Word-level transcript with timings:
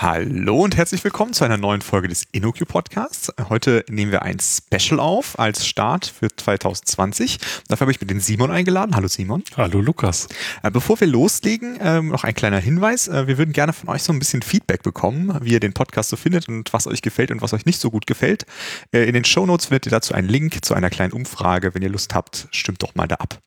Hallo 0.00 0.62
und 0.62 0.76
herzlich 0.76 1.02
willkommen 1.02 1.32
zu 1.32 1.42
einer 1.42 1.56
neuen 1.56 1.80
Folge 1.80 2.06
des 2.06 2.22
InnoQ 2.30 2.68
Podcasts. 2.68 3.32
Heute 3.48 3.84
nehmen 3.88 4.12
wir 4.12 4.22
ein 4.22 4.38
Special 4.38 5.00
auf 5.00 5.36
als 5.40 5.66
Start 5.66 6.06
für 6.06 6.28
2020. 6.28 7.40
Dafür 7.66 7.80
habe 7.80 7.90
ich 7.90 8.00
mir 8.00 8.06
den 8.06 8.20
Simon 8.20 8.52
eingeladen. 8.52 8.94
Hallo 8.94 9.08
Simon. 9.08 9.42
Hallo 9.56 9.80
Lukas. 9.80 10.28
Äh, 10.62 10.70
bevor 10.70 11.00
wir 11.00 11.08
loslegen, 11.08 11.80
ähm, 11.82 12.10
noch 12.10 12.22
ein 12.22 12.32
kleiner 12.32 12.60
Hinweis. 12.60 13.08
Äh, 13.08 13.26
wir 13.26 13.38
würden 13.38 13.52
gerne 13.52 13.72
von 13.72 13.88
euch 13.88 14.04
so 14.04 14.12
ein 14.12 14.20
bisschen 14.20 14.42
Feedback 14.42 14.84
bekommen, 14.84 15.36
wie 15.42 15.54
ihr 15.54 15.60
den 15.60 15.72
Podcast 15.72 16.10
so 16.10 16.16
findet 16.16 16.48
und 16.48 16.72
was 16.72 16.86
euch 16.86 17.02
gefällt 17.02 17.32
und 17.32 17.42
was 17.42 17.52
euch 17.52 17.66
nicht 17.66 17.80
so 17.80 17.90
gut 17.90 18.06
gefällt. 18.06 18.46
Äh, 18.92 19.02
in 19.08 19.14
den 19.14 19.24
Show 19.24 19.46
Notes 19.46 19.66
findet 19.66 19.86
ihr 19.86 19.90
dazu 19.90 20.14
einen 20.14 20.28
Link 20.28 20.64
zu 20.64 20.74
einer 20.74 20.90
kleinen 20.90 21.12
Umfrage. 21.12 21.74
Wenn 21.74 21.82
ihr 21.82 21.90
Lust 21.90 22.14
habt, 22.14 22.46
stimmt 22.52 22.84
doch 22.84 22.94
mal 22.94 23.08
da 23.08 23.16
ab. 23.16 23.40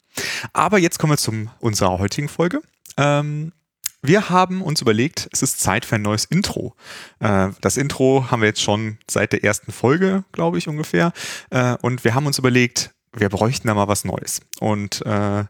Aber 0.51 0.79
jetzt 0.79 0.99
kommen 0.99 1.13
wir 1.13 1.17
zu 1.17 1.49
unserer 1.61 1.97
heutigen 1.97 2.27
Folge. 2.27 2.61
Ähm, 2.97 3.53
wir 4.01 4.29
haben 4.29 4.61
uns 4.61 4.81
überlegt, 4.81 5.29
es 5.31 5.41
ist 5.41 5.59
Zeit 5.59 5.85
für 5.85 5.95
ein 5.95 6.01
neues 6.01 6.25
Intro. 6.25 6.75
Äh, 7.19 7.49
das 7.61 7.77
Intro 7.77 8.31
haben 8.31 8.41
wir 8.41 8.47
jetzt 8.47 8.61
schon 8.61 8.97
seit 9.09 9.33
der 9.33 9.43
ersten 9.43 9.71
Folge, 9.71 10.23
glaube 10.31 10.57
ich, 10.57 10.67
ungefähr. 10.67 11.13
Äh, 11.49 11.75
und 11.81 12.03
wir 12.03 12.15
haben 12.15 12.25
uns 12.25 12.39
überlegt, 12.39 12.91
wir 13.13 13.29
bräuchten 13.29 13.67
da 13.67 13.73
mal 13.73 13.87
was 13.87 14.05
Neues. 14.05 14.41
Und 14.59 15.05
äh, 15.05 15.45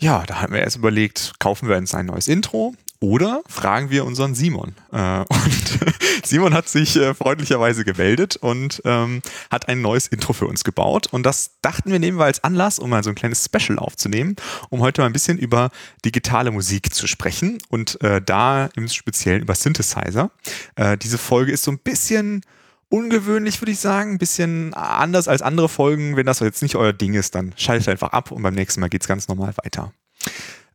ja, 0.00 0.22
da 0.26 0.40
haben 0.40 0.52
wir 0.52 0.60
erst 0.60 0.76
überlegt, 0.76 1.34
kaufen 1.38 1.68
wir 1.68 1.76
uns 1.76 1.94
ein 1.94 2.06
neues 2.06 2.28
Intro 2.28 2.74
oder 3.00 3.42
fragen 3.48 3.90
wir 3.90 4.04
unseren 4.04 4.34
Simon. 4.34 4.74
Äh, 4.92 5.20
und 5.20 5.78
Simon 6.24 6.52
hat 6.52 6.68
sich 6.68 6.96
äh, 6.96 7.14
freundlicherweise 7.14 7.84
gemeldet 7.84 8.36
und 8.36 8.82
ähm, 8.84 9.22
hat 9.50 9.68
ein 9.68 9.80
neues 9.80 10.08
Intro 10.08 10.32
für 10.32 10.46
uns 10.46 10.64
gebaut. 10.64 11.08
Und 11.12 11.24
das 11.24 11.52
dachten 11.62 11.92
wir 11.92 11.98
nehmen 11.98 12.18
wir 12.18 12.24
als 12.24 12.42
Anlass, 12.42 12.78
um 12.78 12.90
mal 12.90 13.04
so 13.04 13.10
ein 13.10 13.14
kleines 13.14 13.44
Special 13.44 13.78
aufzunehmen, 13.78 14.36
um 14.70 14.80
heute 14.80 15.00
mal 15.00 15.06
ein 15.06 15.12
bisschen 15.12 15.38
über 15.38 15.70
digitale 16.04 16.50
Musik 16.50 16.92
zu 16.92 17.06
sprechen 17.06 17.58
und 17.68 18.00
äh, 18.02 18.20
da 18.20 18.68
im 18.74 18.88
Speziellen 18.88 19.42
über 19.42 19.54
Synthesizer. 19.54 20.30
Äh, 20.74 20.98
diese 20.98 21.18
Folge 21.18 21.52
ist 21.52 21.62
so 21.62 21.70
ein 21.70 21.78
bisschen 21.78 22.42
ungewöhnlich, 22.88 23.60
würde 23.60 23.72
ich 23.72 23.80
sagen. 23.80 24.12
Ein 24.12 24.18
bisschen 24.18 24.74
anders 24.74 25.28
als 25.28 25.42
andere 25.42 25.68
Folgen. 25.68 26.16
Wenn 26.16 26.26
das 26.26 26.40
jetzt 26.40 26.62
nicht 26.62 26.76
euer 26.76 26.92
Ding 26.92 27.14
ist, 27.14 27.34
dann 27.34 27.54
schaltet 27.56 27.88
einfach 27.88 28.12
ab 28.12 28.30
und 28.30 28.42
beim 28.42 28.54
nächsten 28.54 28.80
Mal 28.80 28.88
geht 28.88 29.02
es 29.02 29.08
ganz 29.08 29.28
normal 29.28 29.54
weiter. 29.56 29.92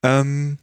Ähm, 0.03 0.57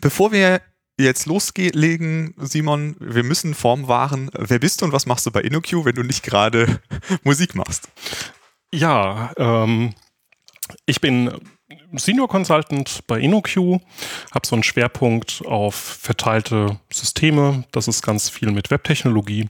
bevor 0.00 0.32
wir 0.32 0.60
jetzt 0.98 1.26
loslegen, 1.26 2.34
Simon, 2.38 2.96
wir 2.98 3.22
müssen 3.22 3.54
Form 3.54 3.88
wahren. 3.88 4.30
Wer 4.36 4.58
bist 4.58 4.80
du 4.80 4.86
und 4.86 4.92
was 4.92 5.06
machst 5.06 5.26
du 5.26 5.30
bei 5.30 5.42
InnoQ, 5.42 5.84
wenn 5.84 5.94
du 5.94 6.02
nicht 6.02 6.22
gerade 6.22 6.80
Musik 7.22 7.54
machst? 7.54 7.88
Ja, 8.72 9.32
ähm, 9.38 9.94
ich 10.86 11.00
bin 11.00 11.32
Senior 11.92 12.28
Consultant 12.28 13.06
bei 13.06 13.20
InnoQ, 13.20 13.80
habe 14.32 14.46
so 14.46 14.56
einen 14.56 14.62
Schwerpunkt 14.62 15.42
auf 15.46 15.74
verteilte 15.74 16.78
Systeme. 16.92 17.64
Das 17.72 17.88
ist 17.88 18.02
ganz 18.02 18.28
viel 18.28 18.50
mit 18.50 18.70
Webtechnologie 18.70 19.48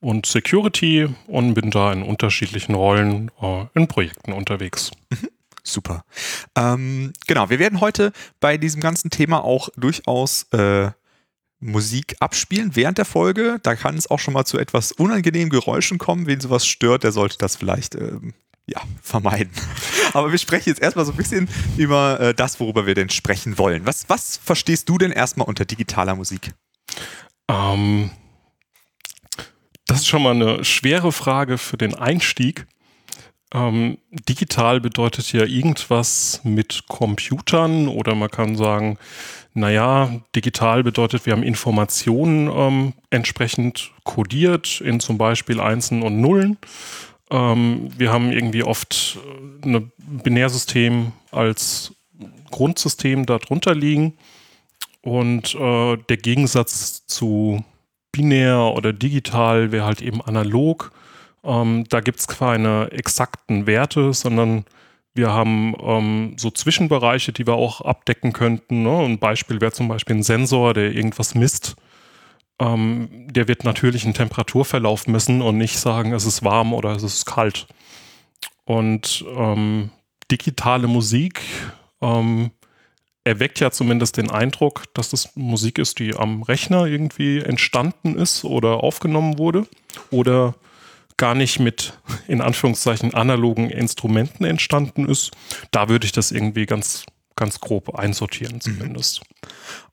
und 0.00 0.26
Security 0.26 1.08
und 1.26 1.54
bin 1.54 1.70
da 1.70 1.92
in 1.92 2.02
unterschiedlichen 2.02 2.74
Rollen 2.74 3.30
äh, 3.40 3.66
in 3.74 3.88
Projekten 3.88 4.32
unterwegs. 4.32 4.92
Mhm. 5.10 5.28
Super. 5.66 6.04
Ähm, 6.54 7.12
genau, 7.26 7.50
wir 7.50 7.58
werden 7.58 7.80
heute 7.80 8.12
bei 8.38 8.56
diesem 8.56 8.80
ganzen 8.80 9.10
Thema 9.10 9.42
auch 9.42 9.68
durchaus 9.76 10.44
äh, 10.52 10.90
Musik 11.58 12.16
abspielen 12.20 12.76
während 12.76 12.98
der 12.98 13.04
Folge. 13.04 13.58
Da 13.62 13.74
kann 13.74 13.96
es 13.96 14.08
auch 14.08 14.20
schon 14.20 14.34
mal 14.34 14.44
zu 14.44 14.58
etwas 14.58 14.92
unangenehmen 14.92 15.50
Geräuschen 15.50 15.98
kommen. 15.98 16.26
Wen 16.26 16.40
sowas 16.40 16.66
stört, 16.66 17.02
der 17.02 17.10
sollte 17.10 17.36
das 17.38 17.56
vielleicht 17.56 17.96
ähm, 17.96 18.34
ja, 18.66 18.80
vermeiden. 19.02 19.52
Aber 20.12 20.30
wir 20.30 20.38
sprechen 20.38 20.68
jetzt 20.68 20.80
erstmal 20.80 21.04
so 21.04 21.12
ein 21.12 21.16
bisschen 21.16 21.48
über 21.76 22.20
äh, 22.20 22.34
das, 22.34 22.60
worüber 22.60 22.86
wir 22.86 22.94
denn 22.94 23.10
sprechen 23.10 23.58
wollen. 23.58 23.86
Was, 23.86 24.08
was 24.08 24.36
verstehst 24.36 24.88
du 24.88 24.98
denn 24.98 25.10
erstmal 25.10 25.48
unter 25.48 25.64
digitaler 25.64 26.14
Musik? 26.14 26.54
Ähm, 27.48 28.10
das 29.86 29.98
ist 29.98 30.06
schon 30.06 30.22
mal 30.22 30.34
eine 30.34 30.64
schwere 30.64 31.10
Frage 31.10 31.58
für 31.58 31.76
den 31.76 31.94
Einstieg. 31.94 32.66
Ähm, 33.56 33.96
digital 34.28 34.80
bedeutet 34.80 35.32
ja 35.32 35.44
irgendwas 35.44 36.42
mit 36.44 36.84
Computern 36.88 37.88
oder 37.88 38.14
man 38.14 38.30
kann 38.30 38.54
sagen, 38.54 38.98
naja, 39.54 40.20
digital 40.34 40.82
bedeutet, 40.82 41.24
wir 41.24 41.32
haben 41.32 41.42
Informationen 41.42 42.50
ähm, 42.54 42.92
entsprechend 43.08 43.92
kodiert 44.04 44.82
in 44.82 45.00
zum 45.00 45.16
Beispiel 45.16 45.58
Einsen 45.58 46.02
und 46.02 46.20
Nullen. 46.20 46.58
Ähm, 47.30 47.88
wir 47.96 48.12
haben 48.12 48.30
irgendwie 48.30 48.62
oft 48.62 49.18
äh, 49.64 49.66
ein 49.66 49.90
Binärsystem 49.96 51.12
als 51.30 51.94
Grundsystem 52.50 53.24
darunter 53.24 53.74
liegen. 53.74 54.18
Und 55.00 55.54
äh, 55.54 55.96
der 55.96 56.16
Gegensatz 56.18 57.06
zu 57.06 57.64
binär 58.12 58.74
oder 58.76 58.92
digital 58.92 59.72
wäre 59.72 59.86
halt 59.86 60.02
eben 60.02 60.20
analog. 60.20 60.92
Ähm, 61.46 61.84
da 61.88 62.00
gibt 62.00 62.18
es 62.18 62.26
keine 62.26 62.90
exakten 62.90 63.66
Werte, 63.66 64.12
sondern 64.12 64.64
wir 65.14 65.32
haben 65.32 65.74
ähm, 65.80 66.34
so 66.36 66.50
Zwischenbereiche, 66.50 67.32
die 67.32 67.46
wir 67.46 67.54
auch 67.54 67.80
abdecken 67.80 68.32
könnten. 68.32 68.82
Ne? 68.82 68.98
Ein 68.98 69.18
Beispiel 69.18 69.60
wäre 69.60 69.72
zum 69.72 69.88
Beispiel 69.88 70.16
ein 70.16 70.22
Sensor, 70.22 70.74
der 70.74 70.92
irgendwas 70.92 71.34
misst. 71.34 71.76
Ähm, 72.58 73.28
der 73.30 73.48
wird 73.48 73.64
natürlich 73.64 74.04
einen 74.04 74.14
Temperaturverlauf 74.14 75.06
messen 75.06 75.40
und 75.40 75.56
nicht 75.56 75.78
sagen, 75.78 76.12
es 76.12 76.26
ist 76.26 76.42
warm 76.44 76.74
oder 76.74 76.90
es 76.96 77.02
ist 77.02 77.24
kalt. 77.24 77.66
Und 78.64 79.24
ähm, 79.36 79.90
digitale 80.30 80.88
Musik 80.88 81.40
ähm, 82.02 82.50
erweckt 83.24 83.60
ja 83.60 83.70
zumindest 83.70 84.16
den 84.16 84.30
Eindruck, 84.30 84.84
dass 84.94 85.10
das 85.10 85.34
Musik 85.36 85.78
ist, 85.78 85.98
die 85.98 86.14
am 86.14 86.42
Rechner 86.42 86.86
irgendwie 86.86 87.38
entstanden 87.38 88.16
ist 88.16 88.44
oder 88.44 88.82
aufgenommen 88.82 89.38
wurde 89.38 89.66
oder 90.10 90.54
gar 91.16 91.34
nicht 91.34 91.58
mit 91.58 91.94
in 92.28 92.40
Anführungszeichen 92.40 93.14
analogen 93.14 93.70
Instrumenten 93.70 94.44
entstanden 94.44 95.08
ist. 95.08 95.30
Da 95.70 95.88
würde 95.88 96.06
ich 96.06 96.12
das 96.12 96.30
irgendwie 96.30 96.66
ganz, 96.66 97.04
ganz 97.36 97.60
grob 97.60 97.94
einsortieren 97.94 98.60
zumindest. 98.60 99.22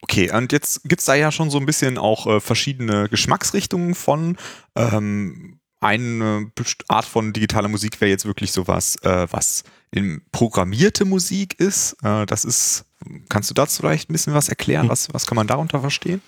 Okay, 0.01 0.31
und 0.31 0.51
jetzt 0.51 0.83
gibt 0.83 0.99
es 0.99 1.05
da 1.05 1.15
ja 1.15 1.31
schon 1.31 1.49
so 1.49 1.59
ein 1.59 1.65
bisschen 1.65 1.97
auch 1.97 2.27
äh, 2.27 2.39
verschiedene 2.39 3.09
Geschmacksrichtungen 3.09 3.95
von. 3.95 4.37
Ähm, 4.75 5.59
eine 5.79 6.51
Art 6.87 7.05
von 7.05 7.33
digitaler 7.33 7.67
Musik 7.67 7.99
wäre 7.99 8.09
jetzt 8.09 8.25
wirklich 8.25 8.53
sowas, 8.53 8.95
äh, 9.03 9.27
was 9.31 9.63
in 9.91 10.21
programmierte 10.31 11.05
Musik 11.05 11.59
ist. 11.59 11.97
Äh, 12.03 12.25
das 12.25 12.45
ist, 12.45 12.85
kannst 13.29 13.49
du 13.49 13.53
dazu 13.53 13.81
vielleicht 13.81 14.09
ein 14.09 14.13
bisschen 14.13 14.33
was 14.33 14.49
erklären? 14.49 14.83
Hm. 14.83 14.89
Was, 14.89 15.13
was 15.13 15.25
kann 15.25 15.35
man 15.35 15.47
darunter 15.47 15.81
verstehen? 15.81 16.21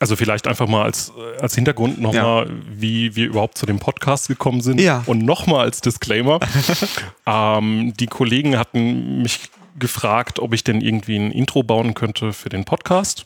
Also 0.00 0.16
vielleicht 0.16 0.46
einfach 0.46 0.66
mal 0.66 0.82
als, 0.82 1.12
als 1.40 1.54
Hintergrund 1.54 2.00
nochmal, 2.00 2.48
ja. 2.48 2.54
wie 2.74 3.14
wir 3.14 3.26
überhaupt 3.26 3.58
zu 3.58 3.66
dem 3.66 3.78
Podcast 3.78 4.28
gekommen 4.28 4.62
sind. 4.62 4.80
Ja. 4.80 5.02
Und 5.06 5.22
nochmal 5.22 5.60
als 5.60 5.82
Disclaimer. 5.82 6.40
ähm, 7.26 7.92
die 8.00 8.06
Kollegen 8.06 8.58
hatten 8.58 9.20
mich 9.20 9.50
gefragt, 9.78 10.38
ob 10.38 10.54
ich 10.54 10.64
denn 10.64 10.80
irgendwie 10.80 11.16
ein 11.16 11.30
Intro 11.30 11.62
bauen 11.62 11.92
könnte 11.92 12.32
für 12.32 12.48
den 12.48 12.64
Podcast. 12.64 13.24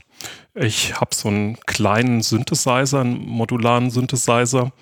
Ich 0.55 1.01
habe 1.01 1.15
so 1.15 1.29
einen 1.29 1.59
kleinen 1.67 2.23
Synthesizer, 2.23 3.01
einen 3.01 3.25
modularen 3.25 3.91
Synthesizer 3.91 4.73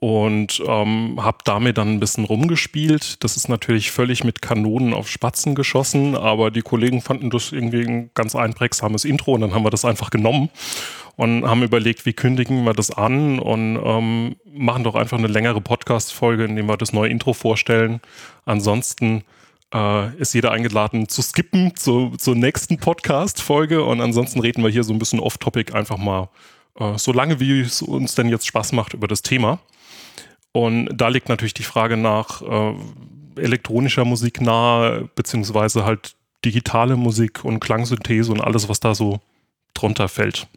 und 0.00 0.62
ähm, 0.64 1.18
habe 1.20 1.38
damit 1.44 1.76
dann 1.76 1.94
ein 1.94 2.00
bisschen 2.00 2.24
rumgespielt. 2.24 3.22
Das 3.24 3.36
ist 3.36 3.48
natürlich 3.48 3.90
völlig 3.90 4.22
mit 4.22 4.40
Kanonen 4.40 4.94
auf 4.94 5.08
Spatzen 5.08 5.56
geschossen, 5.56 6.16
aber 6.16 6.52
die 6.52 6.62
Kollegen 6.62 7.00
fanden 7.02 7.30
das 7.30 7.50
irgendwie 7.50 7.84
ein 7.84 8.10
ganz 8.14 8.36
einprägsames 8.36 9.04
Intro 9.04 9.32
und 9.32 9.40
dann 9.40 9.54
haben 9.54 9.64
wir 9.64 9.70
das 9.70 9.84
einfach 9.84 10.10
genommen 10.10 10.50
und 11.16 11.44
haben 11.44 11.64
überlegt, 11.64 12.06
wie 12.06 12.12
kündigen 12.12 12.62
wir 12.62 12.74
das 12.74 12.92
an 12.92 13.40
und 13.40 13.76
ähm, 13.84 14.36
machen 14.44 14.84
doch 14.84 14.94
einfach 14.94 15.18
eine 15.18 15.26
längere 15.26 15.60
Podcast-Folge, 15.60 16.44
in 16.44 16.54
der 16.54 16.64
wir 16.64 16.76
das 16.76 16.92
neue 16.92 17.10
Intro 17.10 17.32
vorstellen. 17.32 18.00
Ansonsten 18.44 19.24
äh, 19.74 20.14
ist 20.16 20.32
jeder 20.32 20.52
eingeladen 20.52 21.08
zu 21.08 21.22
skippen 21.22 21.74
zu, 21.74 22.12
zur 22.18 22.36
nächsten 22.36 22.78
Podcast-Folge 22.78 23.82
und 23.82 24.00
ansonsten 24.00 24.38
reden 24.38 24.62
wir 24.62 24.70
hier 24.70 24.84
so 24.84 24.92
ein 24.92 25.00
bisschen 25.00 25.18
off-topic 25.18 25.74
einfach 25.74 25.98
mal 25.98 26.28
äh, 26.78 26.96
so 26.98 27.12
lange, 27.12 27.40
wie 27.40 27.62
es 27.62 27.82
uns 27.82 28.14
denn 28.14 28.28
jetzt 28.28 28.46
Spaß 28.46 28.70
macht 28.70 28.94
über 28.94 29.08
das 29.08 29.22
Thema. 29.22 29.58
Und 30.52 30.88
da 30.92 31.08
liegt 31.08 31.28
natürlich 31.28 31.54
die 31.54 31.62
Frage 31.62 31.96
nach 31.96 32.42
äh, 32.42 32.74
elektronischer 33.36 34.04
Musik 34.04 34.40
nahe, 34.40 35.08
beziehungsweise 35.14 35.84
halt 35.84 36.16
digitale 36.44 36.96
Musik 36.96 37.44
und 37.44 37.60
Klangsynthese 37.60 38.32
und 38.32 38.40
alles, 38.40 38.68
was 38.68 38.80
da 38.80 38.94
so 38.94 39.20
drunter 39.74 40.08
fällt. 40.08 40.48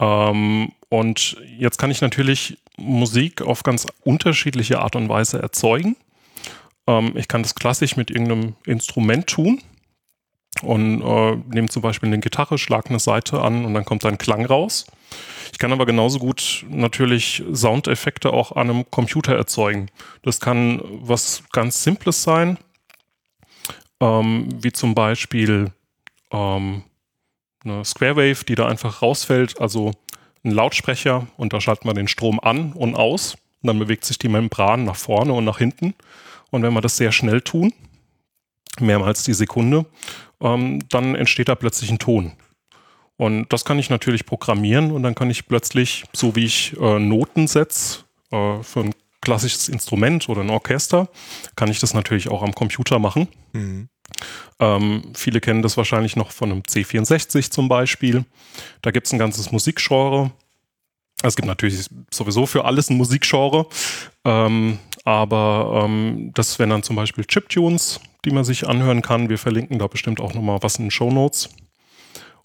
Ähm, 0.00 0.72
und 0.88 1.36
jetzt 1.58 1.78
kann 1.78 1.90
ich 1.90 2.00
natürlich 2.00 2.58
Musik 2.76 3.42
auf 3.42 3.62
ganz 3.62 3.86
unterschiedliche 4.04 4.80
Art 4.80 4.96
und 4.96 5.08
Weise 5.08 5.40
erzeugen. 5.40 5.96
Ähm, 6.86 7.12
ich 7.16 7.28
kann 7.28 7.42
das 7.42 7.54
klassisch 7.54 7.96
mit 7.96 8.10
irgendeinem 8.10 8.54
Instrument 8.64 9.26
tun 9.26 9.60
und 10.62 11.02
äh, 11.02 11.36
nehme 11.52 11.68
zum 11.68 11.82
Beispiel 11.82 12.08
eine 12.08 12.20
Gitarre, 12.20 12.58
schlage 12.58 12.90
eine 12.90 13.00
Seite 13.00 13.42
an 13.42 13.64
und 13.64 13.74
dann 13.74 13.84
kommt 13.84 14.04
ein 14.04 14.18
Klang 14.18 14.44
raus. 14.46 14.86
Ich 15.52 15.58
kann 15.58 15.72
aber 15.72 15.86
genauso 15.86 16.18
gut 16.18 16.64
natürlich 16.68 17.42
Soundeffekte 17.52 18.32
auch 18.32 18.52
an 18.52 18.70
einem 18.70 18.90
Computer 18.90 19.34
erzeugen. 19.34 19.90
Das 20.22 20.40
kann 20.40 20.80
was 20.84 21.42
ganz 21.52 21.82
Simples 21.82 22.22
sein, 22.22 22.58
ähm, 24.00 24.48
wie 24.62 24.72
zum 24.72 24.94
Beispiel 24.94 25.72
ähm, 26.30 26.82
eine 27.64 27.84
Square 27.84 28.16
Wave, 28.16 28.44
die 28.44 28.54
da 28.54 28.66
einfach 28.68 29.02
rausfällt, 29.02 29.60
also 29.60 29.92
ein 30.44 30.52
Lautsprecher 30.52 31.26
und 31.36 31.52
da 31.52 31.60
schaltet 31.60 31.84
man 31.84 31.96
den 31.96 32.08
Strom 32.08 32.38
an 32.40 32.72
und 32.72 32.94
aus 32.94 33.34
und 33.62 33.66
dann 33.66 33.78
bewegt 33.78 34.04
sich 34.04 34.18
die 34.18 34.28
Membran 34.28 34.84
nach 34.84 34.96
vorne 34.96 35.32
und 35.32 35.44
nach 35.44 35.58
hinten. 35.58 35.94
Und 36.50 36.62
wenn 36.62 36.72
wir 36.72 36.80
das 36.80 36.96
sehr 36.96 37.12
schnell 37.12 37.40
tun, 37.40 37.72
mehrmals 38.80 39.24
die 39.24 39.34
Sekunde, 39.34 39.86
ähm, 40.40 40.88
dann 40.88 41.14
entsteht 41.14 41.48
da 41.48 41.54
plötzlich 41.54 41.90
ein 41.90 41.98
Ton. 41.98 42.32
Und 43.18 43.52
das 43.52 43.64
kann 43.64 43.80
ich 43.80 43.90
natürlich 43.90 44.24
programmieren 44.24 44.92
und 44.92 45.02
dann 45.02 45.16
kann 45.16 45.28
ich 45.28 45.48
plötzlich, 45.48 46.04
so 46.12 46.36
wie 46.36 46.44
ich 46.44 46.76
äh, 46.80 46.98
Noten 47.00 47.48
setze 47.48 48.04
äh, 48.30 48.62
für 48.62 48.80
ein 48.80 48.94
klassisches 49.20 49.68
Instrument 49.68 50.28
oder 50.28 50.42
ein 50.42 50.50
Orchester, 50.50 51.08
kann 51.56 51.68
ich 51.68 51.80
das 51.80 51.94
natürlich 51.94 52.30
auch 52.30 52.42
am 52.42 52.54
Computer 52.54 53.00
machen. 53.00 53.26
Mhm. 53.52 53.88
Ähm, 54.60 55.02
viele 55.14 55.40
kennen 55.40 55.62
das 55.62 55.76
wahrscheinlich 55.76 56.14
noch 56.14 56.30
von 56.30 56.52
einem 56.52 56.62
C64 56.62 57.50
zum 57.50 57.68
Beispiel. 57.68 58.24
Da 58.82 58.92
gibt 58.92 59.08
es 59.08 59.12
ein 59.12 59.18
ganzes 59.18 59.50
Musikgenre. 59.50 60.30
Es 61.24 61.34
gibt 61.34 61.48
natürlich 61.48 61.88
sowieso 62.12 62.46
für 62.46 62.64
alles 62.64 62.88
ein 62.88 62.96
Musikgenre. 62.96 63.66
Ähm, 64.24 64.78
aber 65.04 65.82
ähm, 65.84 66.30
das 66.34 66.58
wären 66.60 66.70
dann 66.70 66.82
zum 66.84 66.94
Beispiel 66.94 67.24
Chiptunes, 67.24 68.00
die 68.24 68.30
man 68.30 68.44
sich 68.44 68.68
anhören 68.68 69.02
kann. 69.02 69.28
Wir 69.28 69.38
verlinken 69.38 69.80
da 69.80 69.88
bestimmt 69.88 70.20
auch 70.20 70.34
nochmal 70.34 70.58
was 70.62 70.76
in 70.76 70.84
den 70.84 70.90
Show 70.92 71.10
Notes. 71.10 71.48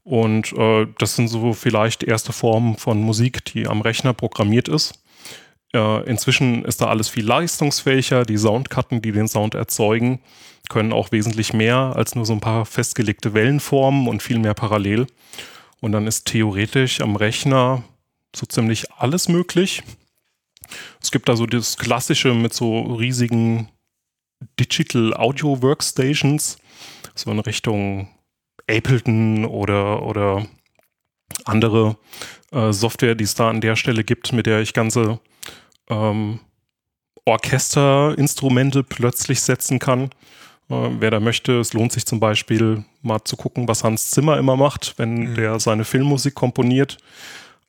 Und 0.03 0.51
äh, 0.53 0.87
das 0.97 1.15
sind 1.15 1.29
so 1.29 1.53
vielleicht 1.53 2.03
erste 2.03 2.33
Formen 2.33 2.77
von 2.77 3.01
Musik, 3.01 3.45
die 3.45 3.67
am 3.67 3.81
Rechner 3.81 4.13
programmiert 4.13 4.67
ist. 4.67 5.01
Äh, 5.73 6.03
inzwischen 6.09 6.65
ist 6.65 6.81
da 6.81 6.87
alles 6.87 7.09
viel 7.09 7.25
leistungsfähiger. 7.25 8.25
Die 8.25 8.37
Soundkarten, 8.37 9.01
die 9.01 9.11
den 9.11 9.27
Sound 9.27 9.55
erzeugen, 9.55 10.19
können 10.69 10.93
auch 10.93 11.11
wesentlich 11.11 11.53
mehr 11.53 11.93
als 11.95 12.15
nur 12.15 12.25
so 12.25 12.33
ein 12.33 12.41
paar 12.41 12.65
festgelegte 12.65 13.33
Wellenformen 13.33 14.07
und 14.07 14.21
viel 14.21 14.39
mehr 14.39 14.53
parallel. 14.53 15.07
Und 15.79 15.93
dann 15.93 16.07
ist 16.07 16.25
theoretisch 16.25 17.01
am 17.01 17.15
Rechner 17.15 17.83
so 18.35 18.45
ziemlich 18.45 18.91
alles 18.91 19.29
möglich. 19.29 19.83
Es 21.01 21.11
gibt 21.11 21.29
da 21.29 21.35
so 21.35 21.45
das 21.45 21.77
Klassische 21.77 22.33
mit 22.33 22.53
so 22.53 22.81
riesigen 22.95 23.69
Digital 24.59 25.13
Audio 25.13 25.61
Workstations, 25.61 26.57
so 27.15 27.31
in 27.31 27.39
Richtung 27.39 28.07
Ableton 28.69 29.45
oder, 29.45 30.03
oder 30.03 30.45
andere 31.45 31.97
äh, 32.51 32.71
Software, 32.71 33.15
die 33.15 33.23
es 33.23 33.35
da 33.35 33.49
an 33.49 33.61
der 33.61 33.75
Stelle 33.75 34.03
gibt, 34.03 34.33
mit 34.33 34.45
der 34.45 34.61
ich 34.61 34.73
ganze 34.73 35.19
ähm, 35.89 36.39
Orchesterinstrumente 37.25 38.83
plötzlich 38.83 39.41
setzen 39.41 39.79
kann. 39.79 40.05
Äh, 40.69 40.89
wer 40.99 41.11
da 41.11 41.19
möchte, 41.19 41.59
es 41.59 41.73
lohnt 41.73 41.91
sich 41.91 42.05
zum 42.05 42.19
Beispiel 42.19 42.83
mal 43.01 43.23
zu 43.23 43.35
gucken, 43.35 43.67
was 43.67 43.83
Hans 43.83 44.11
Zimmer 44.11 44.37
immer 44.37 44.55
macht, 44.55 44.93
wenn 44.97 45.31
mhm. 45.31 45.35
der 45.35 45.59
seine 45.59 45.85
Filmmusik 45.85 46.35
komponiert. 46.35 46.97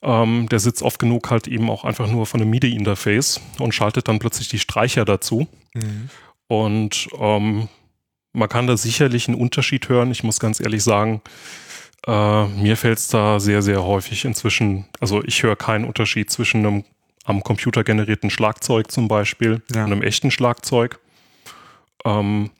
Ähm, 0.02 0.48
der 0.50 0.58
sitzt 0.58 0.82
oft 0.82 0.98
genug 0.98 1.30
halt 1.30 1.48
eben 1.48 1.70
auch 1.70 1.84
einfach 1.84 2.10
nur 2.10 2.26
von 2.26 2.40
einem 2.40 2.50
MIDI-Interface 2.50 3.40
und 3.58 3.74
schaltet 3.74 4.08
dann 4.08 4.18
plötzlich 4.18 4.48
die 4.48 4.58
Streicher 4.58 5.04
dazu. 5.04 5.46
Mhm. 5.72 6.10
Und 6.46 7.08
ähm, 7.18 7.68
man 8.34 8.48
kann 8.48 8.66
da 8.66 8.76
sicherlich 8.76 9.28
einen 9.28 9.40
Unterschied 9.40 9.88
hören. 9.88 10.10
Ich 10.10 10.22
muss 10.22 10.40
ganz 10.40 10.60
ehrlich 10.60 10.82
sagen, 10.82 11.22
äh, 12.06 12.46
mir 12.46 12.76
fällt 12.76 12.98
es 12.98 13.08
da 13.08 13.40
sehr, 13.40 13.62
sehr 13.62 13.82
häufig 13.84 14.24
inzwischen, 14.26 14.84
also 15.00 15.22
ich 15.24 15.42
höre 15.42 15.56
keinen 15.56 15.86
Unterschied 15.86 16.30
zwischen 16.30 16.66
einem 16.66 16.84
am 17.24 17.42
Computer 17.42 17.84
generierten 17.84 18.28
Schlagzeug 18.28 18.90
zum 18.90 19.08
Beispiel 19.08 19.62
ja. 19.74 19.84
und 19.84 19.92
einem 19.92 20.02
echten 20.02 20.30
Schlagzeug. 20.30 21.00
Ähm, 22.04 22.50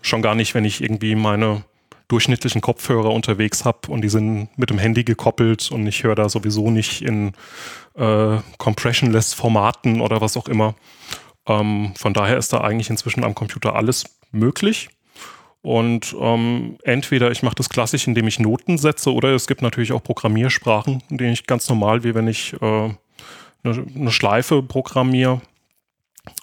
schon 0.00 0.22
gar 0.22 0.34
nicht, 0.34 0.54
wenn 0.54 0.64
ich 0.64 0.82
irgendwie 0.82 1.14
meine 1.14 1.64
durchschnittlichen 2.08 2.62
Kopfhörer 2.62 3.10
unterwegs 3.10 3.64
habe 3.66 3.88
und 3.88 4.00
die 4.00 4.08
sind 4.08 4.48
mit 4.56 4.70
dem 4.70 4.78
Handy 4.78 5.04
gekoppelt 5.04 5.70
und 5.70 5.86
ich 5.86 6.04
höre 6.04 6.14
da 6.14 6.28
sowieso 6.30 6.70
nicht 6.70 7.02
in 7.02 7.32
äh, 7.94 8.38
compressionless 8.56 9.34
Formaten 9.34 10.00
oder 10.00 10.22
was 10.22 10.36
auch 10.36 10.48
immer. 10.48 10.74
Ähm, 11.46 11.92
von 11.96 12.14
daher 12.14 12.38
ist 12.38 12.52
da 12.52 12.62
eigentlich 12.62 12.88
inzwischen 12.88 13.24
am 13.24 13.34
Computer 13.34 13.74
alles 13.74 14.04
möglich. 14.32 14.88
Und 15.62 16.14
ähm, 16.20 16.78
entweder 16.84 17.32
ich 17.32 17.42
mache 17.42 17.56
das 17.56 17.68
klassisch, 17.68 18.06
indem 18.06 18.28
ich 18.28 18.38
Noten 18.38 18.78
setze, 18.78 19.12
oder 19.12 19.34
es 19.34 19.48
gibt 19.48 19.62
natürlich 19.62 19.92
auch 19.92 20.02
Programmiersprachen, 20.02 21.02
in 21.10 21.18
denen 21.18 21.32
ich 21.32 21.46
ganz 21.46 21.68
normal, 21.68 22.04
wie 22.04 22.14
wenn 22.14 22.28
ich 22.28 22.52
äh, 22.62 22.90
eine, 23.64 23.86
eine 23.96 24.12
Schleife 24.12 24.62
programmiere, 24.62 25.40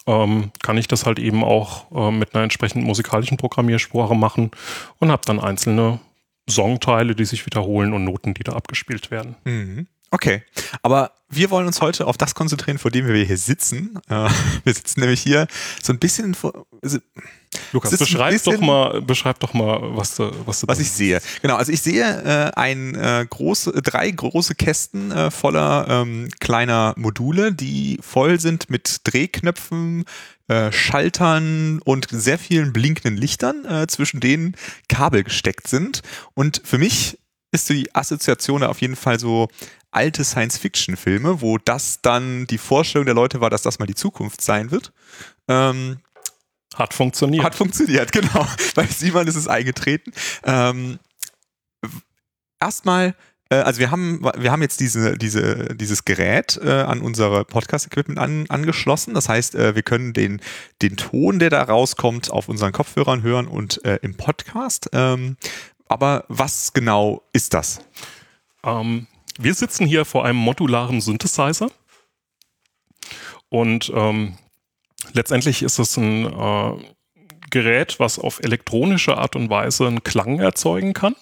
ähm, 0.07 0.51
kann 0.61 0.77
ich 0.77 0.87
das 0.87 1.05
halt 1.05 1.19
eben 1.19 1.43
auch 1.43 1.91
äh, 1.91 2.11
mit 2.11 2.35
einer 2.35 2.43
entsprechenden 2.43 2.85
musikalischen 2.85 3.37
Programmiersprache 3.37 4.15
machen 4.15 4.51
und 4.99 5.11
habe 5.11 5.23
dann 5.25 5.39
einzelne 5.39 5.99
Songteile, 6.49 7.15
die 7.15 7.25
sich 7.25 7.45
wiederholen 7.45 7.93
und 7.93 8.03
Noten, 8.03 8.33
die 8.33 8.43
da 8.43 8.53
abgespielt 8.53 9.11
werden. 9.11 9.35
Mhm. 9.45 9.87
Okay, 10.13 10.43
aber 10.83 11.11
wir 11.27 11.49
wollen 11.49 11.65
uns 11.65 11.81
heute 11.81 12.05
auf 12.05 12.17
das 12.17 12.35
konzentrieren, 12.35 12.77
vor 12.77 12.91
dem 12.91 13.07
wir 13.07 13.15
hier 13.15 13.37
sitzen. 13.37 13.99
Äh, 14.09 14.29
wir 14.63 14.71
sitzen 14.71 14.99
nämlich 14.99 15.21
hier 15.21 15.47
so 15.81 15.91
ein 15.91 15.97
bisschen 15.97 16.35
vor. 16.35 16.67
Also, 16.83 16.99
Lukas, 17.71 17.97
beschreib 17.97 18.43
doch 18.43 18.59
mal, 18.59 19.01
beschreib 19.01 19.39
doch 19.39 19.55
mal, 19.55 19.79
was 19.97 20.15
du, 20.15 20.31
was 20.45 20.61
du 20.61 20.67
was 20.67 20.79
ich 20.79 20.91
sehe. 20.91 21.19
Genau, 21.41 21.55
also 21.55 21.71
ich 21.71 21.81
sehe 21.81 22.03
äh, 22.03 22.51
ein 22.55 22.93
äh, 22.93 23.25
große, 23.27 23.71
drei 23.81 24.11
große 24.11 24.53
Kästen 24.53 25.11
äh, 25.11 25.31
voller 25.31 25.87
ähm, 25.89 26.29
kleiner 26.39 26.93
Module, 26.95 27.51
die 27.51 27.97
voll 27.99 28.39
sind 28.39 28.69
mit 28.69 29.01
Drehknöpfen, 29.05 30.05
äh, 30.47 30.71
Schaltern 30.71 31.79
und 31.83 32.07
sehr 32.11 32.37
vielen 32.37 32.71
blinkenden 32.71 33.17
Lichtern, 33.17 33.65
äh, 33.65 33.87
zwischen 33.87 34.19
denen 34.19 34.55
Kabel 34.89 35.23
gesteckt 35.23 35.67
sind. 35.67 36.03
Und 36.35 36.61
für 36.63 36.77
mich 36.77 37.17
ist 37.53 37.69
die 37.69 37.93
Assoziation 37.95 38.61
da 38.61 38.67
auf 38.67 38.81
jeden 38.81 38.95
Fall 38.95 39.19
so 39.19 39.47
alte 39.91 40.23
Science-Fiction-Filme, 40.23 41.41
wo 41.41 41.57
das 41.57 42.01
dann 42.01 42.47
die 42.47 42.57
Vorstellung 42.57 43.05
der 43.05 43.15
Leute 43.15 43.41
war, 43.41 43.49
dass 43.49 43.61
das 43.61 43.79
mal 43.79 43.85
die 43.85 43.95
Zukunft 43.95 44.41
sein 44.41 44.71
wird. 44.71 44.91
Ähm, 45.47 45.99
hat 46.75 46.93
funktioniert. 46.93 47.43
Hat 47.43 47.55
funktioniert, 47.55 48.11
genau. 48.11 48.45
Bei 48.75 48.87
Simon 48.87 49.27
ist 49.27 49.35
es 49.35 49.47
eingetreten. 49.47 50.11
Ähm, 50.43 50.97
erstmal, 52.59 53.13
äh, 53.49 53.57
also 53.57 53.79
wir 53.79 53.91
haben, 53.91 54.23
wir 54.37 54.51
haben 54.51 54.63
jetzt 54.63 54.79
diese, 54.79 55.15
diese, 55.15 55.75
dieses 55.75 56.05
Gerät 56.05 56.59
äh, 56.63 56.71
an 56.71 57.01
unsere 57.01 57.45
Podcast-Equipment 57.45 58.17
an, 58.17 58.45
angeschlossen. 58.49 59.13
Das 59.13 59.29
heißt, 59.29 59.53
äh, 59.53 59.75
wir 59.75 59.83
können 59.83 60.13
den, 60.13 60.41
den 60.81 60.97
Ton, 60.97 61.37
der 61.37 61.51
da 61.51 61.61
rauskommt, 61.61 62.31
auf 62.31 62.49
unseren 62.49 62.71
Kopfhörern 62.71 63.21
hören 63.21 63.47
und 63.47 63.85
äh, 63.85 63.99
im 64.01 64.15
Podcast. 64.15 64.89
Ähm, 64.93 65.37
aber 65.93 66.25
was 66.27 66.73
genau 66.73 67.21
ist 67.33 67.53
das? 67.53 67.79
Ähm, 68.63 69.05
wir 69.37 69.53
sitzen 69.53 69.85
hier 69.85 70.05
vor 70.05 70.25
einem 70.25 70.39
modularen 70.39 71.01
Synthesizer 71.01 71.69
und 73.49 73.91
ähm, 73.95 74.35
letztendlich 75.13 75.61
ist 75.61 75.77
es 75.77 75.95
ein 75.97 76.25
äh, 76.25 76.71
Gerät, 77.51 77.99
was 77.99 78.17
auf 78.17 78.39
elektronische 78.39 79.15
Art 79.19 79.35
und 79.35 79.51
Weise 79.51 79.85
einen 79.85 80.03
Klang 80.03 80.39
erzeugen 80.39 80.93
kann. 80.93 81.15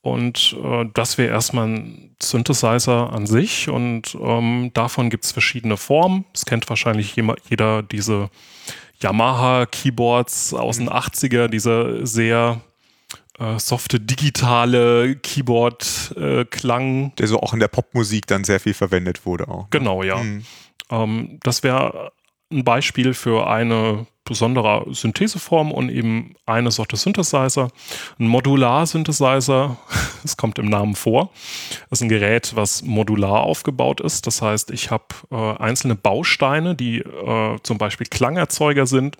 Und 0.00 0.56
äh, 0.62 0.84
das 0.94 1.18
wäre 1.18 1.32
erstmal 1.32 1.66
ein 1.66 2.16
Synthesizer 2.22 3.12
an 3.12 3.26
sich 3.26 3.68
und 3.68 4.16
ähm, 4.20 4.70
davon 4.74 5.10
gibt 5.10 5.24
es 5.24 5.32
verschiedene 5.32 5.76
Formen. 5.76 6.24
Es 6.32 6.44
kennt 6.44 6.68
wahrscheinlich 6.68 7.16
jeder 7.50 7.82
diese 7.82 8.30
Yamaha-Keyboards 9.00 10.54
aus 10.54 10.76
den 10.76 10.88
80er, 10.88 11.48
diese 11.48 12.06
sehr 12.06 12.60
äh, 13.38 13.58
softe 13.58 14.00
digitale 14.00 15.16
Keyboard-Klang. 15.16 17.06
Äh, 17.06 17.12
der 17.18 17.26
so 17.26 17.40
auch 17.40 17.52
in 17.52 17.60
der 17.60 17.68
Popmusik 17.68 18.26
dann 18.26 18.44
sehr 18.44 18.60
viel 18.60 18.74
verwendet 18.74 19.26
wurde 19.26 19.48
auch. 19.48 19.62
Ne? 19.62 19.68
Genau, 19.70 20.02
ja. 20.02 20.16
Mhm. 20.16 20.44
Ähm, 20.90 21.38
das 21.42 21.62
wäre 21.62 22.12
ein 22.50 22.64
Beispiel 22.64 23.14
für 23.14 23.48
eine 23.48 24.06
besondere 24.26 24.84
Syntheseform 24.90 25.72
und 25.72 25.88
eben 25.88 26.34
eine 26.44 26.70
Sorte 26.70 26.96
Synthesizer. 26.96 27.68
Ein 28.18 28.26
Modular-Synthesizer, 28.28 29.78
es 30.24 30.36
kommt 30.36 30.58
im 30.58 30.66
Namen 30.66 30.94
vor, 30.94 31.30
ist 31.90 32.02
ein 32.02 32.10
Gerät, 32.10 32.54
was 32.54 32.82
modular 32.82 33.40
aufgebaut 33.40 34.02
ist. 34.02 34.26
Das 34.26 34.42
heißt, 34.42 34.70
ich 34.70 34.90
habe 34.90 35.06
äh, 35.30 35.56
einzelne 35.58 35.94
Bausteine, 35.94 36.74
die 36.74 36.98
äh, 36.98 37.56
zum 37.62 37.78
Beispiel 37.78 38.06
Klangerzeuger 38.06 38.86
sind 38.86 39.16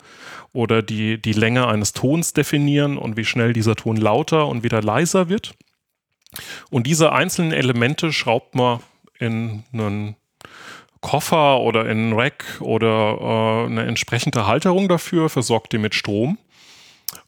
oder 0.52 0.82
die 0.82 1.20
die 1.20 1.32
Länge 1.32 1.66
eines 1.68 1.94
Tons 1.94 2.34
definieren 2.34 2.98
und 2.98 3.16
wie 3.16 3.24
schnell 3.24 3.54
dieser 3.54 3.76
Ton 3.76 3.96
lauter 3.96 4.46
und 4.48 4.62
wieder 4.62 4.82
leiser 4.82 5.30
wird. 5.30 5.54
Und 6.70 6.86
diese 6.86 7.12
einzelnen 7.12 7.52
Elemente 7.52 8.12
schraubt 8.12 8.54
man 8.54 8.80
in 9.18 9.64
einen 9.72 10.16
Koffer 11.00 11.60
oder 11.60 11.82
in 11.82 11.98
einen 11.98 12.12
Rack 12.14 12.44
oder 12.60 13.18
äh, 13.20 13.66
eine 13.66 13.84
entsprechende 13.86 14.46
Halterung 14.46 14.88
dafür, 14.88 15.28
versorgt 15.28 15.72
die 15.72 15.78
mit 15.78 15.94
Strom 15.94 16.38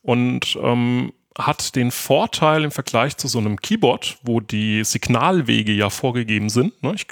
und 0.02 0.58
ähm, 0.62 1.12
hat 1.36 1.76
den 1.76 1.90
Vorteil 1.90 2.64
im 2.64 2.70
Vergleich 2.70 3.16
zu 3.16 3.28
so 3.28 3.38
einem 3.38 3.60
Keyboard, 3.60 4.18
wo 4.22 4.40
die 4.40 4.82
Signalwege 4.84 5.72
ja 5.72 5.88
vorgegeben 5.90 6.48
sind. 6.48 6.82
Ne? 6.82 6.94
Ich 6.94 7.06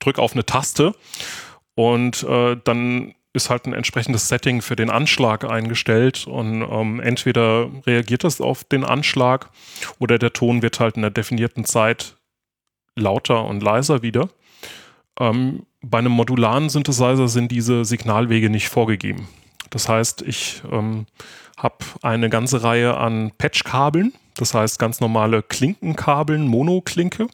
drücke 0.00 0.22
auf 0.22 0.32
eine 0.32 0.46
Taste 0.46 0.94
und 1.74 2.22
äh, 2.22 2.56
dann 2.64 3.14
ist 3.32 3.50
halt 3.50 3.66
ein 3.66 3.74
entsprechendes 3.74 4.28
Setting 4.28 4.60
für 4.60 4.76
den 4.76 4.90
Anschlag 4.90 5.44
eingestellt 5.44 6.26
und 6.26 6.62
ähm, 6.62 7.00
entweder 7.00 7.70
reagiert 7.86 8.24
das 8.24 8.40
auf 8.40 8.64
den 8.64 8.84
Anschlag 8.84 9.50
oder 9.98 10.18
der 10.18 10.32
Ton 10.32 10.62
wird 10.62 10.80
halt 10.80 10.96
in 10.96 11.02
der 11.02 11.12
definierten 11.12 11.64
Zeit 11.64 12.16
lauter 12.96 13.44
und 13.44 13.62
leiser 13.62 14.02
wieder. 14.02 14.30
Ähm, 15.20 15.66
bei 15.82 15.98
einem 15.98 16.12
modularen 16.12 16.68
Synthesizer 16.68 17.28
sind 17.28 17.52
diese 17.52 17.84
Signalwege 17.84 18.50
nicht 18.50 18.68
vorgegeben. 18.68 19.28
Das 19.68 19.88
heißt, 19.88 20.22
ich 20.22 20.62
ähm, 20.70 21.06
habe 21.56 21.76
eine 22.02 22.28
ganze 22.28 22.62
Reihe 22.64 22.96
an 22.96 23.30
Patchkabeln, 23.38 24.12
das 24.36 24.54
heißt 24.54 24.78
ganz 24.78 25.00
normale 25.00 25.42
Klinkenkabeln, 25.42 26.48
Monoklinke, 26.48 27.28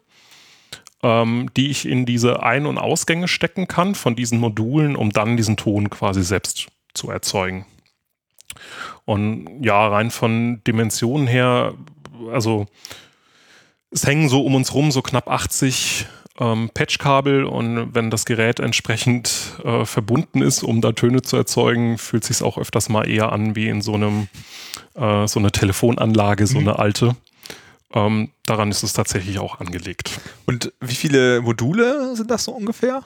ähm, 1.02 1.48
die 1.56 1.70
ich 1.70 1.86
in 1.86 2.04
diese 2.04 2.42
Ein- 2.42 2.66
und 2.66 2.78
Ausgänge 2.78 3.28
stecken 3.28 3.68
kann 3.68 3.94
von 3.94 4.16
diesen 4.16 4.38
Modulen, 4.38 4.96
um 4.96 5.10
dann 5.10 5.36
diesen 5.36 5.56
Ton 5.56 5.88
quasi 5.88 6.22
selbst 6.22 6.66
zu 6.92 7.10
erzeugen. 7.10 7.66
Und 9.04 9.62
ja, 9.62 9.86
rein 9.86 10.10
von 10.10 10.62
Dimensionen 10.66 11.26
her, 11.26 11.74
also 12.32 12.66
es 13.90 14.06
hängen 14.06 14.28
so 14.28 14.44
um 14.44 14.54
uns 14.56 14.74
rum 14.74 14.90
so 14.90 15.02
knapp 15.02 15.28
80 15.28 16.06
ähm, 16.38 16.70
Patchkabel 16.72 17.44
und 17.44 17.94
wenn 17.94 18.10
das 18.10 18.24
Gerät 18.24 18.60
entsprechend 18.60 19.54
äh, 19.64 19.84
verbunden 19.84 20.42
ist, 20.42 20.62
um 20.62 20.80
da 20.80 20.92
Töne 20.92 21.22
zu 21.22 21.36
erzeugen, 21.36 21.98
fühlt 21.98 22.24
sich 22.24 22.42
auch 22.42 22.58
öfters 22.58 22.88
mal 22.88 23.08
eher 23.08 23.32
an 23.32 23.56
wie 23.56 23.68
in 23.68 23.82
so 23.82 23.94
einem 23.94 24.28
äh, 24.94 25.26
so 25.26 25.38
eine 25.38 25.52
Telefonanlage, 25.52 26.46
so 26.46 26.60
mhm. 26.60 26.68
eine 26.68 26.78
alte. 26.78 27.16
Ähm, 27.94 28.30
daran 28.44 28.70
ist 28.70 28.82
es 28.82 28.92
tatsächlich 28.92 29.38
auch 29.38 29.60
angelegt. 29.60 30.20
Und 30.46 30.72
wie 30.80 30.94
viele 30.94 31.40
Module 31.40 32.16
sind 32.16 32.30
das 32.30 32.44
so 32.44 32.52
ungefähr? 32.52 33.02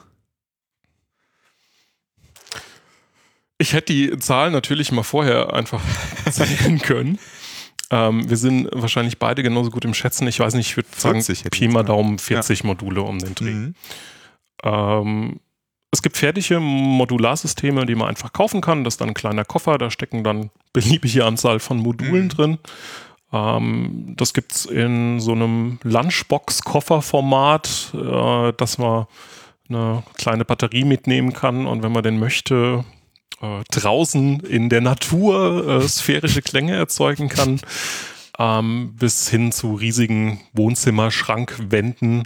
Ich 3.57 3.73
hätte 3.73 3.93
die 3.93 4.17
Zahlen 4.17 4.53
natürlich 4.53 4.91
mal 4.91 5.03
vorher 5.03 5.53
einfach 5.53 5.81
sehen 6.31 6.79
können. 6.79 7.19
Ähm, 7.91 8.27
wir 8.29 8.37
sind 8.37 8.69
wahrscheinlich 8.71 9.19
beide 9.19 9.43
genauso 9.43 9.69
gut 9.69 9.85
im 9.85 9.93
Schätzen. 9.93 10.25
Ich 10.27 10.39
weiß 10.39 10.53
nicht, 10.53 10.69
ich 10.69 10.77
würde 10.77 10.87
sagen, 10.95 11.21
Pi 11.51 11.67
mal 11.67 11.83
Daumen 11.83 12.17
40 12.17 12.61
ja. 12.61 12.65
Module 12.65 13.01
um 13.01 13.19
den 13.19 13.35
Dreh. 13.35 13.51
Mhm. 13.51 13.75
Ähm, 14.63 15.41
es 15.91 16.01
gibt 16.01 16.15
fertige 16.15 16.61
Modularsysteme, 16.61 17.85
die 17.85 17.95
man 17.95 18.07
einfach 18.07 18.31
kaufen 18.31 18.61
kann. 18.61 18.85
Das 18.85 18.93
ist 18.93 19.01
dann 19.01 19.09
ein 19.09 19.13
kleiner 19.13 19.43
Koffer, 19.43 19.77
da 19.77 19.91
stecken 19.91 20.23
dann 20.23 20.51
beliebige 20.71 21.25
Anzahl 21.25 21.59
von 21.59 21.77
Modulen 21.77 22.23
mhm. 22.23 22.29
drin. 22.29 22.57
Ähm, 23.33 24.13
das 24.15 24.33
gibt 24.33 24.53
es 24.53 24.65
in 24.65 25.19
so 25.19 25.33
einem 25.33 25.79
Lunchbox-Kofferformat, 25.83 27.93
äh, 27.93 28.53
dass 28.53 28.77
man 28.77 29.05
eine 29.67 30.03
kleine 30.17 30.45
Batterie 30.45 30.85
mitnehmen 30.85 31.33
kann 31.33 31.65
und 31.65 31.83
wenn 31.83 31.91
man 31.91 32.03
den 32.03 32.19
möchte, 32.19 32.85
äh, 33.41 33.63
draußen 33.71 34.41
in 34.41 34.69
der 34.69 34.81
Natur 34.81 35.67
äh, 35.67 35.87
sphärische 35.87 36.41
Klänge 36.41 36.75
erzeugen 36.75 37.29
kann, 37.29 37.59
ähm, 38.39 38.93
bis 38.97 39.29
hin 39.29 39.51
zu 39.51 39.75
riesigen 39.75 40.41
Wohnzimmer-Schrankwänden 40.53 42.23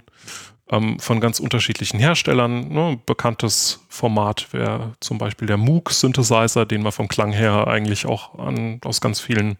ähm, 0.70 0.98
von 0.98 1.20
ganz 1.20 1.40
unterschiedlichen 1.40 1.98
Herstellern. 1.98 2.68
Ne? 2.68 2.98
Bekanntes 3.06 3.80
Format 3.88 4.52
wäre 4.52 4.94
zum 5.00 5.18
Beispiel 5.18 5.46
der 5.46 5.56
Moog-Synthesizer, 5.56 6.66
den 6.66 6.82
man 6.82 6.92
vom 6.92 7.08
Klang 7.08 7.32
her 7.32 7.66
eigentlich 7.68 8.06
auch 8.06 8.38
an, 8.38 8.80
aus 8.84 9.00
ganz 9.00 9.20
vielen 9.20 9.56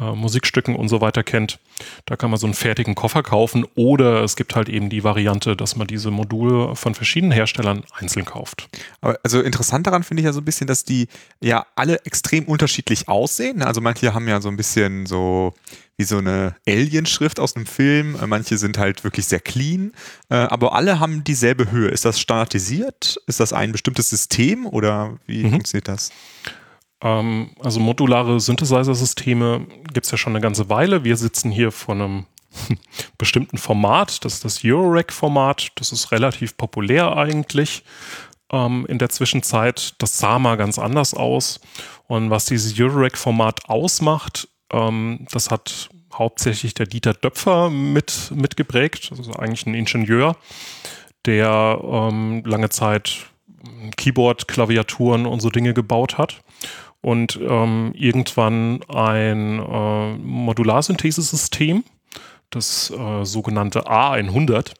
äh, 0.00 0.12
Musikstücken 0.12 0.76
und 0.76 0.88
so 0.88 1.00
weiter 1.00 1.22
kennt. 1.22 1.58
Da 2.04 2.16
kann 2.16 2.30
man 2.30 2.38
so 2.38 2.46
einen 2.46 2.54
fertigen 2.54 2.94
Koffer 2.94 3.22
kaufen 3.22 3.66
oder 3.74 4.22
es 4.22 4.36
gibt 4.36 4.54
halt 4.54 4.68
eben 4.68 4.90
die 4.90 5.04
Variante, 5.04 5.56
dass 5.56 5.76
man 5.76 5.86
diese 5.86 6.10
Module 6.10 6.74
von 6.76 6.94
verschiedenen 6.94 7.32
Herstellern 7.32 7.84
einzeln 7.92 8.24
kauft. 8.24 8.68
Also 9.22 9.40
interessant 9.40 9.86
daran 9.86 10.02
finde 10.02 10.22
ich 10.22 10.24
ja 10.24 10.32
so 10.32 10.40
ein 10.40 10.44
bisschen, 10.44 10.66
dass 10.66 10.84
die 10.84 11.08
ja 11.40 11.66
alle 11.76 12.04
extrem 12.04 12.44
unterschiedlich 12.44 13.08
aussehen. 13.08 13.62
Also 13.62 13.80
manche 13.80 14.14
haben 14.14 14.28
ja 14.28 14.40
so 14.40 14.48
ein 14.48 14.56
bisschen 14.56 15.06
so 15.06 15.54
wie 15.96 16.04
so 16.04 16.18
eine 16.18 16.54
Alien-Schrift 16.68 17.40
aus 17.40 17.56
einem 17.56 17.66
Film. 17.66 18.18
Manche 18.26 18.58
sind 18.58 18.78
halt 18.78 19.02
wirklich 19.04 19.26
sehr 19.26 19.40
clean, 19.40 19.92
äh, 20.28 20.34
aber 20.34 20.74
alle 20.74 21.00
haben 21.00 21.24
dieselbe 21.24 21.70
Höhe. 21.70 21.88
Ist 21.88 22.04
das 22.04 22.20
standardisiert? 22.20 23.18
Ist 23.26 23.40
das 23.40 23.52
ein 23.52 23.72
bestimmtes 23.72 24.10
System 24.10 24.66
oder 24.66 25.18
wie 25.26 25.44
mhm. 25.44 25.52
funktioniert 25.52 25.88
das? 25.88 26.10
Ähm, 27.02 27.50
also 27.60 27.80
modulare 27.80 28.40
Synthesizer-Systeme 28.40 29.66
gibt 29.92 30.06
es 30.06 30.12
ja 30.12 30.18
schon 30.18 30.32
eine 30.32 30.42
ganze 30.42 30.68
Weile. 30.68 31.04
Wir 31.04 31.16
sitzen 31.16 31.50
hier 31.50 31.72
vor 31.72 31.94
einem 31.94 32.26
bestimmten 33.18 33.58
Format, 33.58 34.24
das 34.24 34.34
ist 34.34 34.44
das 34.44 34.60
Eurorack-Format. 34.64 35.68
Das 35.76 35.92
ist 35.92 36.10
relativ 36.12 36.56
populär 36.56 37.16
eigentlich 37.16 37.84
ähm, 38.50 38.86
in 38.88 38.98
der 38.98 39.10
Zwischenzeit. 39.10 39.94
Das 39.98 40.18
sah 40.18 40.38
mal 40.38 40.56
ganz 40.56 40.78
anders 40.78 41.14
aus. 41.14 41.60
Und 42.06 42.30
was 42.30 42.46
dieses 42.46 42.78
Eurorack-Format 42.78 43.68
ausmacht, 43.68 44.48
ähm, 44.72 45.26
das 45.32 45.50
hat 45.50 45.90
hauptsächlich 46.14 46.72
der 46.72 46.86
Dieter 46.86 47.12
Döpfer 47.12 47.68
mit, 47.68 48.30
mitgeprägt, 48.34 49.10
also 49.16 49.32
eigentlich 49.34 49.66
ein 49.66 49.74
Ingenieur, 49.74 50.36
der 51.26 51.78
ähm, 51.82 52.42
lange 52.46 52.70
Zeit 52.70 53.26
Keyboard, 53.98 54.48
Klaviaturen 54.48 55.26
und 55.26 55.40
so 55.40 55.50
Dinge 55.50 55.74
gebaut 55.74 56.16
hat 56.16 56.40
und 57.00 57.38
ähm, 57.40 57.92
irgendwann 57.94 58.82
ein 58.88 59.58
äh, 59.58 60.16
Modularsynthesesystem, 60.16 61.84
das 62.50 62.90
äh, 62.90 63.24
sogenannte 63.24 63.86
A100. 63.86 64.72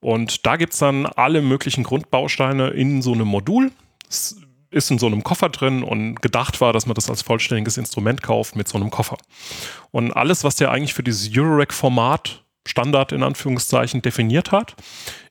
Und 0.00 0.46
da 0.46 0.56
gibt 0.56 0.72
es 0.72 0.78
dann 0.78 1.06
alle 1.06 1.42
möglichen 1.42 1.84
Grundbausteine 1.84 2.68
in 2.68 3.02
so 3.02 3.12
einem 3.12 3.28
Modul. 3.28 3.70
Es 4.08 4.40
ist 4.70 4.90
in 4.90 4.98
so 4.98 5.06
einem 5.06 5.22
Koffer 5.22 5.48
drin 5.48 5.82
und 5.82 6.22
gedacht 6.22 6.60
war, 6.60 6.72
dass 6.72 6.86
man 6.86 6.94
das 6.94 7.10
als 7.10 7.22
vollständiges 7.22 7.76
Instrument 7.76 8.22
kauft 8.22 8.56
mit 8.56 8.68
so 8.68 8.78
einem 8.78 8.90
Koffer. 8.90 9.18
Und 9.90 10.12
alles, 10.12 10.44
was 10.44 10.56
der 10.56 10.70
eigentlich 10.70 10.94
für 10.94 11.02
dieses 11.02 11.30
Eurorack-Format 11.36 12.44
Standard 12.66 13.12
in 13.12 13.22
Anführungszeichen 13.22 14.02
definiert 14.02 14.52
hat, 14.52 14.76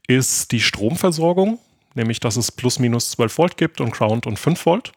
ist 0.08 0.52
die 0.52 0.60
Stromversorgung, 0.60 1.60
nämlich 1.94 2.20
dass 2.20 2.36
es 2.36 2.52
plus 2.52 2.80
minus 2.80 3.12
12 3.12 3.38
Volt 3.38 3.58
gibt 3.58 3.82
und 3.82 3.92
Ground 3.92 4.28
und 4.28 4.38
5 4.38 4.66
Volt 4.66 4.92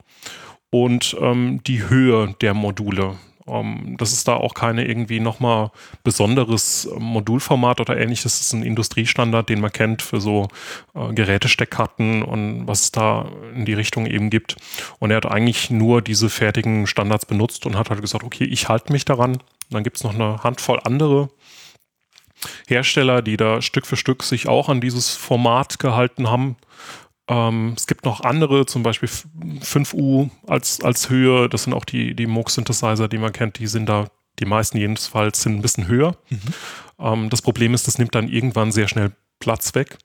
und 0.73 1.15
ähm, 1.21 1.61
die 1.67 1.89
Höhe 1.89 2.35
der 2.41 2.55
Module. 2.55 3.17
Ähm, 3.47 3.97
das 3.99 4.13
ist 4.13 4.27
da 4.27 4.35
auch 4.35 4.55
keine 4.55 4.87
irgendwie 4.87 5.21
nochmal 5.21 5.71
besonderes 6.03 6.89
Modulformat 6.99 7.81
oder 7.81 7.99
ähnliches. 7.99 8.39
Das 8.39 8.41
ist 8.41 8.53
ein 8.55 8.63
Industriestandard, 8.63 9.51
den 9.51 9.61
man 9.61 9.71
kennt 9.71 10.01
für 10.01 10.19
so 10.19 10.49
äh, 10.95 11.13
Gerätesteckkarten 11.13 12.23
und 12.23 12.67
was 12.67 12.85
es 12.85 12.93
da 12.93 13.29
in 13.55 13.67
die 13.67 13.75
Richtung 13.75 14.07
eben 14.07 14.31
gibt. 14.31 14.57
Und 14.99 15.11
er 15.11 15.19
hat 15.19 15.27
eigentlich 15.27 15.71
nur 15.71 16.01
diese 16.01 16.31
fertigen 16.31 16.87
Standards 16.87 17.27
benutzt 17.27 17.67
und 17.67 17.77
hat 17.77 17.91
halt 17.91 18.01
gesagt, 18.01 18.25
okay, 18.25 18.45
ich 18.45 18.71
halte 18.71 18.93
mich 18.93 19.05
daran. 19.05 19.33
Und 19.33 19.43
dann 19.71 19.85
gibt 19.85 19.99
es 19.99 20.05
noch 20.05 20.15
eine 20.15 20.43
Handvoll 20.43 20.81
andere 20.85 21.29
Hersteller, 22.67 23.21
die 23.21 23.37
da 23.37 23.61
Stück 23.61 23.87
für 23.87 23.97
Stück 23.97 24.23
sich 24.23 24.49
auch 24.49 24.71
an 24.71 24.81
dieses 24.81 25.15
Format 25.15 25.79
gehalten 25.79 26.31
haben. 26.31 26.57
Ähm, 27.29 27.75
es 27.77 27.87
gibt 27.87 28.05
noch 28.05 28.21
andere, 28.21 28.67
zum 28.67 28.83
Beispiel 28.83 29.09
5U 29.09 30.31
als, 30.47 30.81
als 30.83 31.09
Höhe. 31.09 31.49
Das 31.49 31.65
sind 31.65 31.73
auch 31.73 31.85
die, 31.85 32.15
die 32.15 32.27
Moog-Synthesizer, 32.27 33.09
die 33.09 33.19
man 33.19 33.33
kennt. 33.33 33.59
Die 33.59 33.67
sind 33.67 33.89
da, 33.89 34.09
die 34.39 34.45
meisten 34.45 34.79
jedenfalls, 34.79 35.43
sind 35.43 35.57
ein 35.57 35.63
bisschen 35.63 35.87
höher. 35.87 36.17
Mhm. 36.31 36.39
Ähm, 36.99 37.31
das 37.31 37.43
Problem 37.43 37.75
ist, 37.75 37.87
das 37.87 37.99
nimmt 37.99 38.15
dann 38.15 38.29
irgendwann 38.29 38.73
sehr 38.73 38.89
schnell 38.89 39.13
Platz 39.39 39.75
weg. 39.75 39.99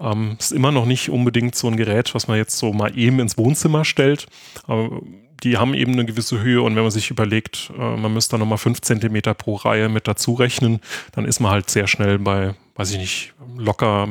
Ähm, 0.00 0.36
ist 0.38 0.52
immer 0.52 0.72
noch 0.72 0.86
nicht 0.86 1.08
unbedingt 1.08 1.54
so 1.54 1.68
ein 1.68 1.76
Gerät, 1.76 2.14
was 2.14 2.28
man 2.28 2.36
jetzt 2.36 2.58
so 2.58 2.72
mal 2.72 2.96
eben 2.98 3.20
ins 3.20 3.38
Wohnzimmer 3.38 3.84
stellt. 3.84 4.26
Aber 4.66 5.00
die 5.42 5.56
haben 5.56 5.74
eben 5.74 5.92
eine 5.92 6.04
gewisse 6.04 6.40
Höhe 6.40 6.62
und 6.62 6.76
wenn 6.76 6.82
man 6.82 6.90
sich 6.90 7.10
überlegt, 7.10 7.72
äh, 7.76 7.96
man 7.96 8.12
müsste 8.12 8.32
da 8.32 8.38
nochmal 8.38 8.58
5 8.58 8.80
cm 8.80 9.22
pro 9.36 9.56
Reihe 9.56 9.88
mit 9.88 10.06
dazu 10.06 10.34
rechnen, 10.34 10.80
dann 11.12 11.24
ist 11.24 11.40
man 11.40 11.50
halt 11.50 11.70
sehr 11.70 11.86
schnell 11.86 12.18
bei, 12.18 12.54
weiß 12.76 12.92
ich 12.92 12.98
nicht, 12.98 13.34
locker 13.56 14.08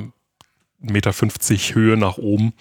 1,50 0.83 0.91
Meter 0.91 1.75
Höhe 1.75 1.97
nach 1.97 2.17
oben. 2.17 2.53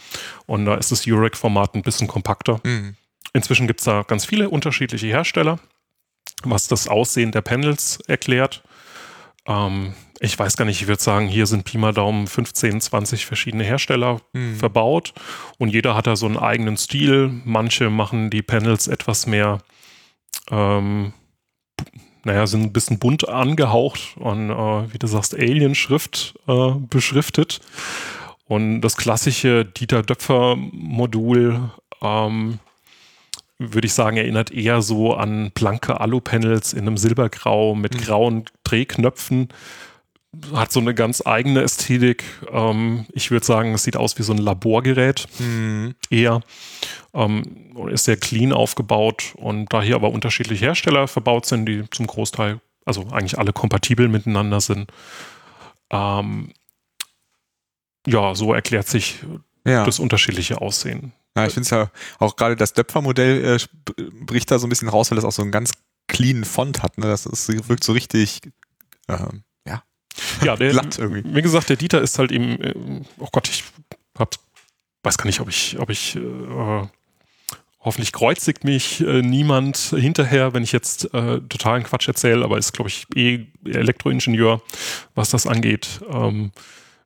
Und 0.47 0.67
da 0.67 0.75
ist 0.75 0.93
das 0.93 1.07
Eurek-Format 1.07 1.75
ein 1.75 1.83
bisschen 1.83 2.09
kompakter. 2.09 2.61
Mhm. 2.65 2.97
Inzwischen 3.33 3.67
gibt 3.67 3.81
es 3.81 3.85
da 3.85 4.03
ganz 4.03 4.25
viele 4.25 4.51
unterschiedliche 4.51 5.07
Hersteller, 5.07 5.59
was 6.43 6.69
das 6.69 6.89
Aussehen 6.89 7.33
der 7.33 7.43
Panels 7.43 8.01
erklärt. 8.07 8.63
Ähm, 9.47 9.95
ich 10.19 10.39
weiß 10.39 10.57
gar 10.57 10.67
nicht, 10.67 10.83
ich 10.83 10.89
würde 10.89 11.03
sagen, 11.03 11.29
hier 11.29 11.47
sind 11.47 11.65
Pi 11.65 11.79
mal 11.79 11.95
Daumen 11.95 12.27
15, 12.27 12.81
20 12.81 13.25
verschiedene 13.25 13.65
Hersteller 13.65 14.21
mhm. 14.33 14.57
verbaut 14.57 15.15
und 15.59 15.71
jeder 15.71 15.97
hat 15.97 16.07
da 16.07 16.17
so 16.17 16.27
einen 16.27 16.37
eigenen 16.37 16.77
Stil. 16.77 17.41
Manche 17.45 17.89
machen 17.89 18.29
die 18.29 18.43
Panels 18.43 18.87
etwas 18.87 19.27
mehr 19.27 19.63
ähm, 20.51 21.15
naja, 22.25 22.47
sind 22.47 22.63
ein 22.63 22.73
bisschen 22.73 22.99
bunt 22.99 23.29
angehaucht 23.29 24.17
und 24.17 24.51
äh, 24.51 24.93
wie 24.93 24.99
du 24.99 25.07
sagst, 25.07 25.35
Alien-Schrift 25.35 26.35
äh, 26.47 26.71
beschriftet. 26.89 27.61
Und 28.47 28.81
das 28.81 28.97
klassische 28.97 29.65
Dieter 29.65 30.03
Döpfer-Modul, 30.03 31.71
ähm, 32.03 32.59
würde 33.59 33.87
ich 33.87 33.93
sagen, 33.93 34.17
erinnert 34.17 34.51
eher 34.51 34.83
so 34.83 35.15
an 35.15 35.51
blanke 35.53 36.01
Alu-Panels 36.01 36.73
in 36.73 36.81
einem 36.81 36.97
Silbergrau 36.97 37.75
mit 37.75 37.95
mhm. 37.95 37.99
grauen 38.01 38.45
Drehknöpfen. 38.65 39.49
Hat 40.53 40.71
so 40.71 40.79
eine 40.81 40.95
ganz 40.95 41.27
eigene 41.27 41.63
Ästhetik. 41.63 42.23
Ähm, 42.53 43.07
ich 43.13 43.31
würde 43.31 43.45
sagen, 43.45 43.75
es 43.75 43.83
sieht 43.83 43.97
aus 43.97 44.19
wie 44.19 44.23
so 44.23 44.33
ein 44.33 44.39
Laborgerät 44.39 45.27
Mhm. 45.39 45.95
eher. 46.09 46.41
Ähm, 47.15 47.75
ist 47.91 48.05
sehr 48.05 48.17
clean 48.17 48.53
aufgebaut 48.53 49.33
und 49.37 49.73
da 49.73 49.83
hier 49.83 49.97
aber 49.97 50.11
unterschiedliche 50.11 50.67
Hersteller 50.67 51.09
verbaut 51.09 51.47
sind, 51.47 51.67
die 51.67 51.85
zum 51.91 52.07
Großteil, 52.07 52.61
also 52.85 53.09
eigentlich 53.11 53.39
alle 53.39 53.53
kompatibel 53.53 54.07
miteinander 54.09 54.61
sind. 54.61 54.93
Ähm, 55.91 56.53
ja, 58.07 58.35
so 58.35 58.55
erklärt 58.55 58.87
sich 58.89 59.19
Ja. 59.67 59.85
das 59.85 59.99
unterschiedliche 59.99 60.61
Aussehen. 60.61 61.13
ja, 61.37 61.47
ich 61.47 61.53
finde 61.55 61.65
es 61.65 61.71
ja 61.71 61.91
auch 62.19 62.37
gerade 62.37 62.55
das 62.57 62.73
Döpfer-Modell 62.73 63.57
äh, 63.57 64.03
bricht 64.25 64.51
da 64.51 64.59
so 64.59 64.67
ein 64.67 64.71
bisschen 64.71 64.89
raus, 64.89 65.11
weil 65.11 65.17
das 65.17 65.25
auch 65.25 65.33
so 65.33 65.43
einen 65.43 65.51
ganz 65.53 65.73
cleanen 66.09 66.45
Font 66.45 66.83
hat. 66.83 66.99
Ne? 66.99 67.07
Das 67.07 67.27
ist, 67.27 67.49
wirkt 67.69 67.85
so 67.85 67.93
richtig 67.93 68.41
ähm, 69.09 69.43
ja, 70.45 70.57
der, 70.57 70.71
glatt 70.73 70.99
irgendwie. 70.99 71.23
wie 71.35 71.43
gesagt, 71.43 71.69
der 71.69 71.77
Dieter 71.77 72.01
ist 72.01 72.19
halt 72.19 72.33
eben, 72.33 72.61
äh, 72.61 72.75
oh 73.19 73.29
Gott, 73.33 73.49
ich 73.49 73.65
hab, 74.19 74.35
weiß 75.03 75.19
gar 75.19 75.27
nicht, 75.27 75.41
ob 75.41 75.49
ich, 75.49 75.79
ob 75.79 75.91
ich, 75.91 76.17
äh, 76.17 76.89
hoffentlich 77.81 78.13
kreuzigt 78.13 78.65
mich 78.65 79.01
äh, 79.01 79.23
niemand 79.23 79.77
hinterher, 79.77 80.53
wenn 80.53 80.63
ich 80.63 80.73
jetzt 80.73 81.13
äh, 81.15 81.41
totalen 81.41 81.83
Quatsch 81.83 82.09
erzähle, 82.09 82.45
aber 82.45 82.59
ist, 82.59 82.73
glaube 82.73 82.91
ich, 82.91 83.07
eh 83.15 83.47
Elektroingenieur, 83.65 84.63
was 85.15 85.31
das 85.31 85.47
angeht. 85.47 86.01
Ähm, 86.11 86.53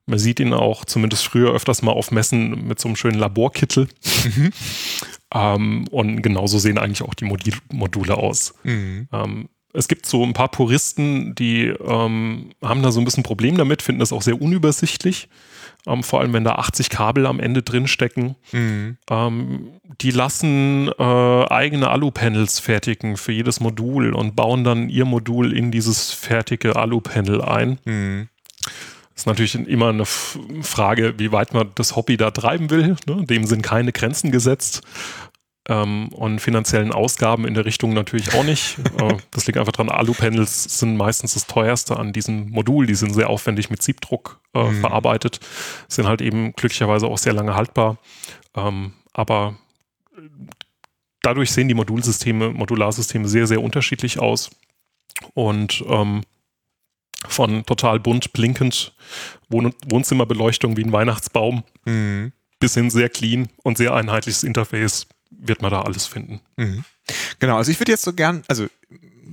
man 0.07 0.19
sieht 0.19 0.41
ihn 0.41 0.53
auch 0.53 0.85
zumindest 0.85 1.25
früher 1.25 1.53
öfters 1.53 1.81
mal 1.83 1.93
auf 1.93 2.11
Messen 2.11 2.67
mit 2.67 2.79
so 2.79 2.89
einem 2.89 2.97
schönen 2.97 3.19
Laborkittel. 3.19 3.89
ähm, 5.35 5.89
und 5.89 6.23
genauso 6.23 6.59
sehen 6.59 6.79
eigentlich 6.79 7.03
auch 7.03 7.15
die 7.15 7.25
Modul 7.25 7.55
Module 7.73 8.17
aus. 8.17 8.55
Mhm. 8.65 9.09
Ähm, 9.13 9.49
es 9.75 9.89
gibt 9.89 10.07
so 10.07 10.23
ein 10.25 10.33
paar 10.33 10.49
Puristen, 10.49 11.35
die 11.35 11.67
ähm, 11.67 12.51
haben 12.63 12.83
da 12.83 12.93
so 12.93 13.01
ein 13.01 13.05
bisschen 13.05 13.25
Problem 13.25 13.57
damit, 13.57 13.83
finden 13.83 13.99
das 13.99 14.13
auch 14.13 14.23
sehr 14.23 14.41
unübersichtlich. 14.41 15.29
Ähm, 15.87 16.03
vor 16.03 16.21
allem, 16.21 16.33
wenn 16.33 16.45
da 16.45 16.53
80 16.53 16.89
Kabel 16.89 17.27
am 17.27 17.41
Ende 17.41 17.63
drin 17.63 17.89
stecken. 17.89 18.37
Mhm. 18.53 18.97
Ähm, 19.11 19.69
die 20.01 20.13
lassen 20.13 20.89
äh, 20.99 21.03
eigene 21.03 21.91
Alu-Panels 21.91 22.61
fertigen 22.61 23.17
für 23.17 23.33
jedes 23.33 23.61
Modul 23.61 24.15
und 24.15 24.37
bauen 24.37 24.65
dann 24.65 24.89
ihr 24.89 25.05
Modul 25.05 25.53
in 25.53 25.71
dieses 25.73 26.13
fertige 26.13 26.77
Alu-Panel 26.77 27.43
ein. 27.43 27.79
Mhm. 27.85 28.29
Das 29.15 29.23
ist 29.23 29.27
natürlich 29.27 29.55
immer 29.55 29.91
eine 29.91 30.07
Frage, 30.07 31.15
wie 31.19 31.31
weit 31.31 31.55
man 31.55 31.71
das 31.77 31.95
Hobby 31.95 32.17
da 32.17 32.33
treiben 32.33 32.71
will. 32.71 32.97
Ne? 33.07 33.25
Dem 33.27 33.45
sind 33.45 33.63
keine 33.63 33.93
Grenzen 33.93 34.33
gesetzt. 34.33 34.83
Ähm, 35.67 36.09
und 36.09 36.41
finanziellen 36.41 36.93
Ausgaben 36.93 37.47
in 37.47 37.55
der 37.55 37.65
Richtung 37.65 37.95
natürlich 37.95 38.35
auch 38.35 38.45
nicht. 38.45 38.77
äh, 39.01 39.17
das 39.31 39.47
liegt 39.47 39.59
einfach 39.59 39.73
dran, 39.73 39.89
Alu-Panels 39.89 40.79
sind 40.79 40.97
meistens 40.97 41.35
das 41.35 41.47
teuerste 41.47 41.97
an 41.97 42.13
diesem 42.13 42.51
Modul. 42.51 42.87
Die 42.87 42.95
sind 42.95 43.15
sehr 43.15 43.31
aufwendig 43.31 43.71
mit 43.71 43.83
Siebdruck 43.83 44.41
äh, 44.55 44.63
Mhm. 44.63 44.81
verarbeitet, 44.81 45.41
sind 45.89 46.07
halt 46.07 46.21
eben 46.21 46.53
glücklicherweise 46.53 47.07
auch 47.07 47.17
sehr 47.19 47.33
lange 47.33 47.55
haltbar. 47.55 47.97
Ähm, 48.55 48.93
aber 49.15 49.57
dadurch 51.23 51.51
sehen 51.51 51.69
die 51.69 51.75
Modulsysteme, 51.75 52.51
Modularsysteme 52.51 53.27
sehr, 53.29 53.47
sehr 53.47 53.63
unterschiedlich 53.63 54.19
aus. 54.19 54.51
Und 55.33 55.83
ähm, 55.89 56.23
von 57.27 57.65
total 57.65 58.01
bunt 58.01 58.33
blinkend 58.35 58.95
Wohn 59.49 59.73
Wohnzimmerbeleuchtung 59.89 60.77
wie 60.77 60.85
ein 60.85 60.93
Weihnachtsbaum 60.93 61.63
Mhm. 61.87 62.33
bis 62.59 62.75
hin 62.75 62.91
sehr 62.91 63.09
clean 63.09 63.49
und 63.63 63.79
sehr 63.79 63.95
einheitliches 63.95 64.43
Interface 64.45 65.07
wird 65.31 65.63
man 65.63 65.71
da 65.71 65.83
alles 65.83 66.07
finden. 66.07 66.41
Mhm. 66.57 66.85
Genau, 67.39 67.57
also 67.57 67.71
ich 67.71 67.81
würde 67.81 67.93
jetzt 67.93 68.05
so 68.05 68.13
gern, 68.13 68.45
also 68.49 68.67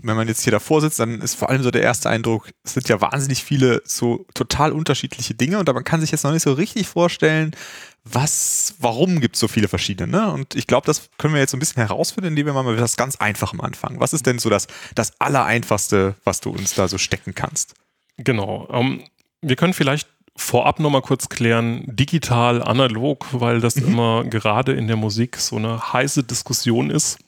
wenn 0.04 0.16
man 0.16 0.28
jetzt 0.28 0.44
hier 0.44 0.52
davor 0.52 0.82
sitzt, 0.82 1.00
dann 1.00 1.22
ist 1.22 1.36
vor 1.36 1.50
allem 1.50 1.64
so 1.64 1.72
der 1.72 1.84
erste 1.84 2.10
Eindruck, 2.10 2.50
es 2.64 2.74
sind 2.74 2.90
ja 2.90 3.02
wahnsinnig 3.02 3.44
viele 3.44 3.82
so 3.86 4.26
total 4.34 4.72
unterschiedliche 4.72 5.36
Dinge 5.36 5.60
und 5.60 5.72
man 5.72 5.84
kann 5.84 6.02
sich 6.02 6.12
jetzt 6.12 6.24
noch 6.24 6.32
nicht 6.32 6.44
so 6.44 6.54
richtig 6.54 6.88
vorstellen, 6.88 7.56
was, 8.04 8.76
warum 8.80 9.20
gibt 9.20 9.36
es 9.36 9.40
so 9.40 9.48
viele 9.48 9.68
verschiedene. 9.68 10.12
Ne? 10.12 10.32
Und 10.32 10.56
ich 10.56 10.66
glaube, 10.66 10.88
das 10.88 11.10
können 11.18 11.34
wir 11.34 11.42
jetzt 11.42 11.52
so 11.52 11.58
ein 11.58 11.60
bisschen 11.60 11.86
herausfinden, 11.86 12.30
indem 12.30 12.48
wir 12.48 12.54
mal 12.54 12.64
mit 12.64 12.80
das 12.80 12.98
ganz 12.98 13.18
Einfachem 13.18 13.62
anfangen. 13.62 14.00
Was 14.00 14.14
ist 14.14 14.26
denn 14.26 14.40
so 14.40 14.50
das, 14.50 14.68
das 14.96 15.20
Allereinfachste, 15.20 16.16
was 16.24 16.42
du 16.42 16.50
uns 16.50 16.74
da 16.74 16.88
so 16.88 16.98
stecken 16.98 17.36
kannst? 17.36 17.76
Genau. 18.18 18.68
Ähm, 18.72 19.04
wir 19.42 19.56
können 19.56 19.74
vielleicht 19.74 20.08
vorab 20.36 20.80
nochmal 20.80 21.02
kurz 21.02 21.30
klären, 21.30 21.84
digital, 21.88 22.64
analog, 22.64 23.28
weil 23.32 23.60
das 23.62 23.76
Mhm. 23.76 23.88
immer 23.88 24.24
gerade 24.24 24.74
in 24.74 24.88
der 24.88 24.96
Musik 24.98 25.38
so 25.38 25.58
eine 25.58 25.94
heiße 25.94 26.24
Diskussion 26.24 26.90
ist. 26.90 27.20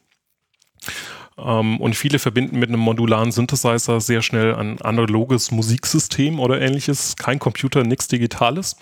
Ähm, 1.38 1.80
und 1.80 1.96
viele 1.96 2.20
verbinden 2.20 2.60
mit 2.60 2.70
einem 2.70 2.80
modularen 2.80 3.32
Synthesizer 3.32 4.00
sehr 4.00 4.22
schnell 4.22 4.56
ein 4.56 4.82
analoges 4.82 5.52
Musiksystem 5.52 6.39
oder 6.39 6.62
ähnliches. 6.62 7.16
Kein 7.16 7.39
Computer, 7.39 7.84
nichts 7.84 8.08
Digitales. 8.08 8.76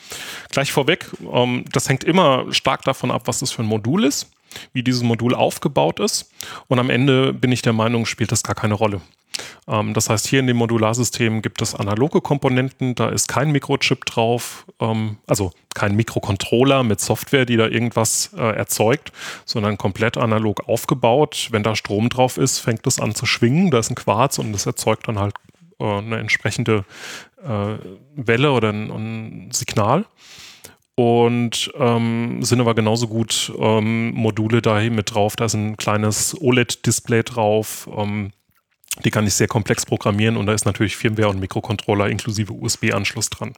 Gleich 0.50 0.72
vorweg, 0.72 1.10
ähm, 1.32 1.66
das 1.72 1.88
hängt 1.88 2.04
immer 2.04 2.46
stark 2.52 2.84
davon 2.84 3.10
ab, 3.10 3.24
was 3.26 3.40
das 3.40 3.52
für 3.52 3.64
ein 3.64 3.68
Modul 3.68 4.04
ist, 4.04 4.30
wie 4.74 4.84
dieses 4.84 5.04
Modul 5.04 5.36
aufgebaut 5.36 6.00
ist. 6.00 6.32
Und 6.68 6.80
am 6.80 6.90
Ende 6.90 7.34
bin 7.34 7.52
ich 7.52 7.62
der 7.62 7.74
Meinung, 7.74 8.06
spielt 8.06 8.32
das 8.32 8.44
gar 8.44 8.56
keine 8.56 8.74
Rolle. 8.74 9.02
Ähm, 9.68 9.94
das 9.94 10.10
heißt, 10.10 10.28
hier 10.28 10.40
in 10.40 10.48
dem 10.48 10.58
Modularsystem 10.58 11.42
gibt 11.42 11.62
es 11.62 11.76
analoge 11.76 12.22
Komponenten, 12.22 12.96
da 12.96 13.10
ist 13.10 13.28
kein 13.28 13.52
Mikrochip 13.52 14.06
drauf, 14.06 14.66
ähm, 14.80 15.18
also 15.28 15.52
kein 15.74 15.96
Mikrocontroller 15.96 16.84
mit 16.84 17.00
Software, 17.00 17.46
die 17.46 17.58
da 17.58 17.68
irgendwas 17.68 18.32
äh, 18.38 18.56
erzeugt, 18.56 19.12
sondern 19.46 19.78
komplett 19.78 20.18
analog 20.18 20.68
aufgebaut. 20.68 21.50
Wenn 21.52 21.64
da 21.64 21.76
Strom 21.76 22.10
drauf 22.10 22.38
ist, 22.38 22.60
fängt 22.60 22.86
es 22.88 23.00
an 23.00 23.16
zu 23.16 23.26
schwingen, 23.26 23.72
da 23.72 23.80
ist 23.80 23.90
ein 23.90 23.96
Quarz 23.96 24.38
und 24.38 24.52
das 24.52 24.66
erzeugt 24.66 25.08
dann 25.08 25.20
halt 25.20 25.36
äh, 25.80 25.84
eine 25.84 26.18
entsprechende 26.18 26.86
äh, 27.44 27.78
Welle 28.16 28.52
oder 28.52 28.70
ein, 28.70 28.92
ein 28.92 29.52
Signal. 29.52 30.06
Und 31.02 31.72
ähm, 31.80 32.44
sind 32.44 32.62
aber 32.62 32.76
genauso 32.76 33.08
gut 33.08 33.52
ähm, 33.58 34.12
Module 34.12 34.62
da 34.62 34.80
mit 34.82 35.16
drauf. 35.16 35.36
Da 35.36 35.46
ist 35.46 35.56
ein 35.56 35.76
kleines 35.76 36.40
OLED-Display 36.40 37.24
drauf. 37.24 37.90
Ähm, 37.98 38.34
die 39.04 39.10
kann 39.10 39.26
ich 39.26 39.34
sehr 39.34 39.48
komplex 39.48 39.84
programmieren 39.84 40.38
und 40.38 40.46
da 40.46 40.54
ist 40.54 40.66
natürlich 40.66 40.96
Firmware 40.96 41.30
und 41.30 41.40
Mikrocontroller 41.40 42.08
inklusive 42.08 42.54
USB-Anschluss 42.54 43.32
dran. 43.32 43.54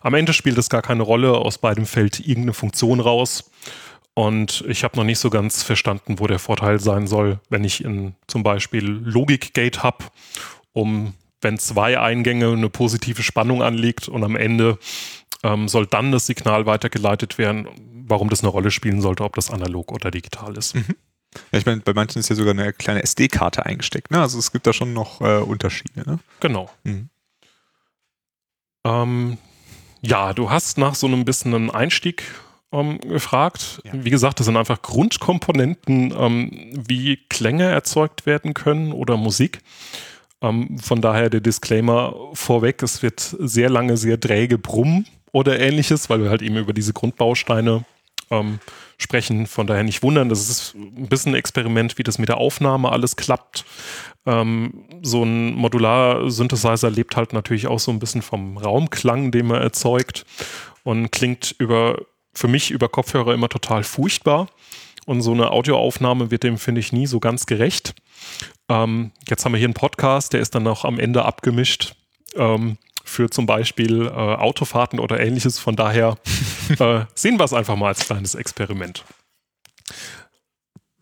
Am 0.00 0.14
Ende 0.14 0.32
spielt 0.32 0.58
es 0.58 0.70
gar 0.70 0.82
keine 0.82 1.04
Rolle, 1.04 1.34
aus 1.34 1.58
beidem 1.58 1.86
fällt 1.86 2.18
irgendeine 2.18 2.52
Funktion 2.52 2.98
raus. 2.98 3.52
Und 4.14 4.64
ich 4.66 4.82
habe 4.82 4.96
noch 4.96 5.04
nicht 5.04 5.20
so 5.20 5.30
ganz 5.30 5.62
verstanden, 5.62 6.18
wo 6.18 6.26
der 6.26 6.40
Vorteil 6.40 6.80
sein 6.80 7.06
soll, 7.06 7.38
wenn 7.48 7.62
ich 7.62 7.84
in 7.84 8.16
zum 8.26 8.42
Beispiel 8.42 8.84
Logik-Gate 8.84 9.84
habe, 9.84 10.06
um, 10.72 11.14
wenn 11.42 11.58
zwei 11.58 12.00
Eingänge 12.00 12.50
eine 12.50 12.70
positive 12.70 13.22
Spannung 13.22 13.62
anliegt 13.62 14.08
und 14.08 14.24
am 14.24 14.34
Ende 14.34 14.78
ähm, 15.42 15.68
soll 15.68 15.86
dann 15.86 16.12
das 16.12 16.26
Signal 16.26 16.66
weitergeleitet 16.66 17.38
werden, 17.38 17.68
warum 18.06 18.28
das 18.28 18.42
eine 18.42 18.50
Rolle 18.50 18.70
spielen 18.70 19.00
sollte, 19.00 19.24
ob 19.24 19.34
das 19.36 19.50
analog 19.50 19.92
oder 19.92 20.10
digital 20.10 20.56
ist. 20.56 20.74
Ja, 21.50 21.58
ich 21.58 21.66
meine, 21.66 21.80
bei 21.80 21.94
manchen 21.94 22.18
ist 22.18 22.28
ja 22.28 22.36
sogar 22.36 22.52
eine 22.52 22.74
kleine 22.74 23.02
SD-Karte 23.02 23.64
eingesteckt. 23.64 24.10
Ne? 24.10 24.20
Also 24.20 24.38
es 24.38 24.52
gibt 24.52 24.66
da 24.66 24.74
schon 24.74 24.92
noch 24.92 25.22
äh, 25.22 25.38
Unterschiede. 25.38 26.02
Ne? 26.06 26.18
Genau. 26.40 26.70
Mhm. 26.84 27.08
Ähm, 28.84 29.38
ja, 30.02 30.34
du 30.34 30.50
hast 30.50 30.76
nach 30.78 30.94
so 30.94 31.06
einem 31.06 31.24
bisschen 31.24 31.54
einen 31.54 31.70
Einstieg 31.70 32.24
ähm, 32.70 32.98
gefragt. 32.98 33.80
Ja. 33.84 33.92
Wie 33.94 34.10
gesagt, 34.10 34.40
das 34.40 34.46
sind 34.46 34.56
einfach 34.56 34.82
Grundkomponenten, 34.82 36.12
ähm, 36.14 36.50
wie 36.74 37.16
Klänge 37.28 37.64
erzeugt 37.64 38.26
werden 38.26 38.52
können 38.52 38.92
oder 38.92 39.16
Musik. 39.16 39.60
Ähm, 40.42 40.78
von 40.78 41.00
daher 41.00 41.30
der 41.30 41.40
Disclaimer 41.40 42.14
vorweg, 42.34 42.82
es 42.82 43.02
wird 43.02 43.20
sehr 43.38 43.70
lange 43.70 43.96
sehr 43.96 44.20
träge 44.20 44.58
brummen 44.58 45.06
oder 45.32 45.58
ähnliches, 45.58 46.10
weil 46.10 46.22
wir 46.22 46.30
halt 46.30 46.42
eben 46.42 46.56
über 46.56 46.72
diese 46.72 46.92
Grundbausteine 46.92 47.84
ähm, 48.30 48.60
sprechen. 48.98 49.46
Von 49.46 49.66
daher 49.66 49.82
nicht 49.82 50.02
wundern, 50.02 50.28
das 50.28 50.48
ist 50.48 50.74
ein 50.74 51.08
bisschen 51.08 51.32
ein 51.32 51.38
Experiment, 51.38 51.98
wie 51.98 52.02
das 52.02 52.18
mit 52.18 52.28
der 52.28 52.38
Aufnahme 52.38 52.92
alles 52.92 53.16
klappt. 53.16 53.64
Ähm, 54.26 54.84
so 55.02 55.24
ein 55.24 55.54
Modular-Synthesizer 55.54 56.90
lebt 56.90 57.16
halt 57.16 57.32
natürlich 57.32 57.66
auch 57.66 57.80
so 57.80 57.90
ein 57.90 57.98
bisschen 57.98 58.22
vom 58.22 58.56
Raumklang, 58.56 59.32
den 59.32 59.46
man 59.46 59.60
erzeugt 59.60 60.24
und 60.84 61.10
klingt 61.10 61.54
über, 61.58 61.98
für 62.32 62.48
mich 62.48 62.70
über 62.70 62.88
Kopfhörer 62.88 63.34
immer 63.34 63.48
total 63.48 63.82
furchtbar. 63.82 64.48
Und 65.04 65.22
so 65.22 65.32
eine 65.32 65.50
Audioaufnahme 65.50 66.30
wird 66.30 66.44
dem, 66.44 66.58
finde 66.58 66.80
ich, 66.80 66.92
nie 66.92 67.08
so 67.08 67.18
ganz 67.18 67.46
gerecht. 67.46 67.94
Ähm, 68.68 69.10
jetzt 69.28 69.44
haben 69.44 69.52
wir 69.52 69.58
hier 69.58 69.66
einen 69.66 69.74
Podcast, 69.74 70.32
der 70.32 70.40
ist 70.40 70.54
dann 70.54 70.66
auch 70.68 70.84
am 70.84 71.00
Ende 71.00 71.24
abgemischt 71.24 71.96
ähm, 72.36 72.78
für 73.12 73.30
zum 73.30 73.46
Beispiel 73.46 74.06
äh, 74.06 74.10
Autofahrten 74.10 74.98
oder 74.98 75.20
ähnliches. 75.20 75.58
Von 75.58 75.76
daher 75.76 76.16
äh, 76.78 77.04
sehen 77.14 77.38
wir 77.38 77.44
es 77.44 77.52
einfach 77.52 77.76
mal 77.76 77.88
als 77.88 78.06
kleines 78.06 78.34
Experiment. 78.34 79.04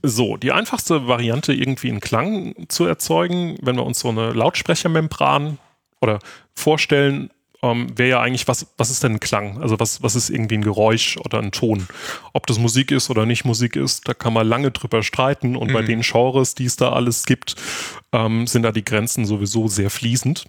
So, 0.02 0.36
die 0.36 0.52
einfachste 0.52 1.06
Variante, 1.06 1.52
irgendwie 1.52 1.90
einen 1.90 2.00
Klang 2.00 2.54
zu 2.68 2.86
erzeugen, 2.86 3.58
wenn 3.60 3.76
wir 3.76 3.84
uns 3.84 4.00
so 4.00 4.08
eine 4.08 4.32
Lautsprechermembran 4.32 5.58
oder 6.00 6.18
vorstellen, 6.54 7.30
ähm, 7.62 7.96
wäre 7.98 8.08
ja 8.08 8.20
eigentlich, 8.22 8.48
was, 8.48 8.66
was 8.78 8.88
ist 8.88 9.02
denn 9.04 9.12
ein 9.16 9.20
Klang? 9.20 9.60
Also 9.60 9.78
was, 9.78 10.02
was 10.02 10.16
ist 10.16 10.30
irgendwie 10.30 10.54
ein 10.56 10.62
Geräusch 10.62 11.18
oder 11.18 11.38
ein 11.38 11.52
Ton? 11.52 11.86
Ob 12.32 12.46
das 12.46 12.58
Musik 12.58 12.90
ist 12.90 13.10
oder 13.10 13.26
nicht 13.26 13.44
Musik 13.44 13.76
ist, 13.76 14.08
da 14.08 14.14
kann 14.14 14.32
man 14.32 14.48
lange 14.48 14.70
drüber 14.70 15.02
streiten 15.02 15.54
und 15.56 15.70
bei 15.70 15.82
Mhm. 15.82 15.86
den 15.86 16.00
Genres, 16.00 16.54
die 16.54 16.64
es 16.64 16.76
da 16.76 16.92
alles 16.92 17.26
gibt, 17.26 17.56
ähm, 18.12 18.46
sind 18.46 18.62
da 18.62 18.72
die 18.72 18.84
Grenzen 18.84 19.26
sowieso 19.26 19.68
sehr 19.68 19.90
fließend. 19.90 20.46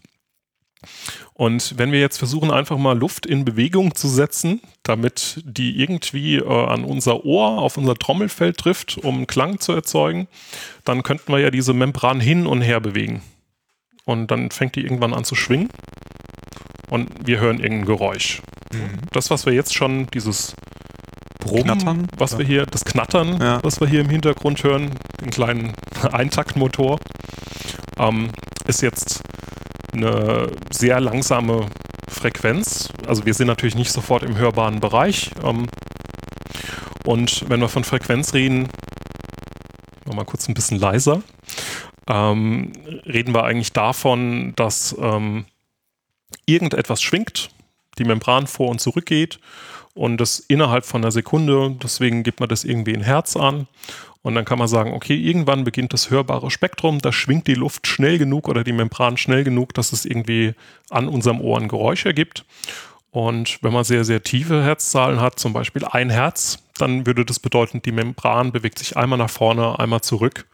Und 1.34 1.78
wenn 1.78 1.92
wir 1.92 2.00
jetzt 2.00 2.18
versuchen, 2.18 2.52
einfach 2.52 2.78
mal 2.78 2.98
Luft 2.98 3.26
in 3.26 3.46
Bewegung 3.46 3.96
zu 3.96 4.08
setzen, 4.08 4.62
damit 4.84 5.42
die 5.46 5.80
irgendwie 5.80 6.38
äh, 6.38 6.66
an 6.66 6.84
unser 6.84 7.26
Ohr, 7.26 7.60
auf 7.60 7.78
unser 7.78 7.96
Trommelfell 7.96 8.54
trifft, 8.54 8.98
um 8.98 9.28
Klang 9.28 9.60
zu 9.60 9.74
erzeugen, 9.74 10.28
dann 10.84 11.04
könnten 11.04 11.32
wir 11.32 11.40
ja 11.40 11.52
diese 11.52 11.74
Membran 11.74 12.20
hin 12.20 12.48
und 12.48 12.62
her 12.62 12.80
bewegen. 12.80 13.22
Und 14.06 14.32
dann 14.32 14.52
fängt 14.52 14.76
die 14.76 14.82
irgendwann 14.82 15.14
an 15.14 15.24
zu 15.24 15.36
schwingen 15.36 15.70
und 16.90 17.10
wir 17.26 17.40
hören 17.40 17.60
irgendein 17.60 17.86
Geräusch. 17.86 18.42
Mhm. 18.74 19.00
Das, 19.12 19.30
was 19.30 19.46
wir 19.46 19.54
jetzt 19.54 19.74
schon, 19.74 20.08
dieses 20.08 20.54
Brummen, 21.40 21.64
Knattern, 21.64 22.08
was 22.18 22.34
ja. 22.34 22.38
wir 22.40 22.46
hier, 22.46 22.66
das 22.66 22.86
Knattern, 22.86 23.40
ja. 23.42 23.60
was 23.64 23.80
wir 23.80 23.88
hier 23.88 24.02
im 24.02 24.10
Hintergrund 24.10 24.64
hören, 24.64 24.92
den 25.22 25.30
kleinen 25.30 25.74
Eintaktmotor, 26.12 27.00
ähm, 27.98 28.30
ist 28.68 28.82
jetzt 28.82 29.22
eine 29.94 30.52
sehr 30.72 31.00
langsame 31.00 31.68
Frequenz. 32.08 32.90
Also 33.08 33.26
wir 33.26 33.34
sind 33.34 33.48
natürlich 33.48 33.76
nicht 33.76 33.92
sofort 33.92 34.24
im 34.24 34.38
hörbaren 34.38 34.80
Bereich. 34.80 35.32
Ähm, 35.44 35.68
und 37.06 37.50
wenn 37.50 37.60
wir 37.60 37.70
von 37.70 37.84
Frequenz 37.84 38.34
reden, 38.34 38.68
mal 40.14 40.26
kurz 40.26 40.48
ein 40.50 40.54
bisschen 40.54 40.78
leiser, 40.78 41.24
ähm, 42.08 42.74
reden 43.06 43.34
wir 43.34 43.46
eigentlich 43.46 43.72
davon, 43.72 44.54
dass 44.56 44.96
ähm, 45.00 45.46
irgendetwas 46.46 47.02
schwingt, 47.02 47.50
die 47.98 48.04
Membran 48.04 48.48
vor 48.48 48.70
und 48.70 48.82
zurück 48.82 49.06
geht 49.06 49.40
und 49.94 50.18
das 50.18 50.40
innerhalb 50.40 50.86
von 50.86 51.02
einer 51.02 51.12
Sekunde, 51.12 51.76
deswegen 51.82 52.24
gibt 52.24 52.40
man 52.40 52.50
das 52.50 52.64
irgendwie 52.64 52.94
in 52.94 53.02
Herz 53.02 53.36
an 53.36 53.68
und 54.22 54.36
dann 54.36 54.46
kann 54.46 54.60
man 54.60 54.68
sagen, 54.68 54.94
okay, 54.94 55.16
irgendwann 55.16 55.64
beginnt 55.64 55.94
das 55.94 56.10
hörbare 56.10 56.52
Spektrum, 56.52 57.00
da 57.00 57.12
schwingt 57.12 57.48
die 57.48 57.56
Luft 57.56 57.88
schnell 57.88 58.18
genug 58.18 58.48
oder 58.48 58.64
die 58.64 58.74
Membran 58.74 59.18
schnell 59.18 59.44
genug, 59.44 59.74
dass 59.74 59.94
es 59.94 60.06
irgendwie 60.06 60.54
an 60.90 61.08
unserem 61.08 61.42
Ohr 61.42 61.60
ein 61.60 61.68
Geräusch 61.68 62.06
ergibt. 62.06 62.46
Und 63.10 63.60
wenn 63.62 63.74
man 63.74 63.84
sehr, 63.84 64.06
sehr 64.06 64.24
tiefe 64.24 64.64
Herzzahlen 64.64 65.20
hat, 65.20 65.40
zum 65.40 65.54
Beispiel 65.54 65.84
ein 65.86 66.10
Herz, 66.10 66.60
dann 66.78 67.06
würde 67.06 67.26
das 67.26 67.40
bedeuten, 67.40 67.82
die 67.82 67.92
Membran 67.92 68.52
bewegt 68.52 68.80
sich 68.80 68.96
einmal 68.96 69.20
nach 69.20 69.30
vorne, 69.30 69.80
einmal 69.80 70.02
zurück 70.02 70.46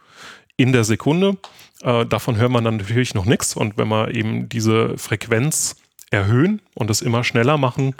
in 0.56 0.72
der 0.72 0.84
Sekunde. 0.84 1.36
Äh, 1.82 2.06
davon 2.06 2.36
hört 2.36 2.50
man 2.50 2.64
dann 2.64 2.78
natürlich 2.78 3.14
noch 3.14 3.26
nichts. 3.26 3.54
Und 3.54 3.78
wenn 3.78 3.88
wir 3.88 4.14
eben 4.14 4.48
diese 4.48 4.98
Frequenz 4.98 5.76
erhöhen 6.10 6.60
und 6.74 6.90
es 6.90 7.00
immer 7.00 7.22
schneller 7.22 7.58
machen, 7.58 7.94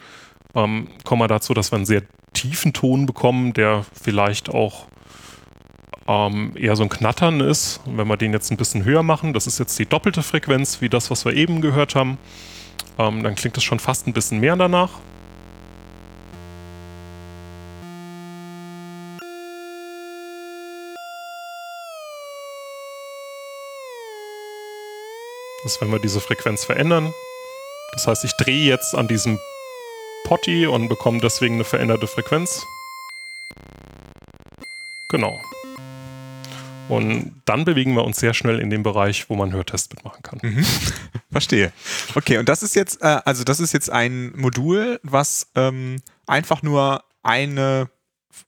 ähm, 0.55 0.89
kommen 1.05 1.23
wir 1.23 1.29
dazu, 1.29 1.55
dass 1.55 1.73
wir 1.73 1.77
einen 1.77 1.87
sehr 1.87 2.03
tiefen 2.33 2.73
Ton 2.73 3.07
bekommen, 3.07 3.53
der 3.53 3.85
vielleicht 3.93 4.49
auch 4.49 4.87
ähm, 6.07 6.53
eher 6.57 6.75
so 6.77 6.83
ein 6.83 6.89
Knattern 6.89 7.41
ist. 7.41 7.81
Und 7.85 7.99
wenn 7.99 8.09
wir 8.09 8.17
den 8.17 8.33
jetzt 8.33 8.51
ein 8.51 8.57
bisschen 8.57 8.85
höher 8.85 9.03
machen, 9.03 9.33
das 9.33 9.47
ist 9.47 9.59
jetzt 9.59 9.79
die 9.79 9.87
doppelte 9.87 10.23
Frequenz 10.23 10.81
wie 10.81 10.89
das, 10.89 11.11
was 11.11 11.25
wir 11.25 11.35
eben 11.35 11.61
gehört 11.61 11.95
haben, 11.95 12.19
ähm, 12.99 13.23
dann 13.23 13.35
klingt 13.35 13.57
es 13.57 13.65
schon 13.65 13.79
fast 13.79 14.07
ein 14.07 14.13
bisschen 14.13 14.41
mehr 14.41 14.57
danach. 14.57 14.91
Das 25.65 25.75
ist, 25.75 25.81
wenn 25.83 25.91
wir 25.91 25.99
diese 25.99 26.21
Frequenz 26.21 26.65
verändern. 26.65 27.13
Das 27.93 28.07
heißt, 28.07 28.25
ich 28.25 28.33
drehe 28.33 28.65
jetzt 28.65 28.95
an 28.95 29.09
diesem 29.09 29.39
Potty 30.29 30.67
und 30.67 30.91
bekomme 30.91 31.21
deswegen 31.21 31.55
eine 31.55 31.65
veränderte 31.65 32.07
Frequenz. 32.07 32.67
Genau. 35.09 35.41
Und 36.91 37.41
dann 37.47 37.65
bewegen 37.65 37.95
wir 37.95 38.05
uns 38.05 38.19
sehr 38.19 38.35
schnell 38.35 38.61
in 38.61 38.69
den 38.69 38.83
Bereich, 38.83 39.31
wo 39.31 39.37
man 39.37 39.55
Hörtest 39.55 39.95
mitmachen 39.95 40.23
kann. 40.23 40.39
Mhm. 40.43 40.67
Verstehe. 41.33 41.73
Okay, 42.15 42.37
und 42.37 42.47
das 42.47 42.63
ist 42.63 42.77
jetzt, 42.77 43.01
äh, 43.01 43.21
also 43.25 43.43
das 43.43 43.59
ist 43.59 43.73
jetzt 43.73 43.89
ein 43.89 44.35
Modul, 44.37 45.01
was 45.03 45.47
ähm, 45.55 46.03
einfach 46.27 46.63
nur 46.63 47.05
eine 47.23 47.89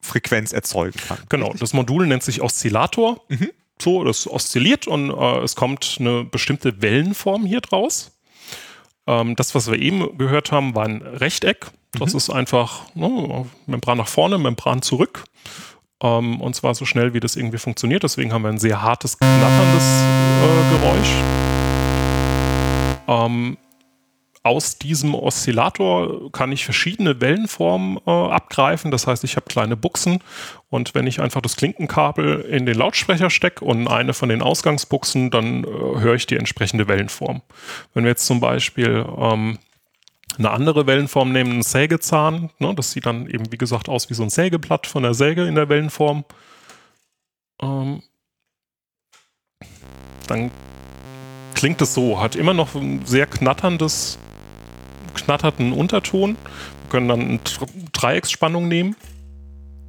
Frequenz 0.03 0.53
erzeugen 0.53 1.01
kann. 1.09 1.17
Genau, 1.31 1.47
richtig? 1.47 1.61
das 1.61 1.73
Modul 1.73 2.07
nennt 2.07 2.23
sich 2.23 2.43
Oszillator. 2.43 3.23
Mhm. 3.31 3.53
So, 3.81 4.05
das 4.05 4.29
oszilliert 4.29 4.87
und 4.87 5.09
äh, 5.09 5.39
es 5.39 5.57
kommt 5.57 5.97
eine 5.99 6.25
bestimmte 6.25 6.83
Wellenform 6.83 7.47
hier 7.47 7.63
draus. 7.63 8.13
Ähm, 9.07 9.37
das, 9.37 9.55
was 9.55 9.71
wir 9.71 9.79
eben 9.79 10.17
gehört 10.19 10.53
haben, 10.53 10.75
war 10.75 10.85
ein 10.85 11.03
Rechteck. 11.03 11.67
Das 11.93 12.13
mhm. 12.13 12.19
ist 12.19 12.31
einfach 12.31 12.83
ne, 12.95 13.47
Membran 13.67 13.99
nach 13.99 14.09
vorne, 14.09 14.39
Membran 14.39 14.83
zurück. 14.83 15.25
Ähm, 16.03 16.41
und 16.41 16.55
zwar 16.55 16.75
so 16.75 16.85
schnell, 16.85 17.15
wie 17.15 17.21
das 17.21 17.37
irgendwie 17.37 17.59
funktioniert. 17.59 18.03
Deswegen 18.03 18.33
haben 18.33 18.43
wir 18.43 18.51
ein 18.51 18.59
sehr 18.59 18.83
hartes, 18.83 19.19
knatterndes 19.19 19.85
äh, 20.43 20.71
Geräusch. 20.79 21.11
Ähm, 23.09 23.59
aus 24.43 24.79
diesem 24.79 25.15
Oszillator 25.15 26.33
kann 26.33 26.51
ich 26.51 26.65
verschiedene 26.65 27.21
Wellenformen 27.21 27.99
äh, 28.07 28.11
abgreifen. 28.11 28.91
Das 28.91 29.07
heißt, 29.07 29.23
ich 29.25 29.37
habe 29.37 29.47
kleine 29.47 29.77
Buchsen 29.77 30.21
und 30.71 30.95
wenn 30.95 31.07
ich 31.07 31.21
einfach 31.21 31.43
das 31.43 31.57
Klinkenkabel 31.57 32.41
in 32.41 32.65
den 32.65 32.77
Lautsprecher 32.77 33.29
stecke 33.29 33.65
und 33.65 33.87
eine 33.87 34.15
von 34.15 34.31
den 34.31 34.41
Ausgangsbuchsen, 34.41 35.31
dann 35.31 35.65
äh, 35.65 35.67
höre 35.67 36.15
ich 36.15 36.27
die 36.27 36.37
entsprechende 36.37 36.89
Wellenform. 36.89 37.43
Wenn 37.93 38.05
wir 38.05 38.11
jetzt 38.11 38.27
zum 38.27 38.41
Beispiel 38.41 39.05
ähm, 39.19 39.59
eine 40.39 40.51
andere 40.51 40.87
Wellenform 40.87 41.33
nehmen, 41.33 41.53
einen 41.53 41.63
Sägezahn. 41.63 42.51
Ne, 42.59 42.75
das 42.75 42.93
sieht 42.93 43.07
dann 43.07 43.29
eben, 43.29 43.53
wie 43.53 43.59
gesagt, 43.59 43.89
aus 43.89 44.11
wie 44.11 44.15
so 44.15 44.23
ein 44.23 44.31
Sägeblatt 44.31 44.87
von 44.87 45.03
der 45.03 45.15
Säge 45.15 45.47
in 45.47 45.55
der 45.55 45.69
Wellenform. 45.69 46.25
Ähm, 47.61 48.03
dann 50.27 50.51
klingt 51.55 51.83
es 51.83 51.95
so, 51.95 52.21
hat 52.21 52.37
immer 52.37 52.55
noch 52.55 52.75
ein 52.75 53.05
sehr 53.05 53.27
knatterndes, 53.27 54.19
knatternden 55.25 55.73
Unterton. 55.73 56.31
Wir 56.31 56.91
können 56.91 57.09
dann 57.09 57.21
eine 57.21 57.41
Dreiecksspannung 57.93 58.69
nehmen. 58.69 58.97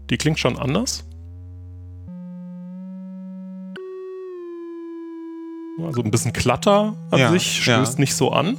Die 0.09 0.17
klingt 0.17 0.39
schon 0.39 0.57
anders. 0.57 1.05
Also 5.83 6.03
ein 6.03 6.11
bisschen 6.11 6.33
Klatter 6.33 6.95
an 7.09 7.19
ja, 7.19 7.31
sich 7.31 7.63
stößt 7.63 7.93
ja. 7.95 7.99
nicht 7.99 8.13
so 8.13 8.31
an. 8.31 8.57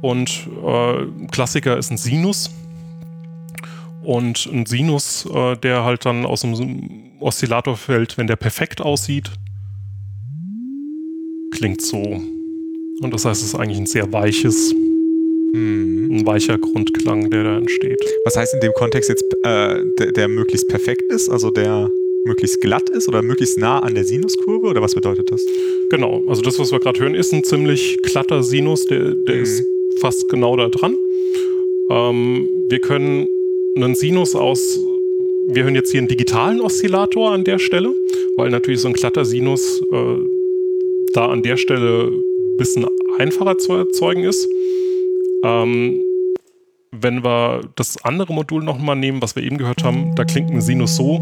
Und 0.00 0.48
äh, 0.64 1.26
Klassiker 1.30 1.76
ist 1.76 1.90
ein 1.90 1.98
Sinus. 1.98 2.50
Und 4.02 4.46
ein 4.46 4.66
Sinus, 4.66 5.26
äh, 5.26 5.56
der 5.56 5.84
halt 5.84 6.04
dann 6.06 6.26
aus 6.26 6.40
dem 6.40 7.12
Oszillator 7.20 7.76
fällt, 7.76 8.18
wenn 8.18 8.26
der 8.26 8.36
perfekt 8.36 8.80
aussieht, 8.80 9.30
klingt 11.52 11.82
so. 11.82 12.02
Und 13.00 13.12
das 13.12 13.24
heißt, 13.24 13.42
es 13.42 13.48
ist 13.48 13.54
eigentlich 13.54 13.78
ein 13.78 13.86
sehr 13.86 14.12
weiches, 14.12 14.74
hm. 15.52 16.08
ein 16.10 16.26
weicher 16.26 16.58
Grundklang, 16.58 17.30
der 17.30 17.44
da 17.44 17.58
entsteht. 17.58 18.00
Was 18.24 18.36
heißt 18.36 18.54
in 18.54 18.60
dem 18.60 18.72
Kontext 18.72 19.08
jetzt, 19.08 19.24
äh, 19.42 19.82
der, 19.98 20.12
der 20.12 20.28
möglichst 20.28 20.68
perfekt 20.68 21.10
ist, 21.10 21.28
also 21.28 21.50
der 21.50 21.90
möglichst 22.24 22.60
glatt 22.60 22.88
ist 22.88 23.08
oder 23.08 23.22
möglichst 23.22 23.58
nah 23.58 23.80
an 23.80 23.94
der 23.94 24.04
Sinuskurve 24.04 24.66
oder 24.66 24.82
was 24.82 24.94
bedeutet 24.94 25.30
das? 25.30 25.44
Genau, 25.90 26.22
also 26.26 26.42
das, 26.42 26.58
was 26.58 26.72
wir 26.72 26.80
gerade 26.80 27.00
hören, 27.00 27.14
ist 27.14 27.32
ein 27.32 27.44
ziemlich 27.44 27.98
glatter 28.02 28.42
Sinus, 28.42 28.86
der, 28.86 29.14
der 29.14 29.36
mhm. 29.36 29.42
ist 29.42 29.64
fast 29.98 30.28
genau 30.28 30.56
da 30.56 30.68
dran. 30.68 30.96
Ähm, 31.90 32.48
wir 32.68 32.78
können 32.78 33.28
einen 33.76 33.94
Sinus 33.94 34.34
aus, 34.34 34.80
wir 35.48 35.64
hören 35.64 35.74
jetzt 35.74 35.90
hier 35.90 36.00
einen 36.00 36.08
digitalen 36.08 36.60
Oszillator 36.60 37.32
an 37.32 37.44
der 37.44 37.58
Stelle, 37.58 37.94
weil 38.36 38.50
natürlich 38.50 38.80
so 38.80 38.88
ein 38.88 38.94
glatter 38.94 39.24
Sinus 39.24 39.82
äh, 39.90 40.16
da 41.12 41.26
an 41.26 41.42
der 41.42 41.56
Stelle 41.56 42.12
ein 42.12 42.56
bisschen 42.56 42.86
einfacher 43.18 43.58
zu 43.58 43.74
erzeugen 43.74 44.24
ist. 44.24 44.48
Ähm, 45.42 46.00
wenn 46.92 47.24
wir 47.24 47.62
das 47.74 48.04
andere 48.04 48.32
Modul 48.32 48.62
nochmal 48.62 48.96
nehmen, 48.96 49.22
was 49.22 49.34
wir 49.34 49.42
eben 49.42 49.56
gehört 49.56 49.82
haben, 49.82 50.14
da 50.14 50.24
klingt 50.24 50.50
ein 50.50 50.60
Sinus 50.60 50.96
so. 50.96 51.20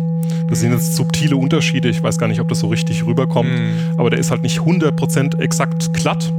Das 0.49 0.61
sind 0.61 0.73
jetzt 0.73 0.97
subtile 0.97 1.37
Unterschiede. 1.37 1.89
Ich 1.89 2.03
weiß 2.03 2.19
gar 2.19 2.27
nicht, 2.27 2.41
ob 2.41 2.49
das 2.49 2.61
so 2.61 2.69
richtig 2.69 3.07
rüberkommt. 3.07 3.51
Mm. 3.51 3.99
Aber 3.99 4.11
der 4.11 4.19
ist 4.19 4.33
halt 4.33 4.43
nicht 4.43 4.59
100% 4.59 5.41
exakt 5.41 5.95
glatt. 5.95 6.33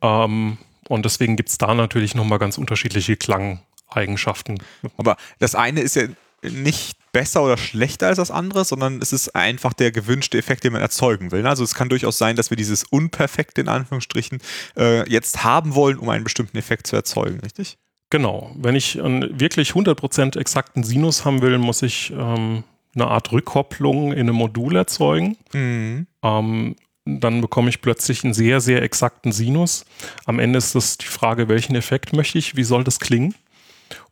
Ähm, 0.00 0.56
und 0.88 1.04
deswegen 1.04 1.36
gibt 1.36 1.50
es 1.50 1.58
da 1.58 1.74
natürlich 1.74 2.14
nochmal 2.14 2.38
ganz 2.38 2.56
unterschiedliche 2.56 3.16
Klangeigenschaften. 3.16 4.62
Aber 4.96 5.16
das 5.38 5.54
eine 5.54 5.80
ist 5.80 5.94
ja 5.94 6.04
nicht 6.42 6.97
besser 7.18 7.42
oder 7.42 7.56
schlechter 7.56 8.06
als 8.06 8.18
das 8.18 8.30
andere, 8.30 8.64
sondern 8.64 9.02
es 9.02 9.12
ist 9.12 9.34
einfach 9.34 9.72
der 9.72 9.90
gewünschte 9.90 10.38
Effekt, 10.38 10.62
den 10.62 10.72
man 10.72 10.80
erzeugen 10.80 11.32
will. 11.32 11.44
Also 11.48 11.64
es 11.64 11.74
kann 11.74 11.88
durchaus 11.88 12.16
sein, 12.16 12.36
dass 12.36 12.50
wir 12.50 12.56
dieses 12.56 12.84
Unperfekte 12.84 13.60
in 13.60 13.68
Anführungsstrichen 13.68 14.38
äh, 14.76 15.10
jetzt 15.10 15.42
haben 15.42 15.74
wollen, 15.74 15.98
um 15.98 16.10
einen 16.10 16.22
bestimmten 16.22 16.56
Effekt 16.56 16.86
zu 16.86 16.94
erzeugen, 16.94 17.40
richtig? 17.40 17.76
Genau. 18.10 18.52
Wenn 18.54 18.76
ich 18.76 19.02
einen 19.02 19.40
wirklich 19.40 19.70
100% 19.70 20.38
exakten 20.38 20.84
Sinus 20.84 21.24
haben 21.24 21.42
will, 21.42 21.58
muss 21.58 21.82
ich 21.82 22.12
ähm, 22.12 22.62
eine 22.94 23.08
Art 23.08 23.32
Rückkopplung 23.32 24.12
in 24.12 24.20
einem 24.20 24.36
Modul 24.36 24.76
erzeugen. 24.76 25.36
Mhm. 25.52 26.06
Ähm, 26.22 26.76
dann 27.04 27.40
bekomme 27.40 27.68
ich 27.68 27.82
plötzlich 27.82 28.22
einen 28.22 28.32
sehr, 28.32 28.60
sehr 28.60 28.82
exakten 28.82 29.32
Sinus. 29.32 29.86
Am 30.24 30.38
Ende 30.38 30.58
ist 30.58 30.76
das 30.76 30.98
die 30.98 31.06
Frage, 31.06 31.48
welchen 31.48 31.74
Effekt 31.74 32.12
möchte 32.12 32.38
ich, 32.38 32.54
wie 32.54 32.62
soll 32.62 32.84
das 32.84 33.00
klingen? 33.00 33.34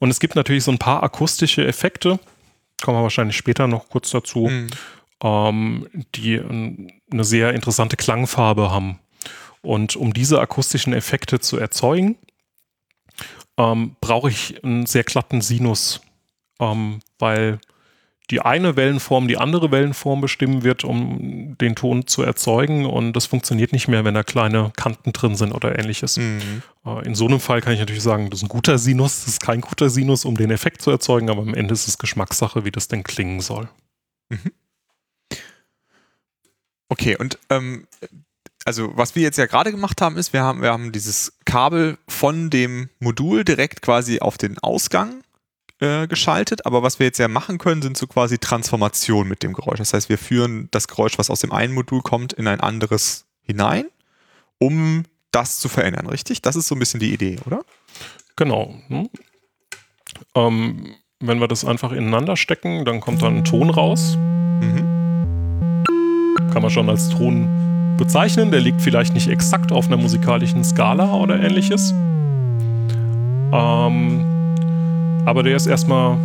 Und 0.01 0.11
es 0.11 0.19
gibt 0.19 0.35
natürlich 0.35 0.65
so 0.65 0.73
ein 0.73 0.79
paar 0.79 1.05
akustische 1.05 1.65
Effekte, 1.65 2.19
kommen 2.83 2.99
wir 2.99 3.03
wahrscheinlich 3.03 3.37
später 3.37 3.67
noch 3.67 3.89
kurz 3.89 4.11
dazu, 4.11 4.49
mhm. 4.49 4.69
ähm, 5.23 5.89
die 6.15 6.41
eine 6.41 7.25
sehr 7.25 7.55
interessante 7.55 7.97
Klangfarbe 7.97 8.71
haben. 8.71 8.99
Und 9.63 9.97
um 9.97 10.13
diese 10.13 10.41
akustischen 10.41 10.93
Effekte 10.93 11.41
zu 11.41 11.59
erzeugen, 11.59 12.17
ähm, 13.57 13.97
brauche 14.01 14.31
ich 14.31 14.63
einen 14.63 14.87
sehr 14.87 15.05
glatten 15.05 15.41
Sinus, 15.41 16.01
ähm, 16.61 17.01
weil 17.19 17.59
die 18.31 18.41
eine 18.41 18.75
Wellenform 18.77 19.29
die 19.29 19.37
andere 19.37 19.71
Wellenform 19.71 20.21
bestimmen 20.21 20.65
wird, 20.65 20.83
um 20.83 21.57
den 21.59 21.77
Ton 21.77 22.07
zu 22.07 22.23
erzeugen. 22.23 22.85
Und 22.85 23.13
das 23.13 23.27
funktioniert 23.27 23.73
nicht 23.73 23.87
mehr, 23.87 24.05
wenn 24.05 24.15
da 24.15 24.25
kleine 24.25 24.73
Kanten 24.77 25.13
drin 25.13 25.37
sind 25.37 25.53
oder 25.53 25.79
ähnliches. 25.79 26.17
Mhm. 26.17 26.63
Äh, 26.85 27.07
in 27.07 27.15
so 27.15 27.27
einem 27.27 27.41
Fall 27.41 27.61
kann 27.61 27.73
ich 27.73 27.79
natürlich 27.79 28.03
sagen, 28.03 28.31
das 28.31 28.41
ist 28.41 28.45
ein 28.45 28.49
guter 28.49 28.79
Sinus, 28.79 29.21
das 29.21 29.35
ist 29.35 29.41
kein 29.41 29.61
guter 29.61 29.91
Sinus, 29.91 30.25
um 30.25 30.37
den 30.37 30.51
Effekt 30.51 30.83
zu 30.83 30.91
erzeugen, 30.91 31.31
aber 31.31 31.43
am 31.43 31.55
Ende 31.55 31.75
ist 31.75 31.87
es 31.87 31.99
Geschmackssache, 31.99 32.65
wie 32.65 32.73
das 32.73 32.89
denn 32.89 33.05
klingen 33.05 33.41
soll. 33.41 33.69
Mhm. 34.29 34.53
Okay, 36.89 37.17
und 37.17 37.39
ähm, 37.51 37.87
also 38.65 38.93
was 38.97 39.15
wir 39.15 39.23
jetzt 39.23 39.39
ja 39.39 39.47
gerade 39.47 39.71
gemacht 39.71 40.01
haben, 40.01 40.17
ist, 40.17 40.33
wir 40.33 40.43
haben, 40.43 40.63
wir 40.63 40.73
haben 40.73 40.91
dieses 40.91 41.39
Kabel 41.45 41.99
von 42.09 42.51
dem 42.51 42.91
Modul 42.99 43.45
direkt 43.45 43.83
quasi 43.83 44.19
auf 44.21 44.39
den 44.39 44.59
Ausgang 44.59 45.23
äh, 45.81 46.07
geschaltet, 46.07 46.65
aber 46.67 46.83
was 46.83 46.99
wir 46.99 47.07
jetzt 47.07 47.19
ja 47.19 47.29
machen 47.29 47.59
können, 47.59 47.83
sind 47.83 47.97
so 47.97 48.07
quasi 48.07 48.39
Transformationen 48.39 49.29
mit 49.29 49.43
dem 49.43 49.53
Geräusch. 49.53 49.79
Das 49.79 49.93
heißt, 49.93 50.09
wir 50.09 50.19
führen 50.19 50.69
das 50.71 50.89
Geräusch, 50.89 51.19
was 51.19 51.31
aus 51.31 51.41
dem 51.41 51.53
einen 51.53 51.75
Modul 51.75 52.03
kommt, 52.03 52.33
in 52.33 52.49
ein 52.49 52.61
anderes 52.61 53.27
hinein, 53.43 53.87
um 54.59 55.05
das 55.33 55.59
zu 55.59 55.69
verändern, 55.69 56.07
richtig? 56.07 56.41
Das 56.43 56.57
ist 56.57 56.69
so 56.69 56.75
ein 56.75 56.79
bisschen 56.79 57.01
die 57.01 57.13
Idee, 57.13 57.39
oder? 57.45 57.63
Genau. 58.37 58.75
Hm. 58.89 59.09
Ähm, 60.35 60.95
wenn 61.21 61.41
wir 61.41 61.49
das 61.49 61.65
einfach 61.65 61.93
ineinander 61.93 62.37
stecken, 62.37 62.85
dann 62.85 63.01
kommt 63.01 63.23
dann 63.23 63.39
ein 63.39 63.45
Ton 63.45 63.71
raus. 63.71 64.17
Mhm. 64.17 65.85
Kann 66.53 66.63
man 66.63 66.71
schon 66.71 66.89
als 66.89 67.09
Ton 67.11 67.97
bezeichnen. 67.97 68.51
Der 68.51 68.61
liegt 68.61 68.81
vielleicht 68.81 69.15
nicht 69.15 69.29
exakt 69.29 69.73
auf 69.73 69.87
einer 69.87 69.97
musikalischen 69.97 70.65
Skala 70.65 71.15
oder 71.15 71.41
ähnliches. 71.41 71.93
Ähm, 73.53 74.36
aber 75.27 75.43
der 75.43 75.57
ist 75.57 75.67
erstmal 75.67 76.17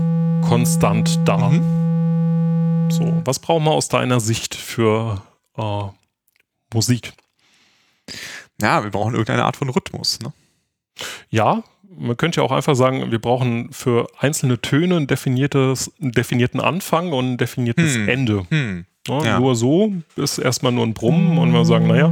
konstant 0.48 1.20
da. 1.26 1.50
Mhm. 1.50 2.90
So, 2.92 3.22
was 3.26 3.40
brauchen 3.40 3.64
wir 3.66 3.72
aus 3.72 3.90
deiner 3.90 4.20
Sicht 4.20 4.56
für 4.56 5.22
äh, 5.58 5.84
Musik? 6.74 7.14
Ja, 8.62 8.84
wir 8.84 8.92
brauchen 8.92 9.14
irgendeine 9.14 9.44
Art 9.44 9.58
von 9.58 9.70
Rhythmus. 9.70 10.20
Ne? 10.20 10.32
Ja, 11.30 11.64
man 11.98 12.16
könnte 12.16 12.42
ja 12.42 12.46
auch 12.46 12.52
einfach 12.52 12.76
sagen, 12.76 13.12
wir 13.12 13.20
brauchen 13.20 13.72
für 13.72 14.08
einzelne 14.20 14.62
Töne 14.62 14.98
ein 14.98 15.08
definiertes, 15.08 15.92
einen 16.00 16.12
definierten 16.12 16.60
Anfang 16.60 17.12
und 17.12 17.34
ein 17.34 17.38
definiertes 17.38 17.96
hm. 17.96 18.08
Ende. 18.08 18.46
Hm. 18.50 18.86
Ja, 19.08 19.24
ja. 19.24 19.40
Nur 19.40 19.56
so 19.56 19.94
ist 20.16 20.38
erstmal 20.38 20.72
nur 20.72 20.86
ein 20.86 20.94
Brummen 20.94 21.40
und 21.40 21.54
wir 21.54 21.66
sagen, 21.66 21.88
naja, 21.88 22.12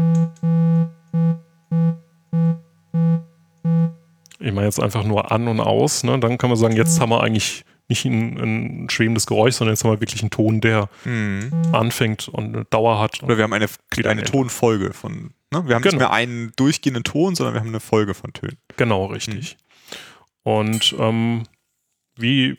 ich 4.39 4.53
meine 4.53 4.65
jetzt 4.65 4.81
einfach 4.81 5.03
nur 5.03 5.31
an 5.31 5.47
und 5.47 5.59
aus, 5.59 6.03
ne? 6.03 6.17
dann 6.19 6.37
kann 6.37 6.49
man 6.49 6.57
sagen, 6.57 6.75
jetzt 6.75 6.99
haben 6.99 7.09
wir 7.09 7.21
eigentlich 7.21 7.65
nicht 7.89 8.05
ein, 8.05 8.37
ein 8.37 8.89
schwebendes 8.89 9.25
Geräusch, 9.25 9.55
sondern 9.55 9.73
jetzt 9.73 9.83
haben 9.83 9.91
wir 9.91 9.99
wirklich 9.99 10.21
einen 10.21 10.29
Ton, 10.29 10.61
der 10.61 10.89
mhm. 11.05 11.51
anfängt 11.71 12.27
und 12.27 12.55
eine 12.55 12.65
Dauer 12.65 12.99
hat. 12.99 13.23
Oder 13.23 13.37
wir 13.37 13.43
haben 13.43 13.53
eine, 13.53 13.67
eine 14.05 14.23
Tonfolge 14.23 14.93
von, 14.93 15.31
ne? 15.51 15.67
wir 15.67 15.75
haben 15.75 15.81
genau. 15.81 15.83
nicht 15.83 15.97
mehr 15.97 16.11
einen 16.11 16.51
durchgehenden 16.55 17.03
Ton, 17.03 17.35
sondern 17.35 17.55
wir 17.55 17.61
haben 17.61 17.69
eine 17.69 17.79
Folge 17.79 18.13
von 18.13 18.31
Tönen. 18.31 18.57
Genau, 18.77 19.07
richtig. 19.07 19.57
Mhm. 19.57 20.51
Und 20.51 20.95
ähm, 20.99 21.43
wie 22.15 22.57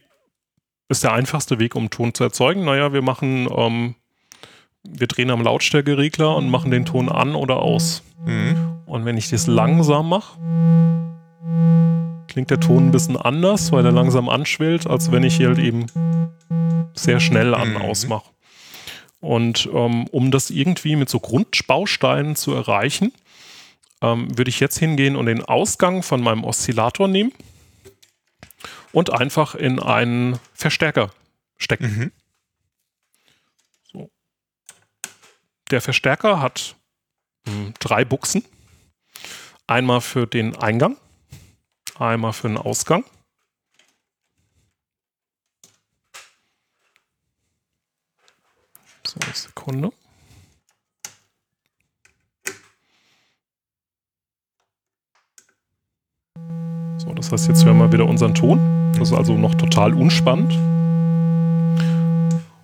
ist 0.89 1.05
der 1.05 1.13
einfachste 1.13 1.59
Weg, 1.59 1.77
um 1.77 1.91
Ton 1.91 2.13
zu 2.13 2.25
erzeugen? 2.25 2.65
Naja, 2.65 2.93
wir 2.93 3.03
machen, 3.03 3.49
ähm, 3.57 3.95
wir 4.83 5.07
drehen 5.07 5.31
am 5.31 5.43
Lautstärkeregler 5.43 6.35
und 6.35 6.51
machen 6.51 6.71
den 6.71 6.85
Ton 6.85 7.09
an 7.09 7.35
oder 7.35 7.59
aus. 7.63 8.03
Mhm. 8.27 8.81
Und 8.87 9.05
wenn 9.05 9.17
ich 9.17 9.31
das 9.31 9.47
langsam 9.47 10.09
mache, 10.09 10.39
klingt 12.31 12.51
der 12.51 12.61
Ton 12.61 12.89
ein 12.89 12.91
bisschen 12.93 13.17
anders, 13.17 13.73
weil 13.73 13.85
er 13.85 13.93
langsam 13.93 14.29
anschwillt, 14.29 14.87
als 14.87 15.11
wenn 15.11 15.25
ich 15.25 15.37
hier 15.37 15.49
halt 15.49 15.59
eben 15.59 15.87
sehr 16.95 17.21
schnell 17.21 17.55
an 17.55 17.71
mhm. 17.71 17.77
ausmache. 17.79 18.31
Und 19.21 19.69
ähm, 19.73 20.07
um 20.09 20.31
das 20.31 20.51
irgendwie 20.51 20.97
mit 20.97 21.09
so 21.09 21.21
Grundbausteinen 21.21 22.37
zu 22.37 22.55
erreichen, 22.55 23.13
ähm, 24.01 24.37
würde 24.39 24.49
ich 24.49 24.61
jetzt 24.61 24.79
hingehen 24.79 25.17
und 25.17 25.27
den 25.27 25.45
Ausgang 25.45 26.03
von 26.03 26.23
meinem 26.23 26.45
Oszillator 26.45 27.09
nehmen 27.09 27.33
und 28.93 29.13
einfach 29.13 29.55
in 29.55 29.79
einen 29.79 30.39
Verstärker 30.55 31.11
stecken. 31.59 31.85
Mhm. 31.85 32.13
So. 33.93 34.11
Der 35.71 35.81
Verstärker 35.81 36.41
hat 36.41 36.77
mh, 37.47 37.53
hm, 37.53 37.75
drei 37.79 38.05
Buchsen. 38.05 38.45
Einmal 39.67 40.01
für 40.01 40.27
den 40.27 40.57
Eingang 40.57 40.97
einmal 42.01 42.33
für 42.33 42.49
den 42.49 42.57
Ausgang. 42.57 43.05
So, 49.07 49.19
eine 49.25 49.35
Sekunde. 49.35 49.91
So, 56.99 57.13
das 57.15 57.33
heißt, 57.33 57.49
jetzt 57.49 57.65
hören 57.65 57.79
wir 57.79 57.93
wieder 57.93 58.07
unseren 58.07 58.35
Ton. 58.35 58.93
Das 58.95 59.11
ist 59.11 59.17
also 59.17 59.37
noch 59.37 59.55
total 59.55 59.95
unspannend. 59.95 60.53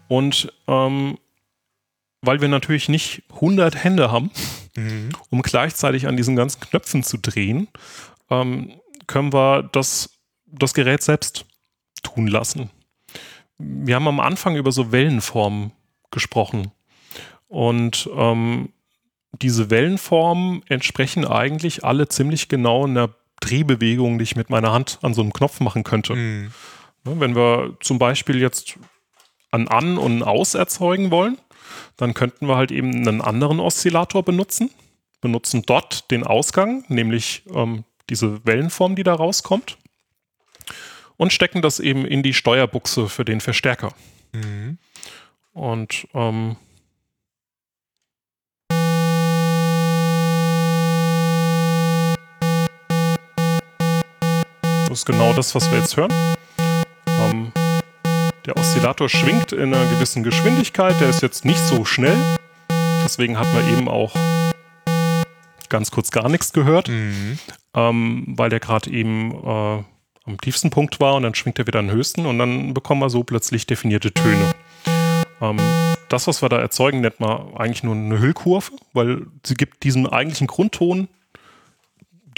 Und 0.09 0.53
ähm, 0.69 1.19
weil 2.23 2.41
wir 2.41 2.49
natürlich 2.49 2.89
nicht 2.89 3.23
100 3.35 3.83
Hände 3.83 4.11
haben, 4.11 4.31
mhm. 4.77 5.11
um 5.31 5.43
gleichzeitig 5.43 6.07
an 6.07 6.17
diesen 6.17 6.37
ganzen 6.37 6.61
Knöpfen 6.61 7.03
zu 7.03 7.19
drehen, 7.19 7.69
ähm, 8.31 8.73
können 9.07 9.33
wir 9.33 9.63
das, 9.73 10.19
das 10.47 10.75
Gerät 10.75 11.03
selbst 11.03 11.47
tun 12.03 12.27
lassen. 12.27 12.71
Wir 13.59 13.95
haben 13.95 14.09
am 14.09 14.21
Anfang 14.21 14.57
über 14.57 14.73
so 14.73 14.93
Wellenformen 14.93 15.73
gesprochen. 16.11 16.73
Und 17.49 18.09
ähm, 18.15 18.71
diese 19.33 19.71
Wellenformen 19.71 20.63
entsprechen 20.69 21.27
eigentlich 21.27 21.85
alle 21.85 22.09
ziemlich 22.09 22.49
genau 22.49 22.87
einer 22.87 23.15
Drehbewegung, 23.41 24.19
die 24.19 24.25
ich 24.25 24.37
mit 24.37 24.51
meiner 24.51 24.73
Hand 24.73 24.99
an 25.03 25.15
so 25.15 25.23
einem 25.23 25.33
Knopf 25.33 25.61
machen 25.61 25.85
könnte. 25.85 26.15
Mhm. 26.15 26.53
Wenn 27.05 27.37
wir 27.37 27.77
zum 27.81 27.99
Beispiel 27.99 28.41
jetzt 28.41 28.79
ein 29.51 29.69
An- 29.69 29.99
und 29.99 30.19
ein 30.19 30.23
Aus 30.23 30.55
erzeugen 30.55 31.11
wollen, 31.11 31.39
dann 31.97 32.15
könnten 32.15 32.49
wir 32.49 32.57
halt 32.57 32.73
eben 32.73 32.93
einen 32.95 33.21
anderen 33.21 33.61
Oszillator 33.61 34.23
benutzen, 34.23 34.71
benutzen 35.21 35.63
dort 35.67 36.11
den 36.11 36.25
Ausgang, 36.25 36.85
nämlich 36.89 37.45
ähm, 37.55 37.85
diese 38.11 38.45
Wellenform, 38.45 38.97
die 38.97 39.03
da 39.03 39.15
rauskommt, 39.15 39.79
und 41.17 41.33
stecken 41.33 41.63
das 41.63 41.81
eben 41.81 42.05
in 42.05 42.23
die 42.23 42.35
Steuerbuchse 42.35 43.09
für 43.09 43.25
den 43.25 43.41
Verstärker. 43.41 43.95
Mhm. 44.33 44.79
Und 45.53 46.07
ähm, 46.13 46.57
das 54.89 54.91
ist 54.91 55.07
genau 55.07 55.33
das, 55.33 55.55
was 55.55 55.71
wir 55.71 55.79
jetzt 55.79 55.97
hören. 55.97 56.13
Ähm, 57.09 57.53
der 58.45 58.57
Oszillator 58.57 59.09
schwingt 59.09 59.53
in 59.53 59.75
einer 59.75 59.91
gewissen 59.91 60.23
Geschwindigkeit, 60.23 61.01
der 61.01 61.09
ist 61.09 61.23
jetzt 61.23 61.45
nicht 61.45 61.61
so 61.61 61.85
schnell. 61.85 62.17
Deswegen 63.03 63.39
hat 63.39 63.53
man 63.55 63.73
eben 63.73 63.89
auch 63.89 64.15
ganz 65.69 65.91
kurz 65.91 66.11
gar 66.11 66.29
nichts 66.29 66.53
gehört. 66.53 66.89
Mhm 66.89 67.39
ähm, 67.77 68.25
weil 68.27 68.51
der 68.51 68.59
gerade 68.59 68.91
eben 68.91 69.33
äh, 69.33 69.85
am 70.25 70.41
tiefsten 70.43 70.71
Punkt 70.71 70.99
war 70.99 71.15
und 71.15 71.23
dann 71.23 71.35
schwingt 71.35 71.59
er 71.59 71.67
wieder 71.67 71.79
an 71.79 71.89
den 71.89 71.97
höchsten 71.97 72.27
und 72.27 72.39
dann 72.39 72.75
bekommen 72.75 73.01
wir 73.01 73.11
so 73.11 73.23
plötzlich 73.23 73.67
definierte 73.67 74.13
Töne. 74.13 74.55
Ähm, 75.41 75.59
das, 76.09 76.27
was 76.27 76.43
wir 76.43 76.49
da 76.49 76.59
erzeugen, 76.59 77.03
nennt 77.03 77.21
man 77.21 77.55
eigentlich 77.55 77.85
nur 77.85 77.95
eine 77.95 78.19
Hüllkurve, 78.19 78.73
weil 78.95 79.27
sie 79.45 79.55
gibt 79.55 79.85
diesen 79.85 80.07
eigentlichen 80.07 80.47
Grundton, 80.47 81.09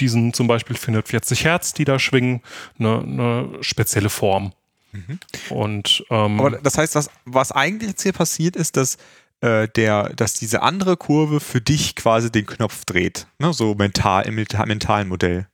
diesen 0.00 0.34
zum 0.34 0.48
Beispiel 0.48 0.76
440 0.76 1.44
Hertz, 1.44 1.72
die 1.72 1.84
da 1.84 1.98
schwingen, 1.98 2.42
eine, 2.78 2.98
eine 2.98 3.48
spezielle 3.60 4.10
Form. 4.10 4.52
Mhm. 4.92 5.18
Und, 5.50 6.04
ähm, 6.10 6.40
Aber 6.40 6.50
das 6.58 6.78
heißt, 6.78 6.94
was, 6.94 7.10
was 7.24 7.52
eigentlich 7.52 7.90
jetzt 7.90 8.02
hier 8.02 8.12
passiert, 8.12 8.56
ist, 8.56 8.76
dass 8.76 8.96
äh, 9.40 9.68
der, 9.68 10.10
dass 10.16 10.34
diese 10.34 10.62
andere 10.62 10.96
Kurve 10.96 11.40
für 11.40 11.60
dich 11.60 11.94
quasi 11.94 12.30
den 12.32 12.46
Knopf 12.46 12.84
dreht. 12.84 13.26
Ne? 13.38 13.52
So 13.52 13.74
mental, 13.74 14.26
im 14.26 14.34
mentalen 14.34 15.08
Modell. 15.08 15.46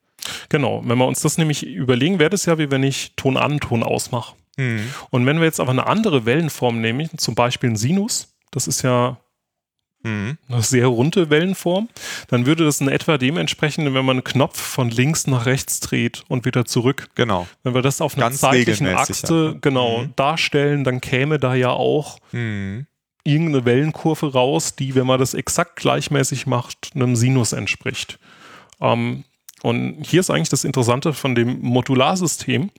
Genau, 0.48 0.82
wenn 0.84 0.98
wir 0.98 1.06
uns 1.06 1.20
das 1.20 1.36
nämlich 1.36 1.66
überlegen, 1.66 2.18
wäre 2.18 2.30
das 2.30 2.46
ja 2.46 2.58
wie 2.58 2.70
wenn 2.70 2.82
ich 2.82 3.12
Ton 3.16 3.36
an, 3.36 3.60
Ton 3.60 3.82
ausmache. 3.82 4.34
Mhm. 4.56 4.88
Und 5.10 5.26
wenn 5.26 5.38
wir 5.38 5.44
jetzt 5.44 5.60
aber 5.60 5.72
eine 5.72 5.86
andere 5.86 6.24
Wellenform 6.24 6.80
nehmen, 6.80 7.10
zum 7.18 7.34
Beispiel 7.34 7.70
ein 7.70 7.76
Sinus, 7.76 8.34
das 8.50 8.66
ist 8.66 8.82
ja 8.82 9.18
mhm. 10.02 10.38
eine 10.48 10.62
sehr 10.62 10.86
runde 10.86 11.28
Wellenform, 11.28 11.88
dann 12.28 12.46
würde 12.46 12.64
das 12.64 12.80
in 12.80 12.88
etwa 12.88 13.18
dem 13.18 13.36
entsprechen, 13.36 13.84
wenn 13.92 14.04
man 14.04 14.16
einen 14.16 14.24
Knopf 14.24 14.58
von 14.58 14.90
links 14.90 15.26
nach 15.26 15.44
rechts 15.44 15.80
dreht 15.80 16.24
und 16.28 16.46
wieder 16.46 16.64
zurück. 16.64 17.08
Genau. 17.16 17.46
Wenn 17.64 17.74
wir 17.74 17.82
das 17.82 18.00
auf 18.00 18.16
einer 18.16 18.32
zeitlichen 18.32 18.86
Achse 18.86 19.52
ja. 19.52 19.58
genau 19.60 20.04
mhm. 20.04 20.16
darstellen, 20.16 20.84
dann 20.84 21.02
käme 21.02 21.38
da 21.38 21.54
ja 21.54 21.70
auch 21.70 22.18
mhm 22.32 22.86
irgendeine 23.24 23.64
Wellenkurve 23.64 24.32
raus, 24.32 24.76
die, 24.76 24.94
wenn 24.94 25.06
man 25.06 25.18
das 25.18 25.34
exakt 25.34 25.76
gleichmäßig 25.76 26.46
macht, 26.46 26.92
einem 26.94 27.16
Sinus 27.16 27.52
entspricht. 27.52 28.18
Ähm, 28.80 29.24
und 29.62 30.04
hier 30.04 30.20
ist 30.20 30.30
eigentlich 30.30 30.50
das 30.50 30.64
Interessante 30.64 31.14
von 31.14 31.34
dem 31.34 31.60
Modularsystem. 31.62 32.70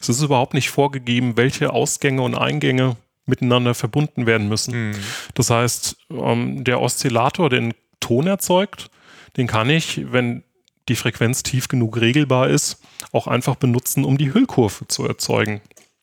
Es 0.00 0.08
ist 0.08 0.22
überhaupt 0.22 0.54
nicht 0.54 0.70
vorgegeben, 0.70 1.36
welche 1.36 1.72
Ausgänge 1.72 2.22
und 2.22 2.36
Eingänge 2.36 2.96
miteinander 3.26 3.74
verbunden 3.74 4.26
werden 4.26 4.48
müssen. 4.48 4.90
Mhm. 4.90 4.94
Das 5.34 5.50
heißt, 5.50 5.96
ähm, 6.10 6.64
der 6.64 6.80
Oszillator, 6.80 7.50
der 7.50 7.60
den 7.60 7.74
Ton 7.98 8.26
erzeugt, 8.28 8.90
den 9.36 9.46
kann 9.46 9.68
ich, 9.68 10.12
wenn 10.12 10.44
die 10.88 10.96
Frequenz 10.96 11.42
tief 11.42 11.68
genug 11.68 12.00
regelbar 12.00 12.48
ist, 12.48 12.80
auch 13.12 13.26
einfach 13.26 13.56
benutzen, 13.56 14.04
um 14.04 14.18
die 14.18 14.32
Hüllkurve 14.32 14.88
zu 14.88 15.06
erzeugen 15.06 15.60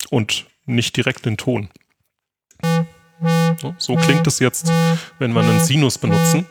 und 0.09 0.45
nicht 0.65 0.95
direkt 0.95 1.25
den 1.25 1.37
Ton. 1.37 1.69
So 3.77 3.95
klingt 3.95 4.27
es 4.27 4.39
jetzt, 4.39 4.71
wenn 5.19 5.33
wir 5.33 5.41
einen 5.41 5.59
Sinus 5.59 5.97
benutzen. 5.97 6.45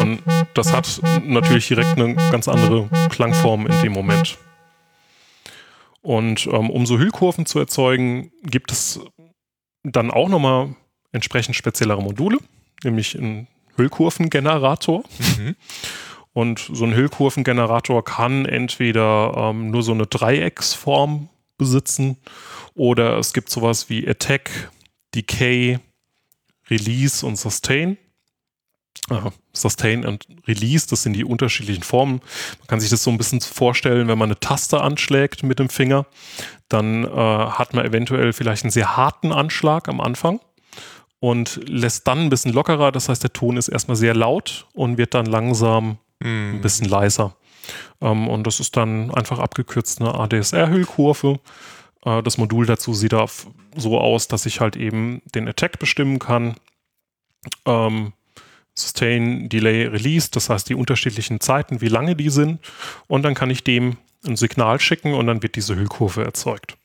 Und 0.00 0.22
das 0.54 0.72
hat 0.72 1.00
natürlich 1.24 1.68
direkt 1.68 1.98
eine 1.98 2.14
ganz 2.14 2.48
andere 2.48 2.88
Klangform 3.10 3.66
in 3.66 3.82
dem 3.82 3.92
Moment. 3.92 4.38
Und 6.02 6.46
ähm, 6.46 6.70
um 6.70 6.86
so 6.86 6.98
Hüllkurven 6.98 7.46
zu 7.46 7.58
erzeugen, 7.58 8.30
gibt 8.42 8.72
es 8.72 9.00
dann 9.82 10.10
auch 10.10 10.28
nochmal 10.28 10.74
entsprechend 11.12 11.56
speziellere 11.56 12.02
Module, 12.02 12.38
nämlich 12.84 13.18
einen 13.18 13.48
Hüllkurvengenerator. 13.76 15.02
Mhm. 15.18 15.56
Und 16.32 16.70
so 16.72 16.84
ein 16.84 16.94
Hüllkurvengenerator 16.94 18.04
kann 18.04 18.46
entweder 18.46 19.34
ähm, 19.36 19.70
nur 19.70 19.82
so 19.82 19.92
eine 19.92 20.06
Dreiecksform 20.06 21.28
besitzen 21.58 22.16
oder 22.74 23.18
es 23.18 23.32
gibt 23.32 23.50
sowas 23.50 23.90
wie 23.90 24.08
Attack, 24.08 24.70
Decay, 25.14 25.78
Release 26.70 27.24
und 27.26 27.36
Sustain. 27.36 27.98
Aha. 29.10 29.32
Sustain 29.52 30.04
und 30.04 30.26
Release, 30.46 30.86
das 30.86 31.02
sind 31.02 31.14
die 31.14 31.24
unterschiedlichen 31.24 31.82
Formen. 31.82 32.20
Man 32.58 32.66
kann 32.66 32.80
sich 32.80 32.90
das 32.90 33.02
so 33.02 33.10
ein 33.10 33.18
bisschen 33.18 33.40
vorstellen, 33.40 34.08
wenn 34.08 34.18
man 34.18 34.28
eine 34.28 34.40
Taste 34.40 34.80
anschlägt 34.80 35.42
mit 35.42 35.58
dem 35.58 35.68
Finger, 35.68 36.06
dann 36.68 37.04
äh, 37.04 37.08
hat 37.08 37.74
man 37.74 37.86
eventuell 37.86 38.32
vielleicht 38.32 38.64
einen 38.64 38.70
sehr 38.70 38.96
harten 38.96 39.32
Anschlag 39.32 39.88
am 39.88 40.00
Anfang 40.00 40.40
und 41.20 41.60
lässt 41.68 42.06
dann 42.06 42.20
ein 42.20 42.30
bisschen 42.30 42.52
lockerer. 42.52 42.92
Das 42.92 43.08
heißt, 43.08 43.22
der 43.22 43.32
Ton 43.32 43.56
ist 43.56 43.68
erstmal 43.68 43.96
sehr 43.96 44.14
laut 44.14 44.66
und 44.74 44.98
wird 44.98 45.14
dann 45.14 45.26
langsam 45.26 45.98
mm. 46.20 46.56
ein 46.56 46.60
bisschen 46.60 46.88
leiser. 46.88 47.34
Ähm, 48.00 48.28
und 48.28 48.46
das 48.46 48.60
ist 48.60 48.76
dann 48.76 49.12
einfach 49.14 49.38
abgekürzt 49.38 50.00
eine 50.00 50.14
ADSR-Hüllkurve. 50.14 51.40
Äh, 52.04 52.22
das 52.22 52.38
Modul 52.38 52.66
dazu 52.66 52.94
sieht 52.94 53.14
so 53.76 53.98
aus, 53.98 54.28
dass 54.28 54.46
ich 54.46 54.60
halt 54.60 54.76
eben 54.76 55.22
den 55.34 55.48
Attack 55.48 55.78
bestimmen 55.78 56.18
kann. 56.18 56.56
Ähm, 57.66 58.12
Sustain, 58.74 59.48
Delay, 59.48 59.86
Release, 59.86 60.30
das 60.30 60.50
heißt 60.50 60.68
die 60.68 60.74
unterschiedlichen 60.74 61.40
Zeiten, 61.40 61.80
wie 61.80 61.88
lange 61.88 62.14
die 62.14 62.30
sind. 62.30 62.60
Und 63.08 63.22
dann 63.22 63.34
kann 63.34 63.50
ich 63.50 63.64
dem 63.64 63.96
ein 64.26 64.36
Signal 64.36 64.80
schicken 64.80 65.14
und 65.14 65.26
dann 65.26 65.42
wird 65.42 65.56
diese 65.56 65.76
Hüllkurve 65.76 66.24
erzeugt. 66.24 66.76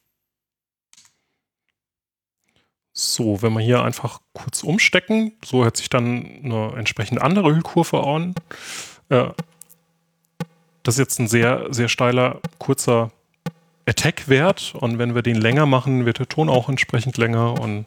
So, 2.94 3.42
wenn 3.42 3.54
wir 3.54 3.62
hier 3.62 3.84
einfach 3.84 4.22
kurz 4.34 4.62
umstecken, 4.64 5.34
so 5.44 5.64
hört 5.64 5.78
sich 5.78 5.90
dann 5.90 6.42
eine 6.44 6.74
entsprechend 6.78 7.22
andere 7.22 7.52
Hüllkurve 7.52 8.06
an. 8.06 8.36
Äh, 9.10 9.30
das 10.84 10.96
ist 10.96 11.00
jetzt 11.00 11.20
ein 11.20 11.28
sehr, 11.28 11.68
sehr 11.70 11.88
steiler, 11.88 12.40
kurzer 12.60 13.12
Attack-Wert. 13.88 14.76
Und 14.76 15.00
wenn 15.00 15.16
wir 15.16 15.22
den 15.22 15.40
länger 15.40 15.66
machen, 15.66 16.06
wird 16.06 16.20
der 16.20 16.28
Ton 16.28 16.50
auch 16.50 16.70
entsprechend 16.70 17.18
länger. 17.18 17.60
Und, 17.60 17.86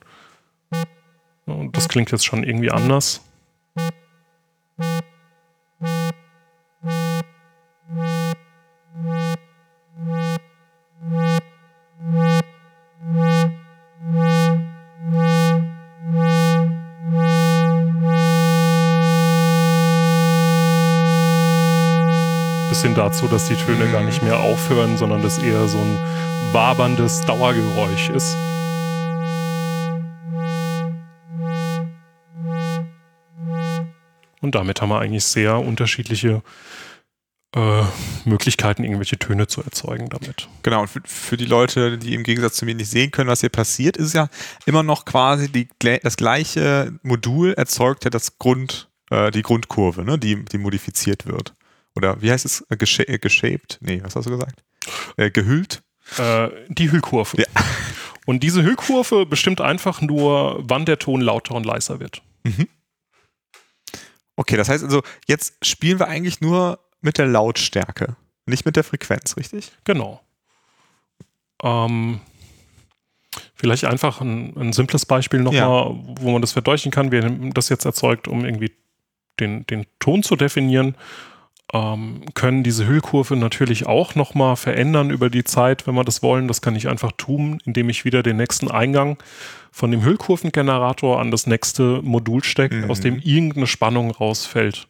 und 1.45 1.77
das 1.77 1.89
klingt 1.89 2.11
jetzt 2.11 2.25
schon 2.25 2.43
irgendwie 2.43 2.71
anders. 2.71 3.23
Bisschen 22.77 22.95
dazu, 22.95 23.27
dass 23.27 23.49
die 23.49 23.55
Töne 23.55 23.91
gar 23.91 24.03
nicht 24.03 24.23
mehr 24.23 24.39
aufhören, 24.39 24.99
sondern 24.99 25.23
das 25.23 25.39
eher 25.39 25.67
so 25.67 25.79
ein 25.79 25.99
waberndes 26.53 27.25
Dauergeräusch 27.25 28.11
ist. 28.11 28.37
Und 34.43 34.55
damit 34.55 34.83
haben 34.83 34.91
wir 34.91 35.01
eigentlich 35.01 35.25
sehr 35.25 35.59
unterschiedliche 35.59 36.43
äh, 37.55 37.83
Möglichkeiten, 38.27 38.85
irgendwelche 38.85 39.19
Töne 39.19 39.47
zu 39.47 39.62
erzeugen 39.62 40.11
damit. 40.11 40.47
Genau, 40.62 40.83
und 40.83 40.89
für, 40.89 41.01
für, 41.07 41.39
die 41.39 41.47
Leute, 41.47 41.97
die 41.97 42.12
im 42.12 42.25
Gegensatz 42.25 42.57
zu 42.57 42.67
mir 42.67 42.75
nicht 42.75 42.91
sehen 42.91 43.11
können, 43.11 43.31
was 43.31 43.41
hier 43.41 43.49
passiert, 43.49 43.97
ist 43.97 44.12
ja 44.12 44.29
immer 44.67 44.83
noch 44.83 45.07
quasi 45.07 45.51
die, 45.51 45.67
das 46.03 46.19
gleiche 46.19 46.93
Modul 47.03 47.55
erzeugt 47.55 48.05
ja 48.05 48.11
das 48.11 48.39
Grund, 48.39 48.91
äh, 49.09 49.31
die 49.31 49.41
Grundkurve, 49.41 50.05
ne, 50.05 50.19
die, 50.19 50.45
die 50.45 50.59
modifiziert 50.59 51.25
wird. 51.25 51.56
Oder 51.97 52.21
wie 52.21 52.31
heißt 52.31 52.45
es? 52.45 52.65
Äh, 52.69 52.77
gesha 52.77 53.03
äh, 53.05 53.19
geshaped? 53.19 53.79
Nee, 53.81 54.01
was 54.05 54.15
hast 54.15 54.27
du 54.27 54.31
gesagt? 54.31 54.63
Äh, 55.17 55.31
gehüllt? 55.31 55.83
Äh, 56.19 56.51
die 56.69 56.93
Hüllkurve. 56.93 57.39
Ja. 57.41 57.47
Und 58.27 58.43
diese 58.43 58.63
Hüllkurve 58.63 59.25
bestimmt 59.25 59.61
einfach 59.61 60.01
nur, 60.01 60.59
wann 60.69 60.85
der 60.85 60.99
Ton 60.99 61.21
lauter 61.21 61.55
und 61.55 61.65
leiser 61.65 62.01
wird. 62.01 62.23
Mhm. 62.43 62.67
Okay, 64.35 64.57
das 64.57 64.69
heißt 64.69 64.83
also, 64.83 65.03
jetzt 65.29 65.65
spielen 65.65 66.01
wir 66.01 66.09
eigentlich 66.09 66.41
nur 66.41 66.81
mit 67.01 67.19
der 67.19 67.27
Lautstärke, 67.27 68.17
nicht 68.45 68.67
mit 68.67 68.75
der 68.75 68.83
Frequenz, 68.83 69.37
richtig? 69.37 69.71
Genau. 69.85 70.21
Ähm, 71.63 72.21
vielleicht 73.55 73.85
einfach 73.85 74.21
ein, 74.21 74.57
ein 74.57 74.73
simples 74.73 75.07
Beispiel 75.07 75.39
nochmal, 75.39 75.61
ja. 75.61 75.95
wo 76.21 76.33
man 76.33 76.41
das 76.41 76.51
verdeutlichen 76.51 76.91
kann. 76.91 77.13
Wir 77.13 77.23
haben 77.23 77.55
das 77.55 77.69
jetzt 77.69 77.85
erzeugt, 77.85 78.27
um 78.27 78.45
irgendwie 78.45 78.73
den, 79.39 79.65
den 79.69 79.87
Ton 80.01 80.25
zu 80.25 80.35
definieren 80.35 80.97
ähm, 81.72 82.22
können 82.35 82.62
diese 82.62 82.87
Hüllkurve 82.87 83.37
natürlich 83.37 83.87
auch 83.87 84.14
nochmal 84.14 84.57
verändern 84.57 85.11
über 85.11 85.31
die 85.31 85.44
Zeit, 85.44 85.87
wenn 85.87 85.94
wir 85.94 86.05
das 86.05 86.22
wollen. 86.22 86.48
Das 86.48 86.62
kann 86.62 86.76
ich 86.76 86.88
einfach 86.88 87.12
tun, 87.12 87.59
indem 87.64 87.88
ich 87.88 88.05
wieder 88.05 88.22
den 88.22 88.37
nächsten 88.37 88.70
Eingang 88.70 89.18
von 89.72 89.90
dem 89.90 90.05
Hüllkurvengenerator 90.05 91.20
an 91.20 91.31
das 91.31 91.46
nächste 91.46 92.00
Modul 92.02 92.44
stecke, 92.44 92.76
mhm. 92.76 92.90
aus 92.90 93.00
dem 93.00 93.18
irgendeine 93.18 93.66
Spannung 93.66 94.11
rausfällt. 94.11 94.88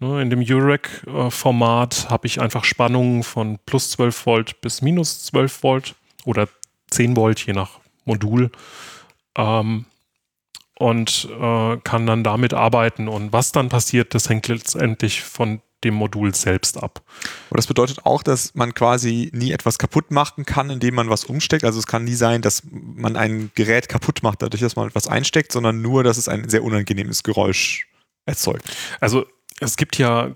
Ne, 0.00 0.22
in 0.22 0.30
dem 0.30 0.40
UREC-Format 0.40 2.08
habe 2.08 2.26
ich 2.26 2.40
einfach 2.40 2.64
Spannungen 2.64 3.22
von 3.22 3.58
plus 3.66 3.90
12 3.90 4.26
Volt 4.26 4.60
bis 4.62 4.80
minus 4.80 5.24
12 5.24 5.62
Volt 5.62 5.94
oder 6.24 6.48
10 6.90 7.16
Volt, 7.16 7.44
je 7.46 7.52
nach 7.52 7.78
Modul. 8.06 8.50
Ähm, 9.36 9.84
und 10.80 11.28
äh, 11.38 11.76
kann 11.84 12.06
dann 12.06 12.24
damit 12.24 12.54
arbeiten. 12.54 13.06
Und 13.06 13.34
was 13.34 13.52
dann 13.52 13.68
passiert, 13.68 14.14
das 14.14 14.30
hängt 14.30 14.48
letztendlich 14.48 15.22
von 15.22 15.60
dem 15.84 15.92
Modul 15.92 16.34
selbst 16.34 16.82
ab. 16.82 17.02
Und 17.50 17.58
das 17.58 17.66
bedeutet 17.66 18.06
auch, 18.06 18.22
dass 18.22 18.54
man 18.54 18.72
quasi 18.72 19.30
nie 19.34 19.52
etwas 19.52 19.78
kaputt 19.78 20.10
machen 20.10 20.46
kann, 20.46 20.70
indem 20.70 20.94
man 20.94 21.10
was 21.10 21.24
umsteckt. 21.24 21.64
Also 21.64 21.78
es 21.78 21.86
kann 21.86 22.04
nie 22.04 22.14
sein, 22.14 22.40
dass 22.40 22.62
man 22.70 23.16
ein 23.16 23.50
Gerät 23.54 23.90
kaputt 23.90 24.22
macht, 24.22 24.40
dadurch, 24.40 24.62
dass 24.62 24.74
man 24.74 24.88
etwas 24.88 25.06
einsteckt, 25.06 25.52
sondern 25.52 25.82
nur, 25.82 26.02
dass 26.02 26.16
es 26.16 26.28
ein 26.28 26.48
sehr 26.48 26.64
unangenehmes 26.64 27.24
Geräusch 27.24 27.86
erzeugt. 28.24 28.64
Also 29.00 29.26
es 29.60 29.76
gibt 29.76 29.98
ja 29.98 30.34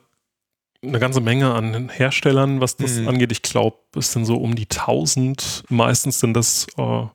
eine 0.82 0.98
ganze 0.98 1.22
Menge 1.22 1.54
an 1.54 1.88
Herstellern, 1.88 2.60
was 2.60 2.76
das 2.76 2.98
mhm. 2.98 3.08
angeht. 3.08 3.32
Ich 3.32 3.40
glaube, 3.40 3.78
es 3.96 4.12
sind 4.12 4.26
so 4.26 4.36
um 4.36 4.54
die 4.54 4.68
1000. 4.68 5.64
Meistens 5.70 6.20
sind 6.20 6.34
das 6.34 6.66
äh, 6.76 7.06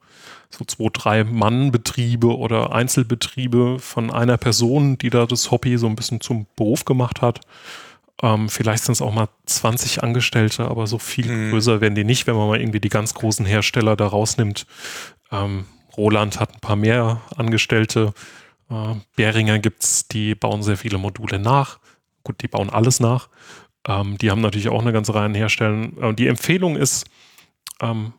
so 0.50 0.66
zwei, 0.66 0.90
drei 0.92 1.24
Mann-Betriebe 1.24 2.36
oder 2.36 2.74
Einzelbetriebe 2.74 3.80
von 3.80 4.12
einer 4.12 4.38
Person, 4.38 4.98
die 4.98 5.10
da 5.10 5.26
das 5.26 5.52
Hobby 5.52 5.78
so 5.78 5.88
ein 5.88 5.96
bisschen 5.96 6.22
zum 6.22 6.48
Beruf 6.56 6.86
gemacht 6.86 7.22
hat. 7.22 7.42
Ähm, 8.22 8.50
vielleicht 8.50 8.84
sind 8.84 8.94
es 8.94 9.02
auch 9.02 9.14
mal 9.14 9.30
20 9.46 10.04
Angestellte, 10.04 10.66
aber 10.66 10.88
so 10.88 10.98
viel 10.98 11.32
mhm. 11.32 11.52
größer 11.52 11.82
werden 11.82 11.96
die 11.96 12.04
nicht, 12.04 12.28
wenn 12.28 12.36
man 12.36 12.48
mal 12.48 12.60
irgendwie 12.60 12.82
die 12.82 12.90
ganz 12.90 13.14
großen 13.14 13.46
Hersteller 13.46 13.96
da 13.96 14.08
rausnimmt. 14.08 14.66
Ähm, 15.32 15.66
Roland 15.96 16.40
hat 16.40 16.54
ein 16.54 16.60
paar 16.60 16.76
mehr 16.76 17.22
Angestellte. 17.36 18.14
Äh, 18.70 18.96
Behringer 19.16 19.60
gibt 19.60 19.84
es, 19.84 20.08
die 20.08 20.36
bauen 20.36 20.64
sehr 20.64 20.78
viele 20.78 20.98
Module 20.98 21.40
nach. 21.40 21.80
Gut, 22.24 22.42
die 22.42 22.48
bauen 22.48 22.70
alles 22.70 23.00
nach. 23.00 23.30
Ähm, 23.88 24.18
die 24.18 24.32
haben 24.32 24.42
natürlich 24.42 24.70
auch 24.70 24.82
eine 24.82 24.92
ganze 24.92 25.16
Reihe 25.16 25.26
an 25.26 25.36
Herstellern. 25.36 25.98
Äh, 26.02 26.14
die 26.14 26.28
Empfehlung 26.28 26.76
ist, 26.76 27.06
ähm, 27.82 28.14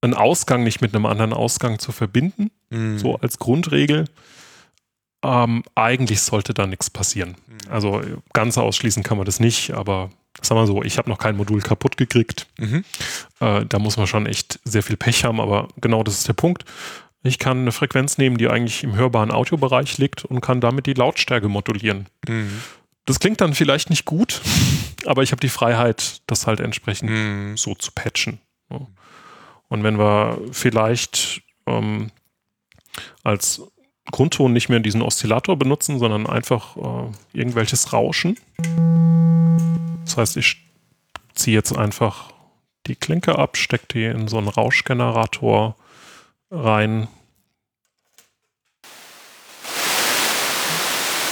einen 0.00 0.14
Ausgang 0.14 0.62
nicht 0.62 0.80
mit 0.80 0.94
einem 0.94 1.06
anderen 1.06 1.32
Ausgang 1.32 1.78
zu 1.78 1.92
verbinden, 1.92 2.50
mhm. 2.70 2.98
so 2.98 3.16
als 3.16 3.38
Grundregel. 3.38 4.06
Ähm, 5.22 5.64
eigentlich 5.74 6.20
sollte 6.20 6.54
da 6.54 6.66
nichts 6.66 6.90
passieren. 6.90 7.36
Mhm. 7.46 7.72
Also 7.72 8.02
ganz 8.32 8.58
ausschließen 8.58 9.02
kann 9.02 9.16
man 9.16 9.26
das 9.26 9.40
nicht, 9.40 9.72
aber 9.72 10.10
sagen 10.42 10.60
wir 10.60 10.66
so, 10.66 10.82
ich 10.82 10.98
habe 10.98 11.08
noch 11.08 11.18
kein 11.18 11.36
Modul 11.36 11.60
kaputt 11.62 11.96
gekriegt. 11.96 12.46
Mhm. 12.58 12.84
Äh, 13.40 13.64
da 13.66 13.78
muss 13.78 13.96
man 13.96 14.06
schon 14.06 14.26
echt 14.26 14.60
sehr 14.64 14.82
viel 14.82 14.96
Pech 14.96 15.24
haben, 15.24 15.40
aber 15.40 15.68
genau 15.80 16.02
das 16.02 16.18
ist 16.18 16.28
der 16.28 16.34
Punkt. 16.34 16.64
Ich 17.22 17.38
kann 17.38 17.60
eine 17.60 17.72
Frequenz 17.72 18.18
nehmen, 18.18 18.38
die 18.38 18.48
eigentlich 18.48 18.84
im 18.84 18.94
hörbaren 18.94 19.32
Audiobereich 19.32 19.98
liegt 19.98 20.24
und 20.24 20.42
kann 20.42 20.60
damit 20.60 20.86
die 20.86 20.94
Lautstärke 20.94 21.48
modulieren. 21.48 22.06
Mhm. 22.28 22.62
Das 23.06 23.18
klingt 23.18 23.40
dann 23.40 23.54
vielleicht 23.54 23.88
nicht 23.90 24.04
gut, 24.04 24.40
aber 25.06 25.22
ich 25.22 25.32
habe 25.32 25.40
die 25.40 25.48
Freiheit, 25.48 26.20
das 26.26 26.46
halt 26.46 26.60
entsprechend 26.60 27.10
Mhm. 27.10 27.56
so 27.56 27.74
zu 27.74 27.90
patchen. 27.92 28.40
Ja. 28.70 28.80
Und 29.68 29.82
wenn 29.82 29.98
wir 29.98 30.38
vielleicht 30.52 31.42
ähm, 31.66 32.10
als 33.22 33.62
Grundton 34.10 34.52
nicht 34.52 34.68
mehr 34.68 34.80
diesen 34.80 35.02
Oszillator 35.02 35.56
benutzen, 35.56 35.98
sondern 35.98 36.26
einfach 36.26 36.76
äh, 36.76 37.10
irgendwelches 37.32 37.92
Rauschen. 37.92 38.38
Das 40.04 40.16
heißt, 40.16 40.36
ich 40.36 40.56
ziehe 41.34 41.56
jetzt 41.56 41.76
einfach 41.76 42.32
die 42.86 42.94
Klinke 42.94 43.38
ab, 43.38 43.56
stecke 43.56 43.86
die 43.92 44.04
in 44.04 44.28
so 44.28 44.38
einen 44.38 44.48
Rauschgenerator 44.48 45.74
rein. 46.50 47.08
Das 48.82 48.90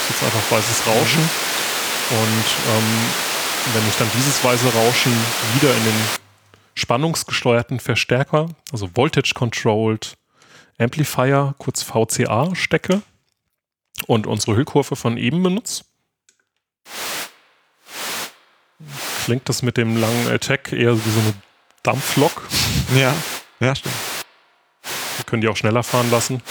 ist 0.09 0.11
jetzt 0.21 0.23
einfach 0.23 0.51
weißes 0.51 0.87
Rauschen. 0.87 1.21
Und 2.11 2.45
ähm, 2.69 2.83
wenn 3.73 3.87
ich 3.87 3.97
dann 3.97 4.09
dieses 4.13 4.43
weiße 4.43 4.71
Rauschen 4.73 5.13
wieder 5.55 5.75
in 5.75 5.83
den 5.85 6.24
spannungsgesteuerten 6.75 7.79
Verstärker, 7.79 8.49
also 8.71 8.89
Voltage 8.95 9.33
Controlled 9.33 10.17
Amplifier, 10.77 11.55
kurz 11.57 11.81
VCA, 11.83 12.53
stecke 12.53 13.01
und 14.07 14.27
unsere 14.27 14.57
Hüllkurve 14.57 14.95
von 14.95 15.17
eben 15.17 15.41
benutze, 15.41 15.85
klingt 19.23 19.47
das 19.49 19.61
mit 19.61 19.77
dem 19.77 19.97
langen 19.97 20.27
Attack 20.27 20.73
eher 20.73 20.93
wie 20.93 21.09
so 21.09 21.19
eine 21.19 21.33
Dampflok. 21.83 22.47
Ja, 22.95 23.13
ja, 23.59 23.75
stimmt. 23.75 23.95
Wir 25.17 25.25
können 25.25 25.41
die 25.41 25.47
auch 25.47 25.55
schneller 25.55 25.83
fahren 25.83 26.11
lassen. 26.11 26.41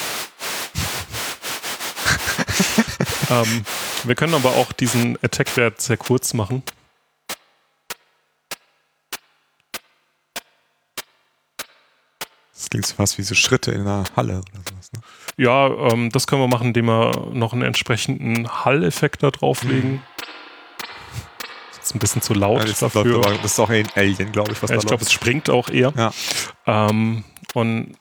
ähm, 3.30 3.64
wir 4.04 4.14
können 4.14 4.34
aber 4.34 4.56
auch 4.56 4.72
diesen 4.72 5.18
Attack-Wert 5.22 5.80
sehr 5.80 5.96
kurz 5.96 6.34
machen. 6.34 6.62
Klingt 12.74 12.86
so 12.86 12.94
fast 12.96 13.18
wie 13.18 13.22
so 13.22 13.36
Schritte 13.36 13.70
in 13.70 13.82
einer 13.82 14.02
Halle 14.16 14.38
oder 14.38 14.62
sowas. 14.68 14.90
Ne? 14.92 15.00
Ja, 15.36 15.68
ähm, 15.92 16.10
das 16.10 16.26
können 16.26 16.42
wir 16.42 16.48
machen, 16.48 16.68
indem 16.68 16.86
wir 16.86 17.28
noch 17.32 17.52
einen 17.52 17.62
entsprechenden 17.62 18.48
Hall-Effekt 18.48 19.22
da 19.22 19.30
drauflegen. 19.30 20.02
Ist 21.70 21.76
jetzt 21.76 21.94
ein 21.94 22.00
bisschen 22.00 22.20
zu 22.20 22.34
laut 22.34 22.58
Ja, 22.62 22.66
das, 22.66 22.80
dafür. 22.80 23.18
aber, 23.24 23.34
das 23.36 23.52
ist 23.52 23.60
auch 23.60 23.70
ein 23.70 23.86
Alien, 23.94 24.32
glaube 24.32 24.50
ich, 24.50 24.60
was 24.60 24.70
Ja, 24.70 24.76
da 24.76 24.80
ich 24.82 24.86
glaube, 24.88 25.04
es 25.04 25.12
springt 25.12 25.50
auch 25.50 25.68
eher. 25.70 25.92
Ja. 25.96 26.12
Ähm, 26.66 27.22
und 27.54 27.92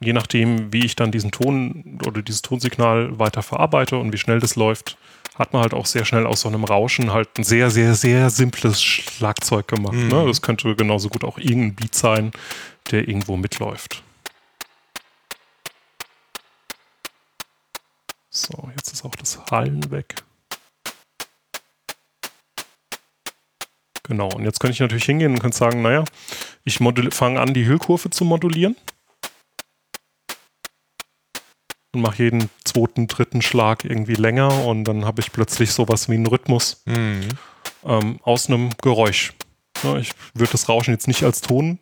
je 0.00 0.12
nachdem, 0.12 0.72
wie 0.72 0.84
ich 0.84 0.96
dann 0.96 1.12
diesen 1.12 1.30
Ton 1.30 2.00
oder 2.04 2.20
dieses 2.20 2.42
Tonsignal 2.42 3.16
weiter 3.20 3.44
verarbeite 3.44 3.96
und 3.96 4.12
wie 4.12 4.18
schnell 4.18 4.40
das 4.40 4.56
läuft, 4.56 4.98
hat 5.36 5.52
man 5.52 5.62
halt 5.62 5.74
auch 5.74 5.86
sehr 5.86 6.04
schnell 6.04 6.26
aus 6.26 6.42
so 6.42 6.48
einem 6.48 6.64
Rauschen 6.64 7.12
halt 7.12 7.38
ein 7.38 7.44
sehr, 7.44 7.70
sehr, 7.70 7.94
sehr 7.94 8.30
simples 8.30 8.82
Schlagzeug 8.82 9.68
gemacht. 9.68 9.94
Mhm. 9.94 10.08
Ne? 10.08 10.26
Das 10.26 10.42
könnte 10.42 10.74
genauso 10.76 11.08
gut 11.08 11.24
auch 11.24 11.38
irgendein 11.38 11.74
Beat 11.74 11.94
sein, 11.94 12.32
der 12.90 13.08
irgendwo 13.08 13.36
mitläuft. 13.36 14.02
So, 18.30 18.70
jetzt 18.76 18.92
ist 18.92 19.04
auch 19.04 19.14
das 19.14 19.38
Hallen 19.50 19.90
weg. 19.90 20.14
Genau, 24.04 24.28
und 24.28 24.44
jetzt 24.44 24.58
könnte 24.58 24.74
ich 24.74 24.80
natürlich 24.80 25.04
hingehen 25.04 25.32
und 25.32 25.38
könnte 25.38 25.56
sagen, 25.56 25.82
naja, 25.82 26.04
ich 26.64 26.78
fange 27.10 27.40
an, 27.40 27.54
die 27.54 27.66
Hüllkurve 27.66 28.10
zu 28.10 28.24
modulieren. 28.24 28.76
Und 31.94 32.00
mache 32.00 32.22
jeden 32.22 32.48
zweiten, 32.64 33.06
dritten 33.06 33.42
Schlag 33.42 33.84
irgendwie 33.84 34.14
länger 34.14 34.64
und 34.64 34.84
dann 34.84 35.04
habe 35.04 35.20
ich 35.20 35.30
plötzlich 35.30 35.72
sowas 35.72 36.08
wie 36.08 36.14
einen 36.14 36.26
Rhythmus 36.26 36.82
Mhm. 36.86 37.28
ähm, 37.84 38.18
aus 38.22 38.48
einem 38.48 38.70
Geräusch. 38.80 39.34
Ja, 39.82 39.96
ich 39.96 40.12
würde 40.34 40.52
das 40.52 40.68
Rauschen 40.68 40.92
jetzt 40.94 41.08
nicht 41.08 41.22
als 41.24 41.40
Ton 41.42 41.78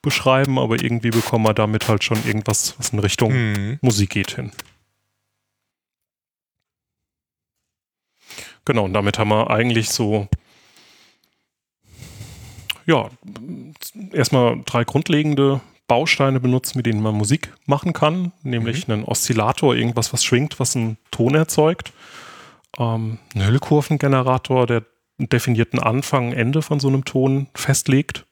beschreiben, 0.00 0.58
aber 0.58 0.82
irgendwie 0.82 1.10
bekommen 1.10 1.44
wir 1.44 1.54
damit 1.54 1.86
halt 1.88 2.02
schon 2.02 2.24
irgendwas, 2.26 2.74
was 2.78 2.90
in 2.90 2.98
Richtung 3.00 3.32
Mhm. 3.32 3.78
Musik 3.82 4.10
geht 4.10 4.32
hin. 4.36 4.52
Genau, 8.64 8.84
und 8.84 8.92
damit 8.94 9.18
haben 9.18 9.30
wir 9.30 9.50
eigentlich 9.50 9.90
so, 9.90 10.28
ja, 12.86 13.10
erstmal 14.12 14.60
drei 14.64 14.84
grundlegende 14.84 15.60
Bausteine 15.92 16.40
benutzt, 16.40 16.74
mit 16.74 16.86
denen 16.86 17.02
man 17.02 17.14
Musik 17.14 17.52
machen 17.66 17.92
kann, 17.92 18.32
nämlich 18.42 18.88
einen 18.88 19.04
Oszillator, 19.04 19.74
irgendwas, 19.74 20.10
was 20.14 20.24
schwingt, 20.24 20.58
was 20.58 20.74
einen 20.74 20.96
Ton 21.10 21.34
erzeugt, 21.34 21.92
ähm, 22.78 23.18
einen 23.34 23.46
Hüllkurvengenerator, 23.46 24.66
der 24.66 24.84
einen 25.18 25.28
definierten 25.28 25.78
Anfang, 25.78 26.32
Ende 26.32 26.62
von 26.62 26.80
so 26.80 26.88
einem 26.88 27.04
Ton 27.04 27.48
festlegt. 27.54 28.24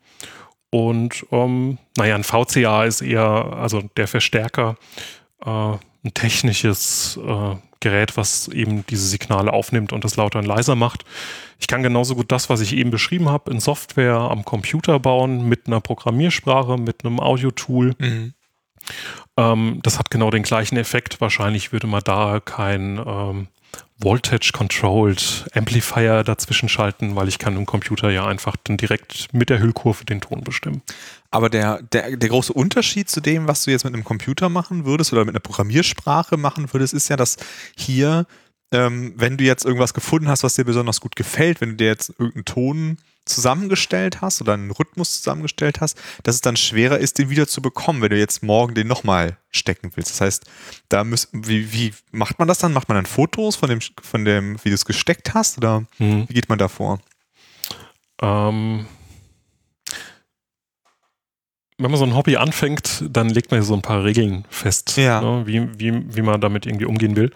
Und 0.70 1.26
ähm, 1.32 1.76
naja, 1.98 2.14
ein 2.14 2.24
VCA 2.24 2.86
ist 2.86 3.02
eher, 3.02 3.20
also 3.20 3.82
der 3.94 4.08
Verstärker, 4.08 4.76
äh, 5.44 5.72
ein 6.04 6.14
technisches 6.14 7.18
äh, 7.24 7.56
Gerät, 7.80 8.16
was 8.16 8.48
eben 8.48 8.84
diese 8.86 9.06
Signale 9.06 9.52
aufnimmt 9.52 9.92
und 9.92 10.04
das 10.04 10.16
lauter 10.16 10.38
und 10.38 10.44
leiser 10.44 10.76
macht. 10.76 11.04
Ich 11.58 11.66
kann 11.66 11.82
genauso 11.82 12.14
gut 12.14 12.30
das, 12.30 12.50
was 12.50 12.60
ich 12.60 12.74
eben 12.74 12.90
beschrieben 12.90 13.28
habe, 13.28 13.50
in 13.50 13.60
Software 13.60 14.16
am 14.16 14.44
Computer 14.44 14.98
bauen, 15.00 15.48
mit 15.48 15.66
einer 15.66 15.80
Programmiersprache, 15.80 16.76
mit 16.76 17.04
einem 17.04 17.20
Audio-Tool. 17.20 17.94
Mhm. 17.98 18.34
Ähm, 19.36 19.80
das 19.82 19.98
hat 19.98 20.10
genau 20.10 20.30
den 20.30 20.42
gleichen 20.42 20.76
Effekt. 20.76 21.20
Wahrscheinlich 21.20 21.72
würde 21.72 21.86
man 21.86 22.02
da 22.04 22.40
kein 22.40 23.02
ähm, 23.04 23.48
Voltage-Controlled 24.02 25.48
Amplifier 25.54 26.24
dazwischen 26.24 26.68
schalten, 26.68 27.16
weil 27.16 27.28
ich 27.28 27.38
kann 27.38 27.56
im 27.56 27.66
Computer 27.66 28.10
ja 28.10 28.26
einfach 28.26 28.56
dann 28.64 28.78
direkt 28.78 29.28
mit 29.32 29.50
der 29.50 29.60
Hüllkurve 29.60 30.04
den 30.04 30.22
Ton 30.22 30.42
bestimmen. 30.42 30.82
Aber 31.30 31.50
der, 31.50 31.82
der, 31.82 32.16
der 32.16 32.28
große 32.28 32.52
Unterschied 32.52 33.10
zu 33.10 33.20
dem, 33.20 33.46
was 33.46 33.64
du 33.64 33.70
jetzt 33.70 33.84
mit 33.84 33.92
einem 33.92 34.04
Computer 34.04 34.48
machen 34.48 34.86
würdest 34.86 35.12
oder 35.12 35.24
mit 35.24 35.34
einer 35.34 35.40
Programmiersprache 35.40 36.38
machen 36.38 36.72
würdest, 36.72 36.94
ist 36.94 37.08
ja, 37.08 37.16
dass 37.16 37.36
hier, 37.76 38.26
ähm, 38.72 39.12
wenn 39.16 39.36
du 39.36 39.44
jetzt 39.44 39.66
irgendwas 39.66 39.92
gefunden 39.92 40.28
hast, 40.28 40.44
was 40.44 40.54
dir 40.54 40.64
besonders 40.64 41.00
gut 41.00 41.14
gefällt, 41.14 41.60
wenn 41.60 41.70
du 41.70 41.76
dir 41.76 41.88
jetzt 41.88 42.10
irgendeinen 42.10 42.44
Ton 42.46 42.98
zusammengestellt 43.26 44.20
hast 44.20 44.40
oder 44.40 44.54
einen 44.54 44.70
Rhythmus 44.70 45.18
zusammengestellt 45.18 45.80
hast, 45.80 45.96
dass 46.22 46.34
es 46.36 46.40
dann 46.40 46.56
schwerer 46.56 46.98
ist, 46.98 47.18
den 47.18 47.30
wieder 47.30 47.46
zu 47.46 47.62
bekommen, 47.62 48.02
wenn 48.02 48.10
du 48.10 48.18
jetzt 48.18 48.42
morgen 48.42 48.74
den 48.74 48.86
nochmal 48.88 49.36
stecken 49.50 49.92
willst. 49.94 50.10
Das 50.10 50.20
heißt, 50.20 50.44
da 50.88 51.04
müssen, 51.04 51.46
wie, 51.46 51.72
wie 51.72 51.92
macht 52.12 52.38
man 52.38 52.48
das 52.48 52.58
dann? 52.58 52.72
Macht 52.72 52.88
man 52.88 52.96
dann 52.96 53.06
Fotos 53.06 53.56
von 53.56 53.68
dem, 53.68 53.80
von 54.02 54.24
dem, 54.24 54.56
wie 54.64 54.68
du 54.70 54.74
es 54.74 54.84
gesteckt 54.84 55.34
hast 55.34 55.58
oder 55.58 55.84
Mhm. 55.98 56.26
wie 56.28 56.34
geht 56.34 56.48
man 56.48 56.58
da 56.58 56.68
vor? 56.68 57.00
Ähm, 58.22 58.86
wenn 61.78 61.90
man 61.90 61.98
so 61.98 62.04
ein 62.04 62.14
Hobby 62.14 62.36
anfängt, 62.36 63.04
dann 63.08 63.30
legt 63.30 63.50
man 63.50 63.62
so 63.62 63.72
ein 63.74 63.80
paar 63.82 64.04
Regeln 64.04 64.44
fest, 64.50 64.96
Ja. 64.98 65.20
ne, 65.20 65.46
wie, 65.46 65.66
wie, 65.78 66.14
wie 66.14 66.22
man 66.22 66.40
damit 66.40 66.66
irgendwie 66.66 66.84
umgehen 66.84 67.16
will. 67.16 67.32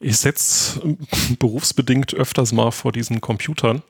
Ich 0.00 0.18
setze 0.18 0.80
berufsbedingt 1.38 2.12
öfters 2.14 2.52
mal 2.52 2.70
vor 2.70 2.92
diesen 2.92 3.20
Computern. 3.20 3.82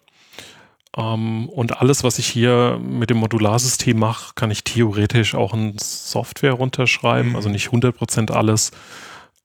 Ähm, 0.96 1.48
und 1.48 1.80
alles, 1.80 2.04
was 2.04 2.18
ich 2.18 2.26
hier 2.26 2.80
mit 2.82 3.10
dem 3.10 3.18
Modularsystem 3.18 3.98
mache, 3.98 4.32
kann 4.34 4.50
ich 4.50 4.64
theoretisch 4.64 5.34
auch 5.34 5.54
in 5.54 5.76
Software 5.78 6.52
runterschreiben. 6.52 7.30
Mhm. 7.30 7.36
Also 7.36 7.48
nicht 7.48 7.68
100% 7.68 8.32
alles. 8.32 8.70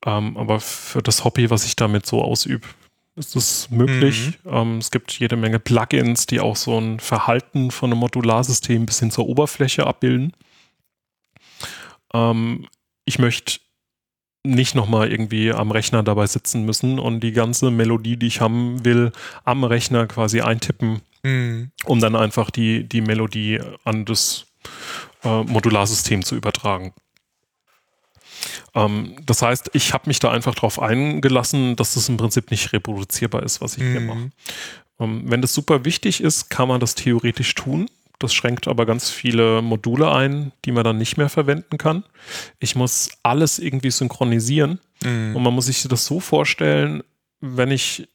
Ähm, 0.06 0.38
aber 0.38 0.60
für 0.60 1.02
das 1.02 1.24
Hobby, 1.24 1.50
was 1.50 1.66
ich 1.66 1.76
damit 1.76 2.06
so 2.06 2.22
ausübe, 2.22 2.68
ist 3.16 3.36
das 3.36 3.70
möglich. 3.70 4.40
Ähm, 4.46 4.80
es 4.80 4.90
gibt 4.92 5.12
jede 5.20 5.36
Menge 5.36 5.60
Plugins, 5.60 6.26
die 6.26 6.40
auch 6.40 6.56
so 6.56 6.80
ein 6.80 7.00
Verhalten 7.00 7.72
von 7.72 7.92
einem 7.92 8.00
Modularsystem 8.00 8.86
bis 8.86 9.00
hin 9.00 9.12
zur 9.12 9.28
Oberfläche 9.28 9.86
abbilden. 9.86 10.34
Ich 13.06 13.18
möchte 13.18 13.60
nicht 14.46 14.76
nochmal 14.76 15.12
irgendwie 15.12 15.52
am 15.52 15.72
Rechner 15.72 16.04
dabei 16.04 16.28
sitzen 16.28 16.66
müssen 16.66 17.00
und 17.00 17.22
die 17.22 17.32
ganze 17.32 17.72
Melodie, 17.72 18.18
die 18.18 18.28
ich 18.28 18.42
haben 18.42 18.84
will, 18.84 19.12
am 19.46 19.64
Rechner 19.64 20.06
quasi 20.08 20.42
eintippen, 20.42 21.02
Mhm. 21.24 21.72
um 21.86 22.00
dann 22.00 22.16
einfach 22.16 22.52
die, 22.52 22.84
die 22.84 23.02
Melodie 23.02 23.60
an 23.86 24.04
das 24.06 24.46
äh, 25.24 25.44
Modularsystem 25.44 26.24
zu 26.24 26.36
übertragen. 26.36 26.94
Ähm, 28.76 29.16
das 29.26 29.42
heißt, 29.42 29.72
ich 29.74 29.94
habe 29.94 30.08
mich 30.08 30.20
da 30.20 30.32
einfach 30.32 30.56
darauf 30.56 30.80
eingelassen, 30.82 31.76
dass 31.76 31.94
das 31.94 32.10
im 32.10 32.18
Prinzip 32.18 32.52
nicht 32.52 32.74
reproduzierbar 32.74 33.44
ist, 33.44 33.62
was 33.62 33.78
ich 33.78 33.84
hier 33.84 34.02
Mhm. 34.02 34.06
mache. 34.08 34.32
Ähm, 35.00 35.24
wenn 35.26 35.42
das 35.42 35.54
super 35.54 35.86
wichtig 35.86 36.22
ist, 36.22 36.50
kann 36.50 36.68
man 36.68 36.80
das 36.80 36.96
theoretisch 36.96 37.56
tun. 37.56 37.90
Das 38.20 38.34
schränkt 38.34 38.68
aber 38.68 38.86
ganz 38.86 39.10
viele 39.10 39.62
Module 39.62 40.12
ein, 40.12 40.52
die 40.66 40.72
man 40.72 40.84
dann 40.84 40.98
nicht 40.98 41.18
mehr 41.18 41.30
verwenden 41.30 41.78
kann. 41.78 42.04
Ich 42.60 42.76
muss 42.76 43.10
alles 43.24 43.60
irgendwie 43.60 43.92
synchronisieren. 43.92 44.80
Mhm. 45.04 45.36
Und 45.36 45.44
man 45.44 45.54
muss 45.54 45.66
sich 45.66 45.84
das 45.84 46.06
so 46.06 46.20
vorstellen, 46.20 47.04
wenn 47.42 47.72
ich 47.72 48.08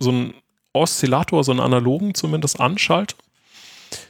so 0.00 0.12
ein 0.12 0.34
Oszillator, 0.78 1.44
so 1.44 1.52
einen 1.52 1.60
analogen 1.60 2.14
zumindest 2.14 2.60
anschalte, 2.60 3.16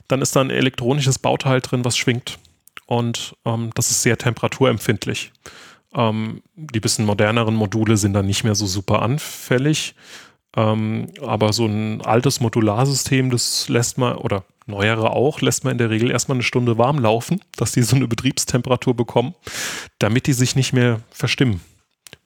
dann 0.09 0.23
ist 0.23 0.35
da 0.37 0.41
ein 0.41 0.51
elektronisches 0.51 1.19
Bauteil 1.19 1.61
drin, 1.61 1.85
was 1.85 1.97
schwingt. 1.97 2.39
Und 2.87 3.37
ähm, 3.45 3.71
das 3.75 3.91
ist 3.91 4.03
sehr 4.03 4.17
temperaturempfindlich. 4.17 5.33
Ähm, 5.95 6.43
die 6.55 6.81
bisschen 6.81 7.05
moderneren 7.05 7.55
Module 7.55 7.97
sind 7.97 8.15
dann 8.15 8.27
nicht 8.27 8.45
mehr 8.45 8.55
so 8.55 8.67
super 8.67 9.03
anfällig. 9.03 9.95
Ähm, 10.57 11.09
aber 11.21 11.53
so 11.53 11.67
ein 11.67 12.01
altes 12.01 12.41
Modularsystem, 12.41 13.31
das 13.31 13.69
lässt 13.69 13.99
man, 13.99 14.17
oder 14.17 14.45
neuere 14.67 15.11
auch, 15.11 15.41
lässt 15.41 15.65
man 15.65 15.73
in 15.73 15.79
der 15.79 15.91
Regel 15.91 16.11
erstmal 16.11 16.37
eine 16.37 16.43
Stunde 16.43 16.79
warm 16.79 16.99
laufen, 16.99 17.41
dass 17.57 17.73
die 17.73 17.83
so 17.83 17.97
eine 17.97 18.09
Betriebstemperatur 18.09 18.95
bekommen, 18.95 19.35
damit 19.99 20.27
die 20.27 20.33
sich 20.33 20.57
nicht 20.57 20.73
mehr 20.73 21.01
verstimmen. 21.11 21.61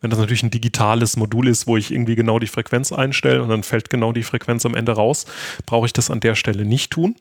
Wenn 0.03 0.11
das 0.11 0.19
natürlich 0.19 0.43
ein 0.43 0.51
digitales 0.51 1.17
Modul 1.17 1.49
ist, 1.49 1.67
wo 1.67 1.79
ich 1.79 1.91
irgendwie 1.91 2.17
genau 2.17 2.39
die 2.39 2.49
Frequenz 2.49 2.93
einstelle 2.93 3.43
und 3.43 3.49
dann 3.49 3.63
fällt 3.63 3.89
genau 3.89 4.13
die 4.13 4.25
Frequenz 4.25 4.67
am 4.67 4.75
Ende 4.75 4.93
raus, 4.93 5.25
brauche 5.65 5.87
ich 5.87 5.95
das 5.95 6.11
an 6.11 6.21
der 6.21 6.35
Stelle 6.35 6.67
nicht 6.67 6.91
tun. 6.91 7.17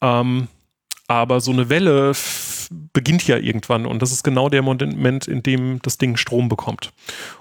Ähm, 0.00 0.48
aber 1.08 1.40
so 1.40 1.50
eine 1.50 1.68
Welle 1.68 2.12
beginnt 2.92 3.26
ja 3.26 3.36
irgendwann 3.36 3.84
und 3.84 4.00
das 4.00 4.12
ist 4.12 4.22
genau 4.22 4.48
der 4.48 4.62
Moment, 4.62 5.28
in 5.28 5.42
dem 5.42 5.80
das 5.82 5.98
Ding 5.98 6.16
Strom 6.16 6.48
bekommt. 6.48 6.92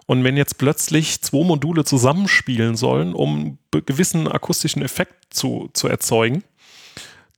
Und 0.06 0.24
wenn 0.24 0.36
jetzt 0.36 0.58
plötzlich 0.58 1.22
zwei 1.22 1.46
Module 1.46 1.86
zusammenspielen 1.86 2.76
sollen, 2.76 3.14
um 3.14 3.58
einen 3.72 3.86
gewissen 3.86 4.28
akustischen 4.28 4.82
Effekt 4.82 5.34
zu, 5.34 5.70
zu 5.74 5.88
erzeugen, 5.88 6.44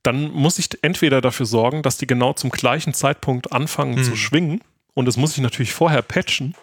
dann 0.02 0.32
muss 0.32 0.58
ich 0.58 0.68
entweder 0.82 1.20
dafür 1.20 1.46
sorgen, 1.46 1.82
dass 1.82 1.98
die 1.98 2.06
genau 2.06 2.32
zum 2.32 2.50
gleichen 2.50 2.94
Zeitpunkt 2.94 3.52
anfangen 3.52 3.96
hm. 3.96 4.04
zu 4.04 4.16
schwingen 4.16 4.60
und 4.94 5.06
das 5.06 5.16
muss 5.16 5.36
ich 5.36 5.42
natürlich 5.42 5.72
vorher 5.72 6.02
patchen. 6.02 6.54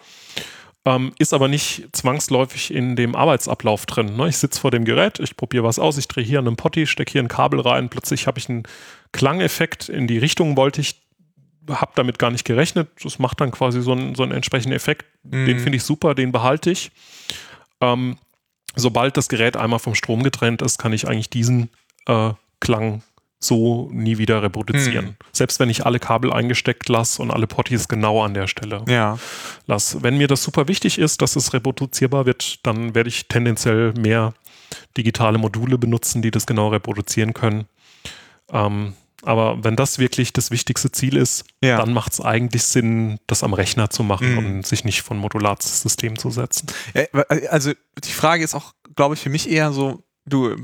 Ähm, 0.84 1.12
ist 1.18 1.32
aber 1.32 1.46
nicht 1.46 1.88
zwangsläufig 1.92 2.74
in 2.74 2.96
dem 2.96 3.14
Arbeitsablauf 3.14 3.86
drin. 3.86 4.16
Ne? 4.16 4.28
Ich 4.28 4.38
sitze 4.38 4.60
vor 4.60 4.72
dem 4.72 4.84
Gerät, 4.84 5.20
ich 5.20 5.36
probiere 5.36 5.62
was 5.62 5.78
aus, 5.78 5.96
ich 5.96 6.08
drehe 6.08 6.24
hier 6.24 6.40
einen 6.40 6.56
Potty, 6.56 6.88
stecke 6.88 7.12
hier 7.12 7.22
ein 7.22 7.28
Kabel 7.28 7.60
rein, 7.60 7.88
plötzlich 7.88 8.26
habe 8.26 8.40
ich 8.40 8.48
einen 8.48 8.64
Klangeffekt 9.12 9.88
in 9.88 10.08
die 10.08 10.18
Richtung 10.18 10.56
wollte 10.56 10.80
ich, 10.80 11.00
habe 11.68 11.92
damit 11.94 12.18
gar 12.18 12.32
nicht 12.32 12.44
gerechnet. 12.44 12.88
Das 13.00 13.20
macht 13.20 13.40
dann 13.40 13.52
quasi 13.52 13.80
so 13.80 13.92
einen, 13.92 14.16
so 14.16 14.24
einen 14.24 14.32
entsprechenden 14.32 14.74
Effekt. 14.74 15.06
Mhm. 15.22 15.46
Den 15.46 15.58
finde 15.60 15.76
ich 15.76 15.84
super, 15.84 16.16
den 16.16 16.32
behalte 16.32 16.72
ich. 16.72 16.90
Ähm, 17.80 18.18
sobald 18.74 19.16
das 19.16 19.28
Gerät 19.28 19.56
einmal 19.56 19.78
vom 19.78 19.94
Strom 19.94 20.24
getrennt 20.24 20.62
ist, 20.62 20.78
kann 20.78 20.92
ich 20.92 21.06
eigentlich 21.06 21.30
diesen 21.30 21.68
äh, 22.06 22.30
Klang 22.58 23.02
so 23.44 23.90
nie 23.92 24.18
wieder 24.18 24.42
reproduzieren. 24.42 25.06
Hm. 25.06 25.14
Selbst 25.32 25.60
wenn 25.60 25.70
ich 25.70 25.84
alle 25.86 25.98
Kabel 25.98 26.32
eingesteckt 26.32 26.88
lasse 26.88 27.20
und 27.20 27.30
alle 27.30 27.46
Potties 27.46 27.88
genau 27.88 28.22
an 28.22 28.34
der 28.34 28.46
Stelle 28.46 28.84
ja. 28.88 29.18
lasse. 29.66 30.02
Wenn 30.02 30.18
mir 30.18 30.28
das 30.28 30.42
super 30.42 30.68
wichtig 30.68 30.98
ist, 30.98 31.22
dass 31.22 31.36
es 31.36 31.52
reproduzierbar 31.52 32.26
wird, 32.26 32.64
dann 32.66 32.94
werde 32.94 33.08
ich 33.08 33.28
tendenziell 33.28 33.92
mehr 33.94 34.34
digitale 34.96 35.38
Module 35.38 35.78
benutzen, 35.78 36.22
die 36.22 36.30
das 36.30 36.46
genau 36.46 36.68
reproduzieren 36.68 37.34
können. 37.34 37.66
Ähm, 38.50 38.94
aber 39.24 39.62
wenn 39.62 39.76
das 39.76 39.98
wirklich 39.98 40.32
das 40.32 40.50
wichtigste 40.50 40.90
Ziel 40.90 41.16
ist, 41.16 41.44
ja. 41.62 41.76
dann 41.78 41.92
macht 41.92 42.12
es 42.12 42.20
eigentlich 42.20 42.64
Sinn, 42.64 43.18
das 43.28 43.44
am 43.44 43.54
Rechner 43.54 43.88
zu 43.88 44.02
machen 44.02 44.32
mhm. 44.32 44.38
und 44.38 44.66
sich 44.66 44.84
nicht 44.84 45.02
von 45.02 45.16
Modularsystem 45.16 46.18
zu 46.18 46.30
setzen. 46.30 46.66
Ja, 46.92 47.04
also 47.50 47.72
die 48.02 48.12
Frage 48.12 48.42
ist 48.42 48.54
auch, 48.54 48.72
glaube 48.96 49.14
ich, 49.14 49.20
für 49.20 49.30
mich 49.30 49.48
eher 49.48 49.72
so, 49.72 50.02
du, 50.26 50.56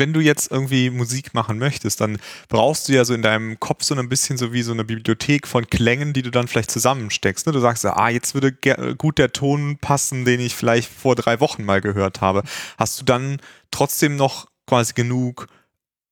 wenn 0.00 0.12
du 0.12 0.18
jetzt 0.18 0.50
irgendwie 0.50 0.90
Musik 0.90 1.34
machen 1.34 1.58
möchtest, 1.58 2.00
dann 2.00 2.18
brauchst 2.48 2.88
du 2.88 2.92
ja 2.92 3.04
so 3.04 3.14
in 3.14 3.22
deinem 3.22 3.60
Kopf 3.60 3.84
so 3.84 3.94
ein 3.94 4.08
bisschen 4.08 4.36
so 4.36 4.52
wie 4.52 4.62
so 4.62 4.72
eine 4.72 4.84
Bibliothek 4.84 5.46
von 5.46 5.68
Klängen, 5.68 6.12
die 6.12 6.22
du 6.22 6.30
dann 6.30 6.48
vielleicht 6.48 6.72
zusammensteckst. 6.72 7.46
Ne? 7.46 7.52
Du 7.52 7.60
sagst, 7.60 7.84
ah, 7.84 8.08
jetzt 8.08 8.34
würde 8.34 8.52
gut 8.96 9.18
der 9.18 9.32
Ton 9.32 9.78
passen, 9.78 10.24
den 10.24 10.40
ich 10.40 10.56
vielleicht 10.56 10.90
vor 10.90 11.14
drei 11.14 11.38
Wochen 11.38 11.64
mal 11.64 11.80
gehört 11.80 12.20
habe. 12.20 12.42
Hast 12.78 13.00
du 13.00 13.04
dann 13.04 13.40
trotzdem 13.70 14.16
noch 14.16 14.48
quasi 14.66 14.94
genug 14.94 15.46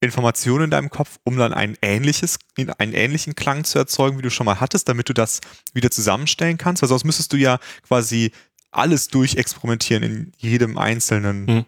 Informationen 0.01 0.65
in 0.65 0.71
deinem 0.71 0.91
Kopf, 0.91 1.19
um 1.25 1.37
dann 1.39 1.53
ein 1.53 1.77
ähnliches, 1.83 2.39
einen 2.79 2.93
ähnlichen 2.93 3.35
Klang 3.35 3.65
zu 3.65 3.79
erzeugen, 3.79 4.19
wie 4.19 4.23
du 4.23 4.31
schon 4.31 4.45
mal 4.45 4.61
hattest, 4.61 4.89
damit 4.89 5.09
du 5.09 5.15
das 5.15 5.41
wieder 5.73 5.91
zusammenstellen 5.91 6.59
kannst? 6.59 6.83
Weil 6.83 6.89
sonst 6.89 7.05
müsstest 7.05 7.33
du 7.33 7.37
ja 7.37 7.59
quasi 7.83 8.31
alles 8.71 9.09
durchexperimentieren 9.09 10.03
in 10.05 10.33
jedem 10.37 10.77
einzelnen 10.79 11.47
hm 11.47 11.65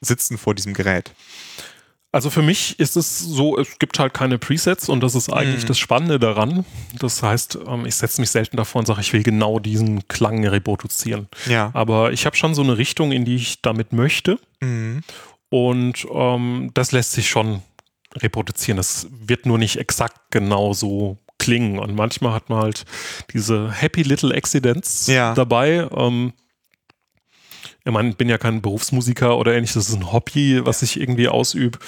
sitzen 0.00 0.38
vor 0.38 0.54
diesem 0.54 0.74
Gerät? 0.74 1.12
Also 2.10 2.30
für 2.30 2.42
mich 2.42 2.78
ist 2.80 2.96
es 2.96 3.18
so, 3.18 3.58
es 3.58 3.78
gibt 3.78 3.98
halt 3.98 4.14
keine 4.14 4.38
Presets 4.38 4.88
und 4.88 5.02
das 5.02 5.14
ist 5.14 5.30
eigentlich 5.30 5.64
mhm. 5.64 5.68
das 5.68 5.78
Spannende 5.78 6.18
daran. 6.18 6.64
Das 6.98 7.22
heißt, 7.22 7.58
ähm, 7.66 7.84
ich 7.84 7.96
setze 7.96 8.22
mich 8.22 8.30
selten 8.30 8.56
davor 8.56 8.78
und 8.78 8.86
sage, 8.86 9.02
ich 9.02 9.12
will 9.12 9.22
genau 9.22 9.58
diesen 9.58 10.08
Klang 10.08 10.46
reproduzieren. 10.46 11.28
Ja. 11.46 11.70
Aber 11.74 12.12
ich 12.12 12.24
habe 12.24 12.34
schon 12.34 12.54
so 12.54 12.62
eine 12.62 12.78
Richtung, 12.78 13.12
in 13.12 13.26
die 13.26 13.36
ich 13.36 13.60
damit 13.60 13.92
möchte. 13.92 14.38
Mhm. 14.60 15.02
Und 15.50 16.06
ähm, 16.10 16.70
das 16.72 16.92
lässt 16.92 17.12
sich 17.12 17.28
schon 17.28 17.62
reproduzieren. 18.16 18.78
Das 18.78 19.08
wird 19.10 19.44
nur 19.44 19.58
nicht 19.58 19.76
exakt 19.76 20.18
genau 20.30 20.72
so 20.72 21.18
klingen. 21.38 21.78
Und 21.78 21.94
manchmal 21.94 22.32
hat 22.32 22.48
man 22.48 22.62
halt 22.62 22.84
diese 23.34 23.70
Happy 23.70 24.02
Little 24.02 24.34
Accidents 24.34 25.08
ja. 25.08 25.34
dabei. 25.34 25.88
Ähm, 25.94 26.32
ich 27.84 27.92
meine, 27.92 28.10
ich 28.10 28.16
bin 28.16 28.28
ja 28.28 28.38
kein 28.38 28.60
Berufsmusiker 28.60 29.38
oder 29.38 29.54
ähnliches, 29.54 29.74
das 29.74 29.88
ist 29.88 29.96
ein 29.96 30.12
Hobby, 30.12 30.64
was 30.64 30.82
ich 30.82 31.00
irgendwie 31.00 31.28
ausübe. 31.28 31.78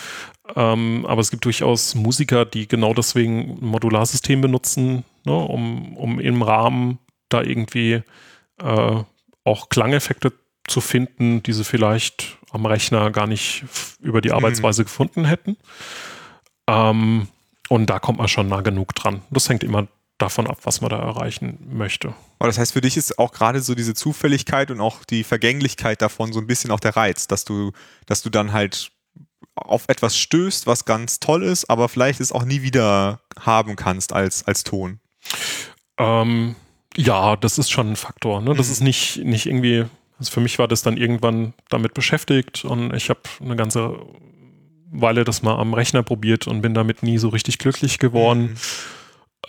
Ähm, 0.57 1.05
aber 1.07 1.21
es 1.21 1.31
gibt 1.31 1.45
durchaus 1.45 1.95
Musiker, 1.95 2.45
die 2.45 2.67
genau 2.67 2.95
deswegen 2.95 3.59
ein 3.61 3.67
Modularsystem 3.67 4.41
benutzen, 4.41 5.05
ne, 5.25 5.35
um, 5.35 5.97
um 5.97 6.19
im 6.19 6.43
Rahmen 6.43 6.99
da 7.29 7.43
irgendwie 7.43 8.03
äh, 8.63 9.03
auch 9.45 9.69
Klangeffekte 9.69 10.33
zu 10.67 10.81
finden, 10.81 11.43
die 11.43 11.53
sie 11.53 11.65
vielleicht 11.65 12.39
am 12.51 12.67
Rechner 12.67 13.11
gar 13.11 13.27
nicht 13.27 13.65
über 14.01 14.21
die 14.21 14.31
mhm. 14.31 14.37
Arbeitsweise 14.37 14.83
mhm. 14.83 14.87
gefunden 14.87 15.25
hätten. 15.25 15.57
Ähm, 16.67 17.29
und 17.69 17.89
da 17.89 17.99
kommt 17.99 18.19
man 18.19 18.29
schon 18.29 18.49
nah 18.49 18.63
genug 18.63 18.95
dran. 18.95 19.23
Das 19.31 19.49
hängt 19.49 19.63
immer 19.63 19.87
davon 20.21 20.47
ab, 20.47 20.59
was 20.65 20.81
man 20.81 20.91
da 20.91 20.99
erreichen 20.99 21.59
möchte. 21.71 22.15
Aber 22.39 22.49
das 22.49 22.59
heißt, 22.59 22.73
für 22.73 22.81
dich 22.81 22.97
ist 22.97 23.19
auch 23.19 23.33
gerade 23.33 23.61
so 23.61 23.75
diese 23.75 23.95
Zufälligkeit 23.95 24.71
und 24.71 24.81
auch 24.81 25.05
die 25.05 25.25
Vergänglichkeit 25.25 26.03
davon 26.03 26.33
so 26.33 26.41
ein 26.41 26.47
bisschen 26.47 26.71
auch 26.71 26.81
der 26.81 26.97
Reiz, 26.97 27.27
dass 27.27 27.45
du, 27.45 27.73
dass 28.07 28.23
du 28.23 28.31
dann 28.31 28.53
halt 28.53 28.93
auf 29.55 29.85
etwas 29.89 30.17
stößt, 30.17 30.67
was 30.67 30.85
ganz 30.85 31.21
toll 31.21 31.43
ist, 31.43 31.69
aber 31.69 31.89
vielleicht 31.89 32.21
es 32.21 32.33
auch 32.33 32.45
nie 32.45 32.63
wieder 32.63 33.21
haben 33.39 33.77
kannst 33.77 34.13
als, 34.13 34.47
als 34.47 34.65
Ton. 34.65 35.01
Ähm, 35.99 36.57
ja, 36.97 37.37
das 37.37 37.59
ist 37.59 37.71
schon 37.71 37.93
ein 37.93 37.97
Faktor. 37.97 38.41
Ne? 38.41 38.55
Das 38.55 38.67
mhm. 38.67 38.73
ist 38.73 38.81
nicht, 38.81 39.17
nicht 39.25 39.47
irgendwie, 39.47 39.87
also 40.19 40.31
für 40.31 40.41
mich 40.41 40.59
war 40.59 40.69
das 40.69 40.83
dann 40.83 40.97
irgendwann 40.97 41.55
damit 41.69 41.95
beschäftigt 41.95 42.65
und 42.65 42.95
ich 42.95 43.11
habe 43.11 43.21
eine 43.41 43.57
ganze 43.57 43.99
Weile 44.93 45.25
das 45.25 45.43
mal 45.43 45.59
am 45.59 45.75
Rechner 45.75 46.03
probiert 46.03 46.47
und 46.47 46.63
bin 46.63 46.75
damit 46.75 47.03
nie 47.03 47.19
so 47.19 47.29
richtig 47.29 47.59
glücklich 47.59 47.99
geworden. 47.99 48.43
Mhm 48.43 48.57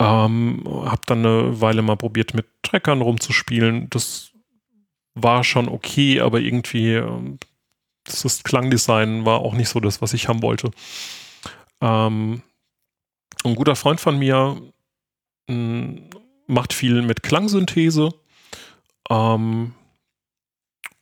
ähm, 0.02 0.64
hab 0.66 1.06
dann 1.06 1.24
eine 1.24 1.60
Weile 1.60 1.82
mal 1.82 1.96
probiert, 1.96 2.34
mit 2.34 2.46
Trackern 2.62 3.00
rumzuspielen. 3.00 3.88
Das 3.90 4.32
war 5.14 5.44
schon 5.44 5.68
okay, 5.68 6.20
aber 6.20 6.40
irgendwie 6.40 6.94
ähm, 6.94 7.38
das 8.04 8.42
Klangdesign 8.42 9.24
war 9.24 9.40
auch 9.40 9.54
nicht 9.54 9.68
so 9.68 9.78
das, 9.78 10.02
was 10.02 10.12
ich 10.12 10.28
haben 10.28 10.42
wollte. 10.42 10.70
Ähm, 11.80 12.42
ein 13.44 13.54
guter 13.54 13.76
Freund 13.76 14.00
von 14.00 14.18
mir 14.18 14.60
hm, 15.48 16.10
macht 16.46 16.72
viel 16.72 17.02
mit 17.02 17.22
Klangsynthese 17.22 18.10
ähm, 19.08 19.74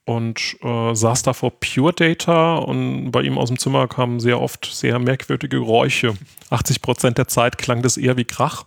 und 0.05 0.57
äh, 0.61 0.95
saß 0.95 1.23
da 1.23 1.33
vor 1.33 1.53
Pure 1.59 1.95
Data 1.95 2.57
und 2.57 3.13
bei 3.13 3.23
ihm 3.23 3.39
aus 3.39 3.49
dem 3.49 3.59
Zimmer 3.59 3.89
kamen 3.89 4.21
sehr 4.21 4.41
oft 4.41 4.67
sehr 4.67 4.99
merkwürdige 4.99 5.59
Geräusche. 5.59 6.17
80 6.51 6.83
Prozent 6.83 7.19
der 7.19 7.29
Zeit 7.29 7.57
klang 7.57 7.81
das 7.81 7.97
eher 7.97 8.17
wie 8.19 8.25
Krach. 8.25 8.65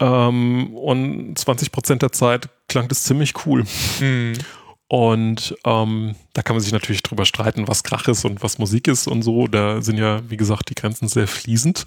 Ähm, 0.00 0.74
und 0.74 1.38
20 1.38 1.70
Prozent 1.72 2.02
der 2.02 2.12
Zeit 2.12 2.48
klang 2.68 2.88
das 2.88 3.04
ziemlich 3.04 3.34
cool. 3.46 3.64
Mhm. 4.00 4.32
Und 4.88 5.54
ähm, 5.64 6.16
da 6.32 6.42
kann 6.42 6.56
man 6.56 6.62
sich 6.62 6.72
natürlich 6.72 7.02
drüber 7.02 7.24
streiten, 7.24 7.68
was 7.68 7.84
Krach 7.84 8.08
ist 8.08 8.24
und 8.24 8.42
was 8.42 8.58
Musik 8.58 8.88
ist 8.88 9.06
und 9.06 9.22
so. 9.22 9.46
Da 9.46 9.82
sind 9.82 9.98
ja, 9.98 10.20
wie 10.28 10.36
gesagt, 10.36 10.68
die 10.70 10.74
Grenzen 10.74 11.06
sehr 11.06 11.28
fließend. 11.28 11.84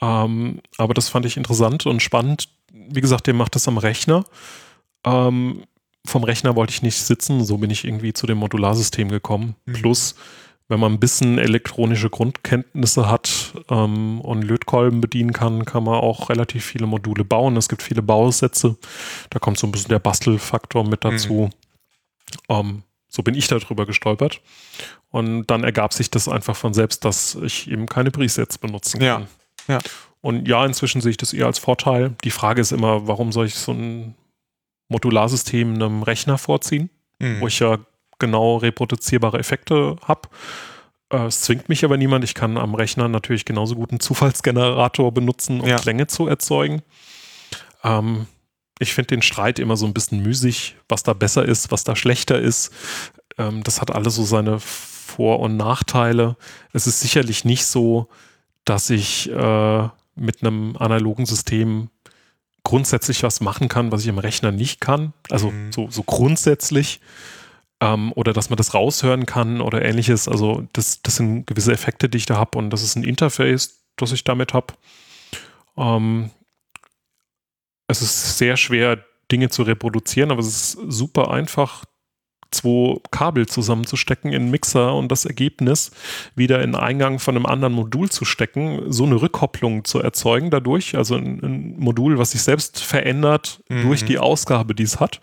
Ähm, 0.00 0.60
aber 0.78 0.94
das 0.94 1.08
fand 1.08 1.26
ich 1.26 1.36
interessant 1.36 1.86
und 1.86 2.02
spannend. 2.02 2.48
Wie 2.72 3.00
gesagt, 3.00 3.26
der 3.28 3.34
macht 3.34 3.54
das 3.54 3.68
am 3.68 3.78
Rechner. 3.78 4.24
Ähm, 5.04 5.62
vom 6.04 6.24
Rechner 6.24 6.56
wollte 6.56 6.72
ich 6.72 6.82
nicht 6.82 6.98
sitzen, 6.98 7.44
so 7.44 7.58
bin 7.58 7.70
ich 7.70 7.84
irgendwie 7.84 8.12
zu 8.12 8.26
dem 8.26 8.38
Modularsystem 8.38 9.08
gekommen. 9.08 9.54
Mhm. 9.66 9.72
Plus, 9.74 10.16
wenn 10.68 10.80
man 10.80 10.92
ein 10.92 11.00
bisschen 11.00 11.38
elektronische 11.38 12.10
Grundkenntnisse 12.10 13.08
hat 13.08 13.28
ähm, 13.70 14.20
und 14.20 14.42
Lötkolben 14.42 15.00
bedienen 15.00 15.32
kann, 15.32 15.64
kann 15.64 15.84
man 15.84 15.94
auch 15.94 16.28
relativ 16.30 16.64
viele 16.64 16.86
Module 16.86 17.24
bauen. 17.24 17.56
Es 17.56 17.68
gibt 17.68 17.82
viele 17.82 18.02
Bausätze. 18.02 18.76
Da 19.30 19.38
kommt 19.38 19.58
so 19.58 19.66
ein 19.66 19.72
bisschen 19.72 19.90
der 19.90 19.98
Bastelfaktor 19.98 20.86
mit 20.86 21.04
dazu. 21.04 21.50
Mhm. 21.50 21.50
Ähm, 22.48 22.82
so 23.08 23.22
bin 23.22 23.34
ich 23.34 23.48
darüber 23.48 23.86
gestolpert. 23.86 24.40
Und 25.10 25.46
dann 25.46 25.64
ergab 25.64 25.92
sich 25.92 26.10
das 26.10 26.28
einfach 26.28 26.56
von 26.56 26.74
selbst, 26.74 27.04
dass 27.04 27.36
ich 27.36 27.70
eben 27.70 27.86
keine 27.86 28.10
Presets 28.10 28.58
benutzen 28.58 29.00
kann. 29.00 29.28
Ja. 29.68 29.74
ja. 29.74 29.78
Und 30.20 30.48
ja, 30.48 30.64
inzwischen 30.66 31.00
sehe 31.00 31.12
ich 31.12 31.16
das 31.16 31.32
eher 31.32 31.46
als 31.46 31.58
Vorteil. 31.58 32.16
Die 32.24 32.30
Frage 32.30 32.60
ist 32.60 32.72
immer, 32.72 33.06
warum 33.06 33.32
soll 33.32 33.46
ich 33.46 33.54
so 33.54 33.72
ein 33.72 34.14
Modularsystem 34.88 35.74
einem 35.74 36.02
Rechner 36.02 36.38
vorziehen, 36.38 36.90
mhm. 37.18 37.40
wo 37.40 37.46
ich 37.46 37.58
ja 37.58 37.78
genau 38.18 38.56
reproduzierbare 38.56 39.38
Effekte 39.38 39.96
habe. 40.02 40.28
Äh, 41.10 41.26
es 41.26 41.42
zwingt 41.42 41.68
mich 41.68 41.84
aber 41.84 41.96
niemand. 41.96 42.24
Ich 42.24 42.34
kann 42.34 42.56
am 42.58 42.74
Rechner 42.74 43.08
natürlich 43.08 43.44
genauso 43.44 43.74
gut 43.76 43.90
einen 43.90 44.00
Zufallsgenerator 44.00 45.12
benutzen, 45.12 45.60
um 45.60 45.68
Ja. 45.68 45.76
Klänge 45.76 46.06
zu 46.06 46.26
erzeugen. 46.26 46.82
Ähm, 47.84 48.26
ich 48.78 48.92
finde 48.92 49.08
den 49.08 49.22
Streit 49.22 49.58
immer 49.58 49.76
so 49.76 49.86
ein 49.86 49.94
bisschen 49.94 50.22
müßig, 50.22 50.76
was 50.88 51.02
da 51.02 51.12
besser 51.14 51.44
ist, 51.44 51.70
was 51.70 51.84
da 51.84 51.96
schlechter 51.96 52.38
ist. 52.38 52.70
Ähm, 53.38 53.62
das 53.62 53.80
hat 53.80 53.90
alles 53.90 54.16
so 54.16 54.24
seine 54.24 54.58
Vor- 54.60 55.40
und 55.40 55.56
Nachteile. 55.56 56.36
Es 56.72 56.86
ist 56.86 57.00
sicherlich 57.00 57.44
nicht 57.44 57.64
so, 57.64 58.08
dass 58.64 58.90
ich 58.90 59.30
äh, 59.30 59.88
mit 60.16 60.42
einem 60.42 60.76
analogen 60.76 61.24
System 61.26 61.88
grundsätzlich 62.64 63.22
was 63.22 63.40
machen 63.40 63.68
kann, 63.68 63.92
was 63.92 64.00
ich 64.02 64.08
im 64.08 64.18
Rechner 64.18 64.50
nicht 64.50 64.80
kann. 64.80 65.12
Also 65.30 65.50
Mhm. 65.52 65.72
so, 65.72 65.88
so 65.88 66.02
grundsätzlich. 66.02 67.00
Ähm, 67.80 68.12
oder 68.14 68.32
dass 68.32 68.48
man 68.48 68.56
das 68.56 68.72
raushören 68.74 69.26
kann 69.26 69.60
oder 69.60 69.84
ähnliches. 69.84 70.28
Also 70.28 70.66
das, 70.72 71.02
das 71.02 71.16
sind 71.16 71.46
gewisse 71.46 71.72
Effekte, 71.72 72.08
die 72.08 72.18
ich 72.18 72.26
da 72.26 72.36
habe 72.36 72.56
und 72.58 72.70
das 72.70 72.82
ist 72.82 72.96
ein 72.96 73.04
Interface, 73.04 73.82
das 73.96 74.12
ich 74.12 74.24
damit 74.24 74.54
habe. 74.54 74.74
Ähm, 75.76 76.30
es 77.88 78.02
ist 78.02 78.38
sehr 78.38 78.56
schwer, 78.56 79.04
Dinge 79.30 79.48
zu 79.50 79.62
reproduzieren, 79.62 80.30
aber 80.30 80.40
es 80.40 80.46
ist 80.46 80.78
super 80.88 81.30
einfach, 81.30 81.84
zwei 82.52 82.98
Kabel 83.10 83.46
zusammenzustecken 83.46 84.32
in 84.32 84.42
einen 84.42 84.50
Mixer 84.50 84.94
und 84.94 85.10
das 85.10 85.24
Ergebnis 85.24 85.90
wieder 86.36 86.62
in 86.62 86.72
den 86.72 86.80
Eingang 86.80 87.18
von 87.18 87.36
einem 87.36 87.46
anderen 87.46 87.74
Modul 87.74 88.08
zu 88.08 88.24
stecken, 88.24 88.92
so 88.92 89.04
eine 89.04 89.20
Rückkopplung 89.20 89.84
zu 89.84 90.00
erzeugen 90.00 90.50
dadurch, 90.50 90.96
also 90.96 91.16
ein, 91.16 91.40
ein 91.42 91.74
Modul, 91.78 92.18
was 92.18 92.30
sich 92.30 92.42
selbst 92.42 92.82
verändert 92.82 93.62
Mhm. 93.68 93.82
durch 93.82 94.04
die 94.04 94.18
Ausgabe, 94.18 94.74
die 94.74 94.84
es 94.84 95.00
hat. 95.00 95.20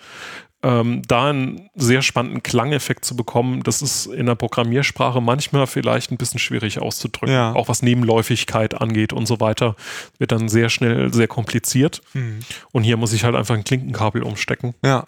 Ähm, 0.64 1.02
da 1.06 1.30
einen 1.30 1.70
sehr 1.76 2.02
spannenden 2.02 2.42
Klangeffekt 2.42 3.04
zu 3.04 3.18
bekommen, 3.18 3.64
das 3.64 3.82
ist 3.82 4.06
in 4.06 4.28
der 4.28 4.36
Programmiersprache 4.36 5.20
manchmal 5.20 5.68
vielleicht 5.68 6.10
ein 6.12 6.18
bisschen 6.18 6.40
schwierig 6.40 6.80
auszudrücken. 6.80 7.36
Ja. 7.36 7.54
Auch 7.54 7.68
was 7.68 7.82
Nebenläufigkeit 7.82 8.80
angeht 8.80 9.12
und 9.12 9.26
so 9.26 9.42
weiter, 9.42 9.76
wird 10.20 10.32
dann 10.32 10.48
sehr 10.48 10.70
schnell 10.70 11.14
sehr 11.14 11.28
kompliziert. 11.28 12.02
Mhm. 12.14 12.40
Und 12.72 12.84
hier 12.84 12.96
muss 12.96 13.12
ich 13.12 13.26
halt 13.26 13.36
einfach 13.36 13.56
ein 13.56 13.66
Klinkenkabel 13.66 14.24
umstecken. 14.24 14.74
Ja. 14.86 15.04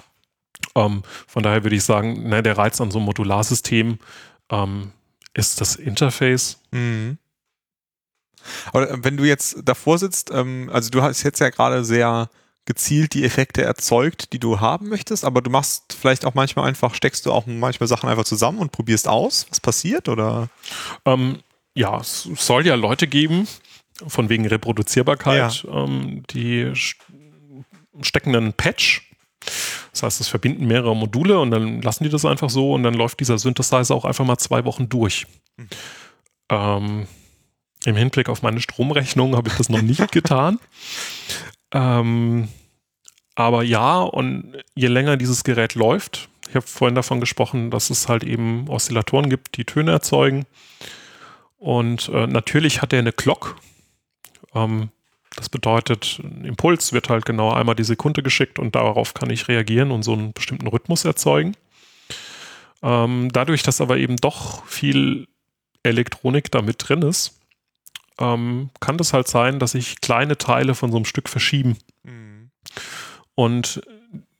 Ähm, 0.76 1.03
von 1.26 1.41
daher 1.41 1.64
würde 1.64 1.78
ich 1.78 1.84
sagen, 1.86 2.28
ne, 2.28 2.43
der 2.43 2.58
Reiz 2.58 2.82
an 2.82 2.91
so 2.91 2.99
einem 2.99 3.06
Modularsystem 3.06 3.99
ähm, 4.51 4.91
ist 5.34 5.62
das 5.62 5.78
Interface. 5.78 6.60
Mhm. 6.72 7.18
Aber 8.74 8.89
äh, 8.89 8.97
wenn 9.03 9.16
du 9.16 9.24
jetzt 9.24 9.58
davor 9.64 9.97
sitzt, 9.99 10.32
ähm, 10.32 10.70
also 10.72 10.89
du 10.89 11.01
hast 11.01 11.24
jetzt 11.24 11.39
ja 11.39 11.49
gerade 11.49 11.86
sehr 11.86 12.30
gezielt 12.66 13.13
die 13.13 13.24
Effekte 13.24 13.61
erzeugt, 13.61 14.34
die 14.34 14.39
du 14.39 14.59
haben 14.59 14.89
möchtest, 14.89 15.24
aber 15.24 15.41
du 15.41 15.49
machst 15.49 15.95
vielleicht 15.99 16.26
auch 16.26 16.34
manchmal 16.34 16.68
einfach, 16.68 16.95
steckst 16.95 17.26
du 17.26 17.32
auch 17.32 17.45
manchmal 17.45 17.88
Sachen 17.88 18.09
einfach 18.09 18.26
zusammen 18.26 18.57
und 18.57 18.72
probierst 18.72 19.07
aus, 19.07 19.45
was 19.49 19.59
passiert 19.59 20.09
oder? 20.09 20.49
Ähm, 21.05 21.39
ja, 21.76 21.99
es 21.99 22.24
soll 22.24 22.66
ja 22.66 22.76
Leute 22.76 23.07
geben, 23.07 23.47
von 24.07 24.30
wegen 24.30 24.47
Reproduzierbarkeit, 24.47 25.66
ähm, 25.72 26.24
die 26.32 26.74
stecken 28.01 28.36
einen 28.36 28.53
Patch. 28.53 29.09
Das 29.91 30.03
heißt, 30.03 30.22
es 30.22 30.28
verbinden 30.28 30.66
mehrere 30.66 30.95
Module 30.95 31.39
und 31.39 31.51
dann 31.51 31.82
lassen 31.82 32.03
die 32.03 32.09
das 32.09 32.26
einfach 32.26 32.49
so 32.49 32.74
und 32.74 32.84
dann 32.84 32.95
läuft 32.95 33.20
dieser 33.20 33.38
Synthesizer 33.38 33.93
auch 33.93 34.05
einfach 34.05 34.26
mal 34.26 34.38
zwei 34.38 34.66
Wochen 34.66 34.89
durch. 34.89 35.28
Mhm. 35.57 35.68
Ähm, 36.49 37.07
Im 37.86 37.95
Hinblick 37.95 38.28
auf 38.28 38.41
meine 38.41 38.59
Stromrechnung 38.59 39.36
habe 39.36 39.49
ich 39.49 39.55
das 39.55 39.70
noch 39.70 39.82
nicht 39.82 40.11
getan. 40.11 40.59
Ähm, 41.76 42.47
aber 43.36 43.63
ja, 43.63 43.99
und 44.01 44.63
je 44.76 44.88
länger 44.88 45.17
dieses 45.17 45.43
Gerät 45.43 45.76
läuft, 45.76 46.30
ich 46.47 46.55
habe 46.55 46.65
vorhin 46.65 46.95
davon 46.95 47.19
gesprochen, 47.19 47.69
dass 47.69 47.89
es 47.89 48.07
halt 48.07 48.23
eben 48.23 48.69
Oszillatoren 48.69 49.30
gibt, 49.30 49.57
die 49.57 49.65
Töne 49.65 49.91
erzeugen. 49.91 50.45
Und 51.57 52.09
äh, 52.09 52.28
natürlich 52.28 52.82
hat 52.82 52.93
er 52.93 52.99
eine 52.99 53.11
Clock. 53.11 53.57
Ähm, 54.53 54.89
das 55.36 55.49
bedeutet, 55.49 56.21
ein 56.23 56.45
Impuls 56.45 56.93
wird 56.93 57.09
halt 57.09 57.26
genau 57.26 57.51
einmal 57.51 57.76
die 57.76 57.84
Sekunde 57.84 58.23
geschickt 58.23 58.57
und 58.57 58.73
darauf 58.73 59.13
kann 59.13 59.30
ich 59.30 59.49
reagieren 59.49 59.91
und 59.91 60.03
so 60.03 60.13
einen 60.13 60.32
bestimmten 60.32 60.67
Rhythmus 60.67 61.03
erzeugen. 61.03 61.57
Ähm, 62.82 63.30
dadurch, 63.34 63.63
dass 63.63 63.82
aber 63.82 63.97
eben 63.97 64.15
doch 64.15 64.65
viel 64.65 65.28
Elektronik 65.84 66.51
da 66.51 66.61
mit 66.61 66.88
drin 66.88 67.01
ist, 67.01 67.35
ähm, 68.20 68.70
kann 68.80 68.97
das 68.97 69.13
halt 69.13 69.28
sein, 69.28 69.59
dass 69.59 69.72
sich 69.72 70.01
kleine 70.01 70.38
Teile 70.38 70.76
von 70.76 70.91
so 70.91 70.97
einem 70.97 71.05
Stück 71.05 71.30
verschieben. 71.30 71.78
Mhm. 72.03 72.49
Und 73.36 73.82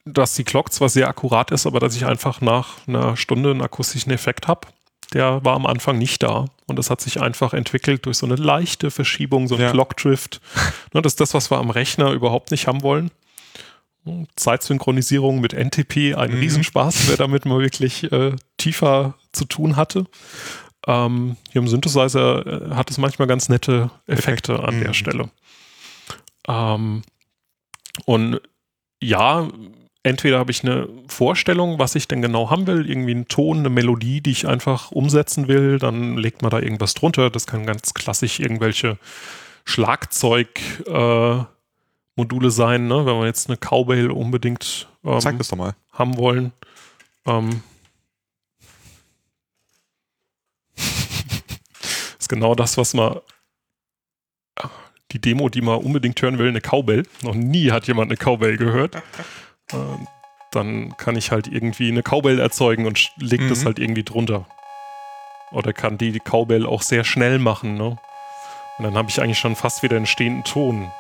dass 0.06 0.36
die 0.36 0.44
Clock 0.44 0.72
zwar 0.72 0.90
sehr 0.90 1.08
akkurat 1.10 1.52
ist, 1.52 1.66
aber 1.66 1.80
dass 1.80 1.96
ich 1.96 2.06
einfach 2.06 2.40
nach 2.42 2.88
einer 2.88 3.18
Stunde 3.18 3.52
einen 3.52 3.62
akustischen 3.62 4.12
Effekt 4.12 4.48
habe, 4.48 4.68
der 5.14 5.44
war 5.44 5.56
am 5.56 5.66
Anfang 5.66 5.98
nicht 5.98 6.24
da. 6.24 6.46
Und 6.68 6.78
das 6.78 6.90
hat 6.90 7.02
sich 7.02 7.22
einfach 7.22 7.54
entwickelt 7.54 8.06
durch 8.06 8.18
so 8.18 8.26
eine 8.26 8.36
leichte 8.36 8.92
Verschiebung, 8.92 9.48
so 9.48 9.56
ein 9.56 9.62
Ja. 9.62 9.72
Clock-Drift. 9.72 10.42
Ne, 10.94 11.02
das 11.02 11.14
ist 11.14 11.22
das, 11.22 11.34
was 11.34 11.52
wir 11.52 11.58
am 11.58 11.70
Rechner 11.70 12.12
überhaupt 12.12 12.52
nicht 12.52 12.68
haben 12.68 12.82
wollen. 12.84 13.12
Zeitsynchronisierung 14.36 15.42
mit 15.42 15.54
NTP, 15.54 16.14
ein 16.16 16.32
Mhm. 16.32 16.38
Riesenspaß, 16.40 17.08
wer 17.10 17.18
damit 17.18 17.46
mal 17.46 17.60
wirklich 17.60 18.12
äh, 18.12 18.36
tiefer 18.58 19.16
zu 19.32 19.46
tun 19.46 19.76
hatte. 19.76 20.06
Ähm, 20.88 21.36
hier 21.52 21.62
im 21.62 21.68
Synthesizer 21.68 22.46
äh, 22.46 22.76
hat 22.76 22.90
es 22.92 22.98
manchmal 22.98 23.28
ganz 23.28 23.50
nette 23.50 23.90
Effekte 24.08 24.54
Effekte. 24.54 24.64
an 24.68 24.78
Mhm. 24.80 24.84
der 24.84 24.94
Stelle. 24.94 25.30
Ähm, 26.48 27.02
und 28.06 28.40
ja, 29.02 29.48
entweder 30.04 30.38
habe 30.40 30.52
ich 30.52 30.64
eine 30.64 30.88
Vorstellung, 31.08 31.80
was 31.80 31.96
ich 31.96 32.08
denn 32.08 32.22
genau 32.22 32.50
haben 32.52 32.68
will, 32.68 32.88
irgendwie 32.90 33.12
einen 33.12 33.28
Ton, 33.28 33.60
eine 33.60 33.70
Melodie, 33.70 34.22
die 34.22 34.32
ich 34.32 34.48
einfach 34.48 34.92
umsetzen 34.92 35.48
will, 35.48 35.80
dann 35.80 36.18
legt 36.18 36.42
man 36.44 36.52
da 36.52 36.60
irgendwas 36.60 36.94
drunter. 36.94 37.30
Das 37.32 37.48
kann 37.48 37.66
ganz 37.66 37.94
klassisch 37.96 38.40
irgendwelche 38.40 38.98
Schlagzeug-Module 39.66 42.52
sein, 42.52 42.88
ne? 42.88 43.06
wenn 43.06 43.20
wir 43.20 43.26
jetzt 43.26 43.50
eine 43.50 43.58
Cowbell 43.58 44.12
unbedingt 44.12 44.88
ähm, 45.04 45.20
haben 45.92 46.18
wollen. 46.18 46.52
Ähm, 47.26 47.64
ist 52.20 52.25
genau 52.36 52.56
das, 52.56 52.78
was 52.78 52.94
man 52.94 53.20
die 55.12 55.20
Demo, 55.20 55.50
die 55.50 55.62
man 55.62 55.78
unbedingt 55.80 56.22
hören 56.22 56.38
will, 56.38 56.50
eine 56.50 56.62
Cowbell. 56.62 57.04
Noch 57.22 57.36
nie 57.36 57.72
hat 57.72 57.88
jemand 57.88 58.10
eine 58.12 58.18
Cowbell 58.18 58.58
gehört. 58.58 59.02
Ähm, 59.74 60.08
dann 60.52 60.96
kann 60.98 61.16
ich 61.16 61.32
halt 61.32 61.48
irgendwie 61.48 61.90
eine 61.90 62.04
Cowbell 62.04 62.40
erzeugen 62.40 62.86
und 62.86 63.10
leg 63.18 63.42
das 63.50 63.62
Mhm. 63.62 63.66
halt 63.66 63.80
irgendwie 63.80 64.04
drunter. 64.04 64.46
Oder 65.52 65.74
kann 65.74 65.98
die, 65.98 66.12
die 66.12 66.20
Cowbell 66.20 66.68
auch 66.68 66.84
sehr 66.84 67.04
schnell 67.04 67.40
machen, 67.40 67.74
ne? 67.74 67.98
Und 68.78 68.84
dann 68.84 68.96
habe 68.96 69.10
ich 69.10 69.20
eigentlich 69.20 69.40
schon 69.40 69.56
fast 69.56 69.82
wieder 69.82 69.96
einen 69.98 70.06
stehenden 70.06 70.44
Ton. 70.44 70.92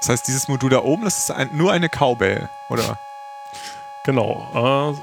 Das 0.00 0.08
heißt, 0.10 0.28
dieses 0.28 0.48
Modul 0.48 0.70
da 0.70 0.78
oben, 0.82 1.04
das 1.04 1.18
ist 1.18 1.30
ein, 1.30 1.50
nur 1.52 1.72
eine 1.72 1.88
Cowbell, 1.88 2.48
oder? 2.68 2.98
Genau. 4.08 4.94
Äh, 4.94 4.98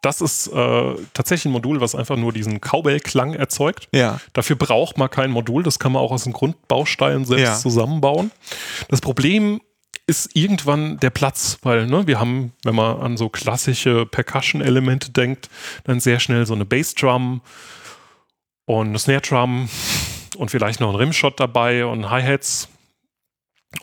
das 0.00 0.22
ist 0.22 0.46
äh, 0.46 0.94
tatsächlich 1.12 1.44
ein 1.44 1.52
Modul, 1.52 1.82
was 1.82 1.94
einfach 1.94 2.16
nur 2.16 2.32
diesen 2.32 2.58
Cowbell-Klang 2.58 3.34
erzeugt. 3.34 3.86
Ja. 3.92 4.18
Dafür 4.32 4.56
braucht 4.56 4.96
man 4.96 5.10
kein 5.10 5.30
Modul, 5.30 5.62
das 5.62 5.78
kann 5.78 5.92
man 5.92 6.00
auch 6.00 6.10
aus 6.10 6.24
den 6.24 6.32
Grundbausteinen 6.32 7.26
selbst 7.26 7.42
Ja. 7.44 7.54
zusammenbauen. 7.56 8.30
Das 8.88 9.02
Problem 9.02 9.60
ist 10.06 10.34
irgendwann 10.34 10.98
der 11.00 11.10
Platz, 11.10 11.58
weil 11.60 11.86
ne, 11.86 12.06
wir 12.06 12.18
haben, 12.18 12.54
wenn 12.64 12.74
man 12.76 12.98
an 12.98 13.16
so 13.18 13.28
klassische 13.28 14.06
Percussion-Elemente 14.06 15.10
denkt, 15.10 15.50
dann 15.84 16.00
sehr 16.00 16.18
schnell 16.18 16.46
so 16.46 16.54
eine 16.54 16.64
Bassdrum 16.64 17.42
und 18.64 18.86
eine 18.88 18.98
Snare-Drum 18.98 19.68
und 20.38 20.50
vielleicht 20.50 20.80
noch 20.80 20.88
ein 20.88 20.96
Rimshot 20.96 21.38
dabei 21.38 21.84
und 21.84 22.08
Hi-Hats 22.08 22.68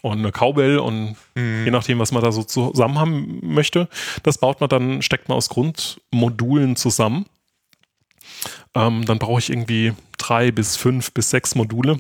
und 0.01 0.19
eine 0.19 0.31
Cowbell 0.31 0.79
und 0.79 1.15
je 1.36 1.41
Mhm. 1.41 1.71
nachdem, 1.71 1.99
was 1.99 2.11
man 2.11 2.23
da 2.23 2.31
so 2.31 2.43
zusammen 2.43 2.97
haben 2.99 3.39
möchte. 3.43 3.88
Das 4.23 4.38
baut 4.39 4.59
man 4.59 4.69
dann, 4.69 5.01
steckt 5.01 5.29
man 5.29 5.38
aus 5.38 5.49
Grundmodulen 5.49 6.75
zusammen. 6.75 7.25
Ähm, 8.73 9.05
dann 9.05 9.19
brauche 9.19 9.39
ich 9.39 9.49
irgendwie 9.49 9.93
drei 10.17 10.51
bis 10.51 10.75
fünf 10.75 11.11
bis 11.13 11.29
sechs 11.29 11.55
Module, 11.55 11.99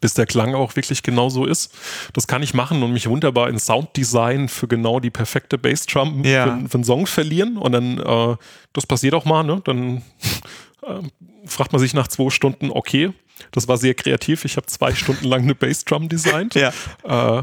bis 0.00 0.14
der 0.14 0.26
Klang 0.26 0.54
auch 0.54 0.76
wirklich 0.76 1.02
genau 1.02 1.28
so 1.28 1.44
ist. 1.46 1.74
Das 2.12 2.26
kann 2.26 2.42
ich 2.42 2.54
machen 2.54 2.82
und 2.82 2.92
mich 2.92 3.08
wunderbar 3.08 3.48
in 3.48 3.58
Sounddesign 3.58 4.48
für 4.48 4.68
genau 4.68 5.00
die 5.00 5.10
perfekte 5.10 5.58
Bassdrum 5.58 6.24
Ja. 6.24 6.58
für, 6.58 6.68
für 6.68 6.74
einen 6.74 6.84
Song 6.84 7.06
verlieren. 7.06 7.56
Und 7.58 7.72
dann, 7.72 7.98
äh, 7.98 8.36
das 8.72 8.86
passiert 8.86 9.14
auch 9.14 9.24
mal, 9.24 9.42
ne? 9.42 9.60
Dann 9.64 10.02
äh, 10.82 11.00
fragt 11.46 11.72
man 11.72 11.80
sich 11.80 11.92
nach 11.94 12.08
zwei 12.08 12.30
Stunden, 12.30 12.70
okay, 12.70 13.12
das 13.52 13.68
war 13.68 13.76
sehr 13.76 13.94
kreativ. 13.94 14.44
Ich 14.44 14.56
habe 14.56 14.66
zwei 14.66 14.94
Stunden 14.94 15.26
lang 15.26 15.42
eine 15.42 15.54
Bassdrum 15.54 16.08
designt 16.08 16.54
Ja. 16.54 16.72
äh, 17.04 17.42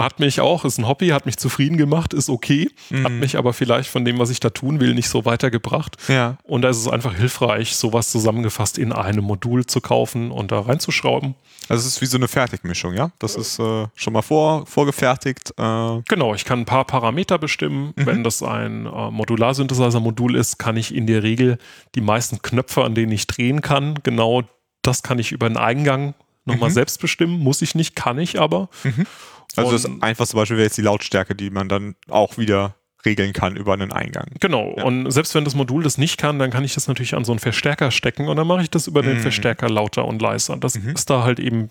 hat 0.00 0.20
mich 0.20 0.40
auch, 0.40 0.64
ist 0.64 0.78
ein 0.78 0.86
Hobby, 0.86 1.08
hat 1.08 1.26
mich 1.26 1.38
zufrieden 1.38 1.76
gemacht, 1.76 2.14
ist 2.14 2.30
okay, 2.30 2.70
Mhm. 2.90 3.04
hat 3.04 3.12
mich 3.14 3.36
aber 3.36 3.52
vielleicht 3.52 3.90
von 3.90 4.04
dem, 4.04 4.20
was 4.20 4.30
ich 4.30 4.38
da 4.38 4.50
tun 4.50 4.78
will, 4.78 4.94
nicht 4.94 5.08
so 5.08 5.24
weitergebracht. 5.24 5.96
Ja. 6.06 6.38
Und 6.44 6.62
da 6.62 6.68
ist 6.68 6.76
es 6.76 6.86
einfach 6.86 7.16
hilfreich, 7.16 7.74
sowas 7.74 8.08
zusammengefasst 8.08 8.78
in 8.78 8.92
einem 8.92 9.24
Modul 9.24 9.66
zu 9.66 9.80
kaufen 9.80 10.30
und 10.30 10.52
da 10.52 10.60
reinzuschrauben. 10.60 11.34
Also 11.68 11.80
es 11.80 11.94
ist 11.96 12.00
wie 12.00 12.06
so 12.06 12.16
eine 12.16 12.28
Fertigmischung, 12.28 12.94
ja? 12.94 13.10
Das 13.18 13.34
ist 13.34 13.58
äh, 13.58 13.86
schon 13.96 14.12
mal 14.12 14.22
vor, 14.22 14.66
vorgefertigt. 14.66 15.50
Äh, 15.58 16.00
Genau, 16.08 16.32
ich 16.32 16.44
kann 16.44 16.60
ein 16.60 16.64
paar 16.64 16.84
Parameter 16.84 17.36
bestimmen. 17.38 17.92
Mhm. 17.96 18.06
Wenn 18.06 18.22
das 18.24 18.40
ein 18.44 18.86
äh, 18.86 19.10
Modular-Synthesizer-Modul 19.10 20.36
ist, 20.36 20.58
kann 20.58 20.76
ich 20.76 20.94
in 20.94 21.06
der 21.08 21.22
Regel 21.24 21.58
die 21.94 22.00
meisten 22.00 22.40
Knöpfe, 22.40 22.84
an 22.84 22.94
denen 22.94 23.12
ich 23.12 23.26
drehen 23.26 23.60
kann, 23.62 23.98
genau 24.02 24.44
das 24.88 25.02
kann 25.02 25.18
ich 25.18 25.30
über 25.32 25.48
den 25.48 25.56
Eingang 25.56 26.14
nochmal 26.44 26.70
Mhm. 26.70 26.74
selbst 26.74 27.00
bestimmen. 27.00 27.38
Muss 27.40 27.62
ich 27.62 27.74
nicht, 27.74 27.94
kann 27.94 28.18
ich 28.18 28.40
aber. 28.40 28.68
also 29.56 29.70
Und- 29.70 29.72
das 29.84 30.02
einfachste 30.02 30.34
Beispiel 30.36 30.56
wäre 30.56 30.66
jetzt 30.66 30.78
die 30.78 30.82
Lautstärke, 30.82 31.34
die 31.34 31.50
man 31.50 31.68
dann 31.68 31.94
auch 32.08 32.38
wieder 32.38 32.74
regeln 33.06 33.32
kann 33.32 33.56
über 33.56 33.74
einen 33.74 33.92
Eingang. 33.92 34.26
Genau, 34.40 34.74
Ja. 34.76 34.84
und 34.84 35.10
selbst 35.12 35.34
wenn 35.34 35.44
das 35.44 35.54
Modul 35.54 35.84
das 35.84 35.98
nicht 35.98 36.18
kann, 36.18 36.38
dann 36.40 36.50
kann 36.50 36.64
ich 36.64 36.74
das 36.74 36.88
natürlich 36.88 37.14
an 37.14 37.24
so 37.24 37.30
einen 37.32 37.38
Verstärker 37.38 37.90
stecken 37.92 38.26
und 38.28 38.36
dann 38.36 38.46
mache 38.46 38.62
ich 38.62 38.70
das 38.70 38.86
über 38.88 39.02
den 39.02 39.18
Mhm. 39.18 39.22
Verstärker 39.22 39.68
lauter 39.68 40.04
und 40.04 40.20
leiser. 40.20 40.56
Das 40.56 40.74
Mhm. 40.76 40.90
ist 40.96 41.08
da 41.08 41.22
halt 41.22 41.38
eben, 41.38 41.70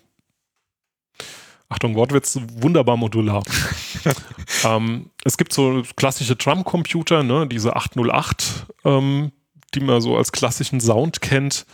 Achtung, 1.70 1.96
Wortwitz, 1.96 2.40
wunderbar 2.62 2.96
modular. 2.96 3.44
ähm, 4.64 5.10
es 5.26 5.38
gibt 5.38 5.52
so 5.52 5.84
klassische 5.98 6.38
Drumcomputer, 6.38 7.24
ne, 7.24 7.46
diese 7.46 7.76
808, 7.76 8.66
ähm, 8.86 9.32
die 9.74 9.82
man 9.82 10.00
so 10.00 10.16
als 10.16 10.32
klassischen 10.32 10.80
Sound 10.80 11.20
kennt, 11.22 11.66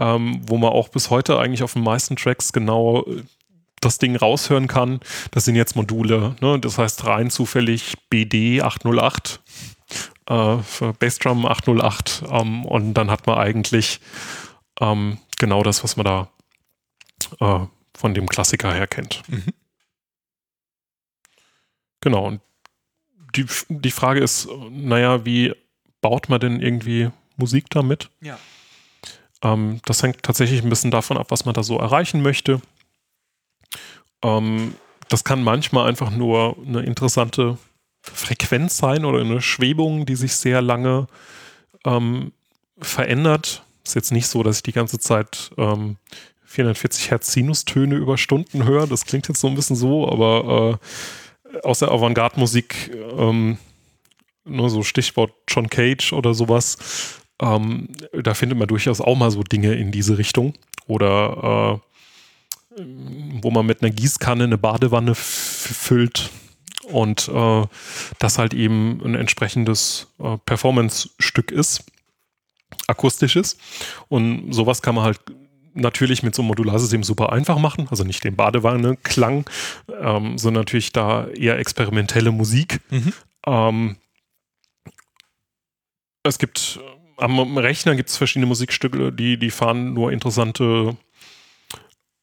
ähm, 0.00 0.40
wo 0.46 0.56
man 0.56 0.70
auch 0.70 0.88
bis 0.88 1.10
heute 1.10 1.38
eigentlich 1.38 1.62
auf 1.62 1.74
den 1.74 1.82
meisten 1.82 2.16
Tracks 2.16 2.52
genau 2.52 3.04
äh, 3.04 3.22
das 3.80 3.98
Ding 3.98 4.16
raushören 4.16 4.68
kann. 4.68 5.00
Das 5.32 5.44
sind 5.44 5.56
jetzt 5.56 5.76
Module, 5.76 6.36
ne? 6.40 6.58
das 6.60 6.78
heißt 6.78 7.04
rein 7.06 7.30
zufällig 7.30 7.94
BD 8.08 8.62
808 8.62 9.40
äh, 10.28 10.58
für 10.58 10.92
Bassdrum 10.94 11.46
808 11.46 12.22
ähm, 12.30 12.64
und 12.64 12.94
dann 12.94 13.10
hat 13.10 13.26
man 13.26 13.38
eigentlich 13.38 14.00
ähm, 14.80 15.18
genau 15.38 15.62
das, 15.62 15.82
was 15.84 15.96
man 15.96 16.06
da 16.06 16.28
äh, 17.40 17.66
von 17.94 18.14
dem 18.14 18.28
Klassiker 18.28 18.72
her 18.72 18.86
kennt. 18.86 19.22
Mhm. 19.28 19.52
Genau, 22.00 22.26
und 22.26 22.40
die, 23.36 23.46
die 23.68 23.90
Frage 23.90 24.20
ist, 24.20 24.48
naja, 24.70 25.24
wie 25.24 25.54
baut 26.00 26.28
man 26.28 26.40
denn 26.40 26.60
irgendwie 26.60 27.10
Musik 27.36 27.70
damit? 27.70 28.10
Ja. 28.20 28.38
Ähm, 29.42 29.80
das 29.84 30.02
hängt 30.02 30.22
tatsächlich 30.22 30.62
ein 30.62 30.68
bisschen 30.68 30.90
davon 30.90 31.16
ab, 31.16 31.26
was 31.30 31.44
man 31.44 31.54
da 31.54 31.62
so 31.62 31.78
erreichen 31.78 32.22
möchte. 32.22 32.60
Ähm, 34.22 34.74
das 35.08 35.24
kann 35.24 35.42
manchmal 35.42 35.88
einfach 35.88 36.10
nur 36.10 36.56
eine 36.66 36.82
interessante 36.82 37.58
Frequenz 38.02 38.78
sein 38.78 39.04
oder 39.04 39.20
eine 39.20 39.40
Schwebung, 39.40 40.06
die 40.06 40.16
sich 40.16 40.34
sehr 40.34 40.62
lange 40.62 41.06
ähm, 41.84 42.32
verändert. 42.78 43.62
Ist 43.84 43.94
jetzt 43.94 44.12
nicht 44.12 44.26
so, 44.26 44.42
dass 44.42 44.56
ich 44.56 44.62
die 44.62 44.72
ganze 44.72 44.98
Zeit 44.98 45.50
ähm, 45.56 45.96
440 46.44 47.10
Hertz 47.10 47.32
Sinustöne 47.32 47.96
über 47.96 48.18
Stunden 48.18 48.64
höre. 48.64 48.86
Das 48.86 49.06
klingt 49.06 49.28
jetzt 49.28 49.40
so 49.40 49.48
ein 49.48 49.54
bisschen 49.54 49.76
so, 49.76 50.08
aber 50.08 50.78
äh, 51.52 51.60
aus 51.62 51.80
der 51.80 51.90
Avantgarde-Musik, 51.90 52.90
ähm, 53.18 53.58
nur 54.44 54.70
so 54.70 54.82
Stichwort 54.82 55.32
John 55.48 55.68
Cage 55.68 56.12
oder 56.12 56.34
sowas, 56.34 57.21
ähm, 57.42 57.88
da 58.12 58.34
findet 58.34 58.58
man 58.58 58.68
durchaus 58.68 59.00
auch 59.00 59.16
mal 59.16 59.30
so 59.30 59.42
Dinge 59.42 59.74
in 59.74 59.90
diese 59.90 60.16
Richtung. 60.16 60.54
Oder 60.86 61.80
äh, 61.80 62.82
wo 63.42 63.50
man 63.50 63.66
mit 63.66 63.82
einer 63.82 63.90
Gießkanne 63.90 64.44
eine 64.44 64.58
Badewanne 64.58 65.14
füllt 65.14 66.30
und 66.84 67.28
äh, 67.28 67.66
das 68.18 68.38
halt 68.38 68.54
eben 68.54 69.00
ein 69.04 69.14
entsprechendes 69.14 70.08
äh, 70.18 70.38
Performance-Stück 70.46 71.50
ist, 71.50 71.84
akustisches. 72.86 73.58
Und 74.08 74.52
sowas 74.52 74.80
kann 74.80 74.94
man 74.94 75.04
halt 75.04 75.20
natürlich 75.74 76.22
mit 76.22 76.34
so 76.34 76.42
einem 76.42 76.48
Modularsystem 76.48 77.02
super 77.02 77.32
einfach 77.32 77.58
machen, 77.58 77.88
also 77.90 78.04
nicht 78.04 78.24
den 78.24 78.36
Badewanne-Klang, 78.36 79.48
ähm, 80.00 80.38
sondern 80.38 80.62
natürlich 80.62 80.92
da 80.92 81.28
eher 81.28 81.58
experimentelle 81.58 82.32
Musik. 82.32 82.80
Mhm. 82.90 83.12
Ähm, 83.46 83.96
es 86.22 86.38
gibt 86.38 86.80
am 87.16 87.58
Rechner 87.58 87.94
gibt 87.94 88.08
es 88.08 88.16
verschiedene 88.16 88.46
Musikstücke, 88.46 89.12
die, 89.12 89.38
die 89.38 89.50
fahren 89.50 89.94
nur 89.94 90.12
interessante 90.12 90.96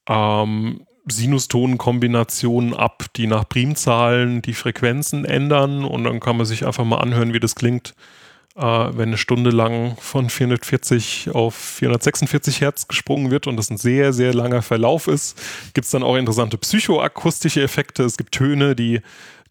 ähm, 0.08 0.86
Sinustonenkombinationen 1.08 2.74
ab, 2.74 3.06
die 3.16 3.28
nach 3.28 3.48
Primzahlen 3.48 4.42
die 4.42 4.54
Frequenzen 4.54 5.26
ändern 5.26 5.86
und 5.86 6.04
dann 6.04 6.20
kann 6.20 6.38
man 6.38 6.46
sich 6.46 6.66
einfach 6.66 6.86
mal 6.86 6.98
anhören, 6.98 7.34
wie 7.34 7.40
das 7.40 7.56
klingt, 7.56 7.96
äh, 8.56 8.62
wenn 8.62 9.10
eine 9.10 9.18
Stunde 9.18 9.50
lang 9.50 9.96
von 10.00 10.30
440 10.30 11.32
auf 11.34 11.56
446 11.56 12.62
Hertz 12.62 12.88
gesprungen 12.88 13.32
wird 13.32 13.48
und 13.48 13.58
das 13.58 13.70
ein 13.70 13.78
sehr, 13.78 14.14
sehr 14.14 14.34
langer 14.34 14.62
Verlauf 14.62 15.08
ist. 15.08 15.40
Gibt 15.74 15.86
es 15.86 15.92
dann 15.92 16.04
auch 16.04 16.16
interessante 16.16 16.58
psychoakustische 16.58 17.62
Effekte. 17.62 18.04
Es 18.04 18.18
gibt 18.18 18.34
Töne, 18.34 18.76
die 18.76 19.02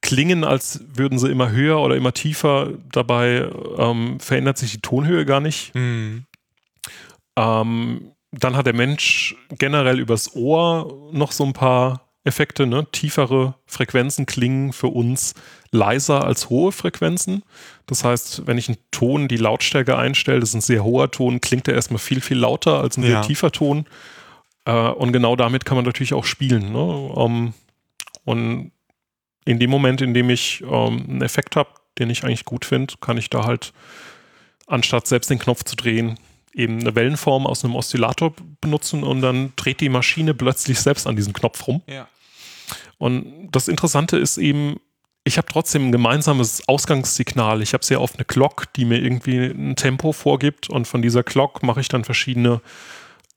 klingen, 0.01 0.45
als 0.45 0.81
würden 0.95 1.19
sie 1.19 1.31
immer 1.31 1.51
höher 1.51 1.81
oder 1.81 1.97
immer 1.97 2.13
tiefer. 2.15 2.71
Dabei 2.93 3.49
ähm, 3.77 4.19
verändert 4.21 4.59
sich 4.59 4.73
die 4.73 4.81
Tonhöhe 4.81 5.25
gar 5.25 5.41
nicht. 5.41 5.75
Mhm. 5.75 6.25
Ähm, 7.37 8.13
dann 8.33 8.57
hat 8.57 8.67
der 8.67 8.75
Mensch 8.75 9.37
generell 9.59 9.99
übers 10.01 10.35
Ohr 10.35 11.11
noch 11.13 11.33
so 11.33 11.45
ein 11.45 11.53
paar 11.53 12.09
Effekte. 12.25 12.67
Ne? 12.67 12.87
Tiefere 12.93 13.55
Frequenzen 13.67 14.27
klingen 14.27 14.73
für 14.73 14.89
uns 14.89 15.35
leiser 15.71 16.25
als 16.25 16.51
hohe 16.51 16.73
Frequenzen. 16.73 17.43
Das 17.87 18.05
heißt, 18.05 18.47
wenn 18.47 18.59
ich 18.59 18.69
einen 18.69 18.79
Ton 18.91 19.29
die 19.29 19.37
Lautstärke 19.37 19.97
einstelle, 19.97 20.41
das 20.41 20.51
ist 20.51 20.55
ein 20.57 20.61
sehr 20.61 20.85
hoher 20.85 21.11
Ton, 21.11 21.41
klingt 21.41 21.69
er 21.69 21.75
erstmal 21.75 21.99
viel, 21.99 22.21
viel 22.21 22.39
lauter 22.39 22.81
als 22.81 22.97
ein 22.97 23.03
Ja. 23.03 23.09
sehr 23.09 23.23
tiefer 23.23 23.51
Ton. 23.51 23.87
Äh, 24.67 24.73
und 24.73 25.13
genau 25.13 25.37
damit 25.37 25.65
kann 25.65 25.77
man 25.77 25.85
natürlich 25.87 26.13
auch 26.15 26.25
spielen. 26.27 26.73
Ne? 26.73 27.15
Ähm, 27.17 27.55
und 28.25 28.73
in 29.49 29.59
dem 29.59 29.71
Moment, 29.71 30.03
in 30.03 30.13
dem 30.13 30.29
ich 30.29 30.61
ähm, 30.61 31.07
einen 31.09 31.23
Effekt 31.23 31.57
habe, 31.57 31.71
den 31.99 32.11
ich 32.11 32.23
eigentlich 32.23 32.45
gut 32.45 32.67
finde, 32.67 32.95
kann 33.01 33.17
ich 33.17 33.31
da 33.31 33.47
halt, 33.47 33.73
anstatt 34.67 35.07
selbst 35.07 35.31
den 35.31 35.39
Knopf 35.39 35.65
zu 35.65 35.75
drehen, 35.75 36.19
eben 36.53 36.81
eine 36.81 36.95
Wellenform 36.95 37.47
aus 37.47 37.65
einem 37.65 37.75
Oszillator 37.75 38.35
benutzen 38.61 39.03
und 39.03 39.23
dann 39.23 39.55
dreht 39.57 39.81
die 39.81 39.89
Maschine 39.89 40.35
plötzlich 40.35 40.79
selbst 40.79 41.07
an 41.07 41.17
diesem 41.17 41.33
Knopf 41.33 41.67
rum. 41.67 41.81
Ja. 41.87 42.09
Und 42.99 43.49
das 43.51 43.69
Interessante 43.69 44.19
ist 44.19 44.37
eben, 44.37 44.81
ich 45.25 45.39
habe 45.39 45.49
trotzdem 45.51 45.89
ein 45.89 45.93
gemeinsames 45.93 46.69
Ausgangssignal. 46.69 47.63
Ich 47.63 47.73
habe 47.73 47.87
sehr 47.87 48.03
oft 48.03 48.17
eine 48.17 48.27
Glock, 48.27 48.71
die 48.75 48.85
mir 48.85 48.99
irgendwie 48.99 49.47
ein 49.47 49.77
Tempo 49.77 50.13
vorgibt 50.13 50.69
und 50.69 50.87
von 50.87 51.01
dieser 51.01 51.23
Glock 51.23 51.63
mache 51.63 51.81
ich 51.81 51.89
dann 51.89 52.05
verschiedene, 52.05 52.61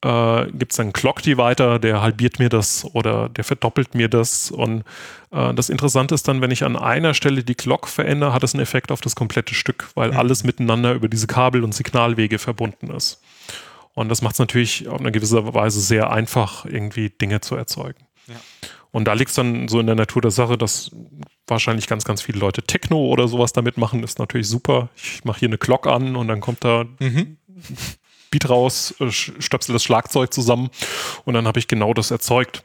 äh, 0.04 0.46
gibt 0.52 0.72
es 0.74 0.80
einen 0.80 0.94
Clock-Divider, 0.94 1.80
der 1.80 2.02
halbiert 2.02 2.40
mir 2.40 2.50
das 2.50 2.86
oder 2.94 3.30
der 3.30 3.44
verdoppelt 3.44 3.94
mir 3.96 4.10
das. 4.10 4.50
Und 4.52 4.84
äh, 5.32 5.54
das 5.54 5.70
Interessante 5.70 6.16
ist 6.16 6.28
dann, 6.28 6.42
wenn 6.42 6.52
ich 6.52 6.64
an 6.64 6.76
einer 6.76 7.14
Stelle 7.14 7.44
die 7.44 7.56
Glock 7.56 7.88
verändere, 7.88 8.34
hat 8.34 8.44
es 8.44 8.54
einen 8.54 8.64
Effekt 8.64 8.92
auf 8.92 9.02
das 9.02 9.16
komplette 9.16 9.54
Stück, 9.54 9.90
weil 9.96 10.12
Mhm. 10.12 10.18
alles 10.18 10.44
miteinander 10.44 10.94
über 10.94 11.08
diese 11.08 11.28
Kabel- 11.28 11.64
und 11.64 11.74
Signalwege 11.74 12.40
verbunden 12.40 12.90
ist. 12.92 13.22
Und 13.94 14.10
das 14.10 14.22
macht 14.22 14.34
es 14.34 14.40
natürlich 14.40 14.88
auf 14.88 15.00
eine 15.00 15.12
gewisse 15.12 15.54
Weise 15.54 15.82
sehr 15.82 16.12
einfach, 16.12 16.66
irgendwie 16.66 17.10
Dinge 17.10 17.42
zu 17.42 17.56
erzeugen. 17.56 18.06
Ja. 18.28 18.36
Und 18.92 19.06
da 19.08 19.14
liegt 19.14 19.30
es 19.30 19.36
dann 19.36 19.68
so 19.68 19.80
in 19.80 19.86
der 19.86 19.96
Natur 19.96 20.22
der 20.22 20.32
Sache, 20.32 20.58
dass 20.58 20.92
wahrscheinlich 21.48 21.88
ganz, 21.88 22.04
ganz 22.06 22.22
viele 22.22 22.40
Leute 22.40 22.62
Techno 22.64 22.98
oder 23.06 23.28
sowas 23.28 23.54
damit 23.54 23.78
machen. 23.78 24.04
Ist 24.04 24.20
natürlich 24.20 24.48
super. 24.48 24.90
Ich 24.96 25.24
mache 25.26 25.40
hier 25.40 25.50
eine 25.50 25.58
Glock 25.58 25.88
an 25.88 26.16
und 26.16 26.28
dann 26.28 26.40
kommt 26.42 26.64
da 26.64 26.86
Mhm. 27.00 27.38
Beat 28.32 28.50
raus, 28.50 28.96
äh, 29.00 29.12
stöpsel 29.12 29.74
das 29.74 29.84
Schlagzeug 29.84 30.34
zusammen 30.34 30.70
und 31.26 31.36
dann 31.36 31.48
habe 31.48 31.60
ich 31.60 31.68
genau 31.68 31.94
das 31.94 32.10
erzeugt. 32.10 32.64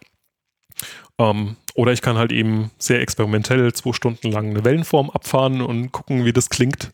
Ähm, 1.19 1.57
oder 1.75 1.93
ich 1.93 2.03
kann 2.03 2.17
halt 2.17 2.33
eben 2.33 2.71
sehr 2.79 3.01
experimentell 3.01 3.73
zwei 3.75 3.93
Stunden 3.93 4.31
lang 4.31 4.51
eine 4.51 4.65
Wellenform 4.65 5.11
abfahren 5.11 5.61
und 5.61 5.93
gucken, 5.93 6.25
wie 6.25 6.33
das 6.33 6.49
klingt. 6.49 6.93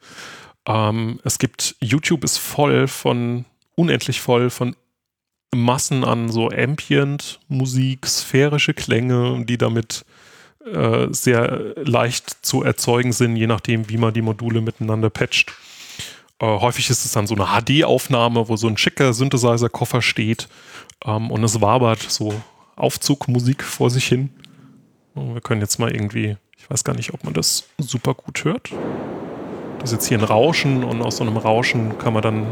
Ähm, 0.67 1.21
es 1.25 1.39
gibt, 1.39 1.77
YouTube 1.81 2.25
ist 2.25 2.39
voll 2.39 2.89
von, 2.89 3.45
unendlich 3.77 4.21
voll 4.21 4.51
von 4.51 4.77
Massen 5.55 6.05
an 6.05 6.31
so 6.31 6.49
Ambient-Musik, 6.49 8.07
sphärische 8.07 8.75
Klänge, 8.75 9.45
die 9.45 9.59
damit 9.59 10.05
äh, 10.65 11.09
sehr 11.11 11.75
leicht 11.77 12.45
zu 12.45 12.63
erzeugen 12.63 13.13
sind, 13.13 13.37
je 13.37 13.47
nachdem, 13.47 13.89
wie 13.89 13.99
man 13.99 14.15
die 14.15 14.23
Module 14.23 14.61
miteinander 14.61 15.11
patcht. 15.11 15.53
Äh, 16.43 16.59
häufig 16.61 16.91
ist 16.91 17.05
es 17.05 17.13
dann 17.13 17.29
so 17.29 17.37
eine 17.37 17.47
HD-Aufnahme, 17.47 18.49
wo 18.49 18.57
so 18.57 18.67
ein 18.67 18.77
schicker 18.77 19.13
Synthesizer-Koffer 19.13 20.03
steht 20.03 20.49
ähm, 21.07 21.31
und 21.31 21.45
es 21.45 21.61
wabert 21.61 22.03
so 22.03 22.35
Aufzugmusik 22.75 23.63
vor 23.63 23.91
sich 23.91 24.07
hin. 24.07 24.31
Und 25.15 25.35
wir 25.35 25.41
können 25.41 25.61
jetzt 25.61 25.79
mal 25.79 25.95
irgendwie, 25.95 26.37
ich 26.59 26.69
weiß 26.69 26.83
gar 26.83 26.97
nicht, 26.97 27.15
ob 27.15 27.23
man 27.23 27.33
das 27.33 27.69
super 27.79 28.15
gut 28.15 28.45
hört. 28.45 28.71
Das 29.79 29.91
ist 29.91 29.93
jetzt 29.93 30.09
hier 30.09 30.19
ein 30.19 30.25
Rauschen 30.25 30.83
und 30.83 31.01
aus 31.01 31.19
so 31.19 31.25
einem 31.25 31.37
Rauschen 31.37 31.97
kann 31.99 32.13
man 32.13 32.23
dann 32.23 32.47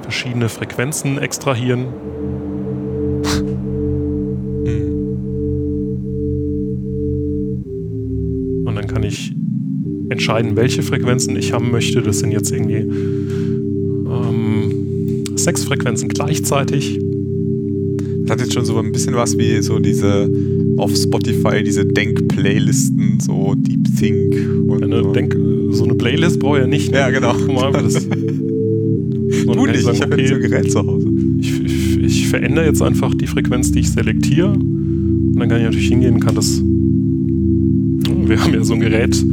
verschiedene 0.00 0.48
Frequenzen 0.48 1.18
extrahieren. 1.18 1.92
Mhm. 4.64 4.86
entscheiden, 10.26 10.56
welche 10.56 10.82
Frequenzen 10.82 11.36
ich 11.36 11.52
haben 11.52 11.70
möchte. 11.70 12.02
Das 12.02 12.18
sind 12.18 12.32
jetzt 12.32 12.50
irgendwie 12.50 12.86
sechs 15.46 15.62
Frequenzen 15.62 16.08
gleichzeitig. 16.08 16.98
Das 18.22 18.32
hat 18.32 18.40
jetzt 18.40 18.52
schon 18.52 18.64
so 18.64 18.76
ein 18.78 18.90
bisschen 18.90 19.14
was 19.14 19.38
wie 19.38 19.62
so 19.62 19.78
diese 19.78 20.28
auf 20.76 20.92
Spotify, 20.96 21.62
diese 21.62 21.86
Denk-Playlisten, 21.86 23.20
so 23.20 23.54
Deep 23.54 23.84
Think. 23.96 24.34
Und 24.68 24.82
eine 24.82 25.04
so. 25.04 25.12
Denk, 25.12 25.36
so 25.70 25.84
eine 25.84 25.94
Playlist 25.94 26.40
brauche 26.40 26.56
ich 26.56 26.62
ja 26.62 26.66
nicht. 26.66 26.90
Ne? 26.90 26.98
Ja, 26.98 27.10
genau. 27.10 27.34
Mal, 27.34 27.70
das, 27.70 28.08
du 28.08 29.66
nicht, 29.66 29.82
sagen, 29.82 29.96
ich 29.96 30.02
habe 30.02 30.14
okay, 30.14 30.22
jetzt 30.22 30.32
ein 30.32 30.40
Gerät 30.40 30.72
zu 30.72 30.84
Hause. 30.84 31.08
Ich, 31.38 31.64
ich, 31.64 31.98
ich 32.00 32.28
verändere 32.28 32.66
jetzt 32.66 32.82
einfach 32.82 33.14
die 33.14 33.28
Frequenz, 33.28 33.70
die 33.70 33.78
ich 33.78 33.90
selektiere. 33.92 34.50
Und 34.50 35.36
dann 35.36 35.48
kann 35.48 35.58
ich 35.58 35.64
natürlich 35.64 35.88
hingehen 35.88 36.14
und 36.14 36.20
kann 36.20 36.34
das. 36.34 36.60
Wir 36.60 38.42
haben 38.42 38.52
ja 38.52 38.64
so 38.64 38.74
ein 38.74 38.80
Gerät, 38.80 39.24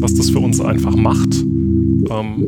was 0.00 0.14
das 0.16 0.28
für 0.28 0.40
uns 0.40 0.60
einfach 0.60 0.96
macht. 0.96 1.42
Ähm, 2.10 2.46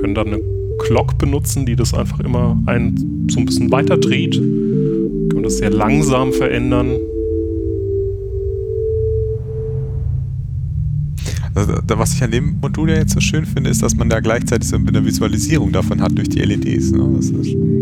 können 0.00 0.14
dann 0.14 0.28
eine 0.28 0.40
Clock 0.78 1.18
benutzen, 1.18 1.66
die 1.66 1.76
das 1.76 1.94
einfach 1.94 2.20
immer 2.20 2.60
ein, 2.66 3.26
so 3.30 3.40
ein 3.40 3.46
bisschen 3.46 3.70
weiter 3.70 3.96
dreht. 3.96 4.34
Können 4.34 5.42
das 5.42 5.58
sehr 5.58 5.70
langsam 5.70 6.32
verändern. 6.32 6.98
Also, 11.54 11.72
was 11.88 12.12
ich 12.12 12.22
an 12.22 12.30
dem 12.30 12.58
Modul 12.60 12.90
ja 12.90 12.96
jetzt 12.96 13.14
so 13.14 13.20
schön 13.20 13.46
finde, 13.46 13.70
ist, 13.70 13.82
dass 13.82 13.96
man 13.96 14.10
da 14.10 14.20
gleichzeitig 14.20 14.68
so 14.68 14.76
eine 14.76 15.04
Visualisierung 15.04 15.72
davon 15.72 16.02
hat 16.02 16.16
durch 16.16 16.28
die 16.28 16.40
LEDs. 16.40 16.92
Ne? 16.92 17.08
Das 17.16 17.30
ist 17.30 17.50
schön 17.50 17.75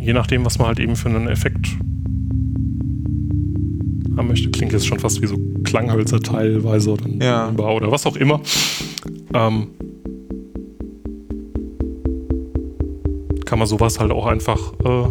je 0.00 0.12
nachdem, 0.12 0.44
was 0.44 0.58
man 0.58 0.68
halt 0.68 0.80
eben 0.80 0.96
für 0.96 1.08
einen 1.08 1.28
Effekt 1.28 1.66
haben 4.16 4.28
möchte, 4.28 4.50
klingt 4.50 4.72
jetzt 4.72 4.86
schon 4.86 4.98
fast 4.98 5.22
wie 5.22 5.26
so 5.26 5.36
Klanghölzer 5.64 6.20
teilweise 6.20 6.92
oder, 6.92 7.08
ja. 7.08 7.50
oder 7.50 7.90
was 7.90 8.06
auch 8.06 8.16
immer. 8.16 8.40
Ähm, 9.34 9.68
kann 13.44 13.58
man 13.58 13.68
sowas 13.68 13.98
halt 13.98 14.12
auch 14.12 14.26
einfach 14.26 14.72
äh, 14.84 15.08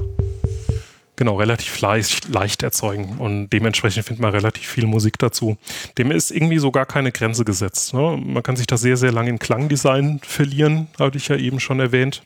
genau 1.16 1.36
relativ 1.36 1.82
leicht, 1.82 2.30
leicht 2.30 2.64
erzeugen 2.64 3.18
und 3.20 3.50
dementsprechend 3.50 4.06
findet 4.06 4.22
man 4.22 4.32
relativ 4.32 4.66
viel 4.66 4.88
Musik 4.88 5.20
dazu. 5.20 5.58
Dem 5.98 6.12
ist 6.12 6.32
irgendwie 6.32 6.60
so 6.60 6.72
gar 6.72 6.86
keine 6.86 7.12
Grenze 7.12 7.44
gesetzt. 7.44 7.94
Ne? 7.94 8.18
Man 8.24 8.42
kann 8.42 8.56
sich 8.56 8.68
da 8.68 8.78
sehr, 8.78 8.96
sehr 8.96 9.12
lange 9.12 9.30
im 9.30 9.40
Klangdesign 9.40 10.22
verlieren, 10.24 10.88
hatte 10.98 11.18
ich 11.18 11.28
ja 11.28 11.36
eben 11.36 11.60
schon 11.60 11.82
erwähnt. 11.82 12.24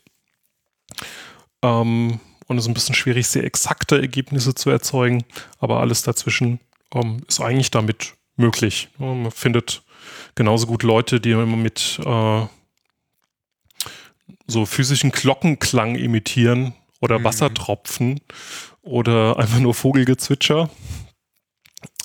Ähm, 1.64 2.20
und 2.48 2.58
es 2.58 2.66
ist 2.66 2.70
ein 2.70 2.74
bisschen 2.74 2.96
schwierig, 2.96 3.28
sehr 3.28 3.44
exakte 3.44 4.00
Ergebnisse 4.00 4.56
zu 4.56 4.70
erzeugen, 4.70 5.24
aber 5.60 5.80
alles 5.80 6.04
dazwischen 6.04 6.60
ähm, 6.94 7.22
ist 7.28 7.42
eigentlich 7.42 7.72
damit 7.72 8.14
möglich. 8.36 8.90
Man 8.98 9.32
findet 9.32 9.84
genauso 10.36 10.68
gut 10.68 10.84
Leute, 10.84 11.20
die 11.20 11.32
immer 11.32 11.46
mit 11.46 12.00
äh, 12.04 12.46
so 14.48 14.66
physischen 14.66 15.12
Glockenklang 15.12 15.96
imitieren 15.96 16.74
oder 17.00 17.20
mhm. 17.20 17.24
Wassertropfen 17.26 18.22
oder 18.82 19.38
einfach 19.38 19.60
nur 19.60 19.74
Vogelgezwitscher. 19.74 20.70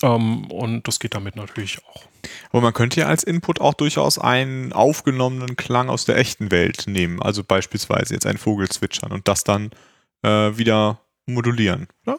Ähm, 0.03 0.51
und 0.51 0.86
das 0.86 1.01
geht 1.01 1.14
damit 1.14 1.36
natürlich 1.36 1.78
auch. 1.84 2.05
Aber 2.51 2.62
man 2.62 2.72
könnte 2.72 3.01
ja 3.01 3.07
als 3.07 3.24
Input 3.24 3.61
auch 3.61 3.74
durchaus 3.74 4.18
einen 4.18 4.72
aufgenommenen 4.72 5.57
Klang 5.57 5.89
aus 5.89 6.05
der 6.05 6.16
echten 6.16 6.51
Welt 6.51 6.84
nehmen. 6.86 7.22
Also 7.22 7.45
beispielsweise 7.45 8.14
jetzt 8.14 8.26
ein 8.26 8.39
Vogel 8.39 8.68
zwitschern 8.68 9.12
und 9.12 9.28
das 9.28 9.45
dann 9.45 9.70
äh, 10.22 10.56
wieder 10.56 11.00
modulieren. 11.26 11.88
Ja? 12.06 12.16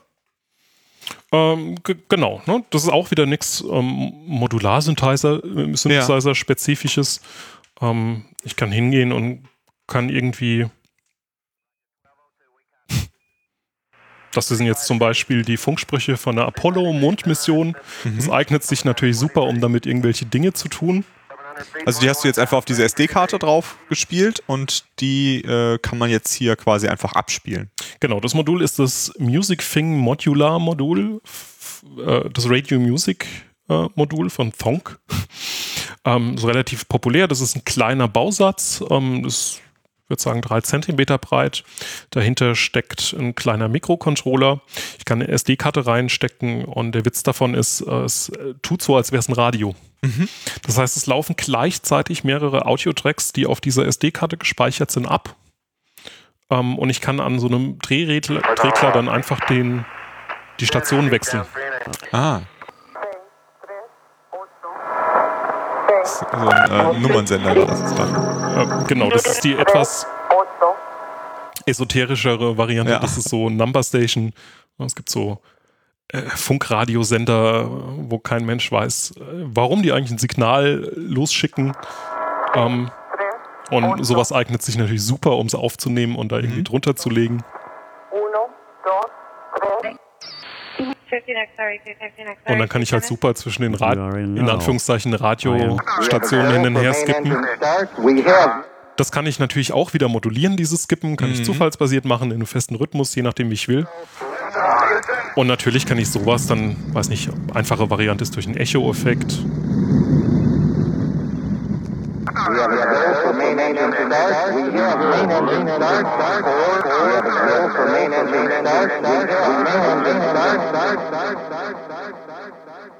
Ähm, 1.31 1.75
genau, 2.07 2.41
ne? 2.45 2.63
das 2.71 2.83
ist 2.83 2.89
auch 2.89 3.09
wieder 3.11 3.25
nichts 3.25 3.61
ähm, 3.61 4.13
Modular-Synthesizer-spezifisches. 4.25 7.21
Ja. 7.81 7.91
Ähm, 7.91 8.25
ich 8.43 8.55
kann 8.55 8.71
hingehen 8.71 9.11
und 9.11 9.47
kann 9.87 10.09
irgendwie 10.09 10.67
Das 14.33 14.47
sind 14.47 14.65
jetzt 14.65 14.85
zum 14.85 14.99
Beispiel 14.99 15.43
die 15.43 15.57
Funksprüche 15.57 16.17
von 16.17 16.35
der 16.35 16.45
Apollo-Mondmission. 16.45 17.75
Mhm. 18.03 18.15
Das 18.15 18.29
eignet 18.29 18.63
sich 18.63 18.85
natürlich 18.85 19.17
super, 19.17 19.43
um 19.43 19.61
damit 19.61 19.85
irgendwelche 19.85 20.25
Dinge 20.25 20.53
zu 20.53 20.67
tun. 20.67 21.05
Also 21.85 22.01
die 22.01 22.09
hast 22.09 22.23
du 22.23 22.27
jetzt 22.27 22.39
einfach 22.39 22.57
auf 22.57 22.65
diese 22.65 22.83
SD-Karte 22.83 23.39
drauf 23.39 23.77
gespielt 23.89 24.43
und 24.47 24.85
die 24.99 25.41
äh, 25.41 25.77
kann 25.79 25.97
man 25.97 26.09
jetzt 26.09 26.33
hier 26.33 26.55
quasi 26.55 26.87
einfach 26.87 27.13
abspielen. 27.13 27.69
Genau, 27.99 28.19
das 28.19 28.33
Modul 28.33 28.61
ist 28.61 28.79
das 28.79 29.13
Music 29.17 29.61
Thing 29.61 29.97
Modular 29.97 30.59
Modul, 30.59 31.21
äh, 32.05 32.29
das 32.29 32.49
Radio 32.49 32.79
Music 32.79 33.25
äh, 33.69 33.87
Modul 33.95 34.29
von 34.29 34.51
Fonk. 34.51 34.99
ähm, 36.05 36.37
so 36.37 36.47
relativ 36.47 36.87
populär, 36.87 37.27
das 37.27 37.41
ist 37.41 37.55
ein 37.55 37.65
kleiner 37.65 38.07
Bausatz. 38.07 38.83
Ähm, 38.89 39.23
das 39.23 39.59
würde 40.09 40.21
sagen, 40.21 40.41
drei 40.41 40.61
Zentimeter 40.61 41.17
breit. 41.17 41.63
Dahinter 42.09 42.55
steckt 42.55 43.15
ein 43.17 43.35
kleiner 43.35 43.67
Mikrocontroller. 43.67 44.61
Ich 44.97 45.05
kann 45.05 45.21
eine 45.21 45.31
SD-Karte 45.31 45.85
reinstecken 45.85 46.65
und 46.65 46.93
der 46.93 47.05
Witz 47.05 47.23
davon 47.23 47.53
ist, 47.53 47.81
äh, 47.81 48.03
es 48.03 48.31
tut 48.61 48.81
so, 48.81 48.95
als 48.95 49.11
wäre 49.11 49.19
es 49.19 49.29
ein 49.29 49.33
Radio. 49.33 49.75
Mhm. 50.01 50.29
Das 50.65 50.77
heißt, 50.77 50.97
es 50.97 51.05
laufen 51.05 51.35
gleichzeitig 51.37 52.23
mehrere 52.23 52.65
Audio-Tracks, 52.65 53.33
die 53.33 53.45
auf 53.45 53.61
dieser 53.61 53.85
SD-Karte 53.85 54.37
gespeichert 54.37 54.91
sind, 54.91 55.05
ab. 55.05 55.35
Ähm, 56.49 56.77
und 56.77 56.89
ich 56.89 57.01
kann 57.01 57.19
an 57.19 57.39
so 57.39 57.47
einem 57.47 57.79
Drehregler 57.79 58.41
dann 58.93 59.09
einfach 59.09 59.39
den, 59.41 59.85
die 60.59 60.65
Station 60.65 61.11
wechseln. 61.11 61.43
Ah. 62.11 62.41
So 66.17 66.25
ein 66.31 66.95
äh, 66.95 66.99
Nummernsender. 66.99 67.55
Das 67.65 67.81
ist 67.81 67.95
dann. 67.97 68.81
Äh, 68.81 68.83
genau, 68.87 69.09
das 69.09 69.25
ist 69.25 69.43
die 69.43 69.55
etwas 69.55 70.05
esoterischere 71.65 72.57
Variante. 72.57 72.93
Ja. 72.93 72.99
Das 72.99 73.17
ist 73.17 73.29
so 73.29 73.49
Number 73.49 73.83
Station. 73.83 74.33
Es 74.77 74.95
gibt 74.95 75.09
so 75.09 75.39
äh, 76.11 76.21
Funkradiosender, 76.21 77.69
wo 77.69 78.17
kein 78.17 78.45
Mensch 78.45 78.71
weiß, 78.71 79.11
äh, 79.17 79.21
warum 79.43 79.83
die 79.83 79.91
eigentlich 79.91 80.11
ein 80.11 80.17
Signal 80.17 80.91
losschicken. 80.95 81.73
Ähm, 82.55 82.89
und 83.69 84.03
sowas 84.03 84.31
eignet 84.31 84.63
sich 84.63 84.77
natürlich 84.77 85.03
super, 85.03 85.37
um 85.37 85.45
es 85.45 85.53
aufzunehmen 85.53 86.15
und 86.15 86.31
da 86.31 86.37
irgendwie 86.37 86.61
mhm. 86.61 86.63
drunter 86.63 86.95
zu 86.95 87.09
legen. 87.09 87.43
Und 92.45 92.59
dann 92.59 92.69
kann 92.69 92.81
ich 92.81 92.93
halt 92.93 93.03
super 93.03 93.35
zwischen 93.35 93.63
den 93.63 93.75
Rad 93.75 93.97
in 94.15 94.49
Anführungszeichen 94.49 95.13
Radiostationen 95.13 96.51
hin 96.51 96.75
und 96.75 96.81
her 96.81 96.93
skippen. 96.93 97.35
Das 98.95 99.11
kann 99.13 99.25
ich 99.25 99.39
natürlich 99.39 99.71
auch 99.71 99.93
wieder 99.93 100.09
modulieren, 100.09 100.57
dieses 100.57 100.83
Skippen. 100.83 101.15
Kann 101.15 101.31
ich 101.31 101.39
mhm. 101.39 101.45
zufallsbasiert 101.45 102.03
machen 102.03 102.31
in 102.31 102.35
einem 102.35 102.45
festen 102.45 102.75
Rhythmus, 102.75 103.15
je 103.15 103.21
nachdem, 103.21 103.49
wie 103.49 103.53
ich 103.53 103.69
will. 103.69 103.87
Und 105.35 105.47
natürlich 105.47 105.85
kann 105.85 105.97
ich 105.97 106.11
sowas 106.11 106.47
dann, 106.47 106.75
weiß 106.93 107.07
nicht, 107.07 107.29
einfache 107.53 107.89
Variante 107.89 108.23
ist 108.23 108.35
durch 108.35 108.45
einen 108.45 108.57
Echo-Effekt. 108.57 109.39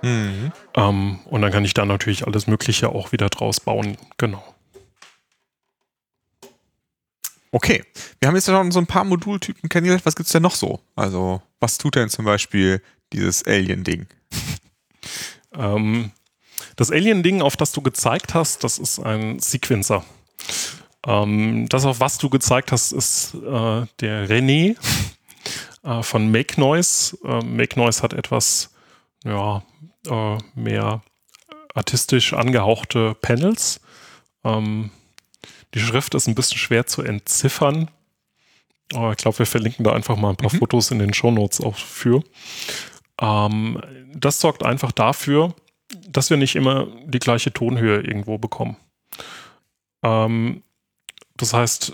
Mhm. 0.02 0.52
Ähm, 0.76 1.20
und 1.26 1.42
dann 1.42 1.52
kann 1.52 1.66
ich 1.66 1.74
da 1.74 1.86
natürlich 1.86 2.26
alles 2.26 2.48
Mögliche 2.48 2.90
auch 2.90 3.12
wieder 3.12 3.30
draus 3.30 3.60
bauen. 3.60 3.98
Genau. 4.18 4.44
Okay, 7.52 7.84
wir 8.20 8.28
haben 8.28 8.36
jetzt 8.36 8.46
schon 8.46 8.72
so 8.72 8.80
ein 8.80 8.86
paar 8.86 9.04
Modultypen 9.04 9.70
kennengelernt. 9.70 10.06
Was 10.06 10.16
gibt 10.16 10.28
es 10.28 10.34
denn 10.34 10.44
noch 10.44 10.54
so? 10.54 10.80
Also, 10.96 11.42
was 11.60 11.80
tut 11.80 11.96
denn 11.96 12.10
zum 12.10 12.26
Beispiel 12.26 12.82
dieses 13.12 13.46
Alien-Ding? 13.46 14.06
ähm, 15.56 16.12
das 16.76 16.92
Alien-Ding, 16.92 17.42
auf 17.42 17.58
das 17.58 17.72
du 17.72 17.82
gezeigt 17.82 18.36
hast, 18.36 18.64
das 18.64 18.78
ist 18.78 19.00
ein 19.00 19.40
Sequencer. 19.40 20.06
Ähm, 21.06 21.68
das, 21.70 21.86
auf 21.86 22.00
was 22.00 22.18
du 22.18 22.30
gezeigt 22.30 22.72
hast, 22.72 22.91
ist 22.91 23.34
äh, 23.36 23.86
der 24.00 24.30
René 24.30 24.76
äh, 25.84 26.04
von 26.04 26.32
Make 26.32 26.60
Noise. 26.60 27.18
Äh, 27.24 27.43
Make 27.43 27.80
Noise 27.80 28.04
hat 28.04 28.14
etwas 28.14 28.74
ja, 29.24 29.64
äh, 30.08 30.38
mehr 30.56 31.02
artistisch 31.74 32.34
angehauchte 32.34 33.16
Panels. 33.22 33.82
Ähm, 34.43 34.91
die 35.74 35.80
Schrift 35.80 36.16
ist 36.16 36.28
ein 36.28 36.36
bisschen 36.36 36.58
schwer 36.58 36.88
zu 36.88 37.02
entziffern. 37.02 37.89
Aber 38.93 39.12
ich 39.12 39.18
glaube, 39.18 39.39
wir 39.39 39.45
verlinken 39.45 39.84
da 39.84 39.93
einfach 39.93 40.18
mal 40.18 40.32
ein 40.32 40.36
paar 40.36 40.54
mhm. 40.54 40.60
Fotos 40.60 40.91
in 40.91 41.00
den 41.00 41.14
Shownotes 41.14 41.62
auch 41.62 41.76
für. 41.76 42.24
Ähm, 43.22 43.82
das 44.14 44.39
sorgt 44.39 44.66
einfach 44.66 44.91
dafür, 44.91 45.54
dass 46.08 46.30
wir 46.30 46.38
nicht 46.38 46.56
immer 46.56 46.88
die 47.06 47.20
gleiche 47.20 47.54
Tonhöhe 47.54 48.02
irgendwo 48.02 48.38
bekommen. 48.38 48.78
Ähm, 50.04 50.64
das 51.40 51.54
heißt, 51.54 51.94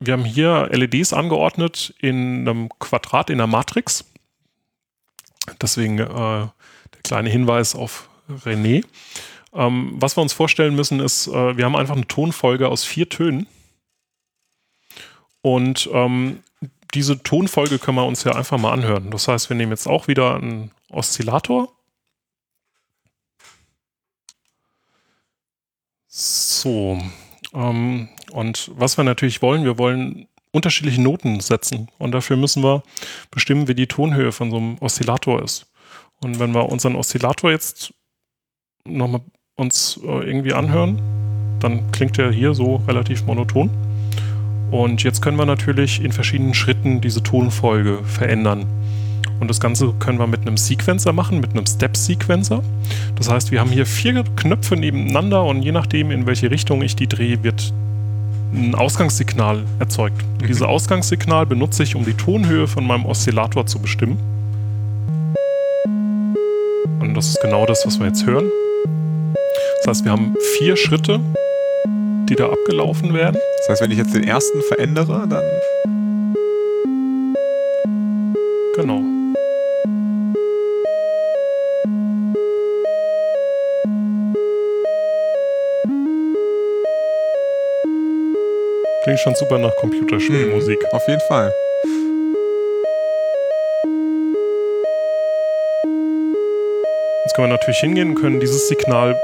wir 0.00 0.12
haben 0.12 0.24
hier 0.24 0.68
LEDs 0.72 1.12
angeordnet 1.12 1.94
in 1.98 2.40
einem 2.40 2.68
Quadrat 2.78 3.30
in 3.30 3.38
der 3.38 3.46
Matrix. 3.46 4.04
Deswegen 5.60 5.98
äh, 5.98 6.06
der 6.06 7.02
kleine 7.04 7.30
Hinweis 7.30 7.74
auf 7.74 8.08
René. 8.28 8.84
Ähm, 9.52 9.94
was 9.96 10.16
wir 10.16 10.22
uns 10.22 10.32
vorstellen 10.32 10.74
müssen, 10.74 11.00
ist, 11.00 11.28
äh, 11.28 11.56
wir 11.56 11.64
haben 11.64 11.76
einfach 11.76 11.94
eine 11.94 12.08
Tonfolge 12.08 12.68
aus 12.68 12.84
vier 12.84 13.08
Tönen. 13.08 13.46
Und 15.42 15.88
ähm, 15.92 16.42
diese 16.94 17.22
Tonfolge 17.22 17.78
können 17.78 17.98
wir 17.98 18.06
uns 18.06 18.24
ja 18.24 18.32
einfach 18.32 18.58
mal 18.58 18.72
anhören. 18.72 19.10
Das 19.10 19.28
heißt, 19.28 19.48
wir 19.48 19.56
nehmen 19.56 19.72
jetzt 19.72 19.86
auch 19.86 20.08
wieder 20.08 20.36
einen 20.36 20.70
Oszillator. 20.88 21.72
So, 26.08 27.00
ähm, 27.54 28.08
und 28.32 28.70
was 28.74 28.96
wir 28.96 29.04
natürlich 29.04 29.42
wollen, 29.42 29.64
wir 29.64 29.78
wollen 29.78 30.26
unterschiedliche 30.52 31.02
Noten 31.02 31.40
setzen. 31.40 31.88
Und 31.98 32.12
dafür 32.12 32.36
müssen 32.36 32.62
wir 32.62 32.82
bestimmen, 33.30 33.68
wie 33.68 33.74
die 33.74 33.88
Tonhöhe 33.88 34.32
von 34.32 34.50
so 34.50 34.56
einem 34.56 34.76
Oszillator 34.80 35.42
ist. 35.42 35.66
Und 36.22 36.38
wenn 36.38 36.54
wir 36.54 36.68
unseren 36.68 36.96
Oszillator 36.96 37.50
jetzt 37.50 37.92
nochmal 38.86 39.20
uns 39.56 40.00
äh, 40.02 40.06
irgendwie 40.06 40.52
anhören, 40.52 41.00
dann 41.60 41.90
klingt 41.92 42.18
er 42.18 42.32
hier 42.32 42.54
so 42.54 42.76
relativ 42.88 43.24
monoton. 43.24 43.70
Und 44.70 45.02
jetzt 45.02 45.22
können 45.22 45.38
wir 45.38 45.46
natürlich 45.46 46.02
in 46.02 46.12
verschiedenen 46.12 46.54
Schritten 46.54 47.00
diese 47.00 47.22
Tonfolge 47.22 48.02
verändern. 48.04 48.66
Und 49.40 49.48
das 49.48 49.60
Ganze 49.60 49.92
können 49.98 50.18
wir 50.18 50.26
mit 50.26 50.42
einem 50.42 50.56
Sequencer 50.56 51.12
machen, 51.12 51.40
mit 51.40 51.50
einem 51.52 51.66
Step-Sequencer. 51.66 52.62
Das 53.16 53.28
heißt, 53.30 53.50
wir 53.50 53.60
haben 53.60 53.70
hier 53.70 53.86
vier 53.86 54.24
Knöpfe 54.36 54.76
nebeneinander 54.76 55.44
und 55.44 55.62
je 55.62 55.72
nachdem, 55.72 56.10
in 56.10 56.26
welche 56.26 56.50
Richtung 56.50 56.82
ich 56.82 56.96
die 56.96 57.06
drehe, 57.06 57.42
wird 57.42 57.72
ein 58.54 58.74
Ausgangssignal 58.74 59.64
erzeugt. 59.78 60.22
Mhm. 60.40 60.46
Dieses 60.46 60.62
Ausgangssignal 60.62 61.46
benutze 61.46 61.82
ich, 61.82 61.96
um 61.96 62.04
die 62.04 62.14
Tonhöhe 62.14 62.66
von 62.66 62.86
meinem 62.86 63.04
Oszillator 63.04 63.66
zu 63.66 63.80
bestimmen. 63.80 64.18
Und 67.00 67.14
das 67.14 67.28
ist 67.28 67.40
genau 67.42 67.66
das, 67.66 67.84
was 67.84 67.98
wir 67.98 68.06
jetzt 68.06 68.24
hören. 68.26 68.50
Das 69.78 69.88
heißt, 69.88 70.04
wir 70.04 70.12
haben 70.12 70.34
vier 70.58 70.76
Schritte, 70.76 71.20
die 72.28 72.34
da 72.34 72.48
abgelaufen 72.48 73.12
werden. 73.12 73.36
Das 73.58 73.68
heißt, 73.68 73.82
wenn 73.82 73.90
ich 73.90 73.98
jetzt 73.98 74.14
den 74.14 74.24
ersten 74.24 74.62
verändere, 74.62 75.26
dann. 75.28 75.44
Klingt 89.14 89.36
schon 89.36 89.46
super 89.46 89.58
nach 89.58 89.76
Computerspielmusik. 89.76 90.82
Mhm, 90.82 90.88
auf 90.90 91.06
jeden 91.06 91.20
Fall. 91.28 91.54
Jetzt 97.24 97.34
können 97.36 97.46
wir 97.46 97.56
natürlich 97.56 97.78
hingehen 97.78 98.08
und 98.10 98.14
können 98.16 98.40
dieses 98.40 98.66
Signal 98.66 99.16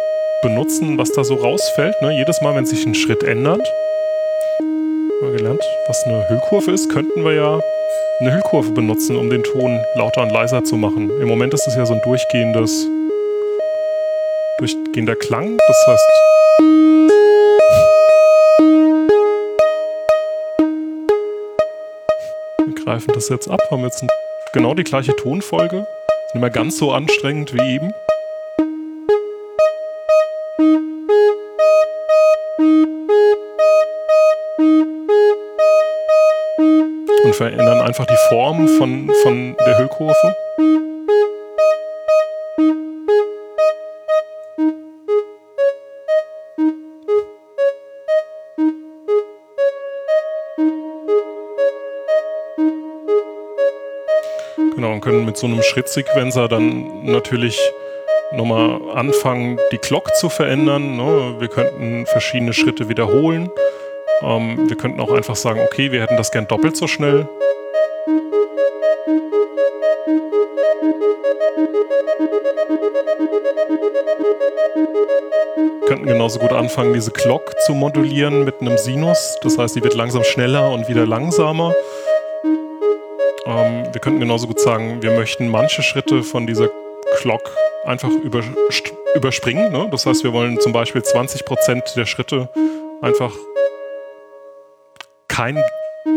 benutzen, 0.43 0.97
was 0.97 1.11
da 1.11 1.25
so 1.25 1.35
rausfällt. 1.35 2.01
Ne? 2.03 2.17
Jedes 2.17 2.41
Mal, 2.41 2.55
wenn 2.55 2.67
sich 2.67 2.87
ein 2.87 2.95
Schritt 2.95 3.25
ändert, 3.25 3.67
haben 4.61 5.33
wir 5.33 5.37
gelernt, 5.37 5.65
was 5.89 6.05
eine 6.05 6.29
Hüllkurve 6.29 6.71
ist, 6.71 6.89
könnten 6.89 7.25
wir 7.25 7.33
ja 7.33 7.61
eine 8.21 8.33
Hüllkurve 8.33 8.71
benutzen, 8.71 9.17
um 9.17 9.29
den 9.29 9.43
Ton 9.43 9.85
lauter 9.97 10.23
und 10.23 10.31
leiser 10.31 10.63
zu 10.63 10.77
machen. 10.77 11.11
Im 11.21 11.27
Moment 11.27 11.53
ist 11.53 11.67
es 11.67 11.75
ja 11.75 11.85
so 11.85 11.95
ein 11.95 12.03
durchgehendes, 12.03 12.87
durchgehender 14.59 15.17
Klang. 15.17 15.57
Das 15.57 15.87
heißt, 15.89 16.40
greifen 22.91 23.13
das 23.15 23.29
jetzt 23.29 23.49
ab, 23.49 23.61
haben 23.71 23.85
jetzt 23.85 24.05
genau 24.53 24.75
die 24.75 24.83
gleiche 24.83 25.15
Tonfolge. 25.15 25.87
Nicht 26.35 26.41
mehr 26.41 26.51
ganz 26.51 26.77
so 26.77 26.91
anstrengend 26.91 27.55
wie 27.55 27.75
eben. 27.75 27.93
und 37.23 37.37
verändern 37.37 37.81
einfach 37.83 38.07
die 38.07 38.17
Form 38.29 38.67
von, 38.67 39.09
von 39.23 39.55
der 39.67 39.79
Hüllkurve. 39.79 40.35
So 55.41 55.47
einem 55.47 55.63
Schrittsequenzer 55.63 56.49
dann 56.49 57.05
natürlich 57.05 57.59
nochmal 58.33 58.79
anfangen, 58.95 59.59
die 59.73 59.79
Glock 59.79 60.15
zu 60.15 60.29
verändern. 60.29 60.97
Ne? 60.97 61.37
Wir 61.39 61.49
könnten 61.49 62.05
verschiedene 62.07 62.53
Schritte 62.53 62.89
wiederholen. 62.89 63.51
Ähm, 64.23 64.69
wir 64.69 64.77
könnten 64.77 65.01
auch 65.01 65.13
einfach 65.13 65.37
sagen, 65.37 65.61
okay, 65.65 65.91
wir 65.93 66.03
hätten 66.03 66.19
das 66.19 66.31
gern 66.31 66.47
doppelt 66.47 66.77
so 66.77 66.87
schnell. 66.87 67.27
Wir 75.81 75.97
könnten 75.97 76.07
genauso 76.07 76.39
gut 76.39 76.53
anfangen, 76.53 76.93
diese 76.93 77.11
Clock 77.11 77.59
zu 77.67 77.73
modulieren 77.73 78.45
mit 78.45 78.61
einem 78.61 78.77
Sinus. 78.77 79.39
Das 79.43 79.57
heißt, 79.59 79.75
die 79.75 79.83
wird 79.83 79.95
langsam 79.95 80.23
schneller 80.23 80.71
und 80.71 80.89
wieder 80.89 81.07
langsamer. 81.07 81.73
Wir 83.93 84.01
könnten 84.01 84.21
genauso 84.21 84.47
gut 84.47 84.61
sagen, 84.61 85.03
wir 85.03 85.11
möchten 85.11 85.49
manche 85.49 85.83
Schritte 85.83 86.23
von 86.23 86.47
dieser 86.47 86.71
Clock 87.19 87.51
einfach 87.85 88.11
überspringen. 89.15 89.73
Ne? 89.73 89.89
Das 89.91 90.07
heißt, 90.07 90.23
wir 90.23 90.33
wollen 90.33 90.61
zum 90.61 90.73
Beispiel 90.73 91.03
20% 91.03 91.95
der 91.97 92.07
Schritte 92.07 92.49
einfach 93.03 93.33
kein 95.27 95.61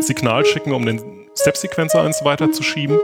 Signal 0.00 0.44
schicken, 0.44 0.72
um 0.72 0.86
den 0.86 1.28
Step-Sequencer 1.36 2.02
eins 2.02 2.24
weiterzuschieben. 2.24 3.00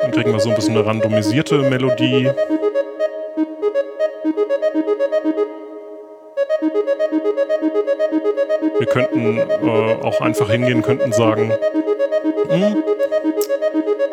Dann 0.00 0.10
kriegen 0.10 0.32
wir 0.32 0.40
so 0.40 0.50
ein 0.50 0.56
bisschen 0.56 0.76
eine 0.76 0.84
randomisierte 0.84 1.58
Melodie. 1.70 2.30
Äh, 9.62 9.94
auch 10.02 10.20
einfach 10.20 10.50
hingehen, 10.50 10.82
könnten 10.82 11.12
sagen, 11.12 11.52
hm, 12.48 12.82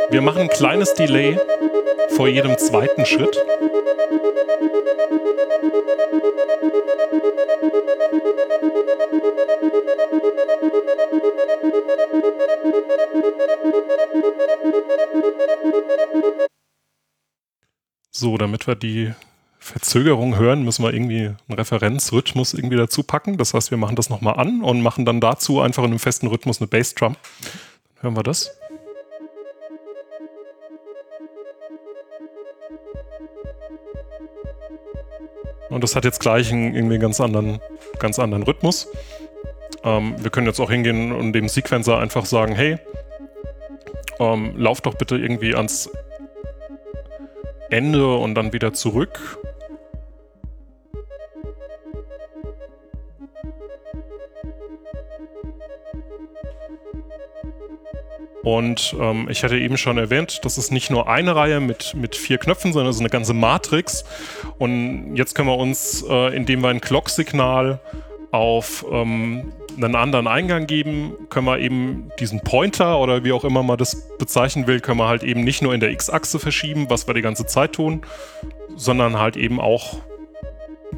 wir 0.10 0.22
machen 0.22 0.44
ein 0.44 0.50
kleines 0.50 0.94
Delay 0.94 1.40
vor 2.10 2.28
jedem 2.28 2.58
zweiten 2.58 3.06
Schritt. 3.06 3.42
So, 18.12 18.38
damit 18.38 18.68
wir 18.68 18.76
die 18.76 19.14
Verzögerung 19.90 20.38
hören, 20.38 20.64
müssen 20.64 20.84
wir 20.84 20.94
irgendwie 20.94 21.32
einen 21.48 21.58
Referenzrhythmus 21.58 22.54
irgendwie 22.54 22.78
dazu 22.78 23.02
packen. 23.02 23.38
Das 23.38 23.56
heißt, 23.56 23.72
wir 23.72 23.78
machen 23.80 23.96
das 23.96 24.12
nochmal 24.12 24.36
an 24.36 24.62
und 24.62 24.84
machen 24.84 25.04
dann 25.04 25.20
dazu 25.20 25.62
einfach 25.62 25.82
in 25.84 25.90
einem 25.90 25.98
festen 25.98 26.28
Rhythmus 26.28 26.62
eine 26.62 26.68
Bassdrum. 26.68 27.16
Hören 28.00 28.16
wir 28.16 28.22
das. 28.22 28.56
Und 35.70 35.84
das 35.84 35.96
hat 35.96 36.06
jetzt 36.06 36.20
gleich 36.20 36.54
einen 36.54 36.76
irgendwie 36.76 37.00
ganz 37.00 37.20
anderen, 37.20 37.60
ganz 37.98 38.20
anderen 38.20 38.44
Rhythmus. 38.44 38.90
Ähm, 39.84 40.14
wir 40.20 40.30
können 40.30 40.46
jetzt 40.46 40.60
auch 40.60 40.70
hingehen 40.70 41.12
und 41.12 41.34
dem 41.34 41.50
Sequencer 41.50 41.98
einfach 41.98 42.28
sagen, 42.28 42.54
hey, 42.54 42.78
ähm, 44.20 44.54
lauf 44.56 44.82
doch 44.82 44.94
bitte 44.94 45.18
irgendwie 45.18 45.56
ans 45.56 45.90
Ende 47.72 48.16
und 48.18 48.36
dann 48.36 48.54
wieder 48.54 48.72
zurück. 48.74 49.40
Und 58.58 58.96
ähm, 59.00 59.28
ich 59.30 59.44
hatte 59.44 59.60
eben 59.60 59.78
schon 59.78 60.00
erwähnt, 60.00 60.40
das 60.44 60.58
ist 60.58 60.72
nicht 60.72 60.90
nur 60.90 61.08
eine 61.08 61.36
Reihe 61.36 61.60
mit, 61.60 61.94
mit 61.94 62.16
vier 62.16 62.40
Knöpfen, 62.40 62.74
sondern 62.74 62.90
ist 62.90 63.00
eine 63.00 63.10
ganze 63.10 63.36
Matrix. 63.36 64.04
Und 64.58 65.16
jetzt 65.16 65.36
können 65.36 65.50
wir 65.50 65.58
uns, 65.58 66.04
äh, 66.10 66.36
indem 66.36 66.62
wir 66.62 66.70
ein 66.70 66.82
Clock-Signal 66.82 67.80
auf 68.32 68.86
ähm, 68.92 69.54
einen 69.78 69.96
anderen 69.96 70.26
Eingang 70.28 70.66
geben, 70.66 71.14
können 71.30 71.46
wir 71.46 71.60
eben 71.60 72.10
diesen 72.20 72.42
Pointer 72.42 73.00
oder 73.00 73.24
wie 73.24 73.34
auch 73.34 73.44
immer 73.44 73.62
man 73.62 73.78
das 73.78 74.18
bezeichnen 74.18 74.66
will, 74.66 74.80
können 74.80 74.98
wir 74.98 75.08
halt 75.08 75.22
eben 75.22 75.44
nicht 75.44 75.62
nur 75.62 75.76
in 75.76 75.80
der 75.80 75.92
X-Achse 75.92 76.40
verschieben, 76.40 76.90
was 76.90 77.06
wir 77.06 77.14
die 77.14 77.22
ganze 77.22 77.46
Zeit 77.46 77.74
tun, 77.74 78.02
sondern 78.76 79.20
halt 79.20 79.38
eben 79.38 79.60
auch 79.60 79.98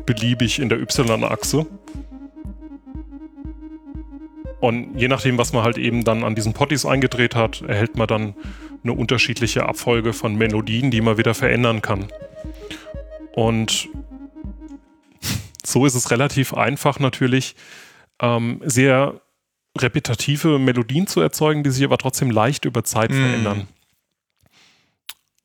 beliebig 0.06 0.60
in 0.60 0.70
der 0.70 0.80
Y-Achse. 0.80 1.66
Und 4.62 4.96
je 4.96 5.08
nachdem, 5.08 5.40
was 5.40 5.54
man 5.54 5.64
halt 5.64 5.80
eben 5.80 6.04
dann 6.04 6.24
an 6.24 6.36
diesen 6.36 6.54
Potties 6.54 6.86
eingedreht 6.86 7.36
hat, 7.36 7.62
erhält 7.62 7.98
man 7.98 8.08
dann 8.08 8.36
eine 8.84 8.94
unterschiedliche 8.94 9.66
Abfolge 9.66 10.14
von 10.14 10.36
Melodien, 10.36 10.92
die 10.92 11.02
man 11.02 11.18
wieder 11.18 11.34
verändern 11.34 11.82
kann. 11.82 12.08
Und 13.34 13.90
so 15.66 15.86
ist 15.86 15.96
es 15.96 16.12
relativ 16.12 16.54
einfach 16.54 17.00
natürlich, 17.00 17.56
ähm, 18.22 18.62
sehr 18.64 19.20
repetitive 19.78 20.60
Melodien 20.60 21.08
zu 21.08 21.22
erzeugen, 21.22 21.64
die 21.64 21.72
sich 21.72 21.84
aber 21.84 21.98
trotzdem 21.98 22.30
leicht 22.30 22.66
über 22.66 22.84
Zeit 22.84 23.10
mm. 23.10 23.14
verändern. 23.14 23.68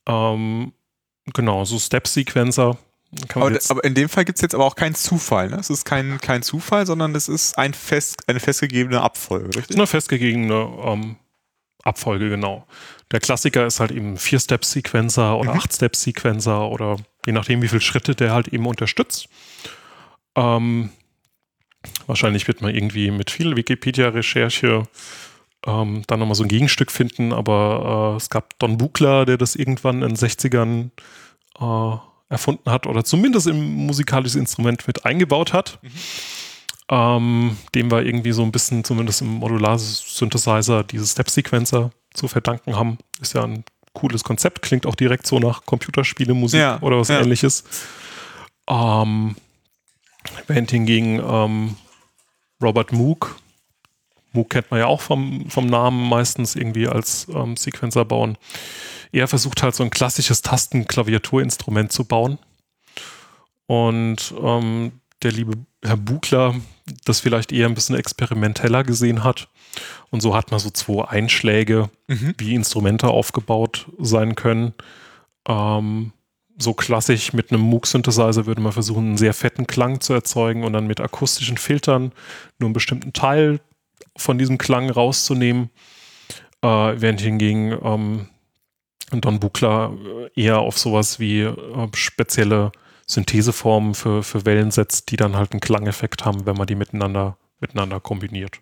Ähm, 0.07 0.73
genau, 1.33 1.65
so 1.65 1.79
Step-Sequencer 1.79 2.77
aber, 3.35 3.59
aber, 3.69 3.85
in 3.85 3.95
dem 3.95 4.09
Fall 4.09 4.25
gibt 4.25 4.39
es 4.39 4.43
jetzt 4.43 4.55
aber 4.55 4.65
auch 4.65 4.77
keinen 4.77 4.95
Zufall. 4.95 5.51
Ne? 5.51 5.57
Es 5.57 5.71
ist 5.71 5.85
kein, 5.85 6.21
kein 6.21 6.43
Zufall, 6.43 6.87
sondern 6.87 7.15
es 7.15 7.29
ist 7.29 7.59
ein 7.59 7.75
fest, 7.75 8.23
eine 8.29 8.41
festgegebene 8.41 9.01
Abfolge, 9.01 9.57
richtig? 9.57 9.77
Eine 9.77 9.87
festgegebene 9.87 10.69
ähm, 10.85 11.17
Abfolge, 11.83 12.29
genau. 12.29 12.67
Der 13.13 13.21
Klassiker 13.21 13.67
ist 13.67 13.81
halt 13.81 13.93
eben 13.93 14.17
Vier-Step-Sequencer 14.17 15.39
oder 15.39 15.53
mhm. 15.53 15.59
Acht-Step-Sequencer 15.61 16.69
oder 16.69 16.97
je 17.25 17.33
nachdem, 17.33 17.63
wie 17.63 17.69
viele 17.69 17.81
Schritte 17.81 18.15
der 18.15 18.33
halt 18.33 18.49
eben 18.49 18.67
unterstützt. 18.67 19.29
Ähm, 20.35 20.91
wahrscheinlich 22.07 22.49
wird 22.49 22.63
man 22.63 22.75
irgendwie 22.75 23.11
mit 23.11 23.31
viel 23.31 23.57
Wikipedia-Recherche 23.57 24.85
ähm, 25.67 26.03
dann 26.07 26.19
nochmal 26.21 26.35
so 26.35 26.45
ein 26.45 26.49
Gegenstück 26.49 26.91
finden, 26.91 27.33
aber 27.33 28.15
äh, 28.15 28.17
es 28.17 28.31
gab 28.31 28.59
Don 28.59 28.79
Buchler, 28.79 29.25
der 29.25 29.37
das 29.37 29.57
irgendwann 29.57 30.03
in 30.03 30.15
den 30.15 30.17
60ern 30.17 30.91
äh, 31.61 31.99
erfunden 32.29 32.71
hat 32.71 32.87
oder 32.87 33.05
zumindest 33.05 33.47
im 33.47 33.87
musikalisches 33.87 34.37
Instrument 34.37 34.87
mit 34.87 35.05
eingebaut 35.05 35.53
hat. 35.53 35.79
Mhm. 35.83 35.91
Ähm, 36.89 37.57
dem 37.75 37.91
wir 37.91 38.05
irgendwie 38.05 38.31
so 38.31 38.45
ein 38.45 38.53
bisschen, 38.53 38.85
zumindest 38.85 39.21
im 39.21 39.27
Modular-Synthesizer, 39.27 40.85
diese 40.85 41.05
Step-Sequencer 41.05 41.91
zu 42.15 42.29
verdanken 42.29 42.77
haben. 42.77 42.99
Ist 43.21 43.35
ja 43.35 43.43
ein 43.43 43.65
cooles 43.93 44.23
Konzept, 44.23 44.63
klingt 44.63 44.87
auch 44.87 44.95
direkt 44.95 45.27
so 45.27 45.41
nach 45.41 45.67
Computerspielemusik 45.67 46.61
ja, 46.61 46.81
oder 46.83 46.99
was 46.99 47.09
ja. 47.09 47.21
ähnliches. 47.21 47.65
Ähm, 48.69 49.35
während 50.47 50.71
hingegen 50.71 51.21
ähm, 51.27 51.77
Robert 52.63 52.93
Moog, 52.93 53.37
Moog 54.33 54.51
kennt 54.51 54.71
man 54.71 54.81
ja 54.81 54.87
auch 54.87 55.01
vom, 55.01 55.51
vom 55.51 55.67
Namen 55.67 56.09
meistens 56.09 56.55
irgendwie 56.55 56.87
als 56.87 57.27
ähm, 57.35 57.57
Sequencer 57.57 58.05
bauen, 58.05 58.39
er 59.17 59.29
versucht 59.29 59.63
halt 59.63 59.75
so 59.75 59.83
ein 59.83 59.91
klassisches 59.91 60.43
Tastenklaviaturinstrument 60.43 61.93
zu 61.93 62.05
bauen. 62.05 62.39
Und 63.67 64.35
ähm, 64.43 64.93
der 65.23 65.33
liebe 65.33 65.55
Herr 65.83 65.97
Bugler 65.97 66.55
das 67.05 67.21
vielleicht 67.21 67.53
eher 67.53 67.67
ein 67.67 67.75
bisschen 67.75 67.97
experimenteller 67.97 68.85
gesehen 68.85 69.25
hat. 69.25 69.49
Und 70.11 70.21
so 70.21 70.35
hat 70.35 70.51
man 70.51 70.61
so 70.61 70.71
zwei 70.71 71.09
Einschläge, 71.09 71.91
mhm. 72.07 72.35
wie 72.39 72.55
Instrumente 72.55 73.09
aufgebaut 73.09 73.91
sein 73.99 74.35
können. 74.35 74.75
Ähm, 75.49 76.13
so 76.59 76.73
klassisch 76.73 77.33
mit 77.33 77.51
einem 77.51 77.63
Moog-Synthesizer 77.63 78.47
würde 78.47 78.63
man 78.63 78.73
versuchen, 78.73 79.07
einen 79.07 79.17
sehr 79.19 79.35
fetten 79.35 79.67
Klang 79.67 80.01
zu 80.01 80.15
erzeugen 80.15 80.65
und 80.65 80.73
dann 80.73 80.87
mit 80.87 81.01
akustischen 81.01 81.59
Filtern 81.59 82.13
nur 82.59 82.69
einen 82.69 82.73
bestimmten 82.73 83.13
Teil 83.13 83.61
von 84.17 84.39
diesem 84.39 84.57
Klang 84.59 84.89
rauszunehmen. 84.89 85.71
Äh, 86.63 86.69
während 86.69 87.21
hingegen 87.21 87.77
ähm, 87.83 88.29
Don 89.13 89.41
Buchler 89.41 89.93
äh, 90.35 90.41
eher 90.41 90.59
auf 90.59 90.79
sowas 90.79 91.21
wie 91.21 91.43
äh, 91.43 91.55
spezielle 91.95 92.73
Syntheseformen 93.07 93.95
für, 93.95 94.23
für 94.23 94.45
Wellen 94.45 94.71
setzt, 94.71 95.11
die 95.11 95.17
dann 95.17 95.37
halt 95.37 95.53
einen 95.53 95.61
Klangeffekt 95.61 96.25
haben, 96.25 96.45
wenn 96.45 96.57
man 96.57 96.67
die 96.67 96.75
miteinander, 96.75 97.37
miteinander 97.61 98.01
kombiniert. 98.01 98.61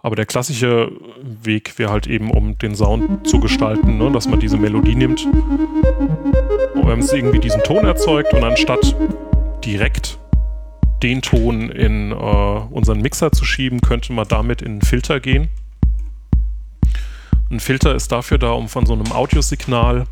Aber 0.00 0.16
der 0.16 0.26
klassische 0.26 0.90
Weg 1.22 1.78
wäre 1.78 1.92
halt 1.92 2.08
eben, 2.08 2.30
um 2.30 2.58
den 2.58 2.74
Sound 2.74 3.26
zu 3.26 3.38
gestalten, 3.38 3.98
ne, 3.98 4.10
dass 4.10 4.26
man 4.26 4.40
diese 4.40 4.56
Melodie 4.56 4.96
nimmt 4.96 5.26
und 6.74 6.88
wenn 6.88 6.98
es 6.98 7.12
irgendwie 7.12 7.38
diesen 7.38 7.62
Ton 7.62 7.84
erzeugt 7.84 8.34
und 8.34 8.42
anstatt 8.42 8.96
direkt 9.64 10.18
den 11.02 11.22
Ton 11.22 11.70
in 11.70 12.10
äh, 12.12 12.14
unseren 12.14 13.00
Mixer 13.00 13.30
zu 13.30 13.44
schieben, 13.44 13.80
könnte 13.80 14.12
man 14.12 14.26
damit 14.26 14.60
in 14.60 14.72
einen 14.72 14.82
Filter 14.82 15.20
gehen 15.20 15.48
ein 17.50 17.60
Filter 17.60 17.94
ist 17.94 18.10
dafür 18.12 18.38
da, 18.38 18.50
um 18.50 18.68
von 18.68 18.86
so 18.86 18.92
einem 18.94 19.12
Audiosignal 19.12 20.06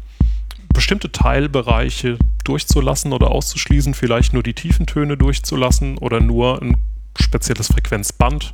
bestimmte 0.73 1.13
Teilbereiche 1.13 2.19
durchzulassen 2.45 3.13
oder 3.13 3.31
auszuschließen, 3.31 3.95
vielleicht 3.95 4.33
nur 4.33 4.43
die 4.43 4.55
tiefen 4.55 4.87
Töne 4.87 5.17
durchzulassen 5.17 5.99
oder 5.99 6.21
nur 6.21 6.61
ein 6.63 6.77
spezielles 7.19 7.69
Frequenzband. 7.69 8.53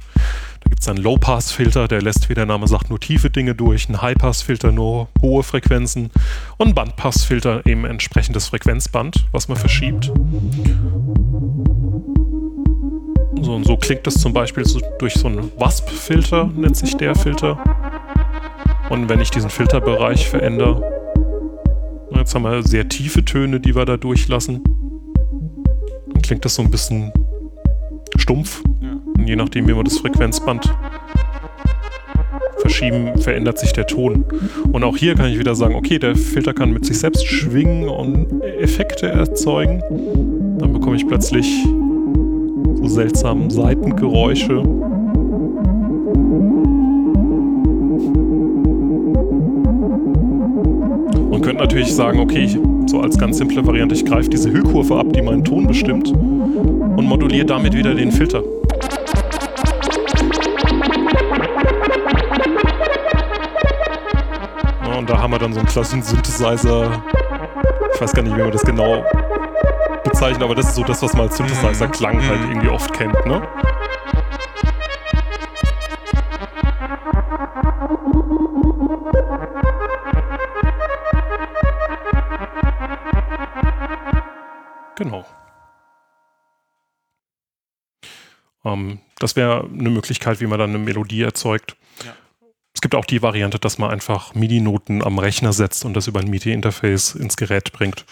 Da 0.60 0.68
gibt 0.68 0.80
es 0.80 0.88
einen 0.88 0.98
Low-Pass-Filter, 0.98 1.86
der 1.86 2.02
lässt, 2.02 2.28
wie 2.28 2.34
der 2.34 2.46
Name 2.46 2.66
sagt, 2.66 2.90
nur 2.90 2.98
tiefe 2.98 3.30
Dinge 3.30 3.54
durch, 3.54 3.88
ein 3.88 4.02
High-Pass-Filter 4.02 4.72
nur 4.72 5.08
hohe 5.22 5.42
Frequenzen 5.42 6.10
und 6.56 6.68
ein 6.68 6.74
Bandpass-Filter 6.74 7.64
eben 7.66 7.84
entsprechendes 7.84 8.48
Frequenzband, 8.48 9.26
was 9.30 9.48
man 9.48 9.56
verschiebt. 9.56 10.12
So 13.40 13.54
und 13.54 13.64
so 13.64 13.76
klingt 13.76 14.06
das 14.06 14.14
zum 14.14 14.32
Beispiel 14.32 14.64
so 14.64 14.80
durch 14.98 15.14
so 15.14 15.28
einen 15.28 15.52
WASP-Filter, 15.56 16.50
nennt 16.56 16.76
sich 16.76 16.96
der 16.96 17.14
Filter. 17.14 17.62
Und 18.90 19.08
wenn 19.08 19.20
ich 19.20 19.30
diesen 19.30 19.50
Filterbereich 19.50 20.28
verändere, 20.28 20.82
jetzt 22.14 22.34
haben 22.34 22.42
wir 22.42 22.62
sehr 22.62 22.88
tiefe 22.88 23.24
Töne, 23.24 23.60
die 23.60 23.74
wir 23.74 23.84
da 23.84 23.96
durchlassen, 23.96 24.62
dann 26.12 26.22
klingt 26.22 26.44
das 26.44 26.54
so 26.54 26.62
ein 26.62 26.70
bisschen 26.70 27.12
stumpf. 28.16 28.62
Und 29.16 29.26
je 29.26 29.36
nachdem, 29.36 29.68
wie 29.68 29.76
wir 29.76 29.84
das 29.84 29.98
Frequenzband 29.98 30.74
verschieben, 32.60 33.18
verändert 33.18 33.58
sich 33.58 33.72
der 33.72 33.86
Ton. 33.86 34.24
Und 34.72 34.84
auch 34.84 34.96
hier 34.96 35.14
kann 35.14 35.30
ich 35.30 35.38
wieder 35.38 35.54
sagen, 35.54 35.74
okay, 35.74 35.98
der 35.98 36.16
Filter 36.16 36.52
kann 36.52 36.72
mit 36.72 36.84
sich 36.84 36.98
selbst 36.98 37.26
schwingen 37.26 37.88
und 37.88 38.42
Effekte 38.42 39.08
erzeugen. 39.08 39.82
Dann 40.58 40.72
bekomme 40.72 40.96
ich 40.96 41.06
plötzlich 41.06 41.64
so 41.64 42.88
seltsame 42.88 43.50
Seitengeräusche. 43.50 44.62
Könnte 51.48 51.62
natürlich 51.62 51.94
sagen, 51.94 52.20
okay, 52.20 52.44
ich, 52.44 52.58
so 52.90 53.00
als 53.00 53.16
ganz 53.16 53.38
simple 53.38 53.66
Variante, 53.66 53.94
ich 53.94 54.04
greife 54.04 54.28
diese 54.28 54.52
Hüllkurve 54.52 54.98
ab, 54.98 55.06
die 55.14 55.22
meinen 55.22 55.42
Ton 55.42 55.66
bestimmt 55.66 56.08
und 56.10 57.06
moduliere 57.06 57.46
damit 57.46 57.72
wieder 57.72 57.94
den 57.94 58.12
Filter. 58.12 58.42
Ja, 64.84 64.98
und 64.98 65.08
da 65.08 65.22
haben 65.22 65.32
wir 65.32 65.38
dann 65.38 65.54
so 65.54 65.60
einen 65.60 65.68
klassischen 65.68 66.02
Synthesizer. 66.02 67.02
Ich 67.94 68.00
weiß 68.02 68.12
gar 68.12 68.22
nicht, 68.22 68.36
wie 68.36 68.42
man 68.42 68.52
das 68.52 68.62
genau 68.62 69.02
bezeichnet, 70.04 70.42
aber 70.42 70.54
das 70.54 70.66
ist 70.66 70.74
so 70.74 70.84
das, 70.84 71.02
was 71.02 71.14
man 71.14 71.28
als 71.28 71.36
Synthesizer-Klang 71.38 72.16
mhm. 72.16 72.28
halt 72.28 72.40
irgendwie 72.50 72.68
oft 72.68 72.92
kennt, 72.92 73.24
ne? 73.24 73.40
Das 89.18 89.36
wäre 89.36 89.68
eine 89.72 89.90
Möglichkeit, 89.90 90.40
wie 90.40 90.46
man 90.46 90.58
dann 90.58 90.70
eine 90.70 90.78
Melodie 90.78 91.22
erzeugt. 91.22 91.76
Ja. 92.04 92.14
Es 92.74 92.80
gibt 92.80 92.94
auch 92.94 93.04
die 93.04 93.22
Variante, 93.22 93.58
dass 93.58 93.78
man 93.78 93.90
einfach 93.90 94.34
MIDI-Noten 94.34 95.02
am 95.02 95.18
Rechner 95.18 95.52
setzt 95.52 95.84
und 95.84 95.94
das 95.94 96.06
über 96.06 96.20
ein 96.20 96.28
MIDI-Interface 96.28 97.14
ins 97.14 97.36
Gerät 97.36 97.72
bringt. 97.72 98.04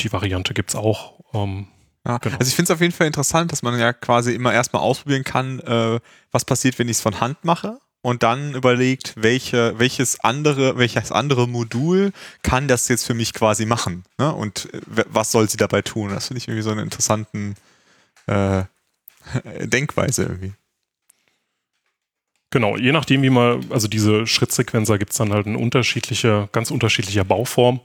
Die 0.00 0.12
Variante 0.12 0.54
gibt 0.54 0.70
es 0.70 0.76
auch. 0.76 1.14
Ähm, 1.34 1.68
ja, 2.06 2.18
genau. 2.18 2.36
Also 2.38 2.48
ich 2.48 2.54
finde 2.54 2.72
es 2.72 2.76
auf 2.76 2.80
jeden 2.80 2.92
Fall 2.92 3.08
interessant, 3.08 3.50
dass 3.50 3.62
man 3.62 3.78
ja 3.78 3.92
quasi 3.92 4.32
immer 4.32 4.52
erstmal 4.52 4.82
ausprobieren 4.82 5.24
kann, 5.24 5.58
äh, 5.60 5.98
was 6.30 6.44
passiert, 6.44 6.78
wenn 6.78 6.88
ich 6.88 6.98
es 6.98 7.00
von 7.00 7.20
Hand 7.20 7.44
mache 7.44 7.78
und 8.00 8.22
dann 8.22 8.54
überlegt, 8.54 9.14
welche, 9.16 9.76
welches 9.78 10.20
andere, 10.20 10.78
welches 10.78 11.10
andere 11.10 11.48
Modul 11.48 12.12
kann 12.42 12.68
das 12.68 12.86
jetzt 12.86 13.04
für 13.04 13.14
mich 13.14 13.32
quasi 13.32 13.66
machen? 13.66 14.04
Ne? 14.18 14.32
Und 14.32 14.72
äh, 14.72 15.04
was 15.08 15.32
soll 15.32 15.50
sie 15.50 15.56
dabei 15.56 15.82
tun? 15.82 16.10
Das 16.10 16.28
finde 16.28 16.38
ich 16.38 16.46
irgendwie 16.46 16.62
so 16.62 16.70
eine 16.70 16.82
interessanten 16.82 17.56
äh, 18.28 18.62
Denkweise 19.60 20.22
irgendwie. 20.22 20.52
Genau, 22.50 22.76
je 22.76 22.92
nachdem, 22.92 23.22
wie 23.22 23.30
man, 23.30 23.66
also 23.70 23.88
diese 23.88 24.26
Schrittsequenzer 24.26 24.98
gibt 24.98 25.12
es 25.12 25.18
dann 25.18 25.32
halt 25.32 25.46
eine 25.46 25.58
unterschiedliche, 25.58 26.48
ganz 26.52 26.70
unterschiedlicher 26.70 27.24
Bauform. 27.24 27.80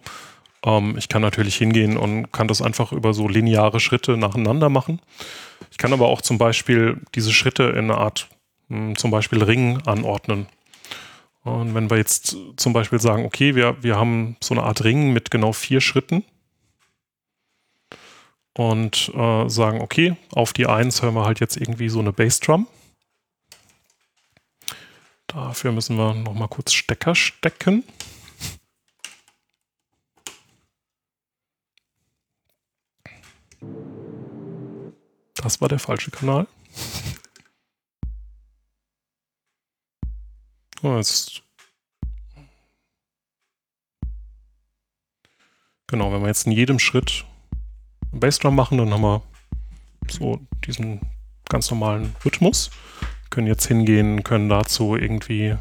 Ähm, 0.63 0.95
ich 0.97 1.09
kann 1.09 1.21
natürlich 1.21 1.55
hingehen 1.55 1.97
und 1.97 2.31
kann 2.31 2.47
das 2.47 2.61
einfach 2.61 2.91
über 2.91 3.13
so 3.13 3.27
lineare 3.27 3.79
Schritte 3.79 4.17
nacheinander 4.17 4.69
machen. 4.69 5.01
Ich 5.71 5.77
kann 5.77 5.93
aber 5.93 6.07
auch 6.07 6.21
zum 6.21 6.37
Beispiel 6.37 7.01
diese 7.15 7.33
Schritte 7.33 7.63
in 7.63 7.85
eine 7.85 7.97
Art, 7.97 8.29
mh, 8.69 8.77
hm, 8.77 8.97
zum 8.97 9.11
Beispiel 9.11 9.43
Ring 9.43 9.81
anordnen. 9.85 10.47
Und 11.43 11.73
wenn 11.73 11.89
wir 11.89 11.97
jetzt 11.97 12.37
zum 12.55 12.71
Beispiel 12.71 12.99
sagen, 12.99 13.25
okay, 13.25 13.55
wir, 13.55 13.81
wir 13.81 13.97
haben 13.97 14.37
so 14.41 14.53
eine 14.53 14.63
Art 14.63 14.83
Ring 14.83 15.11
mit 15.11 15.31
genau 15.31 15.53
vier 15.53 15.81
Schritten 15.81 16.23
und 18.61 19.09
äh, 19.15 19.49
sagen, 19.49 19.81
okay, 19.81 20.15
auf 20.31 20.53
die 20.53 20.67
Eins 20.67 21.01
hören 21.01 21.15
wir 21.15 21.25
halt 21.25 21.39
jetzt 21.39 21.57
irgendwie 21.57 21.89
so 21.89 21.99
eine 21.99 22.13
Bassdrum. 22.13 22.67
Dafür 25.25 25.71
müssen 25.71 25.97
wir 25.97 26.13
nochmal 26.13 26.47
kurz 26.47 26.73
Stecker 26.73 27.15
stecken. 27.15 27.83
Das 35.35 35.59
war 35.59 35.67
der 35.67 35.79
falsche 35.79 36.11
Kanal. 36.11 36.45
Jetzt 40.83 41.41
genau, 45.87 46.11
wenn 46.11 46.21
wir 46.21 46.27
jetzt 46.27 46.45
in 46.45 46.51
jedem 46.51 46.79
Schritt 46.79 47.25
Bassdrum 48.11 48.55
machen, 48.55 48.77
dann 48.77 48.91
haben 48.91 49.01
wir 49.01 49.21
so 50.09 50.39
diesen 50.65 51.01
ganz 51.49 51.69
normalen 51.69 52.15
Rhythmus. 52.25 52.71
Können 53.29 53.47
jetzt 53.47 53.67
hingehen, 53.67 54.23
können 54.23 54.49
dazu 54.49 54.95
irgendwie 54.95 55.55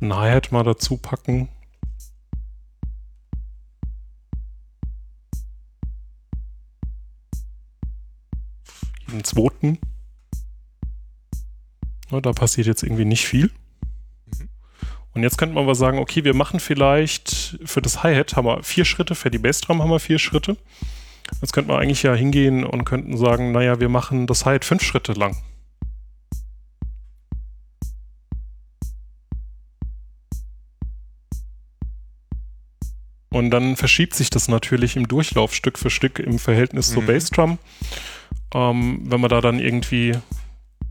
ein 0.00 0.14
Hi-Hat 0.14 0.52
mal 0.52 0.64
dazu 0.64 0.96
packen. 0.96 1.48
Jeden 9.08 9.24
zweiten. 9.24 9.78
Ja, 12.10 12.20
da 12.20 12.32
passiert 12.32 12.66
jetzt 12.66 12.82
irgendwie 12.82 13.04
nicht 13.04 13.26
viel. 13.26 13.50
Und 15.14 15.22
jetzt 15.22 15.36
könnte 15.36 15.54
man 15.54 15.64
aber 15.64 15.74
sagen, 15.74 15.98
okay, 15.98 16.24
wir 16.24 16.34
machen 16.34 16.58
vielleicht 16.58 17.58
für 17.64 17.82
das 17.82 18.02
Hi-Hat 18.02 18.34
haben 18.36 18.46
wir 18.46 18.62
vier 18.62 18.86
Schritte, 18.86 19.14
für 19.14 19.30
die 19.30 19.38
Bassdrum 19.38 19.82
haben 19.82 19.90
wir 19.90 20.00
vier 20.00 20.18
Schritte. 20.18 20.56
Jetzt 21.40 21.52
könnte 21.52 21.70
man 21.70 21.80
eigentlich 21.80 22.02
ja 22.02 22.14
hingehen 22.14 22.64
und 22.64 22.84
könnten 22.84 23.16
sagen, 23.16 23.52
naja, 23.52 23.80
wir 23.80 23.88
machen 23.88 24.26
das 24.26 24.44
Hi-Hat 24.44 24.64
fünf 24.64 24.82
Schritte 24.82 25.12
lang. 25.12 25.36
Und 33.30 33.50
dann 33.50 33.76
verschiebt 33.76 34.14
sich 34.14 34.28
das 34.28 34.48
natürlich 34.48 34.94
im 34.94 35.08
Durchlauf 35.08 35.54
Stück 35.54 35.78
für 35.78 35.88
Stück 35.88 36.18
im 36.18 36.38
Verhältnis 36.38 36.90
mhm. 36.90 36.94
zur 36.94 37.06
Bassdrum. 37.06 37.58
Ähm, 38.54 39.00
wenn 39.04 39.20
man 39.20 39.30
da 39.30 39.40
dann 39.40 39.58
irgendwie 39.58 40.12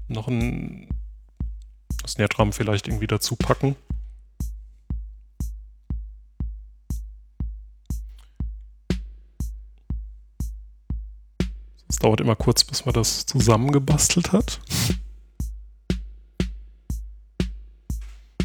noch 0.07 0.27
ein 0.27 0.87
Snare 2.07 2.29
Drum 2.29 2.51
vielleicht 2.51 2.87
irgendwie 2.87 3.07
dazu 3.07 3.35
packen. 3.35 3.75
Es 11.91 11.97
dauert 11.97 12.21
immer 12.21 12.37
kurz, 12.37 12.63
bis 12.63 12.85
man 12.85 12.93
das 12.93 13.25
zusammengebastelt 13.25 14.31
hat. 14.31 14.61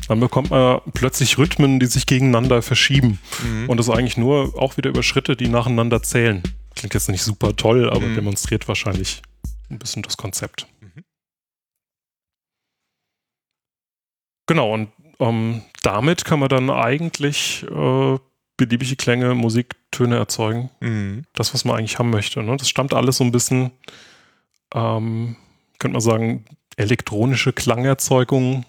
Dann 0.09 0.19
bekommt 0.19 0.51
man 0.51 0.81
plötzlich 0.95 1.39
Rhythmen, 1.39 1.79
die 1.79 1.87
sich 1.87 2.07
gegeneinander 2.07 2.61
verschieben. 2.61 3.21
Mhm. 3.45 3.69
Und 3.69 3.77
das 3.77 3.89
eigentlich 3.89 4.17
nur 4.17 4.61
auch 4.61 4.77
wieder 4.77 4.91
über 4.91 5.05
Schritte, 5.05 5.37
die 5.37 5.47
nacheinander 5.47 6.03
zählen. 6.03 6.43
Klingt 6.75 6.95
jetzt 6.95 7.09
nicht 7.09 7.23
super 7.23 7.55
toll, 7.55 7.89
aber 7.89 8.07
mhm. 8.07 8.17
demonstriert 8.17 8.67
wahrscheinlich 8.67 9.23
ein 9.71 9.79
bisschen 9.79 10.03
das 10.03 10.17
Konzept. 10.17 10.67
Mhm. 10.81 11.05
Genau, 14.47 14.75
und 14.75 14.89
ähm, 15.21 15.63
damit 15.85 16.25
kann 16.25 16.41
man 16.41 16.49
dann 16.49 16.69
eigentlich 16.69 17.65
äh, 17.71 18.19
beliebige 18.57 18.97
Klänge, 18.97 19.35
Musiktöne 19.35 20.17
erzeugen. 20.17 20.71
Mhm. 20.81 21.25
Das, 21.35 21.55
was 21.55 21.65
man 21.65 21.77
eigentlich 21.77 21.99
haben 21.99 22.11
möchte. 22.11 22.43
Ne? 22.43 22.57
Das 22.57 22.69
stammt 22.69 22.95
alles 22.95 23.19
so 23.19 23.25
ein 23.25 23.33
bisschen, 23.33 23.71
ähm, 24.75 25.37
könnte 25.79 25.93
man 25.93 26.01
sagen, 26.01 26.45
elektronische 26.77 27.53
Klangerzeugung 27.53 28.65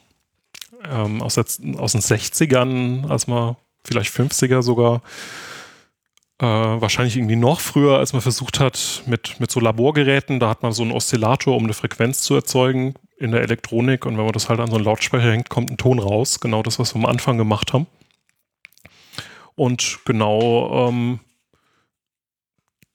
ähm, 0.83 1.21
aus, 1.21 1.37
aus 1.37 1.47
den 1.47 2.01
60ern, 2.01 3.09
als 3.09 3.27
man 3.27 3.55
vielleicht 3.83 4.13
50er 4.13 4.61
sogar, 4.61 5.01
äh, 6.39 6.45
wahrscheinlich 6.45 7.17
irgendwie 7.17 7.35
noch 7.35 7.59
früher, 7.59 7.97
als 7.97 8.13
man 8.13 8.21
versucht 8.21 8.59
hat 8.59 9.03
mit, 9.07 9.39
mit 9.39 9.49
so 9.49 9.59
Laborgeräten, 9.59 10.39
da 10.39 10.49
hat 10.49 10.61
man 10.61 10.71
so 10.71 10.83
einen 10.83 10.91
Oszillator, 10.91 11.55
um 11.55 11.63
eine 11.63 11.73
Frequenz 11.73 12.21
zu 12.21 12.35
erzeugen 12.35 12.93
in 13.17 13.31
der 13.31 13.41
Elektronik 13.41 14.05
und 14.05 14.17
wenn 14.17 14.25
man 14.25 14.33
das 14.33 14.47
halt 14.47 14.59
an 14.59 14.69
so 14.69 14.75
einen 14.75 14.85
Lautsprecher 14.85 15.31
hängt, 15.31 15.49
kommt 15.49 15.71
ein 15.71 15.77
Ton 15.77 15.97
raus. 15.97 16.39
Genau 16.39 16.61
das, 16.61 16.77
was 16.77 16.93
wir 16.93 16.99
am 16.99 17.07
Anfang 17.07 17.37
gemacht 17.37 17.73
haben. 17.73 17.87
Und 19.57 20.01
genau 20.05 20.87
ähm, 20.87 21.19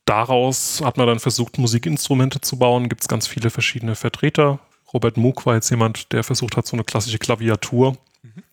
daraus 0.04 0.80
hat 0.80 0.96
man 0.96 1.08
dann 1.08 1.18
versucht, 1.18 1.58
Musikinstrumente 1.58 2.40
zu 2.40 2.56
bauen. 2.56 2.88
Gibt 2.88 3.02
es 3.02 3.08
ganz 3.08 3.26
viele 3.26 3.50
verschiedene 3.50 3.96
Vertreter. 3.96 4.60
Robert 4.94 5.16
Moog 5.16 5.44
war 5.44 5.56
jetzt 5.56 5.70
jemand, 5.70 6.12
der 6.12 6.22
versucht 6.22 6.56
hat, 6.56 6.66
so 6.66 6.76
eine 6.76 6.84
klassische 6.84 7.18
Klaviatur 7.18 7.96
mhm. 8.22 8.44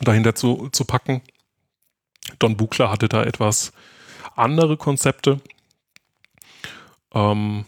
dahinter 0.00 0.36
zu, 0.36 0.68
zu 0.70 0.84
packen. 0.84 1.22
Don 2.38 2.56
Buchler 2.56 2.88
hatte 2.88 3.08
da 3.08 3.24
etwas 3.24 3.72
andere 4.36 4.76
Konzepte. 4.76 5.40
Ähm, 7.14 7.64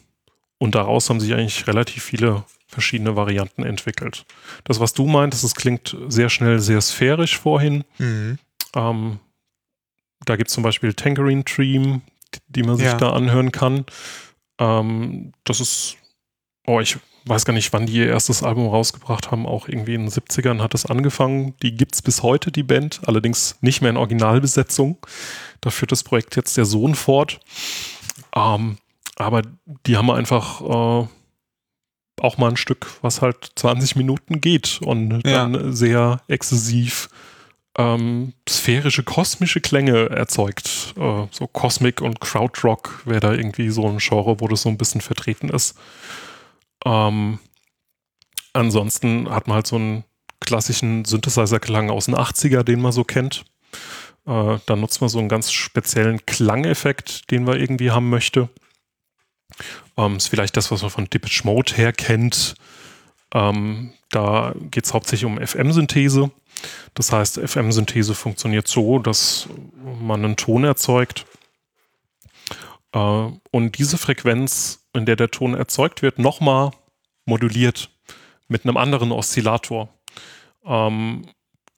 und 0.58 0.76
daraus 0.76 1.10
haben 1.10 1.18
sich 1.18 1.34
eigentlich 1.34 1.66
relativ 1.66 2.04
viele 2.04 2.44
verschiedene 2.68 3.16
Varianten 3.16 3.64
entwickelt. 3.64 4.26
Das, 4.62 4.78
was 4.78 4.92
du 4.92 5.08
meintest, 5.08 5.42
das 5.42 5.56
klingt 5.56 5.96
sehr 6.06 6.28
schnell 6.28 6.60
sehr 6.60 6.80
sphärisch 6.80 7.36
vorhin. 7.36 7.82
Mhm. 7.98 8.38
Ähm, 8.76 9.18
da 10.24 10.36
gibt 10.36 10.48
es 10.48 10.54
zum 10.54 10.62
Beispiel 10.62 10.94
Tangerine 10.94 11.44
Dream, 11.44 12.02
die 12.48 12.62
man 12.62 12.76
sich 12.76 12.86
ja. 12.86 12.96
da 12.96 13.10
anhören 13.10 13.52
kann. 13.52 13.84
Ähm, 14.58 15.32
das 15.44 15.60
ist, 15.60 15.96
oh, 16.66 16.80
ich 16.80 16.98
weiß 17.24 17.44
gar 17.44 17.52
nicht, 17.52 17.72
wann 17.72 17.86
die 17.86 17.94
ihr 17.94 18.08
erstes 18.08 18.42
Album 18.42 18.68
rausgebracht 18.68 19.30
haben. 19.30 19.46
Auch 19.46 19.68
irgendwie 19.68 19.94
in 19.94 20.02
den 20.02 20.10
70ern 20.10 20.60
hat 20.60 20.74
es 20.74 20.86
angefangen. 20.86 21.54
Die 21.62 21.74
gibt 21.74 21.94
es 21.94 22.02
bis 22.02 22.22
heute, 22.22 22.50
die 22.50 22.62
Band, 22.62 23.00
allerdings 23.06 23.56
nicht 23.60 23.80
mehr 23.80 23.90
in 23.90 23.96
Originalbesetzung. 23.96 24.98
Da 25.60 25.70
führt 25.70 25.92
das 25.92 26.02
Projekt 26.02 26.36
jetzt 26.36 26.56
der 26.56 26.64
Sohn 26.64 26.94
fort. 26.94 27.40
Ähm, 28.34 28.78
aber 29.16 29.42
die 29.86 29.96
haben 29.96 30.10
einfach 30.10 30.60
äh, 30.60 31.08
auch 32.20 32.38
mal 32.38 32.50
ein 32.50 32.56
Stück, 32.56 32.86
was 33.02 33.22
halt 33.22 33.52
20 33.56 33.96
Minuten 33.96 34.40
geht 34.40 34.80
und 34.82 35.26
ja. 35.26 35.46
dann 35.46 35.74
sehr 35.74 36.20
exzessiv 36.28 37.08
ähm, 37.78 38.34
sphärische, 38.48 39.04
kosmische 39.04 39.60
Klänge 39.60 40.10
erzeugt. 40.10 40.94
Äh, 40.96 41.26
so 41.30 41.46
Cosmic 41.46 42.00
und 42.00 42.20
Krautrock 42.20 43.02
wäre 43.06 43.20
da 43.20 43.32
irgendwie 43.32 43.70
so 43.70 43.88
ein 43.88 43.98
Genre, 43.98 44.40
wo 44.40 44.48
das 44.48 44.62
so 44.62 44.68
ein 44.68 44.76
bisschen 44.76 45.00
vertreten 45.00 45.48
ist. 45.48 45.78
Ähm, 46.84 47.38
ansonsten 48.52 49.30
hat 49.30 49.46
man 49.46 49.56
halt 49.56 49.68
so 49.68 49.76
einen 49.76 50.04
klassischen 50.40 51.04
Synthesizer-Klang 51.04 51.90
aus 51.90 52.06
den 52.06 52.16
80er, 52.16 52.64
den 52.64 52.80
man 52.80 52.92
so 52.92 53.04
kennt. 53.04 53.44
Äh, 54.26 54.58
da 54.66 54.76
nutzt 54.76 55.00
man 55.00 55.08
so 55.08 55.20
einen 55.20 55.28
ganz 55.28 55.52
speziellen 55.52 56.26
Klangeffekt, 56.26 57.30
den 57.30 57.44
man 57.44 57.60
irgendwie 57.60 57.92
haben 57.92 58.10
möchte. 58.10 58.48
Ähm, 59.96 60.16
ist 60.16 60.28
vielleicht 60.28 60.56
das, 60.56 60.72
was 60.72 60.82
man 60.82 60.90
von 60.90 61.08
Depeche 61.08 61.44
Mode 61.44 61.74
her 61.76 61.92
kennt. 61.92 62.56
Ähm, 63.32 63.92
da 64.10 64.54
geht 64.70 64.84
es 64.84 64.94
hauptsächlich 64.94 65.26
um 65.26 65.38
FM-Synthese. 65.38 66.30
Das 66.94 67.12
heißt, 67.12 67.38
FM-Synthese 67.38 68.14
funktioniert 68.14 68.66
so, 68.66 68.98
dass 68.98 69.48
man 70.00 70.24
einen 70.24 70.36
Ton 70.36 70.64
erzeugt. 70.64 71.26
Äh, 72.92 72.98
und 72.98 73.78
diese 73.78 73.98
Frequenz, 73.98 74.86
in 74.94 75.06
der 75.06 75.16
der 75.16 75.30
Ton 75.30 75.54
erzeugt 75.54 76.02
wird, 76.02 76.18
nochmal 76.18 76.70
moduliert 77.26 77.90
mit 78.48 78.64
einem 78.64 78.76
anderen 78.76 79.12
Oszillator. 79.12 79.88
Ähm, 80.64 81.26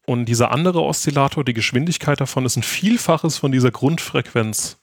und 0.06 0.26
dieser 0.26 0.50
andere 0.50 0.82
Oszillator, 0.82 1.44
die 1.44 1.54
Geschwindigkeit 1.54 2.20
davon 2.20 2.44
ist 2.44 2.56
ein 2.56 2.62
Vielfaches 2.62 3.38
von 3.38 3.52
dieser 3.52 3.70
Grundfrequenz, 3.70 4.78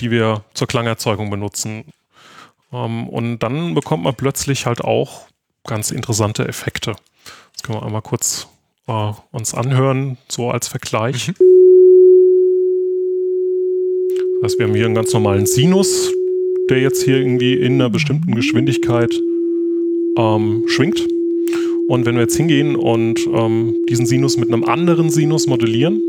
die 0.00 0.10
wir 0.10 0.44
zur 0.54 0.66
Klangerzeugung 0.66 1.30
benutzen. 1.30 1.84
Ähm, 2.72 3.08
und 3.08 3.38
dann 3.38 3.74
bekommt 3.74 4.04
man 4.04 4.14
plötzlich 4.14 4.66
halt 4.66 4.82
auch 4.82 5.26
ganz 5.64 5.90
interessante 5.90 6.46
Effekte. 6.46 6.94
Das 7.52 7.62
können 7.62 7.78
wir 7.78 7.86
einmal 7.86 8.02
kurz 8.02 8.48
äh, 8.88 9.12
uns 9.30 9.54
anhören, 9.54 10.18
so 10.28 10.50
als 10.50 10.68
Vergleich. 10.68 11.28
Mhm. 11.28 11.34
Das 14.40 14.52
heißt, 14.52 14.58
wir 14.58 14.66
haben 14.66 14.74
hier 14.74 14.86
einen 14.86 14.94
ganz 14.94 15.12
normalen 15.12 15.46
Sinus, 15.46 16.12
der 16.68 16.80
jetzt 16.80 17.02
hier 17.04 17.16
irgendwie 17.16 17.54
in 17.54 17.74
einer 17.74 17.90
bestimmten 17.90 18.34
Geschwindigkeit 18.34 19.14
ähm, 20.18 20.64
schwingt. 20.66 21.06
Und 21.86 22.06
wenn 22.06 22.14
wir 22.14 22.22
jetzt 22.22 22.36
hingehen 22.36 22.74
und 22.74 23.20
ähm, 23.32 23.76
diesen 23.88 24.06
Sinus 24.06 24.36
mit 24.36 24.48
einem 24.48 24.64
anderen 24.64 25.10
Sinus 25.10 25.46
modellieren, 25.46 26.02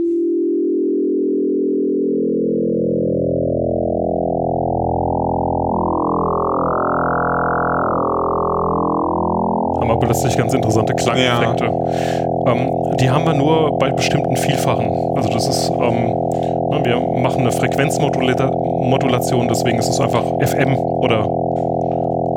aber 9.91 10.07
letztlich 10.07 10.37
ganz 10.37 10.53
interessante 10.53 10.93
Klangeffekte. 10.93 11.65
Ja. 11.65 12.51
Ähm, 12.51 12.95
die 12.99 13.09
haben 13.09 13.25
wir 13.25 13.33
nur 13.33 13.77
bei 13.79 13.91
bestimmten 13.91 14.37
Vielfachen. 14.37 15.13
Also 15.15 15.29
das 15.29 15.47
ist, 15.47 15.69
ähm, 15.69 16.13
ne, 16.69 16.81
wir 16.83 16.99
machen 16.99 17.41
eine 17.41 17.51
Frequenzmodulation, 17.51 19.47
deswegen 19.47 19.79
ist 19.79 19.89
es 19.89 19.99
einfach 19.99 20.23
FM 20.41 20.77
oder 20.77 21.27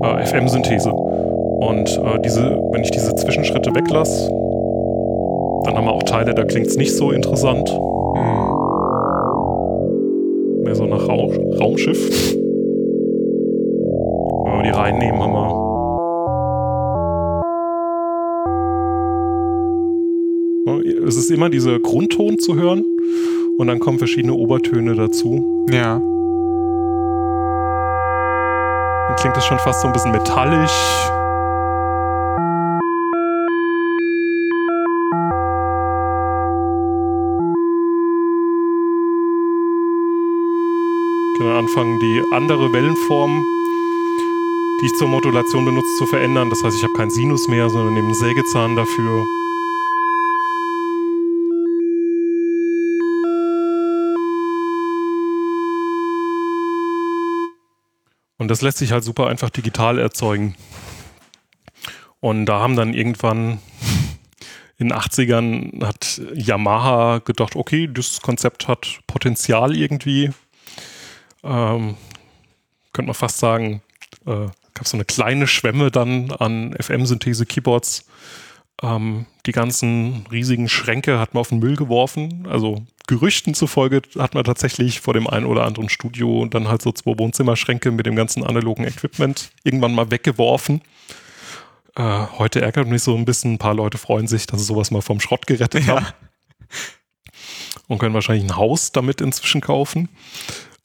äh, 0.02 0.24
FM-Synthese. 0.26 0.92
Und 0.92 1.98
äh, 1.98 2.18
diese, 2.20 2.58
wenn 2.70 2.82
ich 2.82 2.90
diese 2.90 3.14
Zwischenschritte 3.14 3.74
weglasse, 3.74 4.28
dann 5.64 5.76
haben 5.76 5.86
wir 5.86 5.92
auch 5.92 6.02
Teile, 6.04 6.34
da 6.34 6.44
klingt 6.44 6.66
es 6.68 6.76
nicht 6.76 6.96
so 6.96 7.10
interessant. 7.10 7.70
Mehr 10.64 10.74
so 10.74 10.86
nach 10.86 11.08
Ra 11.08 11.14
Raumschiff. 11.60 12.34
Wenn 14.44 14.56
wir 14.58 14.62
die 14.62 14.70
reinnehmen, 14.70 15.20
haben 15.22 15.32
wir 15.32 15.65
es 21.06 21.16
ist 21.16 21.30
immer 21.30 21.48
dieser 21.48 21.78
Grundton 21.78 22.38
zu 22.38 22.56
hören 22.56 22.84
und 23.58 23.68
dann 23.68 23.78
kommen 23.78 23.98
verschiedene 23.98 24.34
Obertöne 24.34 24.96
dazu. 24.96 25.44
Ja. 25.70 26.00
Dann 29.08 29.16
klingt 29.16 29.36
das 29.36 29.46
schon 29.46 29.58
fast 29.60 29.82
so 29.82 29.86
ein 29.86 29.92
bisschen 29.92 30.10
metallisch. 30.10 30.72
Ich 41.32 41.38
kann 41.38 41.48
anfangen, 41.56 42.00
die 42.00 42.22
andere 42.32 42.72
Wellenform, 42.72 43.44
die 44.80 44.86
ich 44.86 44.94
zur 44.94 45.06
Modulation 45.06 45.64
benutze, 45.64 45.86
zu 45.98 46.06
verändern. 46.06 46.50
Das 46.50 46.64
heißt, 46.64 46.76
ich 46.76 46.82
habe 46.82 46.94
keinen 46.94 47.10
Sinus 47.10 47.46
mehr, 47.46 47.70
sondern 47.70 47.94
nehme 47.94 48.06
einen 48.06 48.14
Sägezahn 48.16 48.74
dafür. 48.74 49.24
Und 58.46 58.50
das 58.50 58.62
lässt 58.62 58.78
sich 58.78 58.92
halt 58.92 59.02
super 59.02 59.26
einfach 59.26 59.50
digital 59.50 59.98
erzeugen. 59.98 60.54
Und 62.20 62.46
da 62.46 62.60
haben 62.60 62.76
dann 62.76 62.94
irgendwann 62.94 63.58
in 64.78 64.90
den 64.90 64.92
80ern 64.92 65.84
hat 65.84 66.22
Yamaha 66.32 67.18
gedacht, 67.18 67.56
okay, 67.56 67.90
das 67.92 68.20
Konzept 68.22 68.68
hat 68.68 69.00
Potenzial 69.08 69.76
irgendwie. 69.76 70.30
Ähm, 71.42 71.96
könnte 72.92 73.08
man 73.08 73.14
fast 73.14 73.38
sagen, 73.38 73.82
äh, 74.26 74.46
gab 74.74 74.86
so 74.86 74.96
eine 74.96 75.04
kleine 75.04 75.48
Schwemme 75.48 75.90
dann 75.90 76.30
an 76.30 76.72
FM-Synthese-Keyboards. 76.80 78.06
Ähm, 78.80 79.26
die 79.44 79.50
ganzen 79.52 80.24
riesigen 80.30 80.68
Schränke 80.68 81.18
hat 81.18 81.34
man 81.34 81.40
auf 81.40 81.48
den 81.48 81.58
Müll 81.58 81.74
geworfen. 81.74 82.46
Also 82.48 82.86
Gerüchten 83.06 83.54
zufolge 83.54 84.02
hat 84.18 84.34
man 84.34 84.44
tatsächlich 84.44 85.00
vor 85.00 85.14
dem 85.14 85.28
einen 85.28 85.46
oder 85.46 85.64
anderen 85.64 85.88
Studio 85.88 86.44
dann 86.46 86.68
halt 86.68 86.82
so 86.82 86.90
zwei 86.90 87.16
Wohnzimmerschränke 87.16 87.92
mit 87.92 88.06
dem 88.06 88.16
ganzen 88.16 88.44
analogen 88.44 88.84
Equipment 88.84 89.50
irgendwann 89.62 89.94
mal 89.94 90.10
weggeworfen. 90.10 90.82
Äh, 91.94 92.26
heute 92.38 92.60
ärgert 92.62 92.88
mich 92.88 93.02
so 93.02 93.16
ein 93.16 93.24
bisschen. 93.24 93.54
Ein 93.54 93.58
paar 93.58 93.74
Leute 93.74 93.98
freuen 93.98 94.26
sich, 94.26 94.46
dass 94.46 94.60
sie 94.60 94.66
sowas 94.66 94.90
mal 94.90 95.02
vom 95.02 95.20
Schrott 95.20 95.46
gerettet 95.46 95.86
ja. 95.86 95.96
haben. 95.96 96.06
Und 97.88 97.98
können 97.98 98.14
wahrscheinlich 98.14 98.44
ein 98.44 98.56
Haus 98.56 98.90
damit 98.90 99.20
inzwischen 99.20 99.60
kaufen. 99.60 100.08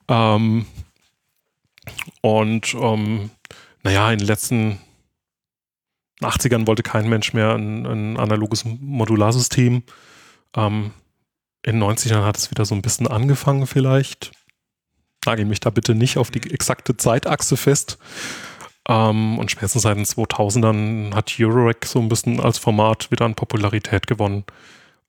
Ähm, 0.08 0.68
und 2.22 2.76
ähm, 2.76 3.32
naja, 3.84 4.12
in 4.12 4.20
den 4.20 4.28
letzten 4.28 4.80
80ern 6.22 6.68
wollte 6.68 6.84
kein 6.84 7.10
Mensch 7.10 7.34
mehr 7.34 7.56
ein, 7.56 7.86
ein 7.86 8.18
analoges 8.18 8.64
Modularsystem. 8.66 9.82
Ähm, 10.56 10.92
in 11.64 11.80
den 11.80 11.84
90ern 11.84 12.24
hat 12.24 12.38
es 12.38 12.52
wieder 12.52 12.66
so 12.66 12.76
ein 12.76 12.82
bisschen 12.82 13.08
angefangen 13.08 13.68
vielleicht. 13.68 14.32
Nagel 15.26 15.46
mich 15.46 15.60
da 15.60 15.70
bitte 15.70 15.94
nicht 15.94 16.18
auf 16.18 16.32
die 16.32 16.40
mhm. 16.40 16.54
exakte 16.54 16.98
Zeitachse 16.98 17.58
fest. 17.58 18.00
Ähm, 18.88 19.38
und 19.38 19.52
spätestens 19.52 19.84
seit 19.84 19.98
den 19.98 20.06
2000ern 20.06 21.14
hat 21.14 21.36
Eurorack 21.40 21.86
so 21.86 22.00
ein 22.00 22.10
bisschen 22.10 22.40
als 22.40 22.58
Format 22.58 23.12
wieder 23.12 23.26
an 23.26 23.36
Popularität 23.36 24.08
gewonnen. 24.08 24.44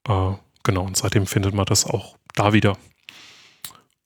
Äh, 0.06 0.32
genau, 0.62 0.84
und 0.84 0.96
seitdem 0.96 1.26
findet 1.26 1.54
man 1.54 1.64
das 1.64 1.86
auch 1.86 2.16
da 2.34 2.52
wieder. 2.52 2.76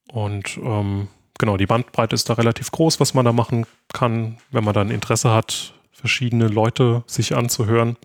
Und 0.08 0.56
ähm, 0.58 1.08
genau, 1.38 1.56
die 1.56 1.66
Bandbreite 1.66 2.14
ist 2.14 2.30
da 2.30 2.34
relativ 2.34 2.70
groß, 2.70 3.00
was 3.00 3.14
man 3.14 3.24
da 3.24 3.32
machen 3.32 3.66
kann, 3.92 4.38
wenn 4.52 4.62
man 4.62 4.74
dann 4.74 4.90
Interesse 4.90 5.32
hat, 5.32 5.74
verschiedene 5.90 6.46
Leute 6.46 7.02
sich 7.08 7.34
anzuhören. 7.34 7.96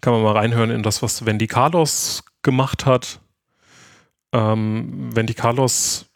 Kann 0.00 0.12
man 0.12 0.22
mal 0.22 0.36
reinhören 0.36 0.70
in 0.70 0.84
das, 0.84 1.02
was 1.02 1.26
Wendy 1.26 1.48
Carlos 1.48 2.22
gemacht 2.42 2.86
hat. 2.86 3.20
Ähm, 4.32 5.14
Wendy 5.14 5.34
Carlos 5.34 6.06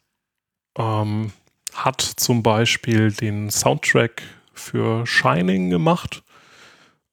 ähm, 0.77 1.31
hat 1.73 2.01
zum 2.01 2.43
Beispiel 2.43 3.11
den 3.11 3.49
Soundtrack 3.49 4.23
für 4.53 5.05
Shining 5.05 5.69
gemacht. 5.69 6.23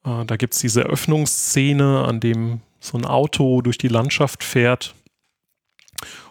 Äh, 0.05 0.25
da 0.25 0.37
gibt 0.37 0.55
es 0.55 0.61
diese 0.61 0.85
Eröffnungsszene, 0.85 2.05
an 2.05 2.21
dem 2.21 2.61
so 2.81 2.97
ein 2.97 3.05
Auto 3.05 3.63
durch 3.63 3.79
die 3.79 3.89
Landschaft 3.89 4.45
fährt 4.45 4.95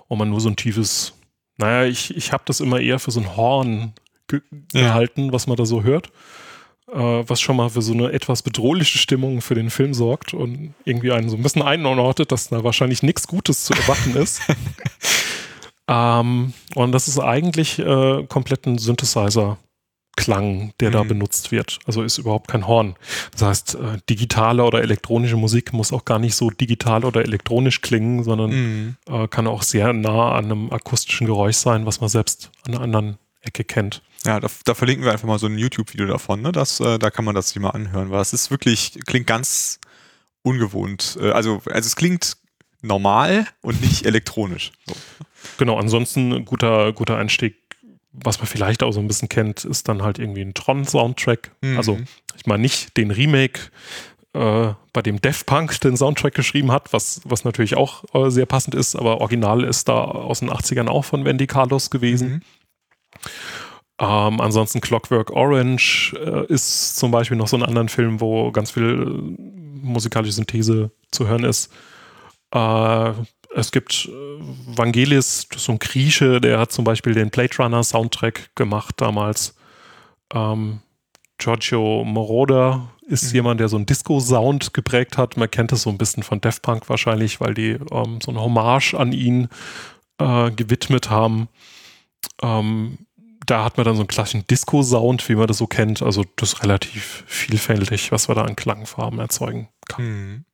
und 0.08 0.18
man 0.18 0.30
nur 0.30 0.41
so 0.41 0.49
ein 0.49 0.56
tiefes, 0.56 1.14
naja, 1.58 1.86
ich, 1.88 2.16
ich 2.16 2.34
habe 2.34 2.44
das 2.45 2.60
immer 2.60 2.80
eher 2.80 2.99
für 2.99 3.12
so 3.12 3.20
ein 3.20 3.36
Horn 3.36 3.94
ge 4.28 4.41
ja. 4.74 4.82
gehalten, 4.82 5.32
was 5.32 5.48
man 5.48 5.58
da 5.58 5.66
so 5.66 5.84
hört 5.84 6.12
was 6.93 7.39
schon 7.39 7.55
mal 7.55 7.69
für 7.69 7.81
so 7.81 7.93
eine 7.93 8.11
etwas 8.11 8.41
bedrohliche 8.41 8.97
Stimmung 8.97 9.41
für 9.41 9.55
den 9.55 9.69
Film 9.69 9.93
sorgt 9.93 10.34
und 10.34 10.73
irgendwie 10.84 11.11
einen 11.11 11.30
so 11.30 11.38
ein 11.38 11.43
bisschen 11.43 11.61
einordnet, 11.61 12.31
dass 12.31 12.49
da 12.49 12.63
wahrscheinlich 12.63 13.01
nichts 13.01 13.27
Gutes 13.27 13.63
zu 13.63 13.73
erwarten 13.73 14.15
ist. 14.15 14.41
ähm, 15.88 16.53
und 16.76 16.91
das 16.91 17.07
ist 17.07 17.19
eigentlich 17.19 17.80
äh, 17.80 18.26
komplett 18.27 18.65
ein 18.65 18.77
Synthesizer. 18.77 19.57
Klang, 20.18 20.73
der 20.81 20.89
mhm. 20.89 20.93
da 20.93 21.03
benutzt 21.03 21.51
wird. 21.53 21.80
Also 21.85 22.03
ist 22.03 22.18
überhaupt 22.18 22.49
kein 22.49 22.68
Horn. 22.68 22.95
Das 23.31 23.41
heißt, 23.43 23.76
äh, 23.76 23.97
digitale 24.09 24.63
oder 24.63 24.81
elektronische 24.81 25.38
Musik 25.38 25.72
muss 25.72 25.93
auch 25.93 26.03
gar 26.03 26.19
nicht 26.19 26.35
so 26.35 26.49
digital 26.49 27.05
oder 27.05 27.22
elektronisch 27.22 27.81
klingen, 27.81 28.23
sondern 28.23 28.51
mhm. 28.51 28.95
äh, 29.09 29.27
kann 29.30 29.47
auch 29.47 29.63
sehr 29.63 29.93
nah 29.93 30.34
an 30.34 30.45
einem 30.45 30.72
akustischen 30.72 31.27
Geräusch 31.27 31.55
sein, 31.55 31.85
was 31.85 32.01
man 32.01 32.09
selbst 32.09 32.51
an 32.68 32.76
anderen 32.76 33.18
Ecke 33.41 33.63
kennt. 33.63 34.01
Ja, 34.26 34.39
da, 34.39 34.47
da, 34.65 34.73
verlinken 34.76 35.03
wir 35.03 35.11
einfach 35.11 35.27
mal 35.27 35.39
so 35.39 35.47
ein 35.47 35.57
YouTube-Video 35.57 36.05
davon, 36.05 36.41
ne? 36.41 36.51
Das, 36.51 36.80
äh, 36.80 36.99
da 36.99 37.09
kann 37.09 37.26
man 37.26 37.35
das 37.35 37.49
sich 37.49 37.59
mal 37.59 37.72
anhören, 37.72 38.11
weil 38.11 38.22
es 38.22 38.34
ist 38.34 38.51
wirklich, 38.51 38.99
klingt 39.07 39.27
ganz 39.27 39.80
ungewohnt. 40.43 41.18
Äh, 41.19 41.31
also, 41.31 41.61
also 41.65 41.88
es 41.88 41.95
klingt 41.95 42.38
normal 42.81 43.47
und 43.61 43.81
nicht 43.81 44.05
elektronisch. 44.05 44.72
So. 44.85 44.95
Genau, 45.57 45.77
ansonsten 45.77 46.34
ein 46.34 46.45
guter, 46.45 46.93
guter 46.93 47.18
Einstieg, 47.18 47.55
was 48.11 48.38
man 48.38 48.47
vielleicht 48.47 48.84
auch 48.84 48.91
so 48.91 48.99
ein 48.99 49.07
bisschen 49.07 49.30
kennt, 49.30 49.65
ist 49.65 49.88
dann 49.88 50.03
halt 50.03 50.19
irgendwie 50.19 50.41
ein 50.41 50.53
Tron-Soundtrack. 50.53 51.51
Mhm. 51.61 51.77
Also, 51.77 51.97
ich 52.35 52.45
meine 52.45 52.61
nicht 52.61 52.97
den 52.97 53.09
Remake, 53.09 53.72
äh, 54.34 54.73
bei 54.93 55.01
dem 55.01 55.19
Def 55.19 55.45
Punk 55.45 55.80
den 55.81 55.97
Soundtrack 55.97 56.34
geschrieben 56.34 56.72
hat, 56.72 56.93
was, 56.93 57.22
was 57.26 57.43
natürlich 57.43 57.76
auch 57.76 58.03
äh, 58.13 58.30
sehr 58.30 58.45
passend 58.45 58.76
ist, 58.76 58.95
aber 58.95 59.19
original 59.19 59.63
ist 59.63 59.89
da 59.89 60.03
aus 60.03 60.39
den 60.39 60.49
80ern 60.49 60.88
auch 60.88 61.03
von 61.03 61.26
Wendy 61.26 61.47
Carlos 61.47 61.89
gewesen. 61.89 62.30
Mhm. 62.30 62.41
Ähm, 63.99 64.41
ansonsten 64.41 64.81
Clockwork 64.81 65.31
Orange 65.31 66.14
äh, 66.15 66.45
ist 66.52 66.98
zum 66.98 67.11
Beispiel 67.11 67.38
noch 67.38 67.48
so 67.48 67.57
ein 67.57 67.64
anderen 67.64 67.89
Film, 67.89 68.19
wo 68.19 68.52
ganz 68.52 68.72
viel 68.72 69.38
äh, 69.38 69.41
musikalische 69.85 70.34
Synthese 70.34 70.91
zu 71.11 71.27
hören 71.27 71.43
ist. 71.43 71.72
Äh, 72.53 73.11
es 73.53 73.72
gibt 73.72 74.10
äh, 74.11 74.39
Vangelis, 74.76 75.48
so 75.56 75.73
ein 75.73 75.80
Grieche, 75.80 76.41
der 76.41 76.60
hat 76.60 76.72
zum 76.72 76.84
Beispiel 76.84 77.14
den 77.14 77.30
Blade 77.30 77.56
Runner 77.60 77.84
Soundtrack 77.84 78.56
gemacht 78.56 78.95
damals. 78.98 79.56
Ähm, 80.34 80.80
Giorgio 81.38 82.03
Moroder 82.03 82.89
ist 83.07 83.30
mhm. 83.30 83.35
jemand, 83.35 83.60
der 83.60 83.68
so 83.68 83.76
einen 83.76 83.85
Disco-Sound 83.85 84.73
geprägt 84.73 85.18
hat. 85.18 85.38
Man 85.38 85.52
kennt 85.52 85.72
das 85.72 85.84
so 85.84 85.89
ein 85.89 85.98
bisschen 85.98 86.23
von 86.23 86.39
Def 86.39 86.61
Punk 86.61 86.89
wahrscheinlich, 86.89 87.41
weil 87.41 87.53
die 87.53 87.77
ähm, 87.91 88.19
so 88.22 88.31
eine 88.31 88.41
Hommage 88.41 88.93
an 88.93 89.11
ihn 89.11 89.49
äh, 90.18 90.52
gewidmet 90.52 91.10
haben. 91.10 91.49
Ähm, 92.41 92.99
da 93.45 93.63
hat 93.63 93.77
man 93.77 93.85
dann 93.85 93.95
so 93.95 94.01
einen 94.01 94.07
klassischen 94.07 94.45
Disco-Sound, 94.47 95.27
wie 95.27 95.35
man 95.35 95.47
das 95.47 95.57
so 95.57 95.68
kennt. 95.68 96.01
Also 96.01 96.26
das 96.35 96.53
ist 96.53 96.63
relativ 96.63 97.23
vielfältig, 97.27 98.11
was 98.11 98.30
wir 98.30 98.35
da 98.35 98.43
an 98.43 98.55
Klangfarben 98.55 99.19
erzeugen 99.19 99.69
kann. 99.88 100.05
Hm. 100.05 100.45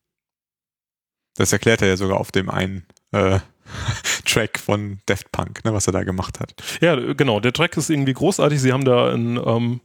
Das 1.35 1.53
erklärt 1.53 1.81
er 1.81 1.89
ja 1.89 1.97
sogar 1.97 2.19
auf 2.19 2.31
dem 2.31 2.49
einen 2.49 2.85
äh, 3.11 3.39
Track 4.26 4.59
von 4.59 4.99
Daft 5.05 5.31
Punk, 5.31 5.64
ne, 5.65 5.73
was 5.73 5.88
er 5.88 5.93
da 5.93 6.03
gemacht 6.03 6.39
hat. 6.39 6.53
Ja, 6.81 6.95
genau. 7.14 7.39
Der 7.39 7.53
Track 7.53 7.77
ist 7.77 7.89
irgendwie 7.89 8.14
großartig. 8.14 8.59
Sie 8.59 8.73
haben 8.73 8.85
da 8.85 9.14
ein, 9.14 9.38
ähm, 9.38 9.81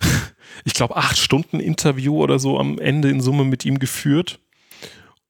ich 0.64 0.74
glaube, 0.74 0.96
acht 0.96 1.18
Stunden 1.18 1.60
Interview 1.60 2.20
oder 2.22 2.38
so 2.38 2.58
am 2.58 2.78
Ende 2.78 3.10
in 3.10 3.20
Summe 3.20 3.44
mit 3.44 3.64
ihm 3.64 3.78
geführt. 3.78 4.40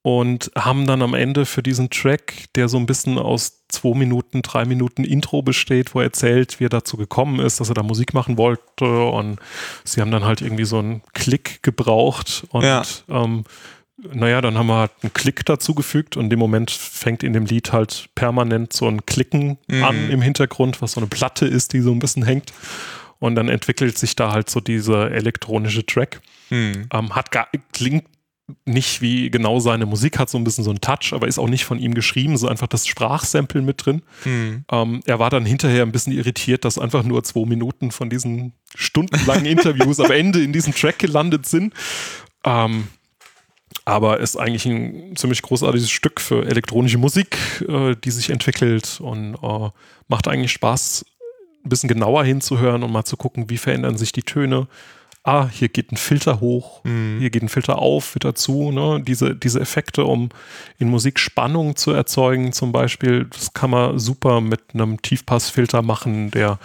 Und 0.02 0.50
haben 0.56 0.86
dann 0.86 1.02
am 1.02 1.14
Ende 1.14 1.44
für 1.44 1.62
diesen 1.62 1.90
Track, 1.90 2.44
der 2.54 2.68
so 2.68 2.78
ein 2.78 2.86
bisschen 2.86 3.18
aus 3.18 3.64
zwei 3.68 3.94
Minuten, 3.94 4.42
drei 4.42 4.64
Minuten 4.64 5.04
Intro 5.04 5.42
besteht, 5.42 5.94
wo 5.94 5.98
er 6.00 6.04
erzählt, 6.06 6.58
wie 6.58 6.64
er 6.64 6.70
dazu 6.70 6.96
gekommen 6.96 7.38
ist, 7.40 7.60
dass 7.60 7.68
er 7.68 7.74
da 7.74 7.82
Musik 7.82 8.14
machen 8.14 8.38
wollte 8.38 9.04
und 9.04 9.38
sie 9.84 10.00
haben 10.00 10.10
dann 10.10 10.24
halt 10.24 10.40
irgendwie 10.40 10.64
so 10.64 10.78
einen 10.78 11.02
Klick 11.12 11.62
gebraucht 11.62 12.44
und 12.50 12.62
Ja. 12.64 12.82
ähm, 13.08 13.44
naja, 14.14 14.40
dann 14.40 14.56
haben 14.56 14.68
wir 14.68 14.76
halt 14.78 14.92
einen 15.02 15.12
Klick 15.12 15.44
dazugefügt 15.44 16.16
und 16.16 16.24
in 16.24 16.30
dem 16.30 16.38
Moment 16.38 16.70
fängt 16.70 17.22
in 17.22 17.34
dem 17.34 17.44
Lied 17.44 17.70
halt 17.72 18.08
permanent 18.14 18.72
so 18.72 18.88
ein 18.88 19.04
Klicken 19.04 19.58
Mhm. 19.68 19.84
an 19.84 20.10
im 20.10 20.22
Hintergrund, 20.22 20.80
was 20.80 20.92
so 20.92 21.00
eine 21.00 21.06
Platte 21.08 21.44
ist, 21.46 21.74
die 21.74 21.80
so 21.82 21.92
ein 21.92 21.98
bisschen 21.98 22.22
hängt. 22.24 22.54
Und 23.18 23.34
dann 23.34 23.50
entwickelt 23.50 23.98
sich 23.98 24.16
da 24.16 24.32
halt 24.32 24.48
so 24.48 24.60
dieser 24.60 25.10
elektronische 25.10 25.84
Track. 25.84 26.22
Hm. 26.48 26.86
Ähm, 26.90 27.14
hat 27.14 27.30
gar, 27.30 27.48
klingt 27.74 28.04
nicht 28.64 29.00
wie 29.00 29.30
genau 29.30 29.60
seine 29.60 29.86
Musik, 29.86 30.18
hat 30.18 30.30
so 30.30 30.38
ein 30.38 30.44
bisschen 30.44 30.64
so 30.64 30.70
einen 30.70 30.80
Touch, 30.80 31.12
aber 31.12 31.28
ist 31.28 31.38
auch 31.38 31.48
nicht 31.48 31.64
von 31.64 31.78
ihm 31.78 31.94
geschrieben, 31.94 32.36
so 32.36 32.48
einfach 32.48 32.66
das 32.66 32.86
Sprachsample 32.86 33.62
mit 33.62 33.84
drin. 33.84 34.02
Hm. 34.22 34.64
Ähm, 34.70 35.00
er 35.06 35.18
war 35.18 35.30
dann 35.30 35.44
hinterher 35.44 35.82
ein 35.82 35.92
bisschen 35.92 36.12
irritiert, 36.12 36.64
dass 36.64 36.78
einfach 36.78 37.02
nur 37.02 37.22
zwei 37.24 37.46
Minuten 37.46 37.90
von 37.90 38.10
diesen 38.10 38.52
stundenlangen 38.74 39.46
Interviews 39.46 40.00
am 40.00 40.10
Ende 40.10 40.42
in 40.42 40.52
diesem 40.52 40.74
Track 40.74 40.98
gelandet 40.98 41.46
sind. 41.46 41.74
Ähm, 42.44 42.88
aber 43.84 44.20
ist 44.20 44.36
eigentlich 44.36 44.66
ein 44.66 45.16
ziemlich 45.16 45.42
großartiges 45.42 45.90
Stück 45.90 46.20
für 46.20 46.46
elektronische 46.46 46.98
Musik, 46.98 47.36
äh, 47.68 47.96
die 47.96 48.10
sich 48.10 48.30
entwickelt 48.30 49.00
und 49.00 49.34
äh, 49.34 49.70
macht 50.08 50.28
eigentlich 50.28 50.52
Spaß, 50.52 51.04
ein 51.64 51.68
bisschen 51.68 51.88
genauer 51.88 52.24
hinzuhören 52.24 52.82
und 52.82 52.92
mal 52.92 53.04
zu 53.04 53.16
gucken, 53.16 53.50
wie 53.50 53.58
verändern 53.58 53.96
sich 53.96 54.12
die 54.12 54.22
Töne. 54.22 54.66
Ah, 55.22 55.48
hier 55.52 55.68
geht 55.68 55.92
ein 55.92 55.98
Filter 55.98 56.40
hoch, 56.40 56.82
Mhm. 56.84 57.18
hier 57.20 57.28
geht 57.28 57.42
ein 57.42 57.50
Filter 57.50 57.78
auf, 57.78 58.14
wieder 58.14 58.34
zu. 58.34 58.72
Ne? 58.72 59.02
Diese, 59.06 59.36
diese 59.36 59.60
Effekte, 59.60 60.04
um 60.06 60.30
in 60.78 60.88
Musik 60.88 61.18
Spannung 61.18 61.76
zu 61.76 61.90
erzeugen, 61.92 62.52
zum 62.52 62.72
Beispiel, 62.72 63.26
das 63.26 63.52
kann 63.52 63.68
man 63.70 63.98
super 63.98 64.40
mit 64.40 64.62
einem 64.72 65.02
Tiefpassfilter 65.02 65.82
machen, 65.82 66.30
der 66.30 66.58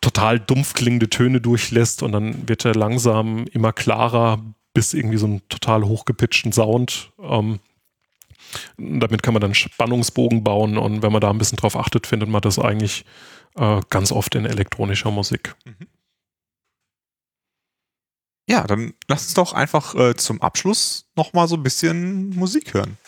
total 0.00 0.38
dumpf 0.38 0.74
klingende 0.74 1.10
Töne 1.10 1.40
durchlässt 1.40 2.02
und 2.02 2.12
dann 2.12 2.48
wird 2.48 2.64
er 2.64 2.74
langsam 2.74 3.46
immer 3.52 3.72
klarer 3.72 4.38
bis 4.72 4.92
irgendwie 4.94 5.16
so 5.18 5.26
einen 5.26 5.48
total 5.48 5.84
hochgepitchten 5.84 6.52
Sound. 6.52 7.10
Ähm, 7.20 7.58
damit 8.76 9.22
kann 9.22 9.34
man 9.34 9.40
dann 9.40 9.54
Spannungsbogen 9.54 10.44
bauen 10.44 10.78
und 10.78 11.02
wenn 11.02 11.10
man 11.10 11.20
da 11.20 11.30
ein 11.30 11.38
bisschen 11.38 11.56
drauf 11.56 11.74
achtet, 11.76 12.06
findet 12.06 12.28
man 12.28 12.42
das 12.42 12.58
eigentlich 12.58 13.04
äh, 13.56 13.80
ganz 13.90 14.12
oft 14.12 14.34
in 14.36 14.44
elektronischer 14.46 15.10
Musik. 15.10 15.56
Ja, 18.48 18.64
dann 18.64 18.92
lass 19.08 19.24
uns 19.24 19.34
doch 19.34 19.52
einfach 19.52 19.94
äh, 19.94 20.14
zum 20.16 20.42
Abschluss 20.42 21.06
nochmal 21.16 21.48
so 21.48 21.56
ein 21.56 21.62
bisschen 21.62 22.30
Musik 22.30 22.74
hören. 22.74 22.98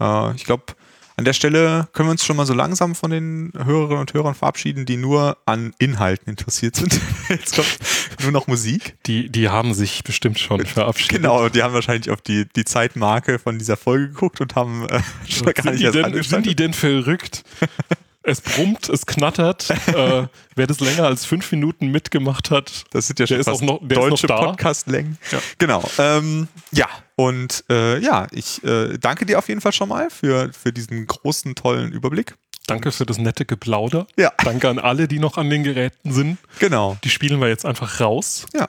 Äh, 0.00 0.34
ich 0.34 0.44
glaube, 0.44 0.74
an 1.20 1.26
der 1.26 1.34
Stelle 1.34 1.86
können 1.92 2.08
wir 2.08 2.12
uns 2.12 2.24
schon 2.24 2.36
mal 2.36 2.46
so 2.46 2.54
langsam 2.54 2.94
von 2.94 3.10
den 3.10 3.52
Hörerinnen 3.54 4.00
und 4.00 4.14
Hörern 4.14 4.34
verabschieden, 4.34 4.86
die 4.86 4.96
nur 4.96 5.36
an 5.44 5.74
Inhalten 5.78 6.30
interessiert 6.30 6.76
sind. 6.76 6.98
Jetzt 7.28 7.56
kommt 7.56 7.78
nur 8.22 8.32
noch 8.32 8.46
Musik. 8.46 8.96
Die, 9.04 9.28
die 9.28 9.50
haben 9.50 9.74
sich 9.74 10.02
bestimmt 10.02 10.38
schon 10.38 10.64
verabschiedet. 10.64 11.18
Genau, 11.18 11.50
die 11.50 11.62
haben 11.62 11.74
wahrscheinlich 11.74 12.10
auf 12.10 12.22
die, 12.22 12.48
die 12.56 12.64
Zeitmarke 12.64 13.38
von 13.38 13.58
dieser 13.58 13.76
Folge 13.76 14.08
geguckt 14.08 14.40
und 14.40 14.56
haben 14.56 14.88
äh, 14.88 15.02
schon 15.28 15.52
gar 15.52 15.62
Sind 15.62 15.72
nicht 15.72 15.80
die, 15.80 15.84
erst 15.84 15.96
denn, 15.96 16.22
sind 16.22 16.46
die 16.46 16.56
denn 16.56 16.72
verrückt? 16.72 17.44
es 18.22 18.40
brummt, 18.40 18.88
es 18.88 19.06
knattert. 19.06 19.70
äh, 19.88 20.26
wer 20.54 20.66
das 20.66 20.80
länger 20.80 21.04
als 21.04 21.24
fünf 21.24 21.50
Minuten 21.52 21.88
mitgemacht 21.88 22.50
hat, 22.50 22.84
Das 22.90 23.06
sind 23.06 23.18
ja 23.18 23.24
Der 23.26 23.34
schon 23.36 23.40
ist 23.40 23.46
fast 23.46 23.62
auch 23.62 23.80
noch- 23.80 23.88
deutsche. 23.88 24.26
Podcast-Längen. 24.26 25.18
Ja. 25.32 25.38
Genau. 25.58 25.82
Ähm, 25.98 26.48
ja, 26.72 26.86
und 27.16 27.64
äh, 27.70 27.98
ja, 27.98 28.26
ich 28.32 28.62
äh, 28.64 28.98
danke 28.98 29.24
dir 29.26 29.38
auf 29.38 29.48
jeden 29.48 29.60
Fall 29.60 29.72
schon 29.72 29.88
mal 29.88 30.10
für, 30.10 30.52
für 30.52 30.72
diesen 30.72 31.06
großen, 31.06 31.54
tollen 31.54 31.92
Überblick. 31.92 32.34
danke 32.66 32.92
für 32.92 33.06
das 33.06 33.18
nette 33.18 33.44
Geplauder. 33.46 34.06
Ja. 34.16 34.32
Danke 34.44 34.68
an 34.68 34.78
alle, 34.78 35.08
die 35.08 35.18
noch 35.18 35.36
an 35.38 35.48
den 35.50 35.64
Geräten 35.64 36.12
sind. 36.12 36.38
Genau. 36.58 36.96
Die 37.04 37.10
spielen 37.10 37.40
wir 37.40 37.48
jetzt 37.48 37.64
einfach 37.66 38.00
raus. 38.00 38.46
Ja. 38.54 38.68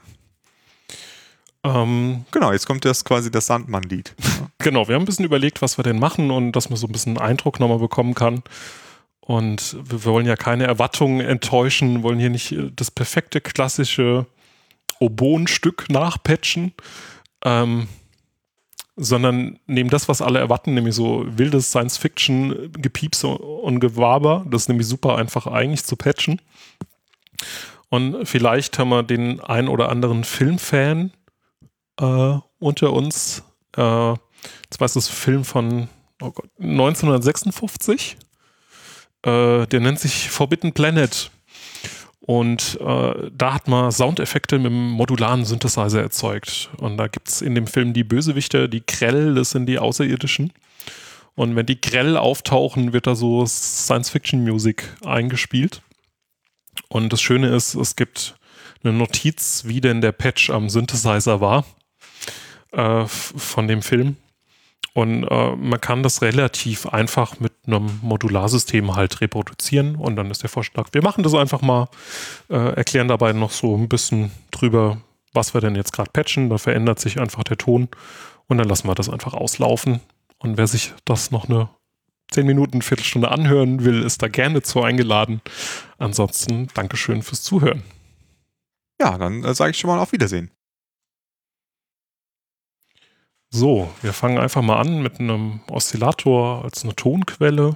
Ähm, 1.64 2.26
Genau, 2.32 2.52
jetzt 2.52 2.66
kommt 2.66 2.86
das 2.86 3.06
quasi 3.06 3.30
das 3.30 3.46
Sandmann-Lied. 3.48 4.16
genau, 4.60 4.88
wir 4.88 4.96
haben 4.96 5.04
ein 5.04 5.06
bisschen 5.06 5.26
überlegt, 5.26 5.62
was 5.62 5.78
wir 5.78 5.84
denn 5.84 6.00
machen 6.00 6.32
und 6.32 6.54
dass 6.54 6.70
man 6.70 6.78
so 6.78 6.88
ein 6.88 6.92
bisschen 6.92 7.18
Eindruck 7.20 7.60
nochmal 7.60 7.78
bekommen 7.80 8.16
kann. 8.16 8.42
Und 9.22 9.78
wir 9.84 10.04
wollen 10.04 10.26
ja 10.26 10.36
keine 10.36 10.66
Erwartungen 10.66 11.22
enttäuschen, 11.22 12.04
wollen 12.04 12.20
hier 12.20 12.30
nicht 12.30 12.52
äh, 12.52 12.72
das 12.76 12.92
perfekte 12.92 13.40
klassische 13.40 14.26
Oboenstück 15.00 15.90
nachpatchen, 15.90 16.74
ähm, 17.44 17.88
sondern 18.96 19.60
nehmen 19.68 19.90
das, 19.90 20.10
was 20.10 20.22
alle 20.22 20.40
erwarten, 20.40 20.74
nämlich 20.74 20.96
so 20.96 21.26
wildes 21.28 21.70
Science-Fiction, 21.70 22.72
Gepiepse 22.74 23.28
und 23.28 23.80
Gewaber. 23.80 24.46
Das 24.50 24.64
ist 24.64 24.70
nämlich 24.70 24.88
super 24.88 25.18
einfach 25.18 25.48
eigentlich 25.48 25.86
zu 25.86 25.96
patchen. 25.96 26.42
Und 27.90 28.26
vielleicht 28.28 28.78
haben 28.80 28.90
wir 28.90 29.04
den 29.04 29.40
ein 29.40 29.68
oder 29.68 29.90
anderen 29.90 30.24
Filmfan 30.24 31.12
äh, 32.00 32.38
unter 32.60 32.94
uns. 32.94 33.44
Äh, 33.76 33.80
zwar 34.70 34.86
ist 34.86 34.96
das 34.96 35.08
Film 35.08 35.44
von 35.46 35.90
oh 36.22 36.32
Gott, 36.32 36.50
1956. 36.60 38.18
Äh, 39.24 39.68
der 39.68 39.80
nennt 39.80 40.00
sich 40.00 40.30
Forbidden 40.30 40.74
Planet. 40.74 41.32
Und 42.22 42.80
äh, 42.80 43.30
da 43.32 43.54
hat 43.54 43.68
man 43.68 43.92
Soundeffekte 43.92 44.58
mit 44.60 44.68
einem 44.68 44.92
modularen 44.92 45.44
Synthesizer 45.44 46.02
erzeugt. 46.02 46.70
Und 46.78 46.98
da 46.98 47.08
gibt 47.08 47.28
es 47.28 47.42
in 47.42 47.56
dem 47.56 47.68
Film 47.68 47.94
die 47.94 48.04
Bösewichter, 48.04 48.68
die 48.68 48.86
Grell, 48.86 49.36
das 49.36 49.52
sind 49.52 49.66
die 49.66 49.80
Außerirdischen. 49.80 50.54
Und 51.36 51.56
wenn 51.56 51.66
die 51.66 51.82
Grell 51.82 52.18
auftauchen, 52.18 52.94
wird 52.94 53.08
da 53.08 53.16
so 53.16 53.46
Science-Fiction-Musik 53.46 54.84
eingespielt. 55.04 55.82
Und 56.90 57.12
das 57.12 57.22
Schöne 57.22 57.56
ist, 57.56 57.74
es 57.74 57.96
gibt 57.96 58.36
eine 58.84 58.94
Notiz, 58.94 59.64
wie 59.66 59.82
denn 59.82 60.02
der 60.02 60.12
Patch 60.12 60.50
am 60.50 60.70
Synthesizer 60.70 61.42
war 61.42 61.66
äh, 62.72 63.06
von 63.08 63.68
dem 63.68 63.82
Film. 63.82 64.18
Und 64.94 65.24
äh, 65.24 65.56
man 65.56 65.80
kann 65.80 66.04
das 66.04 66.22
relativ 66.22 66.86
einfach 66.86 67.40
mit 67.40 67.51
einem 67.66 68.00
Modularsystem 68.02 68.96
halt 68.96 69.22
reproduzieren. 69.22 69.96
Und 69.96 70.16
dann 70.16 70.32
ist 70.32 70.44
der 70.44 70.50
Vorschlag, 70.50 70.90
wir 70.92 71.04
machen 71.04 71.24
das 71.24 71.34
einfach 71.34 71.62
mal, 71.62 71.88
äh, 72.50 72.76
erklären 72.76 73.08
dabei 73.08 73.34
noch 73.34 73.52
so 73.52 73.76
ein 73.76 73.90
bisschen 73.90 74.32
drüber, 74.52 74.98
was 75.34 75.54
wir 75.54 75.62
denn 75.62 75.76
jetzt 75.76 75.94
gerade 75.94 76.12
patchen. 76.12 76.50
Da 76.50 76.58
verändert 76.58 77.00
sich 77.00 77.20
einfach 77.20 77.44
der 77.44 77.58
Ton 77.58 77.90
und 78.48 78.58
dann 78.58 78.68
lassen 78.68 78.88
wir 78.88 78.96
das 78.96 79.10
einfach 79.10 79.34
auslaufen. 79.34 80.02
Und 80.40 80.58
wer 80.58 80.68
sich 80.68 80.94
das 81.06 81.32
noch 81.32 81.48
eine 81.48 81.70
10 82.32 82.46
Minuten, 82.46 82.82
Viertelstunde 82.82 83.30
anhören 83.30 83.84
will, 83.84 84.02
ist 84.02 84.24
da 84.24 84.28
gerne 84.28 84.62
zu 84.62 84.82
eingeladen. 84.82 85.42
Ansonsten 85.98 86.68
Dankeschön 86.74 87.22
fürs 87.22 87.44
Zuhören. 87.44 87.84
Ja, 89.00 89.18
dann 89.18 89.44
äh, 89.44 89.54
sage 89.54 89.72
ich 89.72 89.78
schon 89.78 89.90
mal 89.90 90.00
auf 90.00 90.12
Wiedersehen. 90.12 90.52
So, 93.54 93.90
wir 94.02 94.14
fangen 94.14 94.38
einfach 94.38 94.62
mal 94.62 94.80
an 94.80 95.02
mit 95.04 95.20
einem 95.20 95.60
Oszillator 95.70 96.64
als 96.64 96.86
eine 96.86 96.96
Tonquelle. 96.96 97.76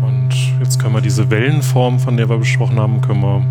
Und 0.00 0.30
jetzt 0.60 0.80
können 0.80 0.94
wir 0.94 1.02
diese 1.02 1.28
Wellenform, 1.28 2.00
von 2.00 2.16
der 2.16 2.30
wir 2.30 2.38
besprochen 2.38 2.80
haben, 2.80 3.02
können 3.02 3.20
wir 3.20 3.44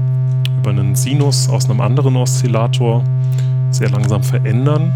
über 0.58 0.72
einen 0.72 0.96
Sinus 0.96 1.48
aus 1.48 1.70
einem 1.70 1.82
anderen 1.82 2.16
Oszillator 2.16 3.04
sehr 3.70 3.92
langsam 3.92 4.24
verändern. 4.24 4.92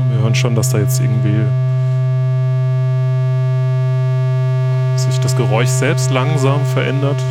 Und 0.00 0.10
wir 0.10 0.22
hören 0.22 0.34
schon, 0.34 0.54
dass 0.54 0.70
da 0.70 0.78
jetzt 0.78 1.00
irgendwie 1.00 1.67
sich 4.98 5.18
das 5.20 5.36
Geräusch 5.36 5.68
selbst 5.68 6.10
langsam 6.10 6.64
verändert. 6.66 7.22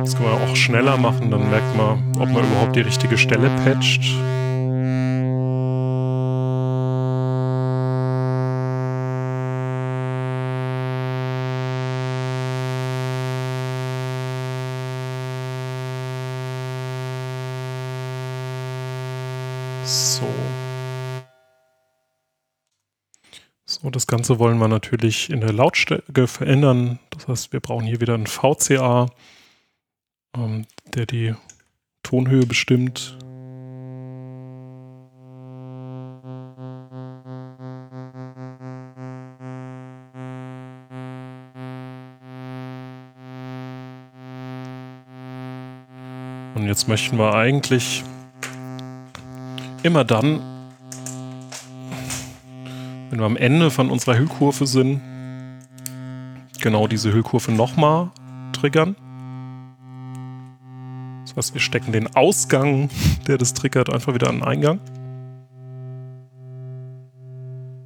Das 0.00 0.16
kann 0.16 0.24
man 0.24 0.42
auch 0.42 0.56
schneller 0.56 0.96
machen, 0.96 1.30
dann 1.30 1.50
merkt 1.50 1.76
man, 1.76 2.02
ob 2.18 2.30
man 2.30 2.44
überhaupt 2.44 2.76
die 2.76 2.80
richtige 2.80 3.18
Stelle 3.18 3.50
patcht. 3.64 4.02
So, 23.88 23.90
das 23.90 24.06
Ganze 24.06 24.38
wollen 24.38 24.58
wir 24.58 24.68
natürlich 24.68 25.30
in 25.30 25.40
der 25.40 25.54
Lautstärke 25.54 26.26
verändern. 26.26 26.98
Das 27.08 27.26
heißt, 27.26 27.54
wir 27.54 27.60
brauchen 27.60 27.86
hier 27.86 28.02
wieder 28.02 28.12
ein 28.12 28.26
VCA. 28.26 29.06
Äh, 30.36 30.38
ähm, 30.38 30.66
der 30.92 31.06
die 31.06 31.34
Tonhöhe 32.02 32.44
bestimmt. 32.44 33.16
Und 46.54 46.66
jetzt 46.66 46.88
möchten 46.88 47.16
wir 47.16 47.32
eigentlich 47.32 48.04
immer 49.82 50.04
dann, 50.04 50.57
wenn 53.10 53.18
wir 53.18 53.26
am 53.26 53.36
Ende 53.36 53.70
von 53.70 53.90
unserer 53.90 54.18
Hüllkurve 54.18 54.66
sind, 54.66 55.00
genau 56.60 56.86
diese 56.86 57.12
Hüllkurve 57.12 57.52
nochmal 57.52 58.10
triggern. 58.52 58.96
Das 61.24 61.36
heißt, 61.36 61.54
wir 61.54 61.60
stecken 61.60 61.92
den 61.92 62.14
Ausgang, 62.16 62.90
der 63.26 63.38
das 63.38 63.54
triggert, 63.54 63.92
einfach 63.92 64.14
wieder 64.14 64.28
an 64.28 64.36
den 64.36 64.44
Eingang. 64.44 64.80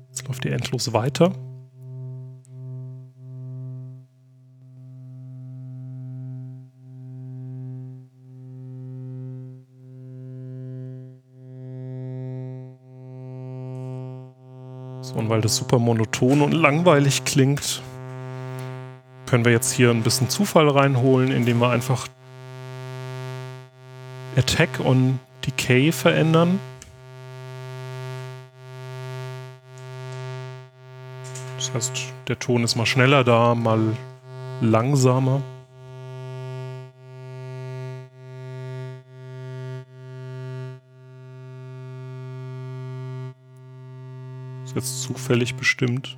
Jetzt 0.09 0.27
läuft 0.27 0.45
die 0.45 0.51
endlos 0.51 0.93
weiter. 0.93 1.33
Und 15.15 15.29
weil 15.29 15.41
das 15.41 15.57
super 15.57 15.79
monoton 15.79 16.41
und 16.43 16.53
langweilig 16.53 17.25
klingt, 17.25 17.83
können 19.27 19.45
wir 19.45 19.53
jetzt 19.53 19.73
hier 19.73 19.91
ein 19.91 20.03
bisschen 20.03 20.29
Zufall 20.29 20.69
reinholen, 20.69 21.31
indem 21.31 21.61
wir 21.61 21.71
einfach 21.71 22.07
Attack 24.37 24.81
und 24.81 25.19
Decay 25.47 25.93
verändern. 25.93 26.59
Das 31.57 31.73
heißt, 31.75 31.93
der 32.29 32.39
Ton 32.39 32.65
ist 32.65 32.77
mal 32.77 32.87
schneller 32.87 33.25
da, 33.25 33.55
mal 33.55 33.97
langsamer. 34.61 35.43
Jetzt 44.75 45.03
zufällig 45.03 45.55
bestimmt. 45.55 46.17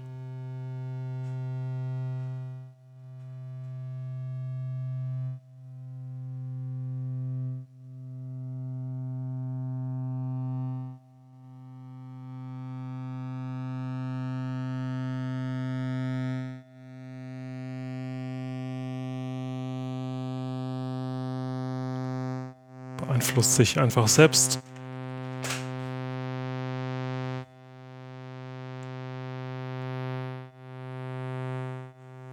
beeinflusst 23.24 23.56
sich 23.56 23.78
einfach 23.78 24.09
selbst. 24.09 24.60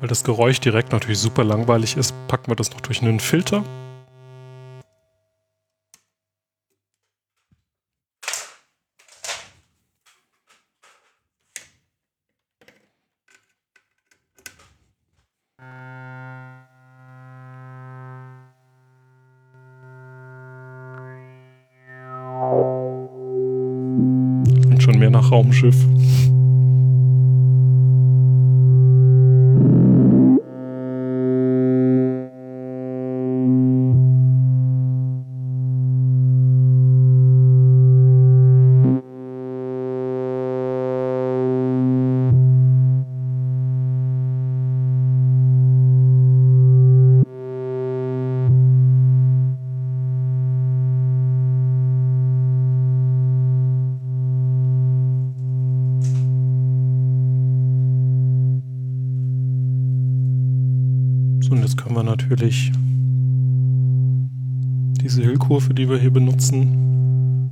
Weil 0.01 0.07
das 0.07 0.23
Geräusch 0.23 0.59
direkt 0.59 0.91
natürlich 0.91 1.19
super 1.19 1.43
langweilig 1.43 1.95
ist, 1.95 2.15
packen 2.27 2.49
wir 2.49 2.55
das 2.55 2.71
noch 2.71 2.81
durch 2.81 3.03
einen 3.03 3.19
Filter. 3.19 3.63
Klingt 24.63 24.81
schon 24.81 24.97
mehr 24.97 25.11
nach 25.11 25.31
Raumschiff. 25.31 25.75
Natürlich 62.41 62.71
diese 65.03 65.23
Hüllkurve, 65.23 65.73
die 65.73 65.87
wir 65.87 65.97
hier 65.99 66.11
benutzen, 66.11 67.49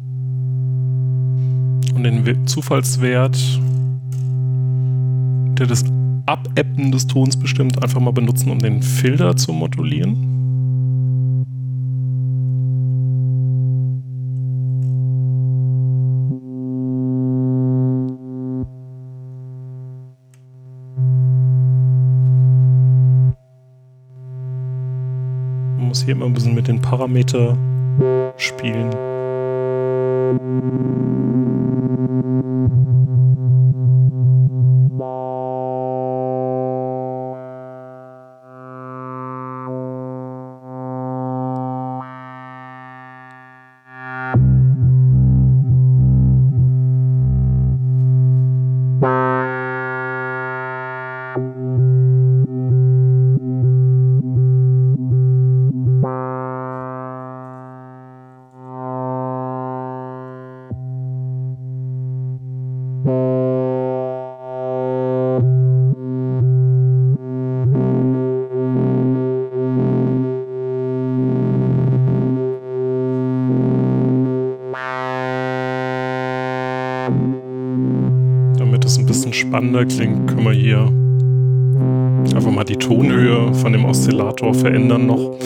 und 1.93 2.03
den 2.03 2.25
We- 2.25 2.45
Zufallswert, 2.45 3.37
der 5.59 5.67
das 5.67 5.83
Abebben 6.25 6.91
des 6.91 7.05
Tons 7.07 7.37
bestimmt, 7.37 7.83
einfach 7.83 7.99
mal 7.99 8.11
benutzen, 8.11 8.49
um 8.49 8.59
den 8.59 8.81
Filter 8.81 9.35
zu 9.35 9.51
modulieren. 9.53 10.28
Man 25.79 25.87
muss 25.87 26.03
hier 26.03 26.11
immer 26.11 26.25
ein 26.25 26.33
bisschen 26.33 26.55
mit 26.55 26.67
den 26.67 26.81
Parameter 26.81 27.57
spielen. 28.35 28.89
Spannender 79.79 79.85
klingt, 79.85 80.27
können 80.27 80.43
wir 80.43 80.51
hier 80.51 80.79
einfach 82.35 82.51
mal 82.51 82.63
die 82.63 82.75
Tonhöhe 82.75 83.53
von 83.53 83.73
dem 83.73 83.85
Oszillator 83.85 84.53
verändern 84.53 85.07
noch. 85.07 85.38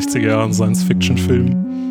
60er 0.00 0.28
Jahren 0.28 0.52
Science-Fiction-Film. 0.54 1.89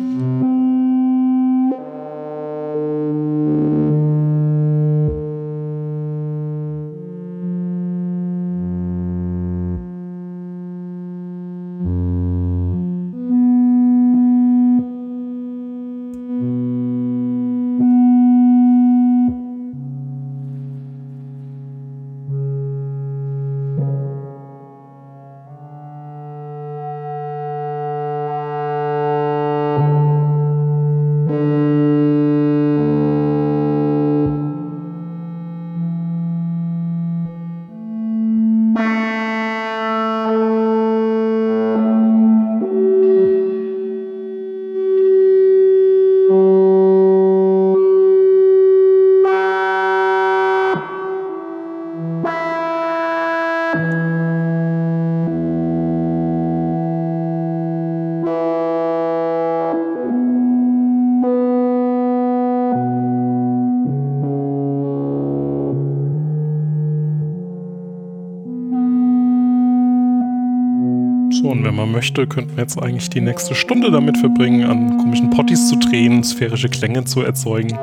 Möchte, 72.20 72.26
könnten 72.26 72.56
wir 72.56 72.62
jetzt 72.62 72.80
eigentlich 72.82 73.10
die 73.10 73.20
nächste 73.20 73.54
Stunde 73.54 73.90
damit 73.90 74.18
verbringen, 74.18 74.68
an 74.68 74.98
komischen 74.98 75.30
Potties 75.30 75.68
zu 75.68 75.76
drehen, 75.76 76.22
sphärische 76.22 76.68
Klänge 76.68 77.04
zu 77.04 77.22
erzeugen. 77.22 77.76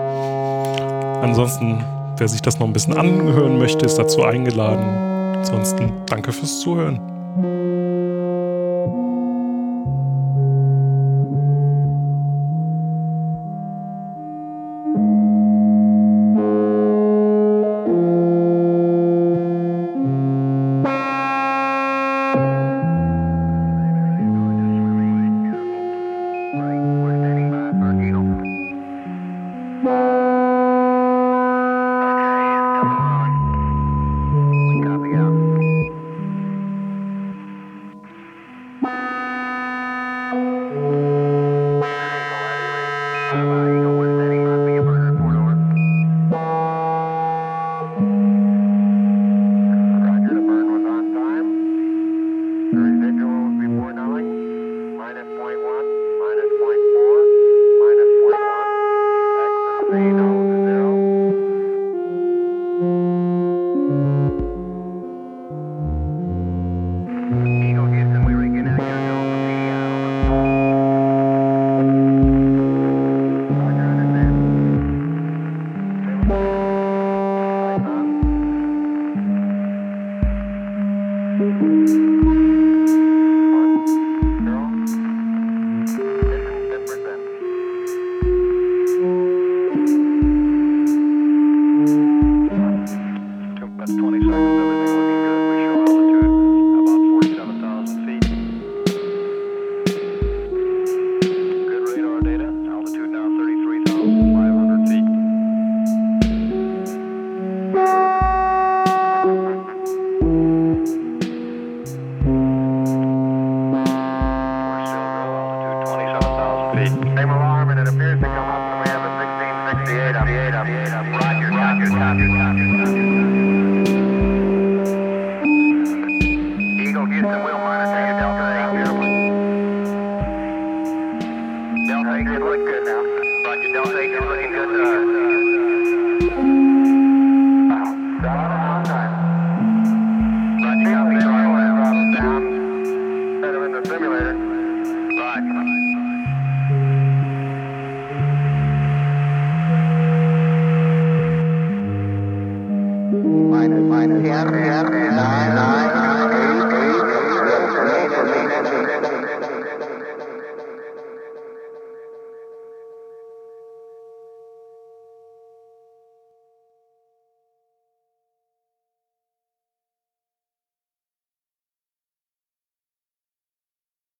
Ansonsten, 1.21 1.83
wer 2.17 2.27
sich 2.27 2.41
das 2.41 2.59
noch 2.59 2.67
ein 2.67 2.73
bisschen 2.73 2.93
anhören 2.93 3.57
möchte, 3.57 3.85
ist 3.85 3.95
dazu 3.95 4.23
eingeladen. 4.23 5.37
Ansonsten 5.37 5.91
danke 6.07 6.31
fürs 6.31 6.61
Zuhören. 6.61 7.16